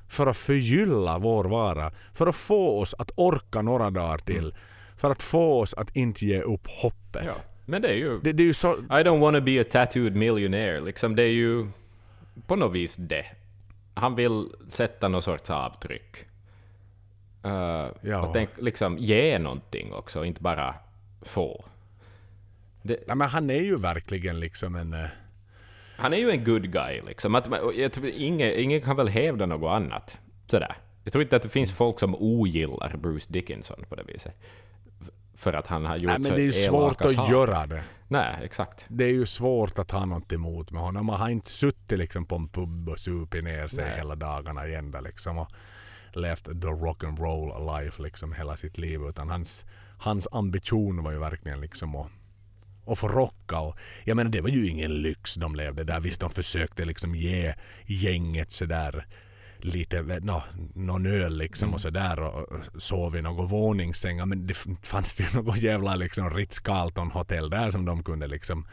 För 0.09 0.27
att 0.27 0.37
förgylla 0.37 1.19
vår 1.19 1.45
vara. 1.45 1.93
För 2.13 2.27
att 2.27 2.37
få 2.37 2.81
oss 2.81 2.95
att 2.99 3.11
orka 3.17 3.63
några 3.63 3.91
dagar 3.91 4.19
till. 4.19 4.39
Mm. 4.39 4.53
För 4.97 5.11
att 5.11 5.23
få 5.23 5.61
oss 5.61 5.75
att 5.75 5.97
inte 5.97 6.27
ge 6.27 6.41
upp 6.41 6.67
hoppet. 6.67 7.25
ja. 7.25 7.35
Men 7.69 7.83
det 7.83 7.89
är 7.89 7.95
ju... 7.95 8.21
Det, 8.21 8.33
det 8.33 8.43
är 8.43 8.47
ju 8.47 8.53
så... 8.53 8.75
I 8.75 9.03
don't 9.03 9.21
wanna 9.21 9.41
be 9.41 9.61
a 9.61 9.65
tattooed 9.71 10.17
millionaire. 10.17 10.81
Liksom 10.81 11.17
det 11.17 11.23
är 11.23 11.33
ju 11.33 11.67
på 12.47 12.57
något 12.57 12.73
vis 12.73 12.97
det. 12.97 13.27
Han 13.95 14.15
vill 14.15 14.49
sätta 14.69 15.09
någon 15.09 15.23
sorts 15.23 15.51
avtryck. 15.51 16.17
Uh, 17.47 17.87
Ja. 18.01 18.27
Och 18.27 18.33
tänk, 18.33 18.51
liksom 18.59 18.99
ge 18.99 19.39
någonting 19.39 19.93
också, 19.93 20.25
inte 20.25 20.43
bara 20.43 20.75
få. 21.23 21.65
Det, 22.83 23.05
Nej, 23.07 23.17
men 23.17 23.29
han 23.29 23.51
är 23.51 23.61
ju 23.61 23.77
verkligen 23.77 24.41
liksom 24.41 24.77
en... 24.77 24.93
eh, 24.93 25.09
han 25.97 26.13
är 26.13 26.17
ju 26.17 26.31
en 26.31 26.45
good 26.45 26.73
guy 26.73 27.03
liksom. 27.07 27.35
Att, 27.35 27.49
jag 27.77 27.93
tror, 27.93 28.07
ingen, 28.09 28.53
ingen 28.55 28.81
kan 28.81 28.97
väl 28.97 29.09
hävda 29.09 29.47
något 29.47 29.71
annat. 29.71 30.19
Sådär. 30.47 30.77
Jag 31.05 31.13
tror 31.13 31.23
inte 31.23 31.37
att 31.37 31.43
det 31.43 31.49
finns 31.49 31.73
folk 31.73 32.01
som 32.01 32.15
ogillar 32.15 32.97
Bruce 32.97 33.27
Dickinson 33.29 33.85
på 33.89 33.95
det 33.95 34.03
viset. 34.03 34.35
För 35.37 35.53
att 35.53 35.67
han 35.67 35.85
har 35.85 35.97
gjort 35.97 36.07
Nej, 36.07 36.19
men 36.19 36.35
det 36.35 36.41
är 36.41 36.45
ju 36.45 36.53
svårt 36.53 37.01
att 37.01 37.13
saker. 37.13 37.33
göra 37.33 37.67
det. 37.67 37.85
Nej, 38.09 38.37
exakt. 38.43 38.85
Det 38.89 39.05
är 39.05 39.13
ju 39.13 39.27
svårt 39.27 39.79
att 39.79 39.91
ha 39.91 40.07
något 40.07 40.33
emot 40.33 40.71
med 40.71 40.83
honom. 40.83 41.07
Man 41.07 41.21
har 41.21 41.29
inte 41.29 41.51
suttit 41.51 41.99
liksom 41.99 42.27
på 42.27 42.37
en 42.37 42.49
pub 42.49 42.89
och 42.89 42.99
supit 42.99 43.45
ner 43.45 43.69
sig 43.69 43.85
Nej. 43.85 43.97
hela 43.97 44.15
dagarna 44.15 44.67
i 44.67 44.75
ända 44.75 45.01
liksom 45.01 45.39
och 45.39 45.49
levt 46.13 46.45
the 46.45 46.69
rock 46.69 47.05
and 47.05 47.19
roll 47.19 47.77
life 47.77 48.03
liksom 48.03 48.33
hela 48.33 48.57
sitt 48.57 48.79
liv. 48.79 49.01
Utan 49.09 49.31
hans, 49.31 49.65
hans 49.99 50.29
ambition 50.33 51.03
var 51.03 51.13
ju 51.13 51.19
verkligen 51.19 51.61
liksom 51.61 51.97
att, 51.97 52.09
att 52.87 52.99
få 52.99 53.09
rocka. 53.09 53.61
Och, 53.61 53.79
jag 54.05 54.17
menar 54.17 54.31
det 54.31 54.41
var 54.41 54.49
ju 54.49 54.69
ingen 54.69 54.91
lyx 54.91 55.35
de 55.35 55.55
levde 55.55 55.85
där. 55.85 56.01
Visst 56.01 56.21
de 56.21 56.31
försökte 56.31 56.85
liksom 56.85 57.15
ge 57.15 57.55
gänget 57.87 58.53
sådär 58.53 59.07
lite, 59.67 60.03
no, 60.03 60.43
någon 60.75 61.07
öl 61.07 61.39
liksom 61.39 61.75
och 61.75 61.81
sådär 61.81 62.21
och 62.21 62.47
sov 62.83 63.17
i 63.17 63.23
några 63.23 63.47
våningssängar 63.47 64.27
men 64.27 64.47
det 64.47 64.55
fanns 64.83 65.21
ju 65.21 65.25
något 65.43 65.59
jävla 65.63 65.95
liksom 65.97 66.31
Ritz-Carlton 66.31 67.11
hotell 67.11 67.51
där 67.51 67.71
som 67.71 67.85
de 67.85 68.03
kunde 68.03 68.27
liksom 68.27 68.67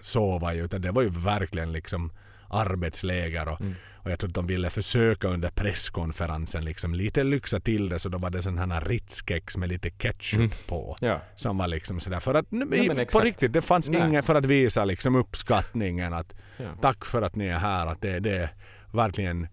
sova 0.00 0.54
i 0.54 0.58
utan 0.58 0.80
det 0.82 0.90
var 0.92 1.02
ju 1.02 1.08
verkligen 1.08 1.72
liksom 1.72 2.12
arbetsläger 2.52 3.48
och, 3.48 3.60
Mm. 3.60 3.74
och 3.94 4.10
jag 4.10 4.18
tror 4.18 4.28
att 4.28 4.34
de 4.34 4.46
ville 4.46 4.70
försöka 4.70 5.28
under 5.28 5.50
presskonferensen 5.50 6.64
liksom 6.64 6.94
lite 6.94 7.22
lyxa 7.24 7.60
till 7.60 7.88
det 7.88 7.98
så 7.98 8.08
då 8.08 8.18
var 8.18 8.30
det 8.30 8.42
sån 8.42 8.58
här 8.58 8.80
Ritz-kex 8.80 9.58
med 9.58 9.68
lite 9.68 9.90
ketchup 9.90 10.38
Mm. 10.38 10.50
på. 10.68 10.96
Ja. 11.00 11.20
Som 11.34 11.58
var 11.58 11.68
liksom 11.68 12.00
sådär 12.00 12.20
för 12.20 12.34
att 12.34 12.46
Ja, 12.50 13.04
på 13.12 13.20
riktigt 13.20 13.52
det 13.52 13.60
fanns 13.60 13.88
Nej. 13.90 14.08
ingen 14.08 14.22
för 14.22 14.34
att 14.34 14.46
visa 14.46 14.84
liksom 14.84 15.14
uppskattningen 15.16 16.12
att 16.14 16.34
Ja. 16.58 16.64
tack 16.80 17.04
för 17.04 17.22
att 17.22 17.34
ni 17.36 17.46
är 17.46 17.58
här 17.58 17.86
att 17.86 18.00
det, 18.00 18.20
det 18.20 18.30
är 18.36 18.50
verkligen 18.92 19.48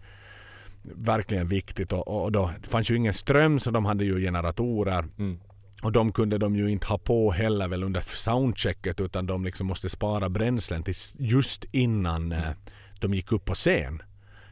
verkligen 0.95 1.47
viktigt 1.47 1.93
och, 1.93 2.23
och 2.23 2.31
då 2.31 2.51
det 2.61 2.69
fanns 2.69 2.91
ju 2.91 2.95
ingen 2.95 3.13
ström 3.13 3.59
så 3.59 3.71
de 3.71 3.85
hade 3.85 4.05
ju 4.05 4.19
generatorer 4.19 5.05
Mm. 5.17 5.39
och 5.83 5.91
de 5.91 6.11
kunde 6.11 6.37
de 6.37 6.55
ju 6.55 6.69
inte 6.69 6.87
ha 6.87 6.97
på 6.97 7.31
heller 7.31 7.67
väl 7.67 7.83
under 7.83 8.01
soundchecket 8.01 9.01
utan 9.01 9.25
de 9.25 9.45
liksom 9.45 9.67
måste 9.67 9.89
spara 9.89 10.29
bränslen 10.29 10.83
till 10.83 10.93
just 11.19 11.65
innan 11.71 12.31
eh, 12.31 12.51
de 12.99 13.13
gick 13.13 13.31
upp 13.31 13.45
på 13.45 13.53
scen. 13.53 14.01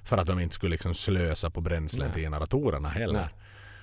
För 0.04 0.18
att 0.18 0.28
de 0.28 0.40
inte 0.40 0.56
skulle 0.56 0.72
liksom 0.72 0.94
slösa 0.94 1.50
på 1.50 1.62
bränslen 1.62 2.06
Nej. 2.08 2.14
till 2.14 2.24
generatorerna 2.24 2.90
heller. 2.90 3.20
Nej. 3.20 3.30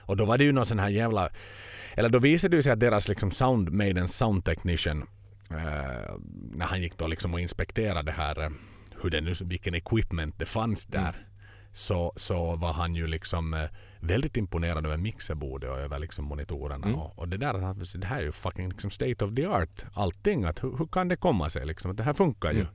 Och 0.00 0.16
då 0.16 0.24
var 0.24 0.38
det 0.38 0.44
ju 0.44 0.52
någon 0.52 0.66
sån 0.66 0.78
här 0.78 0.88
jävla... 0.88 1.28
Eller 1.94 2.08
då 2.08 2.18
visade 2.18 2.56
det 2.56 2.62
sig 2.62 2.72
att 2.72 2.80
deras 2.80 3.08
liksom 3.08 3.30
sound, 3.30 3.72
Maidens 3.72 4.16
sound 4.16 4.44
technician 4.44 5.02
eh, 5.50 6.14
när 6.52 6.66
han 6.66 6.82
gick 6.82 6.98
då 6.98 7.06
liksom 7.06 7.34
och 7.34 7.40
inspekterade 7.40 8.02
det 8.02 8.12
här 8.12 8.42
eh, 8.42 8.50
hur 9.02 9.10
det 9.10 9.20
nu, 9.20 9.34
vilken 9.40 9.74
equipment 9.74 10.38
det 10.38 10.46
fanns 10.46 10.86
där. 10.86 11.00
Mm. 11.00 11.14
Så, 11.72 12.12
så 12.16 12.56
var 12.56 12.72
han 12.72 12.94
ju 12.94 13.06
liksom 13.06 13.54
eh, 13.54 13.68
väldigt 14.00 14.36
imponerad 14.36 14.86
över 14.86 14.96
mixerbordet 14.96 15.70
och 15.70 15.78
över 15.78 15.98
liksom 15.98 16.24
monitorerna. 16.24 16.86
Mm. 16.86 16.98
Och, 16.98 17.18
och 17.18 17.28
det 17.28 17.36
där, 17.36 17.98
det 17.98 18.06
här 18.06 18.18
är 18.18 18.22
ju 18.22 18.32
fucking 18.32 18.68
liksom 18.68 18.90
state 18.90 19.24
of 19.24 19.34
the 19.34 19.46
art. 19.46 19.84
Allting. 19.94 20.44
Att 20.44 20.64
hur, 20.64 20.78
hur 20.78 20.86
kan 20.86 21.08
det 21.08 21.16
komma 21.16 21.50
sig 21.50 21.66
liksom? 21.66 21.90
Att 21.90 21.96
det 21.96 22.02
här 22.02 22.12
funkar 22.12 22.52
ju. 22.52 22.60
Mm. 22.60 22.72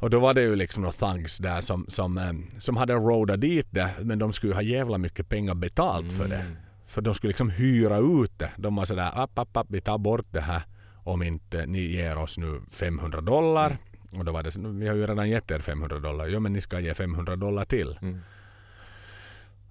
Och 0.00 0.10
då 0.10 0.20
var 0.20 0.34
det 0.34 0.42
ju 0.42 0.56
liksom 0.56 0.82
några 0.82 0.92
thugs 0.92 1.38
där 1.38 1.60
som, 1.60 1.86
som, 1.88 2.18
eh, 2.18 2.58
som 2.58 2.76
hade 2.76 2.94
roadat 2.94 3.40
dit 3.40 3.66
det. 3.70 3.90
Men 4.00 4.18
de 4.18 4.32
skulle 4.32 4.54
ha 4.54 4.62
jävla 4.62 4.98
mycket 4.98 5.28
pengar 5.28 5.54
betalt 5.54 6.12
för 6.12 6.28
det. 6.28 6.36
Mm. 6.36 6.56
För 6.86 7.02
de 7.02 7.14
skulle 7.14 7.28
liksom 7.28 7.50
hyra 7.50 7.98
ut 7.98 8.38
det. 8.38 8.50
De 8.56 8.76
var 8.76 8.84
sådär, 8.84 9.10
app, 9.14 9.38
app, 9.38 9.56
app, 9.56 9.66
vi 9.70 9.80
tar 9.80 9.98
bort 9.98 10.26
det 10.30 10.40
här 10.40 10.62
om 11.04 11.22
inte 11.22 11.66
ni 11.66 11.80
ger 11.80 12.18
oss 12.18 12.38
nu 12.38 12.60
500 12.70 13.20
dollar. 13.20 13.78
Och 14.12 14.24
då 14.24 14.32
var 14.32 14.42
det 14.42 14.50
så, 14.50 14.68
vi 14.68 14.88
har 14.88 14.94
ju 14.94 15.06
redan 15.06 15.30
gett 15.30 15.50
er 15.50 15.58
500 15.58 15.98
dollar. 15.98 16.26
Ja 16.26 16.40
men 16.40 16.52
ni 16.52 16.60
ska 16.60 16.80
ge 16.80 16.94
500 16.94 17.36
dollar 17.36 17.64
till. 17.64 17.98
Mm. 18.02 18.20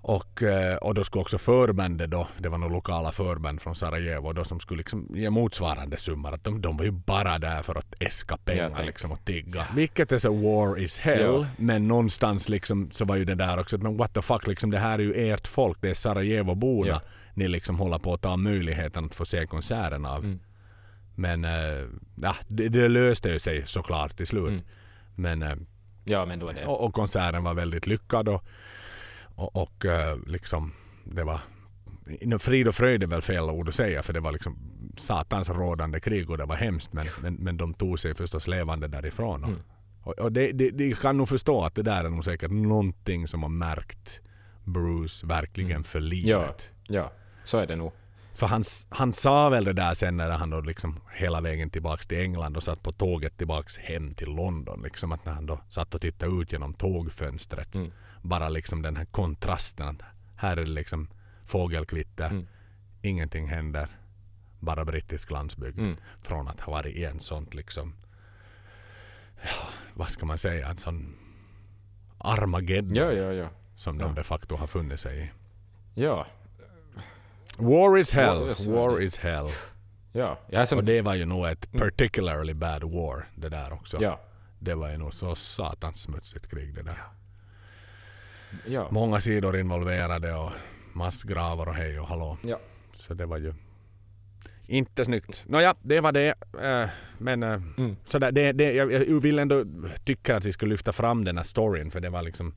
Och, 0.01 0.43
eh, 0.43 0.77
och 0.77 0.93
då 0.93 1.03
skulle 1.03 1.21
också 1.21 1.37
förbandet 1.37 2.11
då, 2.11 2.27
det 2.37 2.49
var 2.49 2.57
några 2.57 2.73
lokala 2.73 3.11
förband 3.11 3.61
från 3.61 3.75
Sarajevo 3.75 4.33
då 4.33 4.43
som 4.43 4.59
skulle 4.59 4.77
liksom 4.77 5.07
ge 5.13 5.29
motsvarande 5.29 5.97
summor. 5.97 6.33
Att 6.33 6.43
de, 6.43 6.61
de 6.61 6.77
var 6.77 6.85
ju 6.85 6.91
bara 6.91 7.39
där 7.39 7.61
för 7.61 7.75
att 7.75 7.95
äska 7.99 8.37
pengar 8.37 8.83
liksom 8.85 9.11
och 9.11 9.25
tigga. 9.25 9.67
Vilket 9.75 10.11
är 10.11 10.17
så 10.17 10.33
war 10.33 10.79
is 10.79 10.99
hell. 10.99 11.21
Ja. 11.21 11.45
Men 11.57 11.87
någonstans 11.87 12.49
liksom 12.49 12.91
så 12.91 13.05
var 13.05 13.15
ju 13.15 13.25
det 13.25 13.35
där 13.35 13.59
också, 13.59 13.77
men 13.77 13.97
what 13.97 14.13
the 14.13 14.21
fuck 14.21 14.47
liksom 14.47 14.71
det 14.71 14.79
här 14.79 14.99
är 14.99 15.03
ju 15.03 15.31
ert 15.31 15.47
folk, 15.47 15.77
det 15.81 15.89
är 15.89 15.93
Sarajevo-borna. 15.93 16.87
Ja. 16.87 17.01
Ni 17.33 17.47
liksom 17.47 17.79
håller 17.79 17.99
på 17.99 18.13
att 18.13 18.21
ta 18.21 18.37
möjligheten 18.37 19.05
att 19.05 19.15
få 19.15 19.25
se 19.25 19.45
konserten 19.45 20.05
av. 20.05 20.23
Mm. 20.23 20.39
Men 21.19 21.45
eh, 21.45 21.85
ja, 22.21 22.35
det, 22.47 22.69
det 22.69 22.87
löste 22.87 23.29
ju 23.29 23.39
sig 23.39 23.65
såklart 23.65 24.17
till 24.17 24.27
slut. 24.27 24.49
Mm. 24.49 24.61
Men 25.15 25.41
eh, 25.43 25.55
Ja, 26.09 26.25
men 26.25 26.39
då 26.39 26.47
är 26.47 26.53
det... 26.53 26.65
och, 26.65 26.85
och 26.85 26.93
konserten 26.93 27.43
var 27.43 27.53
väldigt 27.53 27.87
lyckad 27.87 28.29
och, 28.29 28.43
och, 29.35 29.55
och 29.55 29.85
eh, 29.85 30.17
liksom 30.27 30.73
det 31.03 31.23
var 31.23 31.39
frid 32.39 32.67
och 32.67 32.75
fröjd 32.75 33.03
är 33.03 33.07
väl 33.07 33.21
fel 33.21 33.43
ord 33.43 33.67
att 33.69 33.75
säga 33.75 34.01
för 34.01 34.13
det 34.13 34.19
var 34.19 34.31
liksom 34.31 34.57
satans 34.97 35.49
rådande 35.49 35.99
krig 35.99 36.29
och 36.29 36.37
det 36.37 36.45
var 36.45 36.55
hemskt 36.55 36.93
men, 36.93 37.05
men, 37.21 37.33
men 37.33 37.57
de 37.57 37.73
tog 37.73 37.99
sig 37.99 38.15
förstås 38.15 38.47
levande 38.47 38.87
därifrån. 38.87 39.43
Och, 39.43 39.49
Mm. 39.49 39.61
och, 40.03 40.19
och 40.19 40.31
det, 40.31 40.51
det, 40.51 40.69
det 40.71 40.99
kan 40.99 41.17
nog 41.17 41.29
förstå 41.29 41.63
att 41.65 41.75
det 41.75 41.83
där 41.83 42.03
är 42.03 42.09
nog 42.09 42.23
säkert 42.25 42.51
någonting 42.51 43.27
som 43.27 43.41
har 43.43 43.49
märkt 43.49 44.21
Bruce 44.63 45.27
verkligen 45.27 45.71
Mm. 45.71 45.83
för 45.83 45.99
livet. 45.99 46.71
Ja, 46.87 47.11
så 47.45 47.57
är 47.57 47.67
det 47.67 47.75
nog. 47.75 47.91
För 48.37 48.47
han, 48.47 48.63
han 48.89 49.13
sa 49.13 49.49
väl 49.49 49.63
det 49.63 49.73
där 49.73 49.93
sen 49.93 50.17
när 50.17 50.29
han 50.29 50.49
då 50.49 50.61
liksom 50.61 50.99
hela 51.13 51.41
vägen 51.41 51.69
tillbaks 51.69 52.07
till 52.07 52.17
England 52.17 52.57
och 52.57 52.63
satt 52.63 52.83
på 52.83 52.91
tåget 52.91 53.37
tillbaks 53.37 53.77
hem 53.77 54.13
till 54.13 54.29
London. 54.29 54.81
Liksom 54.81 55.11
att 55.11 55.25
när 55.25 55.33
han 55.33 55.45
då 55.45 55.59
satt 55.69 55.95
och 55.95 56.01
tittade 56.01 56.41
ut 56.41 56.51
genom 56.51 56.73
tågfönstret. 56.73 57.75
Mm. 57.75 57.91
Bara 58.21 58.49
liksom 58.49 58.81
den 58.81 58.95
här 58.95 59.05
kontrasten. 59.05 59.87
Att 59.87 60.01
här 60.35 60.57
är 60.57 60.65
det 60.65 60.71
liksom 60.71 61.07
fågelkvitter. 61.45 62.29
Mm. 62.29 62.47
Ingenting 63.01 63.47
händer. 63.47 63.87
Bara 64.59 64.85
brittisk 64.85 65.31
landsbygd. 65.31 65.79
Mm. 65.79 65.97
Från 66.21 66.47
att 66.47 66.61
ha 66.61 66.71
varit 66.71 66.95
i 66.95 67.05
en 67.05 67.19
sånt 67.19 67.53
liksom 67.53 67.93
ja, 69.41 69.67
vad 69.93 70.09
ska 70.09 70.25
man 70.25 70.37
säga, 70.37 70.67
en 70.67 70.77
sån 70.77 71.15
Armageddon 72.17 72.95
Ja, 72.95 73.11
ja, 73.11 73.33
ja. 73.33 73.49
som 73.75 73.97
de 73.97 74.15
de 74.15 74.23
facto 74.23 74.55
har 74.55 74.67
funnit 74.67 74.99
sig 74.99 75.23
i. 75.23 75.31
Ja, 76.01 76.27
War 77.57 77.97
is 77.97 78.13
hell. 78.13 78.39
War 78.39 78.51
is- 78.51 78.67
War 78.67 79.01
is 79.01 79.17
hell. 79.19 79.47
ja. 80.11 80.39
Jag 80.49 80.67
som... 80.67 80.77
Och 80.77 80.83
det 80.83 81.01
var 81.01 81.15
ju 81.15 81.25
nog 81.25 81.47
ett 81.47 81.71
particularly 81.71 82.53
bad 82.53 82.83
war 82.83 83.25
det 83.35 83.49
där 83.49 83.73
också. 83.73 83.97
Ja, 84.01 84.19
Det 84.59 84.75
var 84.75 84.89
ju 84.91 84.97
nog 84.97 85.13
så 85.13 85.35
satans 85.35 86.01
smutsigt 86.01 86.47
krig 86.49 86.75
det 86.75 86.83
där. 86.83 87.01
ja. 88.67 88.87
Många 88.91 89.19
sidor 89.19 89.57
involverade 89.57 90.33
och 90.33 90.51
massgravar 90.93 91.67
och 91.67 91.75
hej 91.75 91.99
och 91.99 92.07
hallå. 92.07 92.37
Ja. 92.43 92.57
Så 92.95 93.13
det 93.13 93.25
var 93.25 93.37
ju 93.37 93.53
inte 94.67 95.05
snyggt. 95.05 95.43
Nåja, 95.47 95.75
det 95.81 95.99
var 95.99 96.11
det. 96.11 96.33
Eh, 96.61 96.89
Men 97.17 97.43
eh, 97.43 97.61
Mm. 97.77 97.95
så 98.05 98.19
där, 98.19 98.31
det, 98.31 98.51
det, 98.51 98.73
jag, 98.73 98.91
jag 98.93 99.19
vill 99.21 99.39
ändå 99.39 99.65
tycka 100.05 100.35
att 100.35 100.45
vi 100.45 100.53
ska 100.53 100.65
lyfta 100.65 100.91
fram 100.91 101.23
den 101.23 101.37
här 101.37 101.43
storyn 101.43 101.91
för 101.91 101.99
det 101.99 102.09
var 102.09 102.21
liksom 102.21 102.53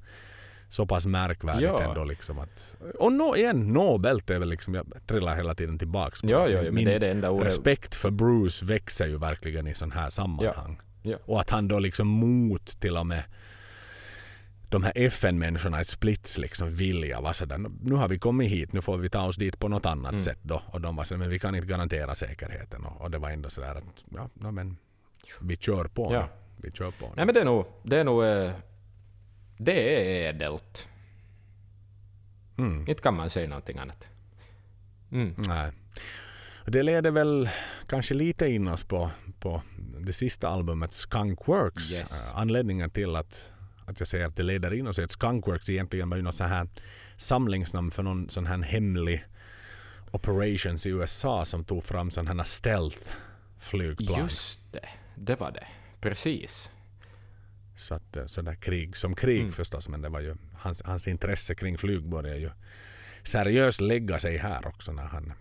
så 0.70 0.86
pass 0.86 1.06
märkvärdigt 1.06 1.62
Ja. 1.62 1.82
ändå 1.82 2.04
liksom 2.04 2.38
att... 2.38 2.76
Och 2.98 3.12
no, 3.12 3.36
igen, 3.36 3.72
Nobelt 3.72 4.30
är 4.30 4.38
väl 4.38 4.48
liksom, 4.48 4.74
jag 4.74 4.86
trillar 5.06 5.36
hela 5.36 5.54
tiden 5.54 5.78
tillbaks 5.78 6.20
på 6.20 6.30
Ja, 6.30 6.48
ja, 6.48 6.62
ja, 6.62 6.70
Min 6.72 6.84
det 6.84 6.92
är 6.94 6.98
det 7.00 7.10
enda 7.10 7.30
ordet. 7.30 7.46
respekt 7.46 7.94
för 7.94 8.10
Bruce 8.10 8.64
växer 8.64 9.06
ju 9.06 9.18
verkligen 9.18 9.66
i 9.66 9.74
sån 9.74 9.92
här 9.92 10.10
sammanhang. 10.10 10.80
Ja. 11.02 11.16
Och 11.24 11.40
att 11.40 11.50
han 11.50 11.68
då 11.68 11.78
liksom 11.78 12.08
mot 12.08 12.80
till 12.80 12.96
och 12.96 13.06
med 13.06 13.22
de 14.68 14.82
här 14.84 14.92
FN-människorna 14.96 15.80
i 15.80 15.84
Splits 15.84 16.38
liksom 16.38 16.74
vilja 16.74 17.20
var 17.20 17.32
sådär, 17.32 17.58
nu 17.82 17.94
har 17.94 18.08
vi 18.08 18.18
kommit 18.18 18.50
hit, 18.50 18.72
nu 18.72 18.80
får 18.80 18.98
vi 18.98 19.08
ta 19.10 19.22
oss 19.26 19.36
dit 19.36 19.58
på 19.58 19.68
något 19.68 19.86
annat 19.86 20.10
Mm. 20.12 20.20
sätt 20.20 20.38
då. 20.42 20.62
Och 20.66 20.80
de 20.80 20.96
var 20.96 21.04
sådär, 21.04 21.18
men 21.18 21.30
vi 21.30 21.38
kan 21.38 21.54
inte 21.54 21.66
garantera 21.68 22.14
säkerheten. 22.14 22.84
Och, 22.84 23.00
och 23.00 23.10
det 23.10 23.18
var 23.18 23.30
ändå 23.30 23.50
sådär 23.50 23.74
att, 23.74 24.04
ja, 24.14 24.28
ja 24.42 24.50
men 24.50 24.76
vi 25.40 25.56
kör 25.56 25.84
på 25.84 26.14
Ja. 26.14 26.20
nu. 26.20 26.26
Vi 26.68 26.72
kör 26.72 26.90
på 26.90 27.06
nu. 27.06 27.12
Nej 27.16 27.26
men 27.26 27.34
det 27.34 27.40
är 27.40 27.44
nog... 27.44 27.64
Det 27.82 27.96
är 27.98 28.04
nog... 28.04 28.24
eh, 28.24 28.52
Det 29.62 29.72
är 29.72 30.28
ädelt. 30.28 30.88
Mm. 32.58 32.88
Inte 32.88 33.02
kan 33.02 33.14
man 33.14 33.30
säga 33.30 33.48
någonting 33.48 33.78
annat. 33.78 34.04
Mm. 35.12 35.34
Nej. 35.36 35.72
Det 36.66 36.82
leder 36.82 37.10
väl 37.10 37.48
kanske 37.86 38.14
lite 38.14 38.48
in 38.48 38.68
oss 38.68 38.84
på, 38.84 39.10
på 39.40 39.62
det 39.98 40.12
sista 40.12 40.48
albumet 40.48 40.92
Skunkworks. 40.92 41.92
Yes. 41.92 42.12
Eh, 42.12 42.38
Anledningen 42.38 42.90
till 42.90 43.16
att, 43.16 43.52
att 43.86 44.00
jag 44.00 44.08
säger 44.08 44.26
att 44.26 44.36
det 44.36 44.42
leder 44.42 44.74
in 44.74 44.86
oss 44.86 44.98
är 44.98 45.04
att 45.04 45.10
Skunkworks 45.10 45.70
egentligen 45.70 46.10
var 46.10 46.16
ju 46.16 46.22
något 46.22 46.34
så 46.34 46.44
här 46.44 46.68
samlingsnamn 47.16 47.90
för 47.90 48.02
någon 48.02 48.28
sån 48.30 48.46
här 48.46 48.58
hemlig 48.58 49.24
operations 50.10 50.86
i 50.86 50.90
USA 50.90 51.44
som 51.44 51.64
tog 51.64 51.84
fram 51.84 52.10
sån 52.10 52.26
här 52.26 52.44
stealth 52.44 53.12
flygplan. 53.58 54.20
Just 54.20 54.60
det. 54.72 54.88
Det 55.14 55.40
var 55.40 55.50
det. 55.52 55.66
Precis. 56.00 56.70
Så 57.80 57.94
att 57.94 58.16
eh, 58.16 58.26
sådär 58.26 58.54
krig 58.54 58.96
som 58.96 59.14
krig 59.14 59.40
Mm. 59.40 59.52
förstås 59.52 59.88
men 59.88 60.02
det 60.02 60.08
var 60.08 60.20
ju 60.20 60.36
hans, 60.58 60.82
hans 60.84 61.08
intresse 61.08 61.54
kring 61.54 61.78
flyg 61.78 62.08
började 62.08 62.38
ju 62.38 62.50
seriöst 63.22 63.80
lägga 63.80 64.18
sig 64.18 64.36
här 64.36 64.66
också 64.66 64.92
när 64.92 65.02
han 65.04 65.32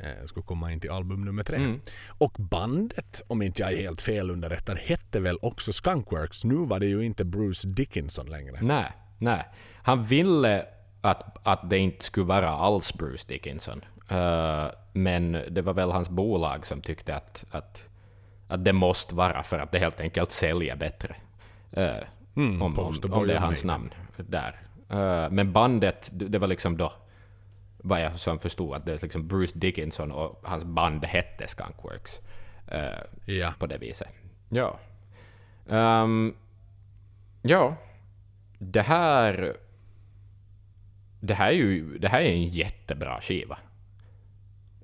eh, 0.00 0.26
skulle 0.26 0.44
komma 0.44 0.72
in 0.72 0.80
till 0.80 0.90
album 0.90 1.24
nummer 1.24 1.42
tre. 1.42 1.56
Mm. 1.56 1.80
Och 2.08 2.32
bandet, 2.38 3.22
om 3.26 3.42
inte 3.42 3.62
jag 3.62 3.72
är 3.72 3.76
helt 3.76 4.00
fel 4.00 4.30
underrättad, 4.30 4.78
hette 4.78 5.20
väl 5.20 5.38
också 5.42 5.72
Skunkworks. 5.72 6.44
Nu 6.44 6.54
var 6.54 6.80
det 6.80 6.86
ju 6.86 7.04
inte 7.04 7.24
Bruce 7.24 7.68
Dickinson 7.68 8.26
längre. 8.26 8.58
Nej, 8.62 8.92
nej. 9.18 9.44
Han 9.82 10.04
ville 10.04 10.66
att, 11.00 11.46
att 11.46 11.70
det 11.70 11.78
inte 11.78 12.04
skulle 12.04 12.26
vara 12.26 12.48
alls 12.48 12.94
Bruce 12.94 13.24
Dickinson. 13.28 13.84
Eh, 14.08 14.66
men 14.92 15.32
det 15.50 15.62
var 15.62 15.74
väl 15.74 15.90
hans 15.90 16.08
bolag 16.08 16.66
som 16.66 16.82
tyckte 16.82 17.16
att, 17.16 17.44
att, 17.50 17.84
att 18.48 18.64
det 18.64 18.72
måste 18.72 19.14
vara 19.14 19.42
för 19.42 19.58
att 19.58 19.72
det 19.72 19.78
helt 19.78 20.00
enkelt 20.00 20.30
säljer 20.30 20.76
bättre. 20.76 21.16
Eh, 21.76 22.04
Mm, 22.36 22.62
om, 22.62 22.78
om, 22.78 22.94
om 23.10 23.26
det 23.26 23.34
är 23.34 23.38
hans 23.38 23.64
namn 23.64 23.90
där. 24.16 24.60
Eh, 24.88 25.30
men 25.30 25.52
bandet, 25.52 26.10
det, 26.12 26.38
var 26.38 26.46
liksom 26.46 26.76
då 26.76 26.92
vad 27.78 28.02
jag 28.02 28.20
som 28.20 28.38
förstod 28.38 28.74
att 28.74 28.86
det 28.86 28.92
är 28.92 28.98
liksom 29.02 29.28
Bruce 29.28 29.58
Dickinson 29.58 30.12
och 30.12 30.40
hans 30.44 30.64
band 30.64 31.04
hette 31.04 31.46
Skunkworks. 31.46 32.20
Eh, 32.68 33.34
Ja. 33.34 33.54
på 33.58 33.66
det 33.66 33.78
viset. 33.78 34.08
Ja. 34.48 34.78
Ehm, 35.68 36.34
ja. 37.42 37.76
Det 38.58 38.82
här... 38.82 39.56
Det 41.20 41.34
här 41.34 41.48
är 41.48 41.56
ju 41.56 41.98
det 41.98 42.08
här 42.08 42.20
är 42.20 42.30
en 42.30 42.48
jättebra 42.48 43.20
skiva. 43.20 43.58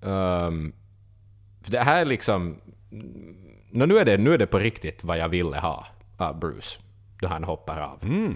Um, 0.01 0.73
för 1.62 1.70
det 1.70 1.81
här 1.81 2.01
är 2.01 2.05
liksom... 2.05 2.60
Nu, 3.70 3.98
är 3.98 4.05
det, 4.05 4.19
nu 4.19 4.35
är 4.35 4.39
det 4.39 4.47
på 4.47 4.59
riktigt 4.59 5.05
vad 5.05 5.19
jag 5.19 5.28
ville 5.28 5.59
ha 5.59 5.86
av 6.16 6.39
Bruce. 6.39 6.81
Då 7.20 7.28
han 7.28 7.44
hoppar 7.44 7.80
av. 7.80 8.05
Mm. 8.05 8.34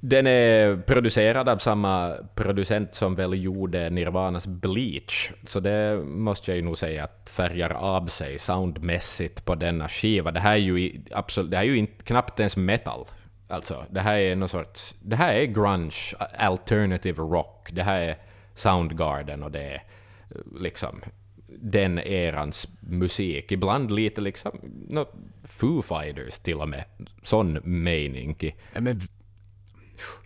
Den 0.00 0.26
är 0.26 0.76
producerad 0.76 1.48
av 1.48 1.58
samma 1.58 2.16
producent 2.34 2.94
som 2.94 3.14
väl 3.14 3.44
gjorde 3.44 3.90
Nirvanas 3.90 4.46
Bleach, 4.46 5.32
så 5.46 5.60
det 5.60 6.04
måste 6.04 6.50
jag 6.50 6.56
ju 6.56 6.62
nog 6.62 6.78
säga 6.78 7.04
att 7.04 7.30
färgar 7.30 7.70
av 7.70 8.06
sig 8.06 8.38
soundmässigt 8.38 9.44
på 9.44 9.54
denna 9.54 9.88
skiva. 9.88 10.30
Det 10.30 10.40
här 10.40 10.52
är 10.52 10.56
ju, 10.56 11.00
absolut, 11.10 11.50
det 11.50 11.56
här 11.56 11.64
är 11.64 11.68
ju 11.68 11.76
inte, 11.76 12.04
knappt 12.04 12.40
ens 12.40 12.56
metal. 12.56 13.04
Alltså, 13.48 13.84
det 13.90 14.00
här 14.00 14.16
är 14.18 14.36
någon 14.36 14.48
sorts... 14.48 14.94
Det 15.00 15.16
här 15.16 15.34
är 15.34 15.44
grunge, 15.44 16.14
alternative 16.38 17.22
rock. 17.22 17.68
Det 17.72 17.82
här 17.82 18.00
är 18.00 18.16
Soundgarden 18.54 19.42
och 19.42 19.50
det 19.50 19.62
är 19.62 19.74
eh, 19.74 20.60
liksom 20.60 21.00
den 21.48 21.98
erans 21.98 22.68
musik. 22.80 23.52
Ibland 23.52 23.90
lite 23.90 24.20
liksom 24.20 24.52
no, 24.88 25.06
Foo 25.44 25.82
Fighters 25.82 26.38
till 26.38 26.60
och 26.60 26.68
med. 26.68 26.84
Sån 27.22 27.58
mening. 27.64 28.36
Men 28.78 29.00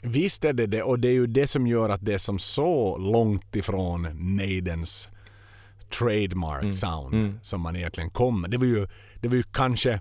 visst 0.02 0.44
är 0.44 0.52
det 0.52 0.66
det 0.66 0.82
och 0.82 0.98
det 0.98 1.08
är 1.08 1.12
ju 1.12 1.26
det 1.26 1.46
som 1.46 1.66
gör 1.66 1.88
att 1.88 2.04
det 2.04 2.14
är 2.14 2.18
som 2.18 2.38
så 2.38 2.96
långt 2.96 3.56
ifrån 3.56 4.08
Maidens 4.36 5.08
trademark 5.98 6.74
sound 6.74 7.38
som 7.42 7.60
man 7.60 7.76
egentligen 7.76 8.10
kommer. 8.10 8.48
Det 8.48 8.58
var 8.58 8.66
ju, 8.66 8.88
det 9.20 9.28
var 9.28 9.36
ju 9.36 9.42
kanske 9.42 10.00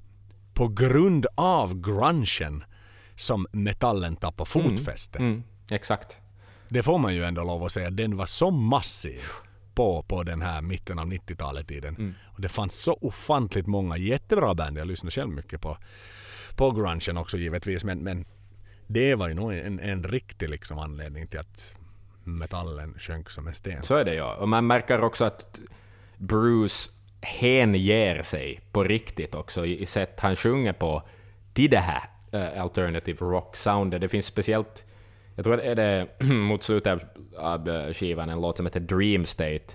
på 0.53 0.67
grund 0.67 1.25
av 1.35 1.81
grungen 1.81 2.63
som 3.15 3.47
metallen 3.51 4.15
tappade 4.15 4.49
fotfäste. 4.49 5.19
Mm, 5.19 5.43
exakt. 5.71 6.17
Det 6.69 6.83
får 6.83 6.97
man 6.97 7.15
ju 7.15 7.23
ändå 7.23 7.43
lov 7.43 7.63
att 7.63 7.71
säga. 7.71 7.89
Den 7.89 8.17
var 8.17 8.25
så 8.25 8.51
massiv 8.51 9.21
på, 9.75 10.03
på 10.03 10.23
den 10.23 10.41
här 10.41 10.61
mitten 10.61 10.99
av 10.99 11.07
90-talet 11.07 11.67
tiden. 11.67 12.15
Och 12.25 12.41
det 12.41 12.49
fanns 12.49 12.81
så 12.81 12.93
ofantligt 13.01 13.67
många 13.67 13.97
jättebra 13.97 14.53
band. 14.53 14.77
Jag 14.77 14.87
lyssnar 14.87 15.11
själv 15.11 15.29
mycket 15.29 15.61
på, 15.61 15.77
på 16.55 16.71
grungen 16.71 17.17
också 17.17 17.37
givetvis. 17.37 17.83
Men, 17.83 17.99
men 17.99 18.25
det 18.87 19.15
var 19.15 19.27
ju 19.27 19.33
nog 19.33 19.53
en, 19.53 19.79
en 19.79 20.03
riktig 20.03 20.49
liksom 20.49 20.79
anledning 20.79 21.27
till 21.27 21.39
att 21.39 21.75
metallen 22.23 22.95
sjönk 22.99 23.29
som 23.29 23.47
en 23.47 23.53
sten. 23.53 23.83
Så 23.83 23.95
är 23.95 24.05
det 24.05 24.13
ja. 24.13 24.35
Och 24.35 24.49
man 24.49 24.67
märker 24.67 25.01
också 25.01 25.25
att 25.25 25.59
Bruce 26.17 26.91
hänger 27.21 28.23
sig 28.23 28.61
på 28.71 28.83
riktigt 28.83 29.35
också 29.35 29.65
i 29.65 29.85
sätt 29.85 30.19
han 30.19 30.35
sjunger 30.35 30.73
på 30.73 31.03
till 31.53 31.69
det 31.69 31.79
här 31.79 32.09
eh, 32.31 32.61
alternative 32.61 33.25
rock-soundet. 33.25 34.01
Det 34.01 34.09
finns 34.09 34.25
speciellt, 34.25 34.85
jag 35.41 35.43
tror 35.43 35.53
att 35.53 35.63
är 35.63 35.75
det 35.75 36.07
mot 36.33 36.63
slutet 36.63 36.99
av- 37.37 37.69
eh, 37.69 37.93
skivan, 37.93 38.29
en 38.29 38.41
låt 38.41 38.57
som 38.57 38.65
heter 38.65 38.79
Dream 38.79 39.25
State, 39.25 39.73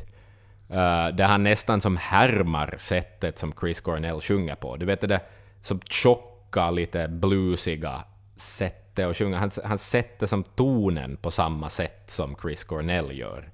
eh, 0.71 1.09
där 1.17 1.25
han 1.25 1.43
nästan 1.43 1.81
som 1.81 1.97
härmar 1.97 2.75
sättet 2.79 3.39
som 3.39 3.53
Chris 3.61 3.81
Cornell 3.81 4.21
sjunger 4.21 4.55
på. 4.55 4.77
Du 4.77 4.87
vet 4.87 5.01
det 5.01 5.07
där 5.07 5.21
som 5.63 5.81
tjocka, 5.81 6.71
lite 6.71 7.09
bluesiga 7.09 8.05
sättet 8.37 9.07
att 9.07 9.17
sjunga. 9.17 9.39
Han, 9.39 9.51
han 9.65 9.79
sätter 9.79 10.27
som 10.27 10.45
tonen 10.45 11.17
på 11.17 11.31
samma 11.31 11.69
sätt 11.71 12.03
som 12.11 12.37
Chris 12.43 12.65
Cornell 12.65 13.19
gör. 13.19 13.49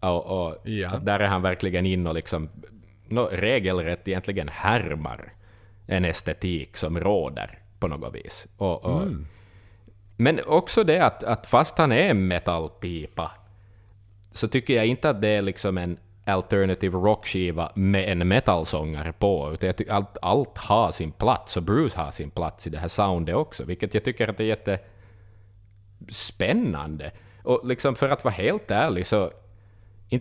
Och, 0.00 0.26
och 0.46 0.56
Ja. 0.64 0.98
där 1.02 1.20
är 1.20 1.26
han 1.26 1.42
verkligen 1.42 1.86
in 1.86 2.06
och 2.06 2.14
liksom 2.14 2.48
no, 3.08 3.28
regelrätt 3.32 4.08
egentligen 4.08 4.48
härmar 4.48 5.32
en 5.86 6.04
estetik 6.04 6.76
som 6.76 7.00
råder 7.00 7.58
på 7.78 7.88
något 7.88 8.14
vis. 8.14 8.46
Och, 8.56 8.84
och, 8.84 9.02
men 10.22 10.40
också 10.46 10.84
det 10.84 10.98
att, 10.98 11.24
att 11.24 11.46
fast 11.46 11.78
han 11.78 11.92
är 11.92 12.10
en 12.10 12.28
metallpipa 12.28 13.30
så 14.32 14.48
tycker 14.48 14.74
jag 14.74 14.86
inte 14.86 15.10
att 15.10 15.20
det 15.20 15.28
är 15.28 15.42
liksom 15.42 15.78
en 15.78 15.98
alternative 16.26 16.98
rockskiva 16.98 17.72
med 17.74 18.12
en 18.12 18.28
metalsångare 18.28 19.12
på, 19.12 19.50
utan 19.54 19.66
jag 19.66 19.76
tycker 19.76 19.92
allt, 19.92 20.18
allt 20.22 20.58
har 20.58 20.92
sin 20.92 21.12
plats, 21.12 21.56
och 21.56 21.62
Bruce 21.62 21.98
har 21.98 22.10
sin 22.10 22.30
plats 22.30 22.66
i 22.66 22.70
det 22.70 22.78
här 22.78 22.88
soundet 22.88 23.34
också, 23.34 23.64
vilket 23.64 23.94
jag 23.94 24.04
tycker 24.04 24.28
att 24.28 24.36
det 24.36 24.44
är 24.44 24.78
jättespännande. 26.06 27.12
Och 27.42 27.60
liksom 27.64 27.94
för 27.94 28.08
att 28.08 28.24
vara 28.24 28.34
helt 28.34 28.70
ärlig 28.70 29.06
så 29.06 29.30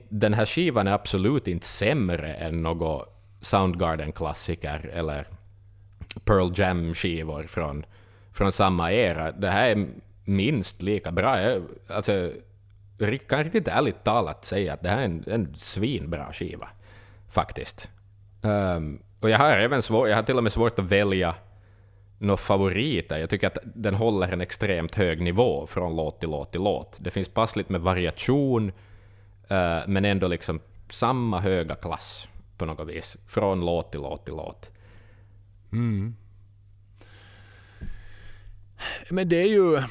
den 0.10 0.34
här 0.34 0.46
skivan 0.46 0.88
är 0.88 0.92
absolut 0.92 1.48
inte 1.48 1.68
sämre 1.68 2.34
än 2.34 2.64
någon 2.64 3.06
Soundgarden-klassiker 3.42 4.90
eller 4.94 5.28
Pearl 6.26 6.52
Jam-skivor 6.56 7.44
från, 7.44 7.86
från 8.32 8.52
samma 8.52 8.92
era. 8.92 9.32
Det 9.32 9.50
här 9.50 9.70
är 9.70 9.88
minst 10.24 10.82
lika 10.82 11.12
bra. 11.12 11.42
Jag, 11.42 11.64
alltså, 11.88 12.32
jag 12.98 13.28
kan 13.28 13.44
riktigt 13.44 13.68
ärligt 13.68 14.04
talat 14.04 14.46
säga 14.46 14.74
att 14.74 14.82
det 14.82 14.90
här 14.90 14.98
är 14.98 15.06
en, 15.06 15.24
en 15.28 15.56
svinbra 15.56 16.34
skiva, 16.34 16.70
faktiskt. 17.30 17.90
Um, 18.42 19.00
och 19.20 19.30
jag 19.30 19.38
har 19.38 19.52
även 19.52 19.82
svår, 19.82 20.10
jag 20.10 20.16
har 20.16 20.24
till 20.24 20.38
och 20.38 20.44
med 20.44 20.52
svårt 20.52 20.80
att 20.80 20.86
välja 20.86 21.36
några 22.18 22.38
favoriter. 22.38 23.18
Jag 23.18 23.30
tycker 23.30 23.48
att 23.48 23.58
den 23.64 23.96
håller 23.96 24.32
en 24.32 24.42
extremt 24.42 24.96
hög 24.96 25.22
nivå 25.22 25.68
från 25.68 25.96
låt 25.96 26.20
till 26.20 26.30
låt 26.30 26.52
till 26.52 26.62
låt. 26.62 26.98
Det 27.02 27.12
finns 27.12 27.30
passligt 27.30 27.70
med 27.70 27.82
variation, 27.82 28.72
uh, 29.52 29.80
men 29.88 30.06
ändå 30.06 30.28
liksom 30.28 30.60
samma 30.90 31.40
höga 31.40 31.76
klass 31.76 32.28
på 32.58 32.66
något 32.66 32.88
vis. 32.88 33.18
Från 33.28 33.66
låt 33.66 33.92
till 33.92 34.02
låt 34.02 34.26
till 34.26 34.36
låt. 34.36 34.72
Mm. 35.72 36.16
Men 39.10 39.30
det 39.30 39.36
är 39.42 39.48
ju, 39.48 39.82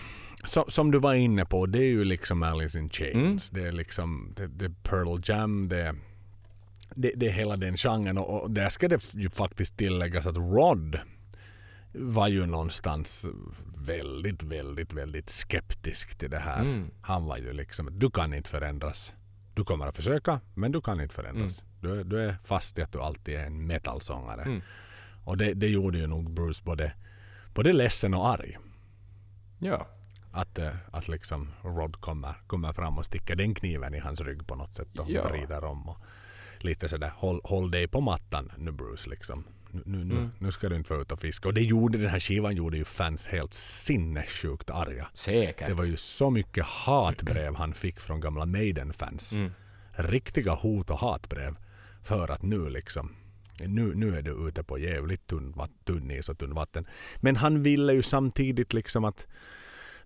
som, 0.45 0.65
som 0.69 0.91
du 0.91 0.99
var 0.99 1.15
inne 1.15 1.45
på, 1.45 1.67
det 1.67 1.79
är 1.79 1.83
ju 1.89 2.05
liksom 2.05 2.43
Alice 2.43 2.79
in 2.79 2.91
Chains. 2.91 3.51
Det 3.51 3.63
är 3.67 3.73
liksom 3.73 4.33
det, 4.37 4.47
det 4.47 4.65
är 4.65 4.73
Pearl 4.83 5.21
Jam, 5.25 5.69
det, 5.69 5.95
det, 6.95 7.13
det 7.17 7.29
är 7.29 7.33
hela 7.33 7.57
den 7.57 7.77
genren. 7.77 8.19
Och, 8.19 8.43
och 8.43 8.51
där 8.51 8.69
ska 8.69 8.89
det 8.89 9.15
ju 9.15 9.31
faktiskt 9.31 9.77
tilläggas 9.77 10.27
att 10.27 10.37
Rod 10.37 10.99
var 11.93 12.29
ju 12.29 12.47
någonstans 12.47 13.27
väldigt, 13.77 14.43
väldigt, 14.43 14.93
väldigt 14.93 15.29
skeptisk 15.31 16.19
till 16.19 16.31
det 16.31 16.39
här. 16.39 16.63
Han 17.01 17.25
var 17.27 17.37
ju 17.37 17.53
liksom, 17.53 17.99
du 17.99 18.11
kan 18.11 18.35
inte 18.35 18.51
förändras. 18.51 19.15
Du 19.55 19.65
kommer 19.65 19.87
att 19.87 19.97
försöka, 19.97 20.41
men 20.55 20.73
du 20.73 20.81
kan 20.81 21.01
inte 21.01 21.15
förändras. 21.15 21.65
Du, 21.81 22.01
är- 22.01 22.05
du 22.05 22.21
är 22.21 22.37
fast 22.45 22.79
i 22.79 22.83
att 22.83 22.93
du 22.93 23.01
alltid 23.01 23.35
är 23.35 23.47
en 23.47 23.67
metalsångare. 23.67 24.61
Och 25.25 25.37
det, 25.37 25.55
det 25.55 25.67
gjorde 25.69 25.99
ju 25.99 26.07
nog 26.07 26.31
Bruce 26.31 26.63
både, 26.65 26.93
både 27.55 27.73
ledsen 27.73 28.15
och 28.15 28.29
arg. 28.29 28.59
Ja. 29.61 29.87
Att, 30.33 30.59
eh, 30.59 30.73
att 30.91 31.09
liksom 31.09 31.51
Rod 31.63 32.01
kommer, 32.01 32.35
kommer 32.47 32.73
fram 32.73 32.99
och 32.99 33.05
sticker 33.05 33.37
den 33.37 33.55
kniven 33.55 33.95
i 33.95 33.99
hans 33.99 34.21
rygg 34.21 34.47
på 34.47 34.55
något 34.55 34.75
sätt 34.75 34.99
och 34.99 35.11
Ja. 35.11 35.29
vrider 35.29 35.65
om. 35.65 35.89
Och 35.89 35.99
lite 36.59 36.89
sådär, 36.89 37.13
håll, 37.17 37.41
håll 37.45 37.71
dig 37.71 37.89
på 37.89 38.01
mattan 38.01 38.53
nu 38.59 38.71
Bruce 38.73 39.11
liksom. 39.11 39.45
Nu, 39.73 39.83
nu, 39.87 40.05
nu, 40.05 40.29
nu 40.39 40.53
ska 40.53 40.69
du 40.69 40.77
inte 40.77 40.93
vara 40.93 41.03
ute 41.03 41.15
och 41.15 41.21
fiska. 41.21 41.49
Och 41.49 41.55
det 41.55 41.61
gjorde 41.63 41.99
den 41.99 42.11
här 42.11 42.21
skivan 42.21 42.57
gjorde 42.57 42.77
ju 42.77 42.85
fans 42.85 43.27
helt 43.27 43.55
sinnessjukt 43.55 44.71
arga. 44.71 45.09
Säkert. 45.15 45.69
Det 45.69 45.75
var 45.75 45.85
ju 45.85 45.97
så 45.97 46.31
mycket 46.31 46.67
hatbrev 46.67 47.55
han 47.55 47.75
fick 47.75 48.01
från 48.01 48.21
gamla 48.21 48.47
Maiden-fans. 48.47 49.35
Riktiga 49.93 50.53
hot 50.55 50.91
och 50.91 50.99
hatbrev. 50.99 51.57
För 52.03 52.29
att 52.31 52.43
nu 52.43 52.69
liksom, 52.71 53.17
nu, 53.69 53.95
nu 53.95 54.17
är 54.17 54.23
du 54.23 54.49
ute 54.49 54.63
på 54.63 54.79
jävligt 54.79 55.27
tunn, 55.27 55.55
tunn 55.85 56.11
is 56.11 56.29
och 56.29 56.39
tunn 56.39 56.55
vatten. 56.55 56.87
Men 57.21 57.37
han 57.37 57.63
ville 57.63 57.93
ju 57.93 58.03
samtidigt 58.03 58.73
liksom 58.73 59.05
att 59.05 59.27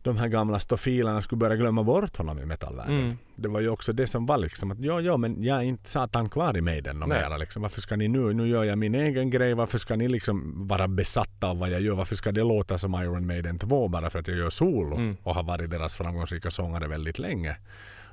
de 0.03 0.17
här 0.17 0.29
gamla 0.29 0.61
stofilerna 0.61 1.23
skulle 1.23 1.39
börja 1.39 1.57
glömma 1.57 1.83
bort 1.83 2.17
honom 2.17 2.39
i 2.39 2.47
metallvärlden. 2.47 2.99
Mm. 3.01 3.17
Det 3.37 3.49
var 3.49 3.61
ju 3.61 3.69
också 3.69 3.93
det 3.93 4.07
som 4.07 4.27
var 4.27 4.39
liksom 4.39 4.71
att 4.71 4.81
ja, 4.81 5.01
ja 5.01 5.17
men 5.17 5.43
jag 5.43 5.59
är 5.59 5.63
inte 5.63 5.91
satan 5.91 6.29
kvar 6.29 6.57
i 6.57 6.61
Maiden 6.61 6.99
Nej. 6.99 7.09
mera 7.09 7.37
liksom. 7.37 7.63
Varför 7.63 7.81
ska 7.81 7.97
ni 7.97 8.09
nu, 8.09 8.33
nu 8.33 8.49
gör 8.49 8.65
jag 8.65 8.79
min 8.79 8.95
egen 8.95 9.31
grej, 9.31 9.55
varför 9.55 9.79
ska 9.79 9.97
ni 9.97 10.09
liksom 10.09 10.69
vara 10.69 10.89
besatta 10.89 11.47
av 11.47 11.59
vad 11.59 11.71
jag 11.71 11.81
gör? 11.81 11.95
Varför 11.95 12.17
ska 12.17 12.33
det 12.33 12.43
låta 12.43 12.79
som 12.79 12.95
Iron 12.95 13.27
Maiden 13.27 13.59
2 13.59 13.89
bara 13.89 14.11
för 14.11 14.19
att 14.19 14.29
jag 14.29 14.37
gör 14.37 14.51
solo 14.51 14.97
Mm. 14.97 15.17
och 15.23 15.35
har 15.35 15.43
varit 15.43 15.71
deras 15.71 15.97
framgångsrika 15.97 16.51
sångare 16.51 16.89
väldigt 16.89 17.19
länge? 17.19 17.57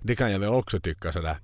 Det 0.02 0.16
kan 0.16 0.32
jag 0.32 0.40
väl 0.40 0.50
också 0.50 0.80
tycka 0.80 1.12
sådär. 1.12 1.38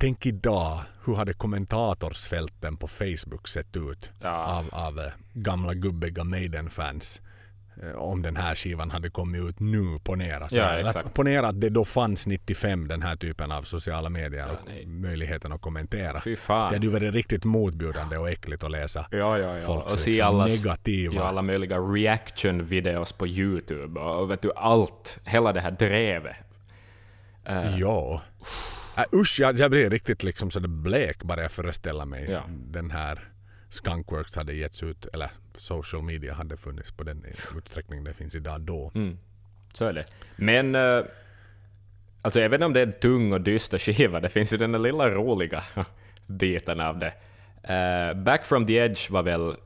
Tänk 0.00 0.26
idag, 0.26 0.80
hur 1.04 1.14
hade 1.14 1.32
kommentatorsfälten 1.32 2.76
på 2.76 2.86
Facebook 2.88 3.48
sett 3.48 3.76
ut 3.76 4.12
Ja. 4.22 4.44
av, 4.44 4.68
av 4.72 4.98
eh, 4.98 5.04
gamla 5.32 5.74
gubbiga 5.74 6.24
Maiden-fans 6.24 7.20
eh, 7.82 7.94
om 7.94 8.22
den 8.22 8.36
här 8.36 8.54
skivan 8.54 8.90
hade 8.90 9.10
kommit 9.10 9.42
ut 9.48 9.60
nu, 9.60 9.98
ponera. 10.04 10.48
Så 10.48 10.58
Ja, 10.58 10.64
här. 10.64 10.78
exakt. 10.78 11.14
Ponera 11.14 11.48
att 11.48 11.60
det 11.60 11.68
då 11.70 11.84
fanns 11.84 12.26
95 12.26 12.88
den 12.88 13.02
här 13.02 13.16
typen 13.16 13.52
av 13.52 13.62
sociala 13.62 14.08
medier 14.10 14.46
Ja, 14.46 14.52
och 14.52 14.58
nej. 14.66 14.86
möjligheten 14.86 15.52
att 15.52 15.60
kommentera. 15.60 16.20
Fy 16.20 16.30
Det 16.30 16.36
fan. 16.36 16.72
hade 16.74 16.86
ju 16.86 16.92
varit 16.92 17.14
riktigt 17.14 17.44
motbjudande 17.44 18.16
och 18.18 18.30
äckligt 18.30 18.64
att 18.64 18.70
läsa 18.70 19.06
Ja, 19.10 19.38
ja, 19.38 19.54
ja. 19.54 19.60
folks 19.60 19.92
och 19.92 19.98
se 19.98 20.10
liksom 20.10 20.26
alla, 20.26 20.46
negativa. 20.46 21.14
ja, 21.14 21.22
alla 21.24 21.42
möjliga 21.42 21.78
reaction-videos 21.78 23.12
på 23.12 23.26
YouTube 23.26 24.00
och 24.00 24.30
vet 24.30 24.42
du, 24.42 24.52
allt. 24.56 25.18
Hela 25.24 25.52
det 25.52 25.60
här 25.60 25.70
drevet. 25.70 26.36
Ja. 27.78 28.22
Äh, 28.98 29.18
usch, 29.20 29.40
jag, 29.40 29.58
jag 29.58 29.70
blir 29.70 29.90
riktigt 29.90 30.22
liksom 30.22 30.50
sådär 30.50 30.68
blek 30.68 31.22
bara 31.22 31.42
jag 31.42 31.50
föreställer 31.52 32.04
mig 32.04 32.30
Ja. 32.30 32.42
den 32.48 32.90
här 32.90 33.28
Skunkworks 33.68 34.36
hade 34.36 34.52
getts 34.54 34.82
ut, 34.82 35.06
eller 35.12 35.30
social 35.56 36.02
media 36.02 36.34
hade 36.34 36.56
funnits 36.56 36.92
på 36.92 37.04
den 37.04 37.24
utsträckning 37.56 38.04
det 38.04 38.14
finns 38.14 38.34
idag 38.34 38.60
då. 38.60 38.92
Mm. 38.94 39.18
Så 39.74 39.84
är 39.84 39.92
det. 39.92 40.04
Men, 40.36 40.74
eh, 40.74 41.04
alltså 42.22 42.40
även 42.40 42.62
om 42.62 42.72
det 42.72 42.80
är 42.80 42.86
en 42.86 42.92
tung 43.00 43.32
och 43.32 43.40
dyster 43.40 43.78
skiva, 43.78 44.20
det 44.20 44.28
finns 44.28 44.52
ju 44.52 44.56
den 44.56 44.72
där 44.72 44.78
lilla 44.78 45.10
roliga 45.10 45.62
biten 46.26 46.80
av 46.80 46.98
det. 46.98 47.12
Eh, 47.74 48.14
Back 48.22 48.44
from 48.44 48.66
the 48.66 48.76
Edge 48.76 49.10
var 49.10 49.22
väl 49.22 49.56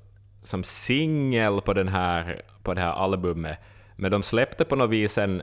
som 0.42 0.64
singel 0.64 1.60
på, 1.60 1.72
den 1.72 1.88
här, 1.88 2.42
på 2.62 2.74
det 2.74 2.80
här 2.80 2.92
albumet, 2.92 3.58
men 3.96 4.10
de 4.10 4.22
släppte 4.22 4.64
på 4.64 4.76
något 4.76 4.90
vis 4.90 5.18
en 5.18 5.42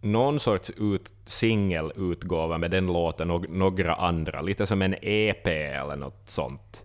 någon 0.00 0.40
sorts 0.40 0.70
ut, 0.70 1.14
singelutgåva 1.26 2.58
med 2.58 2.70
den 2.70 2.86
låten 2.86 3.30
och 3.30 3.50
några 3.50 3.94
andra, 3.94 4.42
lite 4.42 4.66
som 4.66 4.82
en 4.82 4.94
EP 5.02 5.46
eller 5.46 5.96
något 5.96 6.22
sånt. 6.24 6.84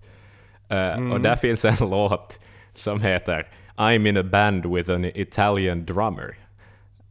Uh, 0.71 0.77
Mm. 0.77 1.11
Och 1.11 1.21
där 1.21 1.35
finns 1.35 1.65
en 1.65 1.75
låt 1.89 2.39
som 2.73 3.01
heter 3.01 3.47
I'm 3.75 4.07
in 4.07 4.17
a 4.17 4.23
band 4.23 4.65
with 4.65 4.91
an 4.91 5.05
Italian 5.05 5.85
drummer. 5.85 6.35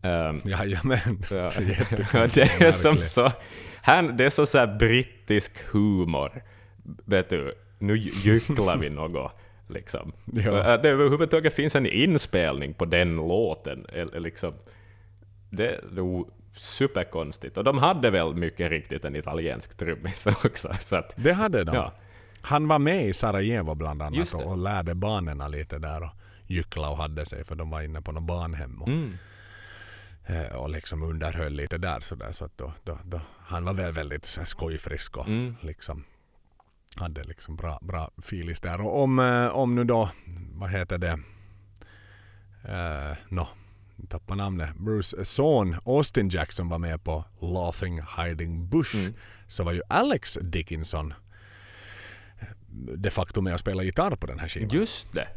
Um, 0.02 0.40
Jajamän. 0.44 1.18
Ja. 1.31 1.51
Det 2.35 2.62
är 2.62 2.70
som 2.70 2.97
så, 2.97 3.32
han, 3.82 4.16
det 4.16 4.24
är 4.24 4.31
så, 4.31 4.47
så 4.47 4.59
här 4.59 4.78
brittisk 4.78 5.52
humor. 5.72 6.43
Vet 7.05 7.28
du, 7.28 7.55
nu 7.78 7.97
gycklar 7.97 8.77
vi 8.77 8.90
något. 8.90 9.32
Liksom. 9.68 10.12
Ja. 10.24 10.62
Att 10.62 10.82
det 10.82 10.89
överhuvudtaget 10.89 11.55
finns 11.55 11.74
en 11.77 11.86
inspelning 11.86 12.74
på 12.74 12.85
den 12.85 13.16
låten. 13.16 13.86
Liksom, 14.14 14.55
det, 15.51 15.68
är 16.01 16.24
superkonstigt. 16.56 17.56
Och 17.56 17.64
de 17.64 17.78
hade 17.78 18.10
väl 18.10 18.35
mycket 18.35 18.70
riktigt 18.70 19.05
en 19.05 19.16
italiensk 19.16 19.77
trummis 19.77 20.27
också. 20.44 20.72
Så 20.81 20.97
att, 20.97 21.12
Det 21.16 21.32
hade 21.32 21.64
de. 21.64 21.74
ja. 21.77 21.93
Han 22.43 22.68
var 22.68 22.78
med 22.78 23.06
i 23.06 23.12
Sarajevo 23.12 23.74
bland 23.74 24.02
annat 24.02 24.35
och, 24.35 24.43
och 24.47 24.59
lärde 24.59 24.94
barnen 24.94 25.51
lite 25.51 25.78
där 25.78 26.02
och 26.02 26.10
gyckla 26.47 26.89
och 26.90 26.97
hade 26.97 27.27
sig 27.27 27.44
för 27.44 27.55
de 27.55 27.70
var 27.70 27.82
inne 27.82 28.02
på 28.02 28.12
något 28.12 28.22
barnhem 28.22 28.82
och, 28.82 28.89
Mm. 28.89 29.12
eh, 30.27 30.56
och 30.56 30.70
liksom 30.70 31.02
underhöll 31.02 31.52
lite 31.52 31.78
där 31.78 32.01
så 32.01 32.14
där 32.14 32.32
så 32.32 32.44
att 32.44 32.59
då, 32.59 32.72
då, 32.85 32.98
då, 33.05 33.20
han 33.39 33.64
var 33.64 33.74
väl 33.74 33.93
väldigt 33.93 34.24
skojfrisk 34.27 35.16
och 35.16 35.28
Mm. 35.28 35.55
liksom 35.60 36.05
hade 36.97 37.24
liksom 37.24 37.56
bra, 37.56 37.78
bra 37.82 38.10
filis 38.22 38.60
där 38.60 38.81
och 38.81 39.02
om, 39.02 39.18
eh, 39.18 39.47
om 39.48 39.74
nu 39.74 39.85
då 39.85 40.10
vad 40.55 40.70
heter 40.70 40.98
det 40.98 41.18
uh, 42.68 43.16
no, 43.28 43.47
tappar 44.09 44.36
namnet 44.36 44.74
Bruce 44.77 45.24
son 45.24 45.77
Austin 45.85 46.28
Jackson 46.28 46.68
var 46.68 46.78
med 46.78 47.05
på 47.05 47.24
Laughing 47.40 48.01
Hiding 48.16 48.68
Bush 48.68 48.97
Mm. 48.97 49.14
så 49.47 49.64
var 49.64 49.72
ju 49.72 49.82
Alex 49.89 50.39
Dickinson 50.43 51.14
de 52.97 53.10
facto 53.10 53.40
med 53.40 53.55
och 53.55 53.60
spela 53.60 53.82
gitarr 53.82 54.16
på 54.16 54.27
den 54.27 54.39
här 54.39 54.48
skivan. 54.48 54.68
Just 54.70 55.12
det. 55.12 55.28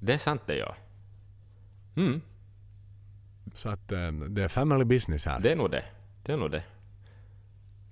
Det 0.00 0.12
är 0.12 0.18
sant 0.18 0.42
det, 0.46 0.56
ja. 0.56 0.76
Mm. 1.96 2.20
Så 3.54 3.68
att 3.68 3.92
eh, 3.92 4.12
det 4.12 4.42
är 4.42 4.48
family 4.48 4.84
business 4.84 5.26
här. 5.26 5.40
Det 5.40 5.52
är 5.52 5.56
nog 5.56 5.70
det. 5.70 5.84
Det 6.22 6.32
är 6.32 6.36
nog 6.36 6.50
det. 6.50 6.62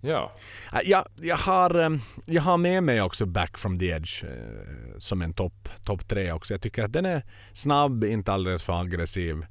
Ja. 0.00 0.32
Äh, 0.72 0.80
Jag, 0.84 1.06
jag, 1.20 1.36
har, 1.36 1.74
eh, 1.84 1.98
jag 2.26 2.42
har 2.42 2.56
med 2.56 2.82
mig 2.82 3.02
också 3.02 3.26
Back 3.26 3.58
from 3.58 3.78
the 3.78 3.86
Edge 3.90 4.24
eh, 4.24 4.98
som 4.98 5.22
en 5.22 5.32
topp 5.32 5.68
top 5.84 6.08
tre 6.08 6.32
också. 6.32 6.54
Jag 6.54 6.60
tycker 6.60 6.84
att 6.84 6.92
den 6.92 7.06
är 7.06 7.22
snabb, 7.52 8.04
inte 8.04 8.32
alldeles 8.32 8.62
för 8.62 8.80
aggressiv. 8.80 9.46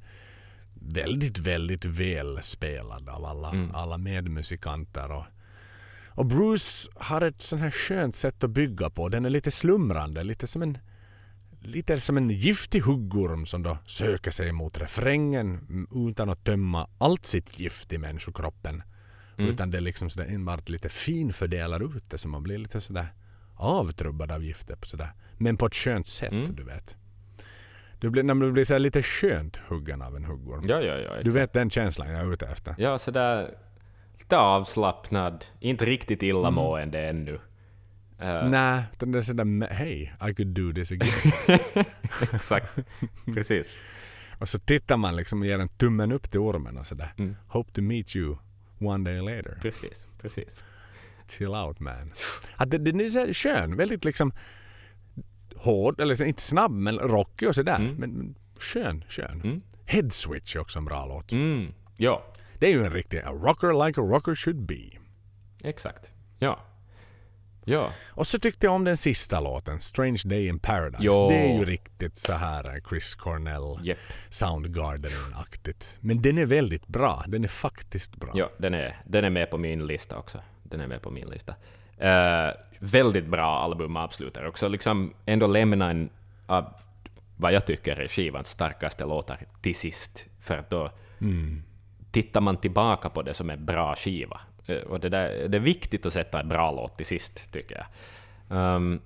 Väldigt, 0.85 1.37
väldigt 1.39 1.85
väl 1.85 2.39
spelad 2.43 3.09
av 3.09 3.25
alla, 3.25 3.49
Mm. 3.51 3.75
alla 3.75 3.97
medmusikanter. 3.97 5.11
Och, 5.11 5.25
och 6.07 6.25
Bruce 6.25 6.89
har 6.95 7.21
ett 7.21 7.41
sånt 7.41 7.61
här 7.61 7.71
skönt 7.71 8.15
sätt 8.15 8.43
att 8.43 8.49
bygga 8.49 8.89
på. 8.89 9.09
Den 9.09 9.25
är 9.25 9.29
lite 9.29 9.51
slumrande, 9.51 10.23
lite 10.23 10.47
som 10.47 10.61
en 10.61 10.77
Lite 11.65 11.99
som 11.99 12.17
en 12.17 12.29
giftig 12.29 12.79
huggorm 12.81 13.45
som 13.45 13.63
då 13.63 13.77
söker 13.85 14.31
sig 14.31 14.51
mot 14.51 14.77
refrängen 14.77 15.87
utan 16.09 16.29
att 16.29 16.43
tömma 16.43 16.89
allt 16.97 17.25
sitt 17.25 17.59
gift 17.59 17.93
i 17.93 17.97
människokroppen. 17.97 18.83
Mm. 19.37 19.51
Utan 19.51 19.71
det 19.71 19.77
är 19.77 19.81
liksom 19.81 20.09
sådär 20.09 20.27
enbart 20.29 20.69
lite 20.69 20.89
finfördelar 20.89 21.95
ut 21.97 22.09
det 22.09 22.17
så 22.17 22.27
man 22.27 22.43
blir 22.43 22.57
lite 22.57 22.81
sådär 22.81 23.13
avtrubbad 23.55 24.31
av 24.31 24.43
giftet. 24.43 24.81
på 24.81 24.87
Sådär. 24.87 25.13
Men 25.37 25.57
på 25.57 25.65
ett 25.65 25.75
skönt 25.75 26.07
sätt, 26.07 26.31
Mm. 26.31 26.55
du 26.55 26.63
vet. 26.63 26.95
Du 28.03 28.09
blir, 28.09 28.23
när 28.23 28.33
man 28.33 28.53
blir 28.53 28.65
sådär 28.65 28.79
lite 28.79 29.01
skönt 29.03 29.57
huggen 29.57 30.01
av 30.01 30.15
en 30.15 30.25
huggorm. 30.25 30.63
Ja, 30.67 30.81
ja, 30.81 30.97
ja. 30.97 31.23
Du 31.23 31.31
vet 31.31 31.53
den 31.53 31.69
känslan 31.69 32.09
jag 32.09 32.19
är 32.19 32.33
ute 32.33 32.45
efter. 32.45 32.75
Ja, 32.77 32.99
sådär 32.99 33.55
lite 34.19 34.37
avslappnad, 34.37 35.45
inte 35.59 35.85
riktigt 35.85 36.23
illamående 36.23 36.99
ännu. 36.99 37.39
Eh, 38.19 38.49
Nej, 38.49 38.83
utan 38.93 39.11
det 39.11 39.17
är 39.17 39.21
sådär 39.21 39.67
hej, 39.73 40.13
I 40.29 40.33
could 40.33 40.47
do 40.47 40.73
this 40.73 40.91
again. 40.91 41.59
Exakt, 42.33 42.77
precis. 43.33 43.67
och 44.39 44.49
så 44.49 44.59
tittar 44.59 44.97
man 44.97 45.15
liksom 45.15 45.41
och 45.41 45.47
ger 45.47 45.59
en 45.59 45.69
tummen 45.69 46.11
upp 46.11 46.31
till 46.31 46.39
ormen 46.39 46.77
och 46.77 46.87
sådär. 46.87 47.13
Mm. 47.17 47.35
Hope 47.47 47.71
to 47.71 47.81
meet 47.81 48.15
you 48.15 48.37
one 48.79 49.11
day 49.11 49.21
later. 49.21 49.57
Precis, 49.61 50.07
precis. 50.21 50.59
Chill 51.37 51.55
out 51.55 51.79
man. 51.79 52.13
Att 52.55 52.71
det, 52.71 52.77
den 52.77 53.01
är 53.01 53.09
så 53.09 53.33
skön, 53.33 53.75
väldigt 53.75 54.05
liksom 54.05 54.31
hård, 55.63 55.99
eller 55.99 56.15
så- 56.15 56.23
inte 56.23 56.41
snabb 56.41 56.71
men 56.71 56.99
rockig 56.99 57.47
och 57.47 57.55
sådär. 57.55 57.75
Mm. 57.75 57.95
Men, 57.95 58.35
skön, 58.59 59.03
skön. 59.09 59.41
Mm. 59.43 59.61
Head 59.85 60.09
Switch 60.09 60.55
är 60.55 60.59
också 60.59 60.79
en 60.79 60.85
bra 60.85 61.05
låt. 61.05 61.31
Mm. 61.31 61.73
Ja, 61.97 62.23
Det 62.59 62.67
är 62.67 62.71
ju 62.71 62.83
en 62.85 62.93
riktig 62.93 63.17
a 63.19 63.31
rocker 63.31 63.85
like 63.87 64.01
a 64.01 64.03
rocker 64.03 64.35
should 64.35 64.65
be. 64.65 64.89
exakt. 65.63 66.11
Ja. 66.39 66.59
Ja. 67.65 67.89
Och 68.09 68.27
så 68.27 68.39
tyckte 68.39 68.65
jag 68.65 68.73
om 68.75 68.83
den 68.83 68.97
sista 68.97 69.39
låten, 69.39 69.81
Strange 69.81 70.21
Day 70.25 70.47
in 70.47 70.59
Paradise. 70.59 71.03
Jo. 71.03 71.27
Det 71.29 71.35
är 71.35 71.59
ju 71.59 71.65
riktigt 71.65 72.17
så 72.17 72.33
här 72.33 72.75
eh, 72.75 72.81
Chris 72.89 73.15
Cornell, 73.15 73.79
Jep. 73.83 73.97
Soundgarden-aktigt. 74.29 75.97
Men 76.01 76.21
den 76.21 76.37
är 76.37 76.45
väldigt 76.45 76.87
bra. 76.87 77.23
Den 77.27 77.43
är 77.43 77.47
faktiskt 77.47 78.15
bra. 78.15 78.31
Ja, 78.35 78.49
den 78.57 78.73
är, 78.73 79.01
den 79.05 79.23
är 79.25 79.29
med 79.29 79.49
på 79.49 79.57
min 79.57 79.87
lista 79.87 80.17
också. 80.17 80.41
Den 80.63 80.79
är 80.81 80.87
med 80.87 81.01
på 81.01 81.11
min 81.11 81.27
lista. 81.29 81.55
Eh, 81.97 82.49
väldigt 82.79 83.25
bra 83.25 83.59
album 83.59 83.97
avslutar 83.97 84.45
också. 84.45 84.67
Liksom 84.67 85.13
ändå 85.25 85.47
lämna 85.47 85.89
en 85.89 86.09
av 86.45 86.73
vad 87.37 87.53
jag 87.53 87.65
tycker 87.65 87.95
är 87.95 88.07
skivans 88.07 88.49
starkaste 88.49 89.05
låtar 89.05 89.37
till 89.61 89.75
sist. 89.75 90.25
För 90.39 90.57
att 90.57 90.69
då 90.69 90.91
tittar 92.11 92.41
man 92.41 92.57
tillbaka 92.57 93.09
på 93.09 93.21
det 93.21 93.33
som 93.33 93.49
en 93.49 93.65
bra 93.65 93.95
skiva. 93.95 94.41
Eh, 94.65 94.77
och 94.77 94.99
det, 94.99 95.09
där, 95.09 95.47
det 95.47 95.57
är 95.57 95.61
viktigt 95.61 96.05
att 96.05 96.13
sätta 96.13 96.39
en 96.39 96.49
bra 96.49 96.71
låt 96.71 96.97
till 96.97 97.05
sist, 97.05 97.51
tycker 97.51 97.75
jag. 97.75 97.85
Um, 98.57 99.01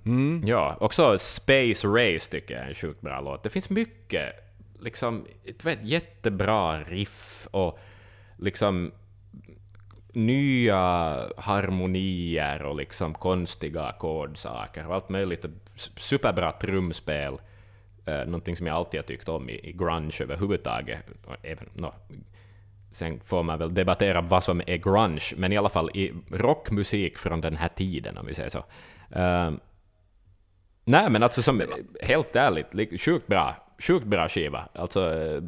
Ja, 0.46 0.76
också 0.80 1.18
Space 1.18 1.88
Race 1.88 2.30
tycker 2.30 2.54
jag 2.54 2.64
är 2.64 2.68
en 2.68 2.74
sjukt 2.74 3.00
bra 3.00 3.20
låt. 3.20 3.42
Det 3.42 3.50
finns 3.50 3.70
mycket, 3.70 4.32
liksom, 4.80 5.26
du 5.44 5.64
vet, 5.64 5.78
jättebra 5.82 6.80
riff 6.82 7.48
och 7.50 7.78
liksom 8.36 8.92
nya 10.12 10.76
harmonier 11.36 12.62
och 12.62 12.76
liksom 12.76 13.14
konstiga 13.14 13.82
ackordsaker 13.82 14.86
och 14.86 14.94
allt 14.94 15.08
möjligt. 15.08 15.44
Superbra 15.96 16.52
trumspel. 16.52 17.32
Uh, 18.08 18.24
någonting 18.24 18.56
som 18.56 18.66
jag 18.66 18.76
alltid 18.76 19.00
har 19.00 19.06
tyckt 19.06 19.28
om 19.28 19.50
i, 19.50 19.68
i 19.68 19.72
grunge 19.72 20.18
överhuvudtaget. 20.20 21.00
Även, 21.42 21.68
no, 21.74 21.94
sen 22.90 23.20
får 23.20 23.42
man 23.42 23.58
väl 23.58 23.74
debattera 23.74 24.20
vad 24.20 24.44
som 24.44 24.62
är 24.66 24.76
grunge, 24.76 25.34
men 25.36 25.52
i 25.52 25.56
alla 25.56 25.68
fall 25.68 25.90
i 25.94 26.12
rockmusik 26.30 27.18
från 27.18 27.40
den 27.40 27.56
här 27.56 27.68
tiden, 27.68 28.18
om 28.18 28.26
vi 28.26 28.34
säger 28.34 28.50
så. 28.50 28.58
Uh, 29.16 29.52
nej, 30.84 31.10
men 31.10 31.22
alltså 31.22 31.42
som, 31.42 31.62
helt 32.02 32.36
ärligt, 32.36 33.00
sjukt 33.00 33.26
bra, 33.26 33.54
sjukt 33.78 34.06
bra 34.06 34.28
skiva. 34.28 34.68
Alltså 34.74 35.14
eh, 35.14 35.42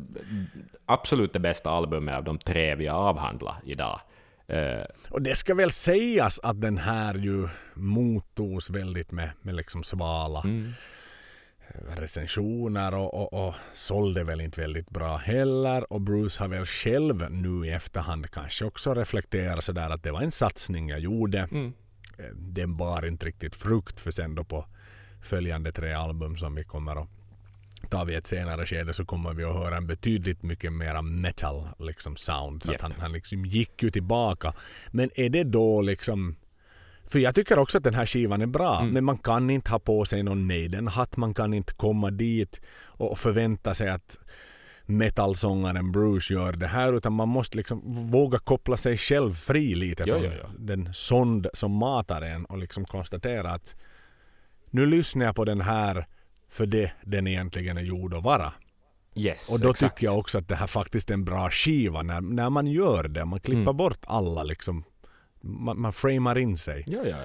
absolut 0.87 1.33
det 1.33 1.39
bästa 1.39 1.71
albumet 1.71 2.17
av 2.17 2.25
de 2.25 2.39
tre 2.39 2.75
vi 2.75 2.87
har 2.87 2.99
avhandlat 2.99 3.57
idag. 3.65 4.01
Eh, 4.51 4.85
Och 5.11 5.23
det 5.23 5.35
ska 5.35 5.55
väl 5.55 5.71
sägas 5.71 6.41
att 6.43 6.61
den 6.61 6.79
här 6.79 7.15
ju 7.15 7.49
mottogs 7.75 8.71
väldigt 8.71 9.13
med, 9.13 9.31
med 9.43 9.55
liksom 9.55 9.83
svala 9.83 10.41
mm, 10.45 10.73
recensioner 11.97 12.95
och, 12.95 13.15
och, 13.15 13.49
och 13.49 13.55
sålde 13.73 14.25
väl 14.25 14.41
inte 14.41 14.61
väldigt 14.61 14.91
bra 14.91 15.17
heller. 15.17 15.93
Och 15.93 16.01
Bruce 16.01 16.43
har 16.43 16.49
väl 16.49 16.67
själv 16.67 17.31
nu 17.31 17.67
i 17.67 17.71
efterhand 17.71 18.31
kanske 18.31 18.65
också 18.65 18.95
reflekterat 18.95 19.65
sådär 19.65 19.91
att 19.91 20.03
det 20.03 20.13
var 20.13 20.23
en 20.23 20.31
satsning 20.31 20.89
jag 20.89 21.01
gjorde. 21.01 21.39
mm, 21.39 21.73
Eh, 22.19 22.25
Den 22.35 22.77
bar 22.77 23.07
inte 23.07 23.27
riktigt 23.27 23.57
frukt 23.57 24.01
för 24.01 24.11
sen 24.11 24.35
då 24.35 24.45
på 24.45 24.65
följande 25.23 25.73
tre 25.73 25.93
album 25.93 26.37
som 26.37 26.55
vi 26.55 26.65
kommer 26.65 27.03
att 27.03 27.09
ta 27.91 28.05
vid 28.05 28.17
ett 28.19 28.27
senare 28.27 28.67
skede 28.67 28.95
så 28.95 29.05
kommer 29.05 29.35
vi 29.35 29.45
att 29.45 29.55
höra 29.55 29.77
en 29.77 29.87
betydligt 29.87 30.43
mycket 30.43 30.73
mera 30.73 31.03
metal 31.03 31.69
liksom 31.79 32.17
sound. 32.17 32.63
Så 32.63 32.73
att 32.75 32.81
han, 32.81 32.95
han 32.99 33.13
liksom 33.13 33.47
gick 33.47 33.83
ju 33.83 33.91
tillbaka. 33.91 34.53
Men 34.91 35.11
är 35.15 35.29
det 35.31 35.45
då 35.45 35.81
liksom 35.81 36.37
för 37.05 37.19
jag 37.19 37.35
tycker 37.35 37.59
också 37.59 37.79
att 37.79 37.85
den 37.85 37.95
här 37.95 38.07
skivan 38.07 38.43
är 38.43 38.47
bra, 38.47 38.81
Mm. 38.81 38.93
men 38.95 39.05
man 39.05 39.19
kan 39.19 39.51
inte 39.51 39.71
ha 39.71 39.79
på 39.79 40.05
sig 40.05 40.23
någon 40.23 40.47
Maiden-hatt, 40.47 41.17
man 41.17 41.35
kan 41.35 41.55
inte 41.55 41.75
komma 41.75 42.11
dit 42.11 42.61
och 42.87 43.19
förvänta 43.19 43.75
sig 43.75 43.89
att 43.89 44.19
metalsångaren 44.87 45.93
Bruce 45.93 46.35
gör 46.35 46.53
det 46.53 46.67
här, 46.67 46.93
utan 46.93 47.13
man 47.13 47.29
måste 47.29 47.57
liksom 47.57 47.83
våga 48.11 48.39
koppla 48.39 48.77
sig 48.77 48.97
själv 48.97 49.31
fri 49.31 49.75
lite 49.75 50.05
Ja, 50.07 50.15
från 50.15 50.25
ja, 50.25 50.33
ja. 50.43 50.49
den 50.59 50.95
sond 50.95 51.47
som 51.55 51.73
matar 51.73 52.23
en 52.23 52.45
och 52.45 52.59
liksom 52.59 52.85
konstatera 52.85 53.51
att 53.53 53.77
nu 54.71 54.87
lyssnar 54.87 55.27
jag 55.27 55.37
på 55.37 55.45
den 55.45 55.61
här 55.61 56.07
för 56.51 56.67
det 56.67 56.93
den 57.05 57.27
egentligen 57.27 57.77
är 57.79 57.83
gjord 57.83 58.15
att 58.15 58.25
vara. 58.25 58.53
yes, 59.15 59.49
Och 59.51 59.61
då 59.61 59.71
exakt. 59.71 59.95
tycker 59.97 60.07
jag 60.07 60.19
också 60.19 60.39
att 60.39 60.49
det 60.49 60.57
här 60.57 60.67
faktiskt 60.67 61.11
är 61.11 61.15
en 61.15 61.25
bra 61.25 61.51
skiva 61.51 62.03
när, 62.03 62.21
när 62.21 62.51
man 62.51 62.67
gör 62.67 63.09
det. 63.09 63.25
Man 63.25 63.41
klipper 63.41 63.63
Mm. 63.63 63.77
bort 63.77 64.01
alla 64.07 64.43
liksom. 64.43 64.85
Man, 65.41 65.81
man 65.81 65.93
framar 65.93 66.39
in 66.39 66.57
sig. 66.57 66.85
Ja, 66.87 66.99
ja, 67.05 67.09
ja. 67.11 67.17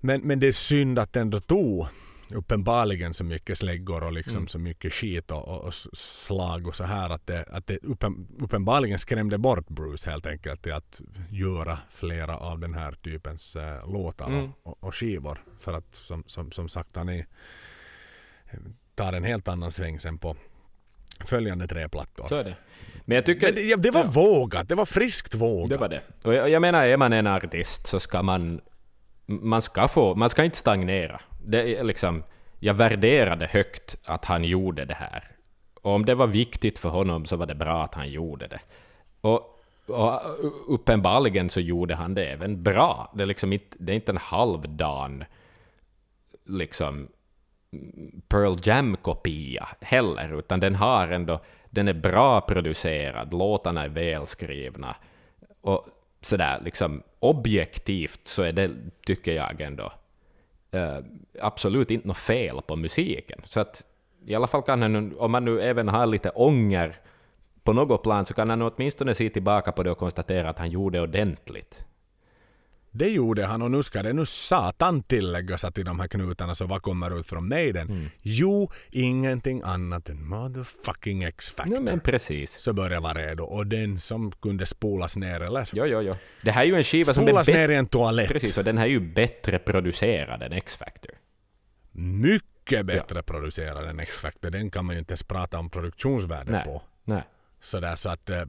Men, 0.00 0.20
men 0.20 0.40
det 0.40 0.46
är 0.48 0.52
synd 0.52 0.98
att 0.98 1.12
den 1.12 1.30
då 1.30 1.40
tog 1.40 1.86
uppenbarligen 2.30 3.14
så 3.14 3.24
mycket 3.24 3.58
släggor 3.58 4.02
och 4.02 4.12
liksom 4.12 4.36
Mm. 4.36 4.48
så 4.48 4.58
mycket 4.58 4.92
skit 4.92 5.30
och, 5.30 5.48
och, 5.48 5.64
och 5.64 5.74
slag 5.74 6.66
och 6.66 6.76
så 6.76 6.84
här 6.84 7.10
att 7.10 7.26
det, 7.26 7.44
att 7.50 7.66
det 7.66 7.78
uppen, 7.82 8.28
uppenbarligen 8.40 8.98
skrämde 8.98 9.38
bort 9.38 9.68
Bruce 9.68 10.10
helt 10.10 10.26
enkelt 10.26 10.62
till 10.62 10.72
att 10.72 11.00
göra 11.30 11.78
flera 11.90 12.36
av 12.38 12.58
den 12.58 12.74
här 12.74 12.92
typens 12.92 13.56
eh, 13.56 13.92
låtar 13.92 14.26
Mm. 14.26 14.44
och, 14.44 14.52
och, 14.62 14.84
och 14.84 14.94
skivor. 14.94 15.38
För 15.58 15.72
att 15.72 15.94
som, 15.94 16.24
som, 16.26 16.50
som 16.50 16.68
sagt 16.68 16.96
han 16.96 17.08
är, 17.08 17.26
tar 18.94 19.12
en 19.12 19.24
helt 19.24 19.48
annan 19.48 19.72
sväng 19.72 20.00
sen 20.00 20.18
på 20.18 20.36
följande 21.24 21.66
tre 21.66 21.88
plattor. 21.88 22.26
Så 22.28 22.34
är 22.36 22.44
det. 22.44 22.56
Men 23.04 23.14
jag 23.14 23.26
tycker... 23.26 23.46
Men 23.46 23.54
det, 23.54 23.62
ja, 23.62 23.76
det 23.76 23.90
var 23.90 24.04
vågat, 24.04 24.68
det 24.68 24.74
var 24.74 24.84
friskt 24.84 25.34
vågat. 25.34 25.70
Det 25.70 25.76
var 25.76 25.88
det. 25.88 26.02
Och 26.22 26.34
jag, 26.34 26.50
jag 26.50 26.62
menar, 26.62 26.86
är 26.86 26.96
man 26.96 27.12
en 27.12 27.26
artist 27.26 27.86
så 27.86 28.00
ska 28.00 28.22
man... 28.22 28.60
Man 29.26 29.62
ska 29.62 29.88
få... 29.88 30.14
Man 30.14 30.30
ska 30.30 30.44
inte 30.44 30.56
stagnera. 30.56 31.20
Det 31.44 31.76
är 31.76 31.84
liksom... 31.84 32.24
Jag 32.60 32.74
värderade 32.74 33.46
högt 33.46 33.96
att 34.04 34.24
han 34.24 34.44
gjorde 34.44 34.84
det 34.84 34.94
här. 34.94 35.30
Och 35.82 35.92
om 35.92 36.04
det 36.04 36.14
var 36.14 36.26
viktigt 36.26 36.78
för 36.78 36.88
honom 36.88 37.26
så 37.26 37.36
var 37.36 37.46
det 37.46 37.54
bra 37.54 37.84
att 37.84 37.94
han 37.94 38.10
gjorde 38.10 38.46
det. 38.46 38.60
Och, 39.20 39.62
och 39.86 40.22
uppenbarligen 40.74 41.50
så 41.50 41.60
gjorde 41.60 41.94
han 41.94 42.14
det 42.14 42.24
även 42.24 42.62
bra. 42.62 43.12
Det 43.14 43.22
är 43.22 43.26
liksom 43.26 43.52
inte, 43.52 43.76
det 43.80 43.92
är 43.92 43.96
inte 43.96 44.12
en 44.12 44.16
halvdan 44.16 45.24
liksom 46.44 47.08
Pearl 48.28 48.56
Jam-kopia 48.62 49.68
heller, 49.80 50.38
utan 50.38 50.60
den 50.60 50.74
har 50.74 51.08
ändå, 51.08 51.40
den 51.70 51.88
är 51.88 51.92
bra 51.94 52.40
producerad, 52.40 53.32
låtarna 53.32 53.84
är 53.84 53.88
välskrivna. 53.88 54.96
Och 55.60 55.86
sådär 56.20 56.60
liksom 56.64 57.02
objektivt 57.18 58.20
så 58.24 58.42
är 58.42 58.52
det, 58.52 58.70
tycker 59.06 59.32
jag 59.32 59.60
ändå, 59.60 59.92
eh, 60.70 60.98
absolut 61.40 61.90
inte 61.90 62.08
något 62.08 62.16
fel 62.16 62.62
på 62.66 62.76
musiken. 62.76 63.40
Så 63.44 63.60
att 63.60 63.82
i 64.26 64.34
alla 64.34 64.46
fall 64.46 64.62
kan 64.62 64.82
han, 64.82 64.92
nu- 64.92 65.16
om 65.16 65.30
man 65.30 65.44
nu 65.44 65.62
även 65.62 65.88
har 65.88 66.06
lite 66.06 66.30
ånger 66.30 66.96
på 67.62 67.72
något 67.72 68.02
plan, 68.02 68.26
så 68.26 68.34
kan 68.34 68.50
han 68.50 68.62
åtminstone 68.62 69.14
se 69.14 69.30
tillbaka 69.30 69.72
på 69.72 69.82
det 69.82 69.90
och 69.90 69.98
konstatera 69.98 70.50
att 70.50 70.58
han 70.58 70.70
gjorde 70.70 71.00
ordentligt. 71.00 71.85
Det 72.96 73.08
gjorde 73.08 73.46
han 73.46 73.62
och 73.62 73.70
nu 73.70 73.82
ska 73.82 74.02
det 74.02 74.12
nu 74.12 74.26
satan 74.26 75.02
tilläggas 75.02 75.64
att 75.64 75.78
i 75.78 75.82
de 75.82 76.00
här 76.00 76.08
knutarna 76.08 76.54
så 76.54 76.66
vad 76.66 76.82
kommer 76.82 77.20
ut 77.20 77.26
från 77.26 77.48
Maiden? 77.48 77.90
Mm. 77.90 78.06
Jo, 78.22 78.70
ingenting 78.90 79.62
annat 79.64 80.08
än 80.08 80.28
motherfucking 80.28 81.22
X-Factor. 81.22 81.74
Ja, 81.74 81.80
men 81.80 82.00
precis. 82.00 82.52
Så 82.60 82.72
började 82.72 83.02
vara 83.02 83.14
redo 83.14 83.44
och 83.44 83.66
den 83.66 84.00
som 84.00 84.32
kunde 84.32 84.66
spolas 84.66 85.16
ner 85.16 85.40
eller 85.40 85.68
Jo, 85.72 85.86
jo, 85.86 86.02
jo. 86.02 86.12
Det 86.42 86.50
här 86.50 86.62
är 86.62 86.66
ju 86.66 86.74
en 86.74 86.84
skiva 86.84 87.14
som 87.14 87.24
är 87.24 87.28
spolas 87.28 87.48
ner 87.48 87.68
i 87.68 87.74
en 87.74 87.86
toalett. 87.86 88.28
Precis, 88.28 88.58
och 88.58 88.64
den 88.64 88.78
här 88.78 88.84
är 88.84 88.90
ju 88.90 89.00
bättre 89.00 89.58
producerad 89.58 90.42
än 90.42 90.52
X-Factor. 90.52 91.12
Mycket 91.92 92.86
bättre 92.86 93.22
producerad 93.22 93.84
än 93.84 94.00
X-Factor. 94.00 94.50
Den 94.50 94.70
kan 94.70 94.84
man 94.84 94.94
ju 94.94 94.98
inte 94.98 95.12
ens 95.12 95.22
prata 95.22 95.58
om 95.58 95.70
produktionsvärde 95.70 96.52
Nej. 96.52 96.64
på. 96.64 96.82
Nej. 97.04 97.22
Sådär 97.60 97.94
så 97.94 98.08
att 98.08 98.30
eh, 98.30 98.44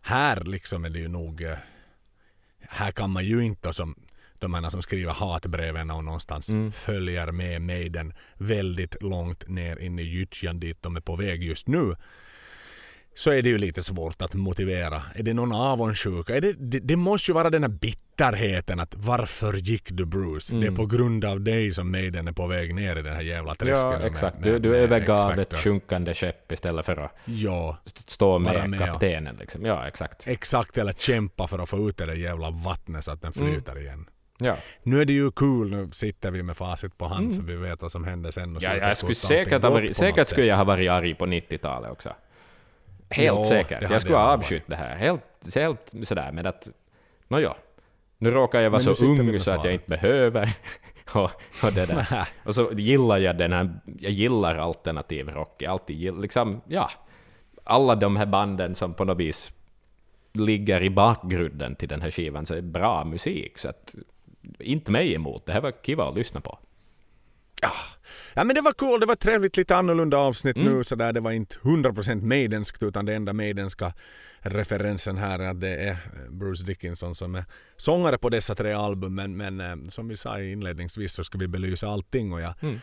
här 0.00 0.44
liksom 0.44 0.84
är 0.84 0.90
det 0.90 0.98
ju 0.98 1.08
nog 1.08 1.42
eh, 1.42 1.58
här 2.70 2.90
kan 2.90 3.10
man 3.10 3.24
ju 3.24 3.44
inte 3.44 3.72
som 3.72 3.94
de 4.38 4.54
här 4.54 4.70
som 4.70 4.82
skriver 4.82 5.12
hatbreven 5.12 5.90
och 5.90 6.04
någonstans 6.04 6.48
Mm. 6.50 6.72
följer 6.72 7.32
med 7.32 7.62
Maiden 7.62 8.12
väldigt 8.34 9.02
långt 9.02 9.48
ner 9.48 9.76
in 9.76 9.98
i 9.98 10.02
gyttjan 10.02 10.60
dit 10.60 10.82
de 10.82 10.96
är 10.96 11.00
på 11.00 11.16
väg 11.16 11.44
just 11.44 11.68
nu. 11.68 11.96
Så 13.18 13.30
är 13.30 13.42
det 13.42 13.48
ju 13.48 13.58
lite 13.58 13.82
svårt 13.82 14.22
att 14.22 14.34
motivera. 14.34 15.02
Är 15.14 15.22
det 15.22 15.34
någon 15.34 15.52
avundsjuka? 15.52 16.36
Är 16.36 16.40
det, 16.40 16.52
det, 16.52 16.78
det 16.78 16.96
måste 16.96 17.30
ju 17.30 17.34
vara 17.34 17.50
den 17.50 17.62
här 17.62 17.70
bitterheten 17.70 18.80
att 18.80 18.94
varför 18.96 19.52
gick 19.54 19.90
du 19.90 20.04
Bruce? 20.06 20.54
Det 20.54 20.66
är 20.66 20.70
på 20.70 20.86
grund 20.86 21.24
av 21.24 21.40
dig 21.40 21.72
som 21.72 21.90
Maiden 21.92 22.28
är 22.28 22.32
på 22.32 22.46
väg 22.46 22.74
ner 22.74 22.96
i 22.96 23.02
den 23.02 23.14
här 23.14 23.22
jävla 23.22 23.54
träsket. 23.54 23.78
Mm. 23.84 23.92
Ja, 23.92 23.98
med- 23.98 24.06
exakt. 24.06 24.36
med- 24.38 24.44
Du, 24.52 24.58
du 24.58 24.68
med 24.68 24.78
övergav 24.80 25.38
ett 25.40 25.58
sjunkande 25.58 26.14
skepp 26.14 26.52
istället 26.52 26.86
för 26.86 26.96
att 27.04 27.16
Ja, 27.24 27.76
st- 27.86 28.02
stå 28.12 28.38
med, 28.38 28.70
med 28.70 28.80
kaptenen. 28.80 29.36
Liksom. 29.40 29.64
Ja, 29.66 29.88
exakt. 29.88 30.26
exakt. 30.26 30.78
Eller 30.78 30.92
kämpa 30.92 31.46
för 31.46 31.58
att 31.58 31.68
få 31.68 31.88
ut 31.88 31.96
det 31.96 32.06
där 32.06 32.14
jävla 32.14 32.50
vattnet 32.50 33.04
så 33.04 33.10
att 33.10 33.22
den 33.22 33.32
Mm. 33.38 33.52
flyter 33.54 33.78
igen. 33.80 34.06
Ja. 34.38 34.56
Nu 34.82 35.00
är 35.00 35.04
det 35.04 35.12
ju 35.12 35.30
kul, 35.30 35.70
nu 35.70 35.88
sitter 35.92 36.30
vi 36.30 36.42
med 36.42 36.56
facit 36.56 36.98
på 36.98 37.06
hand 37.06 37.34
så 37.36 37.42
vi 37.42 37.56
vet 37.56 37.82
vad 37.82 37.92
som 37.92 38.04
hände 38.04 38.32
sen. 38.32 38.56
och 38.56 38.62
Mm. 38.64 38.78
Ja, 38.82 38.88
jag 38.88 38.96
skulle 38.96 39.14
säkert, 39.14 39.62
varit, 39.62 39.96
säkert 39.96 40.26
skulle 40.26 40.46
jag 40.46 40.56
ha 40.56 40.64
varit 40.64 40.90
arg 40.90 41.14
på 41.14 41.26
90-talet 41.26 41.90
också. 41.90 42.12
Helt 43.10 43.38
det 43.38 43.44
säkert. 43.44 43.90
Jag 43.90 44.00
skulle 44.00 44.16
ha 44.16 44.32
avskytt 44.32 44.62
det 44.66 44.76
här. 44.76 44.96
Helt, 44.96 45.54
helt 45.54 45.92
sådär 46.02 46.32
med 46.32 46.46
att... 46.46 46.68
Nåja. 47.28 47.54
Nu 48.18 48.30
råkar 48.30 48.60
jag 48.60 48.70
vara 48.70 48.82
Men 48.84 48.94
så 48.94 49.06
ung 49.06 49.40
så 49.40 49.54
att 49.54 49.64
jag 49.64 49.74
inte 49.74 49.88
behöver. 49.88 50.52
och, 51.14 51.30
och, 51.64 51.72
det 51.74 51.86
där. 51.86 52.28
och 52.44 52.54
så 52.54 52.72
gillar 52.72 53.18
jag 53.18 53.38
den 53.38 53.52
här... 53.52 53.70
Jag 53.98 54.12
gillar 54.12 54.56
alternativ 54.56 55.28
rock. 55.28 55.62
Jag 55.62 55.72
alltid 55.72 55.96
gillar, 55.96 56.20
liksom, 56.20 56.60
ja. 56.68 56.90
Alla 57.64 57.94
de 57.94 58.16
här 58.16 58.26
banden 58.26 58.74
som 58.74 58.94
på 58.94 59.04
något 59.04 59.18
vis 59.18 59.52
ligger 60.32 60.82
i 60.82 60.90
bakgrunden 60.90 61.74
till 61.74 61.88
den 61.88 62.02
här 62.02 62.10
skivan 62.10 62.46
så 62.46 62.54
är 62.54 62.60
bra 62.60 63.04
musik. 63.04 63.58
Så 63.58 63.68
att, 63.68 63.94
inte 64.58 64.90
mig 64.90 65.14
emot. 65.14 65.46
Det 65.46 65.52
här 65.52 65.60
var 65.60 65.72
kiva 65.82 66.08
att 66.08 66.16
lyssna 66.16 66.40
på. 66.40 66.58
Ja 68.34 68.44
men 68.44 68.54
det 68.54 68.60
var 68.60 68.72
cool, 68.72 69.00
det 69.00 69.06
var 69.06 69.12
ett 69.14 69.20
trevligt 69.20 69.56
lite 69.56 69.76
annorlunda 69.76 70.16
avsnitt 70.16 70.56
Mm. 70.56 70.72
nu 70.76 70.84
sådär. 70.84 71.12
Det 71.12 71.20
var 71.20 71.30
inte 71.32 71.56
100% 71.58 72.22
Maidenskt 72.22 72.82
utan 72.82 73.04
det 73.04 73.14
enda 73.14 73.32
Maidenska 73.32 73.92
referensen 74.40 75.16
här 75.16 75.38
är 75.38 75.48
att 75.48 75.60
det 75.60 75.76
är 75.76 75.96
Bruce 76.30 76.64
Dickinson 76.66 77.14
som 77.14 77.34
är 77.34 77.44
sångare 77.76 78.18
på 78.18 78.28
dessa 78.28 78.54
tre 78.54 78.72
album. 78.72 79.14
Men, 79.14 79.36
men 79.36 79.60
eh, 79.60 79.76
som 79.88 80.08
vi 80.08 80.16
sa 80.16 80.40
inledningsvis 80.40 81.12
så 81.12 81.24
ska 81.24 81.38
vi 81.38 81.48
belysa 81.48 81.88
allting 81.88 82.32
och 82.32 82.40
jag 82.40 82.54
Mm. 82.62 82.80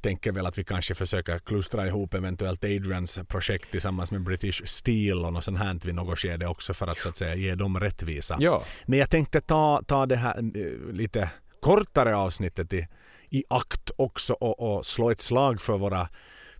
tänker 0.00 0.32
väl 0.32 0.46
att 0.46 0.58
vi 0.58 0.64
kanske 0.64 0.94
försöker 0.94 1.38
klustra 1.38 1.86
ihop 1.86 2.14
eventuellt 2.14 2.64
Adrians 2.64 3.18
projekt 3.28 3.70
tillsammans 3.70 4.10
med 4.10 4.20
British 4.22 4.62
Steel 4.64 5.24
och 5.24 5.32
något 5.32 5.44
sånt 5.44 5.58
här 5.58 5.78
vid 5.86 5.94
något 5.94 6.18
skede 6.18 6.46
också 6.46 6.74
för 6.74 6.86
att 6.86 6.98
så 6.98 7.08
att 7.08 7.16
säga 7.16 7.34
ge 7.34 7.54
dem 7.54 7.80
rättvisa. 7.80 8.36
Ja. 8.40 8.64
Men 8.86 8.98
jag 8.98 9.10
tänkte 9.10 9.40
ta, 9.40 9.82
ta 9.86 10.06
det 10.06 10.16
här 10.16 10.38
eh, 10.38 10.92
lite 10.94 11.30
kortare 11.60 12.16
avsnittet 12.16 12.72
i, 12.72 12.86
i 13.34 13.44
akt 13.48 13.90
också 13.96 14.32
och, 14.32 14.76
och 14.76 14.86
slå 14.86 15.10
ett 15.10 15.20
slag 15.20 15.60
för 15.60 15.78
våra 15.78 16.08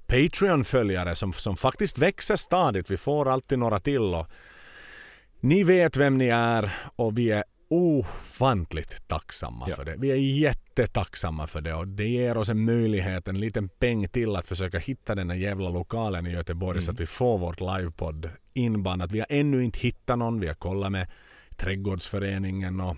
Patreon-följare 0.07 1.15
som, 1.15 1.33
som 1.33 1.57
faktiskt 1.57 1.99
växer 1.99 2.37
stadigt. 2.37 2.91
Vi 2.91 2.97
får 2.97 3.29
alltid 3.29 3.59
några 3.59 3.81
till. 3.81 4.15
Och 4.15 4.27
ni 5.41 5.63
vet 5.63 5.97
vem 5.97 6.19
ni 6.19 6.29
är 6.29 6.75
och 6.97 7.19
vi 7.19 7.31
är 7.31 7.45
ofantligt 7.69 9.09
tacksamma 9.09 9.67
Ja. 9.69 9.77
för 9.77 9.85
det. 9.85 9.95
Vi 9.99 10.11
är 10.11 10.17
jättetacksamma 10.17 11.47
för 11.47 11.61
det 11.61 11.75
och 11.75 11.89
det 11.89 12.09
ger 12.09 12.37
oss 12.39 12.51
en 12.51 12.65
möjlighet, 12.65 13.29
en 13.29 13.41
liten 13.41 13.69
peng 13.69 14.09
till 14.09 14.37
att 14.37 14.47
försöka 14.47 14.79
hitta 14.79 15.15
den 15.15 15.31
här 15.31 15.37
jävla 15.37 15.69
lokalen 15.69 16.27
i 16.27 16.31
Göteborg 16.33 16.83
så 16.83 16.91
att 16.91 17.01
vi 17.01 17.07
får 17.07 17.39
vårt 17.39 17.61
livepodd 17.61 18.31
inbandat. 18.55 19.13
Vi 19.13 19.19
har 19.19 19.27
ännu 19.31 19.65
inte 19.65 19.79
hittat 19.79 20.19
någon. 20.19 20.41
Vi 20.41 20.47
har 20.47 20.55
kollat 20.55 20.93
med 20.93 21.07
Trädgårdsföreningen 21.57 22.81
och 22.81 22.97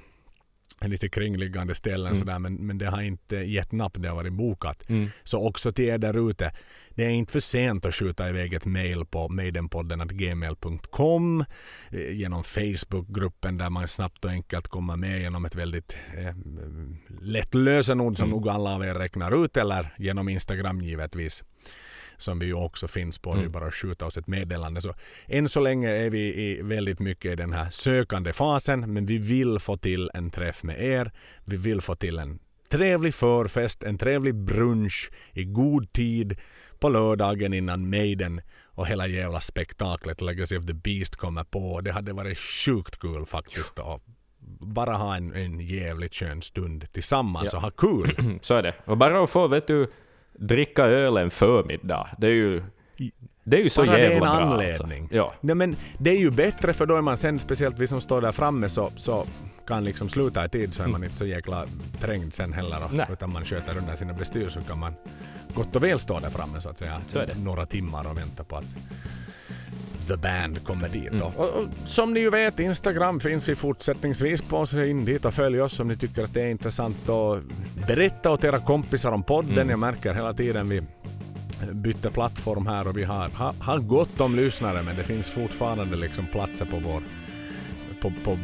lite 0.84 1.08
kringliggande 1.08 1.74
ställen 1.74 2.16
sådär 2.16 2.38
men, 2.38 2.54
men 2.54 2.78
det 2.78 2.86
har 2.86 3.02
inte 3.02 3.36
gett 3.36 3.72
napp, 3.72 3.96
det 3.98 4.08
har 4.08 4.16
varit 4.16 4.32
bokat. 4.32 4.84
Så 5.24 5.48
också 5.48 5.72
till 5.72 5.84
er 5.84 5.98
där 5.98 6.30
ute, 6.30 6.52
det 6.90 7.04
är 7.04 7.10
inte 7.10 7.32
för 7.32 7.40
sent 7.40 7.86
att 7.86 7.94
skjuta 7.94 8.28
iväg 8.28 8.54
ett 8.54 8.64
mail 8.64 9.04
på 9.04 9.28
maidenpodden.gmail.com 9.28 11.44
eh, 11.90 12.10
genom 12.10 12.44
Facebookgruppen 12.44 13.58
där 13.58 13.70
man 13.70 13.88
snabbt 13.88 14.24
och 14.24 14.30
enkelt 14.30 14.68
kommer 14.68 14.96
med 14.96 15.20
genom 15.20 15.44
ett 15.44 15.54
väldigt 15.54 15.96
eh, 16.16 16.34
lätt 17.20 17.54
lösenord 17.54 18.16
som 18.16 18.30
nog 18.30 18.48
alla 18.48 18.74
av 18.74 18.84
er 18.84 18.94
räknar 18.94 19.44
ut 19.44 19.56
eller 19.56 19.94
genom 19.98 20.28
Instagram 20.28 20.82
givetvis 20.82 21.44
som 22.18 22.38
vi 22.38 22.46
ju 22.46 22.54
också 22.54 22.88
finns 22.88 23.18
på. 23.18 23.34
Det 23.34 23.44
är 23.44 23.48
bara 23.48 23.66
att 23.66 23.74
skjuta 23.74 24.06
oss 24.06 24.18
ett 24.18 24.26
meddelande. 24.26 24.80
Så 24.80 24.94
än 25.26 25.48
så 25.48 25.60
länge 25.60 25.90
är 25.90 26.10
vi 26.10 26.18
i 26.34 26.62
väldigt 26.62 26.98
mycket 27.00 27.32
i 27.32 27.36
den 27.36 27.52
här 27.52 27.70
sökande 27.70 28.32
fasen 28.32 28.92
men 28.92 29.06
vi 29.06 29.18
vill 29.18 29.58
få 29.58 29.76
till 29.76 30.10
en 30.14 30.30
träff 30.30 30.62
med 30.62 30.80
er. 30.84 31.12
Vi 31.44 31.56
vill 31.56 31.80
få 31.80 31.94
till 31.94 32.18
en 32.18 32.38
trevlig 32.70 33.14
förfest, 33.14 33.82
en 33.82 33.98
trevlig 33.98 34.34
brunch 34.34 35.10
i 35.32 35.44
god 35.44 35.92
tid 35.92 36.36
på 36.78 36.88
lördagen 36.88 37.54
innan 37.54 37.90
Maiden 37.90 38.40
och 38.64 38.86
hela 38.86 39.06
jävla 39.06 39.40
spektaklet 39.40 40.20
Legacy 40.20 40.56
of 40.56 40.66
the 40.66 40.74
Beast 40.74 41.16
kommer 41.16 41.44
på. 41.44 41.80
Det 41.80 41.92
hade 41.92 42.12
varit 42.12 42.38
sjukt 42.38 42.98
kul 42.98 43.26
faktiskt 43.26 43.78
att 43.78 44.02
bara 44.60 44.94
ha 44.96 45.16
en, 45.16 45.32
en 45.34 45.60
jävligt 45.60 46.14
skön 46.14 46.42
stund 46.42 46.92
tillsammans 46.92 47.52
Ja. 47.52 47.58
och 47.58 47.62
ha 47.62 47.70
kul. 47.70 48.38
Så 48.42 48.54
är 48.54 48.62
det. 48.62 48.74
Och 48.84 48.96
bara 48.96 49.22
att 49.22 49.30
få, 49.30 49.48
vet 49.48 49.66
du, 49.66 49.90
dricka 50.38 50.84
öl 50.84 51.16
en 51.16 51.30
förmiddag, 51.30 52.08
det 52.18 52.26
är 52.26 52.30
ju... 52.30 52.62
Det 53.48 53.56
är 53.56 53.62
ju 53.62 53.70
så 53.70 53.84
Bara 53.84 53.96
det 53.96 54.06
är 54.06 54.10
jävla 54.10 54.16
en 54.16 54.20
bra 54.20 54.54
anledning. 54.54 55.00
Alltså. 55.00 55.16
Ja. 55.16 55.34
Nej, 55.40 55.54
men 55.54 55.76
det 55.98 56.10
är 56.10 56.18
ju 56.18 56.30
bättre 56.30 56.72
för 56.72 56.86
då 56.86 56.96
är 56.96 57.00
man 57.00 57.16
sen, 57.16 57.38
speciellt 57.38 57.78
vi 57.78 57.86
som 57.86 58.00
står 58.00 58.20
där 58.20 58.32
framme, 58.32 58.68
så, 58.68 58.90
så 58.96 59.26
kan 59.66 59.84
liksom 59.84 60.08
sluta 60.08 60.44
i 60.44 60.48
tid 60.48 60.74
så 60.74 60.82
är 60.82 60.86
man 60.86 61.04
inte 61.04 61.16
så 61.16 61.26
jäkla 61.26 61.66
trängd 62.00 62.34
sen 62.34 62.52
heller. 62.52 62.84
Och, 62.84 62.92
Nej. 62.92 63.06
utan 63.12 63.32
man 63.32 63.44
sköter 63.44 63.78
undan 63.78 63.96
sina 63.96 64.12
bestyr 64.12 64.48
så 64.48 64.60
kan 64.60 64.78
man 64.78 64.94
gott 65.54 65.76
och 65.76 65.84
väl 65.84 65.98
stå 65.98 66.20
där 66.20 66.30
framme 66.30 66.60
så 66.60 66.68
att 66.68 66.78
säga. 66.78 67.00
Så. 67.08 67.24
Några 67.44 67.66
timmar 67.66 68.10
och 68.10 68.18
vänta 68.18 68.44
på 68.44 68.56
att 68.56 68.76
The 70.08 70.16
Band 70.16 70.64
kommer 70.64 70.88
dit. 70.88 71.12
då. 71.12 71.32
Och, 71.36 71.48
och, 71.48 71.66
som 71.84 72.14
ni 72.14 72.20
ju 72.20 72.30
vet, 72.30 72.60
Instagram 72.60 73.20
finns 73.20 73.48
vi 73.48 73.54
fortsättningsvis 73.54 74.42
på, 74.42 74.66
så 74.66 74.82
in 74.82 75.04
dit 75.04 75.24
och 75.24 75.34
följ 75.34 75.60
oss 75.60 75.80
om 75.80 75.88
ni 75.88 75.96
tycker 75.96 76.24
att 76.24 76.34
det 76.34 76.42
är 76.42 76.50
intressant. 76.50 77.08
Och 77.08 77.38
berätta 77.86 78.30
åt 78.30 78.44
era 78.44 78.58
kompisar 78.58 79.12
om 79.12 79.22
podden. 79.22 79.68
Jag 79.68 79.78
märker 79.78 80.14
hela 80.14 80.34
tiden 80.34 80.68
vi 80.68 80.82
bytte 81.72 82.10
plattform 82.10 82.66
här 82.66 82.88
och 82.88 82.96
vi 82.96 83.04
har, 83.04 83.28
har, 83.28 83.54
har 83.60 83.78
gott 83.78 84.20
om 84.20 84.36
lyssnare 84.36 84.82
men 84.82 84.96
det 84.96 85.04
finns 85.04 85.30
fortfarande 85.30 85.96
liksom 85.96 86.26
platser 86.26 86.64
på 86.64 86.78
vår 86.78 87.02
på, 88.00 88.12
på 88.24 88.38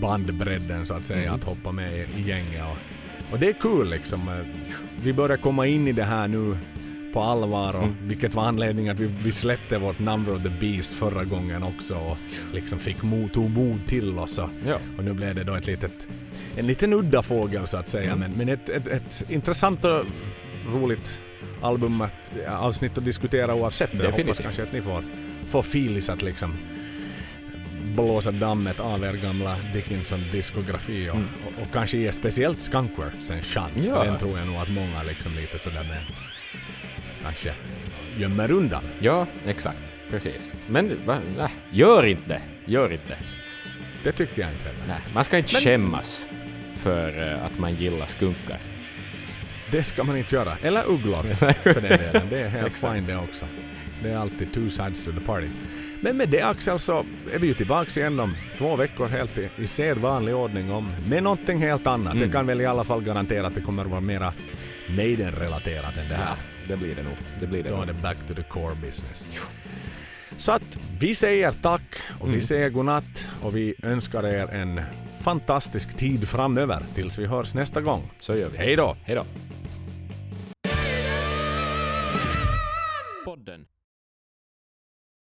bandbredden 0.00 0.86
så 0.86 0.94
att 0.94 1.04
säga 1.04 1.32
att 1.32 1.44
hoppa 1.44 1.72
med 1.72 1.94
i, 1.94 2.06
i 2.16 2.28
gänget. 2.28 2.62
Och, 2.64 3.32
och 3.32 3.38
det 3.38 3.48
är 3.48 3.52
kul 3.52 3.90
liksom. 3.90 4.44
Vi 5.02 5.12
börjar 5.12 5.36
komma 5.36 5.66
in 5.66 5.88
i 5.88 5.92
det 5.92 6.04
här 6.04 6.28
nu 6.28 6.56
på 7.12 7.20
allvar 7.20 7.76
och 7.76 7.88
vilket 8.02 8.34
var 8.34 8.42
anledningen 8.42 8.94
att 8.94 9.00
vi, 9.00 9.06
vi 9.22 9.32
släppte 9.32 9.78
vårt 9.78 9.98
Number 9.98 10.34
of 10.34 10.42
the 10.42 10.48
Beast 10.60 10.92
förra 10.94 11.24
gången 11.24 11.62
också 11.62 11.94
och 11.94 12.16
liksom 12.52 12.78
fick 12.78 13.02
mod, 13.02 13.32
tog 13.32 13.50
mod 13.50 13.86
till 13.86 14.18
oss 14.18 14.38
och, 14.38 14.50
Ja. 14.66 14.78
och 14.98 15.04
nu 15.04 15.12
blev 15.12 15.34
det 15.34 15.44
då 15.44 15.54
ett 15.54 15.66
litet 15.66 16.08
en 16.56 16.66
liten 16.66 16.92
udda 16.92 17.22
fågel 17.22 17.66
så 17.66 17.76
att 17.76 17.88
säga 17.88 18.16
men, 18.16 18.32
men 18.32 18.48
ett, 18.48 18.68
ett, 18.68 18.86
ett 18.86 19.22
intressant 19.30 19.84
och 19.84 20.04
roligt 20.72 21.20
album 21.60 22.00
att, 22.00 22.32
avsnitt 22.48 22.98
att 22.98 23.04
diskutera 23.04 23.54
oavsett. 23.54 23.90
Jag 23.94 24.12
hoppas 24.12 24.38
kanske 24.38 24.62
att 24.62 24.72
ni 24.72 24.80
får, 24.82 25.04
får 25.46 25.62
filis 25.62 26.10
att 26.10 26.22
liksom 26.22 26.54
blåsa 27.96 28.30
dammet 28.30 28.80
av 28.80 29.04
er 29.04 29.12
gamla 29.12 29.56
Dickinson-diskografi 29.74 31.10
och, 31.10 31.14
och, 31.16 31.62
och 31.62 31.72
kanske 31.72 31.98
ge 31.98 32.12
speciellt 32.12 32.60
Skunkworks 32.60 33.30
en 33.30 33.42
chans. 33.42 33.86
Ja. 33.86 33.94
För 33.94 34.10
den 34.10 34.18
tror 34.18 34.38
jag 34.38 34.46
nog 34.46 34.56
att 34.56 34.68
många 34.72 35.02
liksom 35.02 35.34
lite 35.34 35.58
sådär 35.58 35.82
med 35.88 36.02
kanske 37.22 37.54
gömmer 38.16 38.52
undan. 38.52 38.82
Ja, 39.00 39.26
exakt. 39.46 39.94
Precis. 40.10 40.52
Men 40.68 40.98
va, 41.06 41.18
nej, 41.38 41.48
gör 41.70 42.06
inte. 42.06 42.42
Gör 42.64 42.92
inte. 42.92 43.16
Det 44.04 44.12
tycker 44.12 44.42
jag 44.42 44.50
inte 44.50 44.64
heller. 44.64 44.80
Nej, 44.88 44.98
man 45.14 45.24
ska 45.24 45.38
inte 45.38 45.50
Men- 45.54 45.62
skämmas 45.62 46.26
för 46.76 47.32
eh, 47.32 47.44
att 47.44 47.58
man 47.58 47.74
gillar 47.74 48.06
skunkar. 48.06 48.58
Det 49.72 49.82
ska 49.82 50.04
man 50.04 50.16
inte 50.16 50.34
göra. 50.34 50.56
Eller 50.62 50.88
ugglor 50.88 51.22
för 51.62 51.80
den 51.80 51.82
delen. 51.98 52.26
Det 52.30 52.40
är 52.40 52.48
helt 52.48 52.74
fine 52.74 53.06
det 53.06 53.16
också. 53.16 53.44
Det 54.02 54.10
är 54.10 54.16
alltid 54.16 54.52
two 54.54 54.68
sides 54.68 55.04
to 55.04 55.12
the 55.12 55.20
party. 55.20 55.46
Men 56.02 56.16
med 56.16 56.28
det 56.28 56.42
Axel 56.42 56.78
så 56.78 57.04
är 57.32 57.38
vi 57.38 57.46
ju 57.46 57.54
tillbaks 57.54 57.96
igen 57.96 58.20
om 58.20 58.34
två 58.58 58.76
veckor 58.76 59.08
helt 59.08 59.38
i, 59.38 59.48
i 59.56 59.66
sedvanlig 59.66 60.34
ordning 60.34 60.72
om 60.72 60.92
med 61.08 61.22
någonting 61.22 61.58
helt 61.58 61.86
annat. 61.86 62.12
Mm. 62.12 62.24
Jag 62.24 62.32
kan 62.32 62.46
väl 62.46 62.60
i 62.60 62.66
alla 62.66 62.84
fall 62.84 63.02
garantera 63.02 63.46
att 63.46 63.54
det 63.54 63.60
kommer 63.60 63.84
att 63.84 63.90
vara 63.90 64.00
mera 64.00 64.32
Maiden-relaterat 64.88 65.96
än 65.96 66.08
det 66.08 66.14
här. 66.14 66.36
Det 66.70 66.76
blir 66.76 66.94
det 66.94 67.02
nog. 67.02 67.16
Det 67.40 67.46
blir 67.46 67.62
det 67.62 67.70
Då 67.70 67.82
är 67.82 67.86
det 67.86 67.92
back 68.02 68.16
to 68.28 68.34
the 68.34 68.42
core 68.42 68.74
business. 68.74 69.30
Så 70.38 70.52
att 70.52 70.78
vi 71.00 71.14
säger 71.14 71.52
tack 71.52 71.82
och 72.20 72.26
Mm. 72.26 72.38
vi 72.40 72.44
säger 72.46 72.70
godnatt 72.70 73.28
och 73.42 73.56
vi 73.56 73.74
önskar 73.82 74.26
er 74.26 74.46
en 74.46 74.80
fantastisk 75.24 75.96
tid 75.96 76.28
framöver 76.28 76.82
tills 76.94 77.18
vi 77.18 77.26
hörs 77.26 77.54
nästa 77.54 77.80
gång. 77.80 78.10
Så 78.20 78.36
gör 78.36 78.48
vi. 78.48 78.58
Hej 78.58 78.76
då! 78.76 78.96
Hej 79.04 79.14
då. 79.16 79.24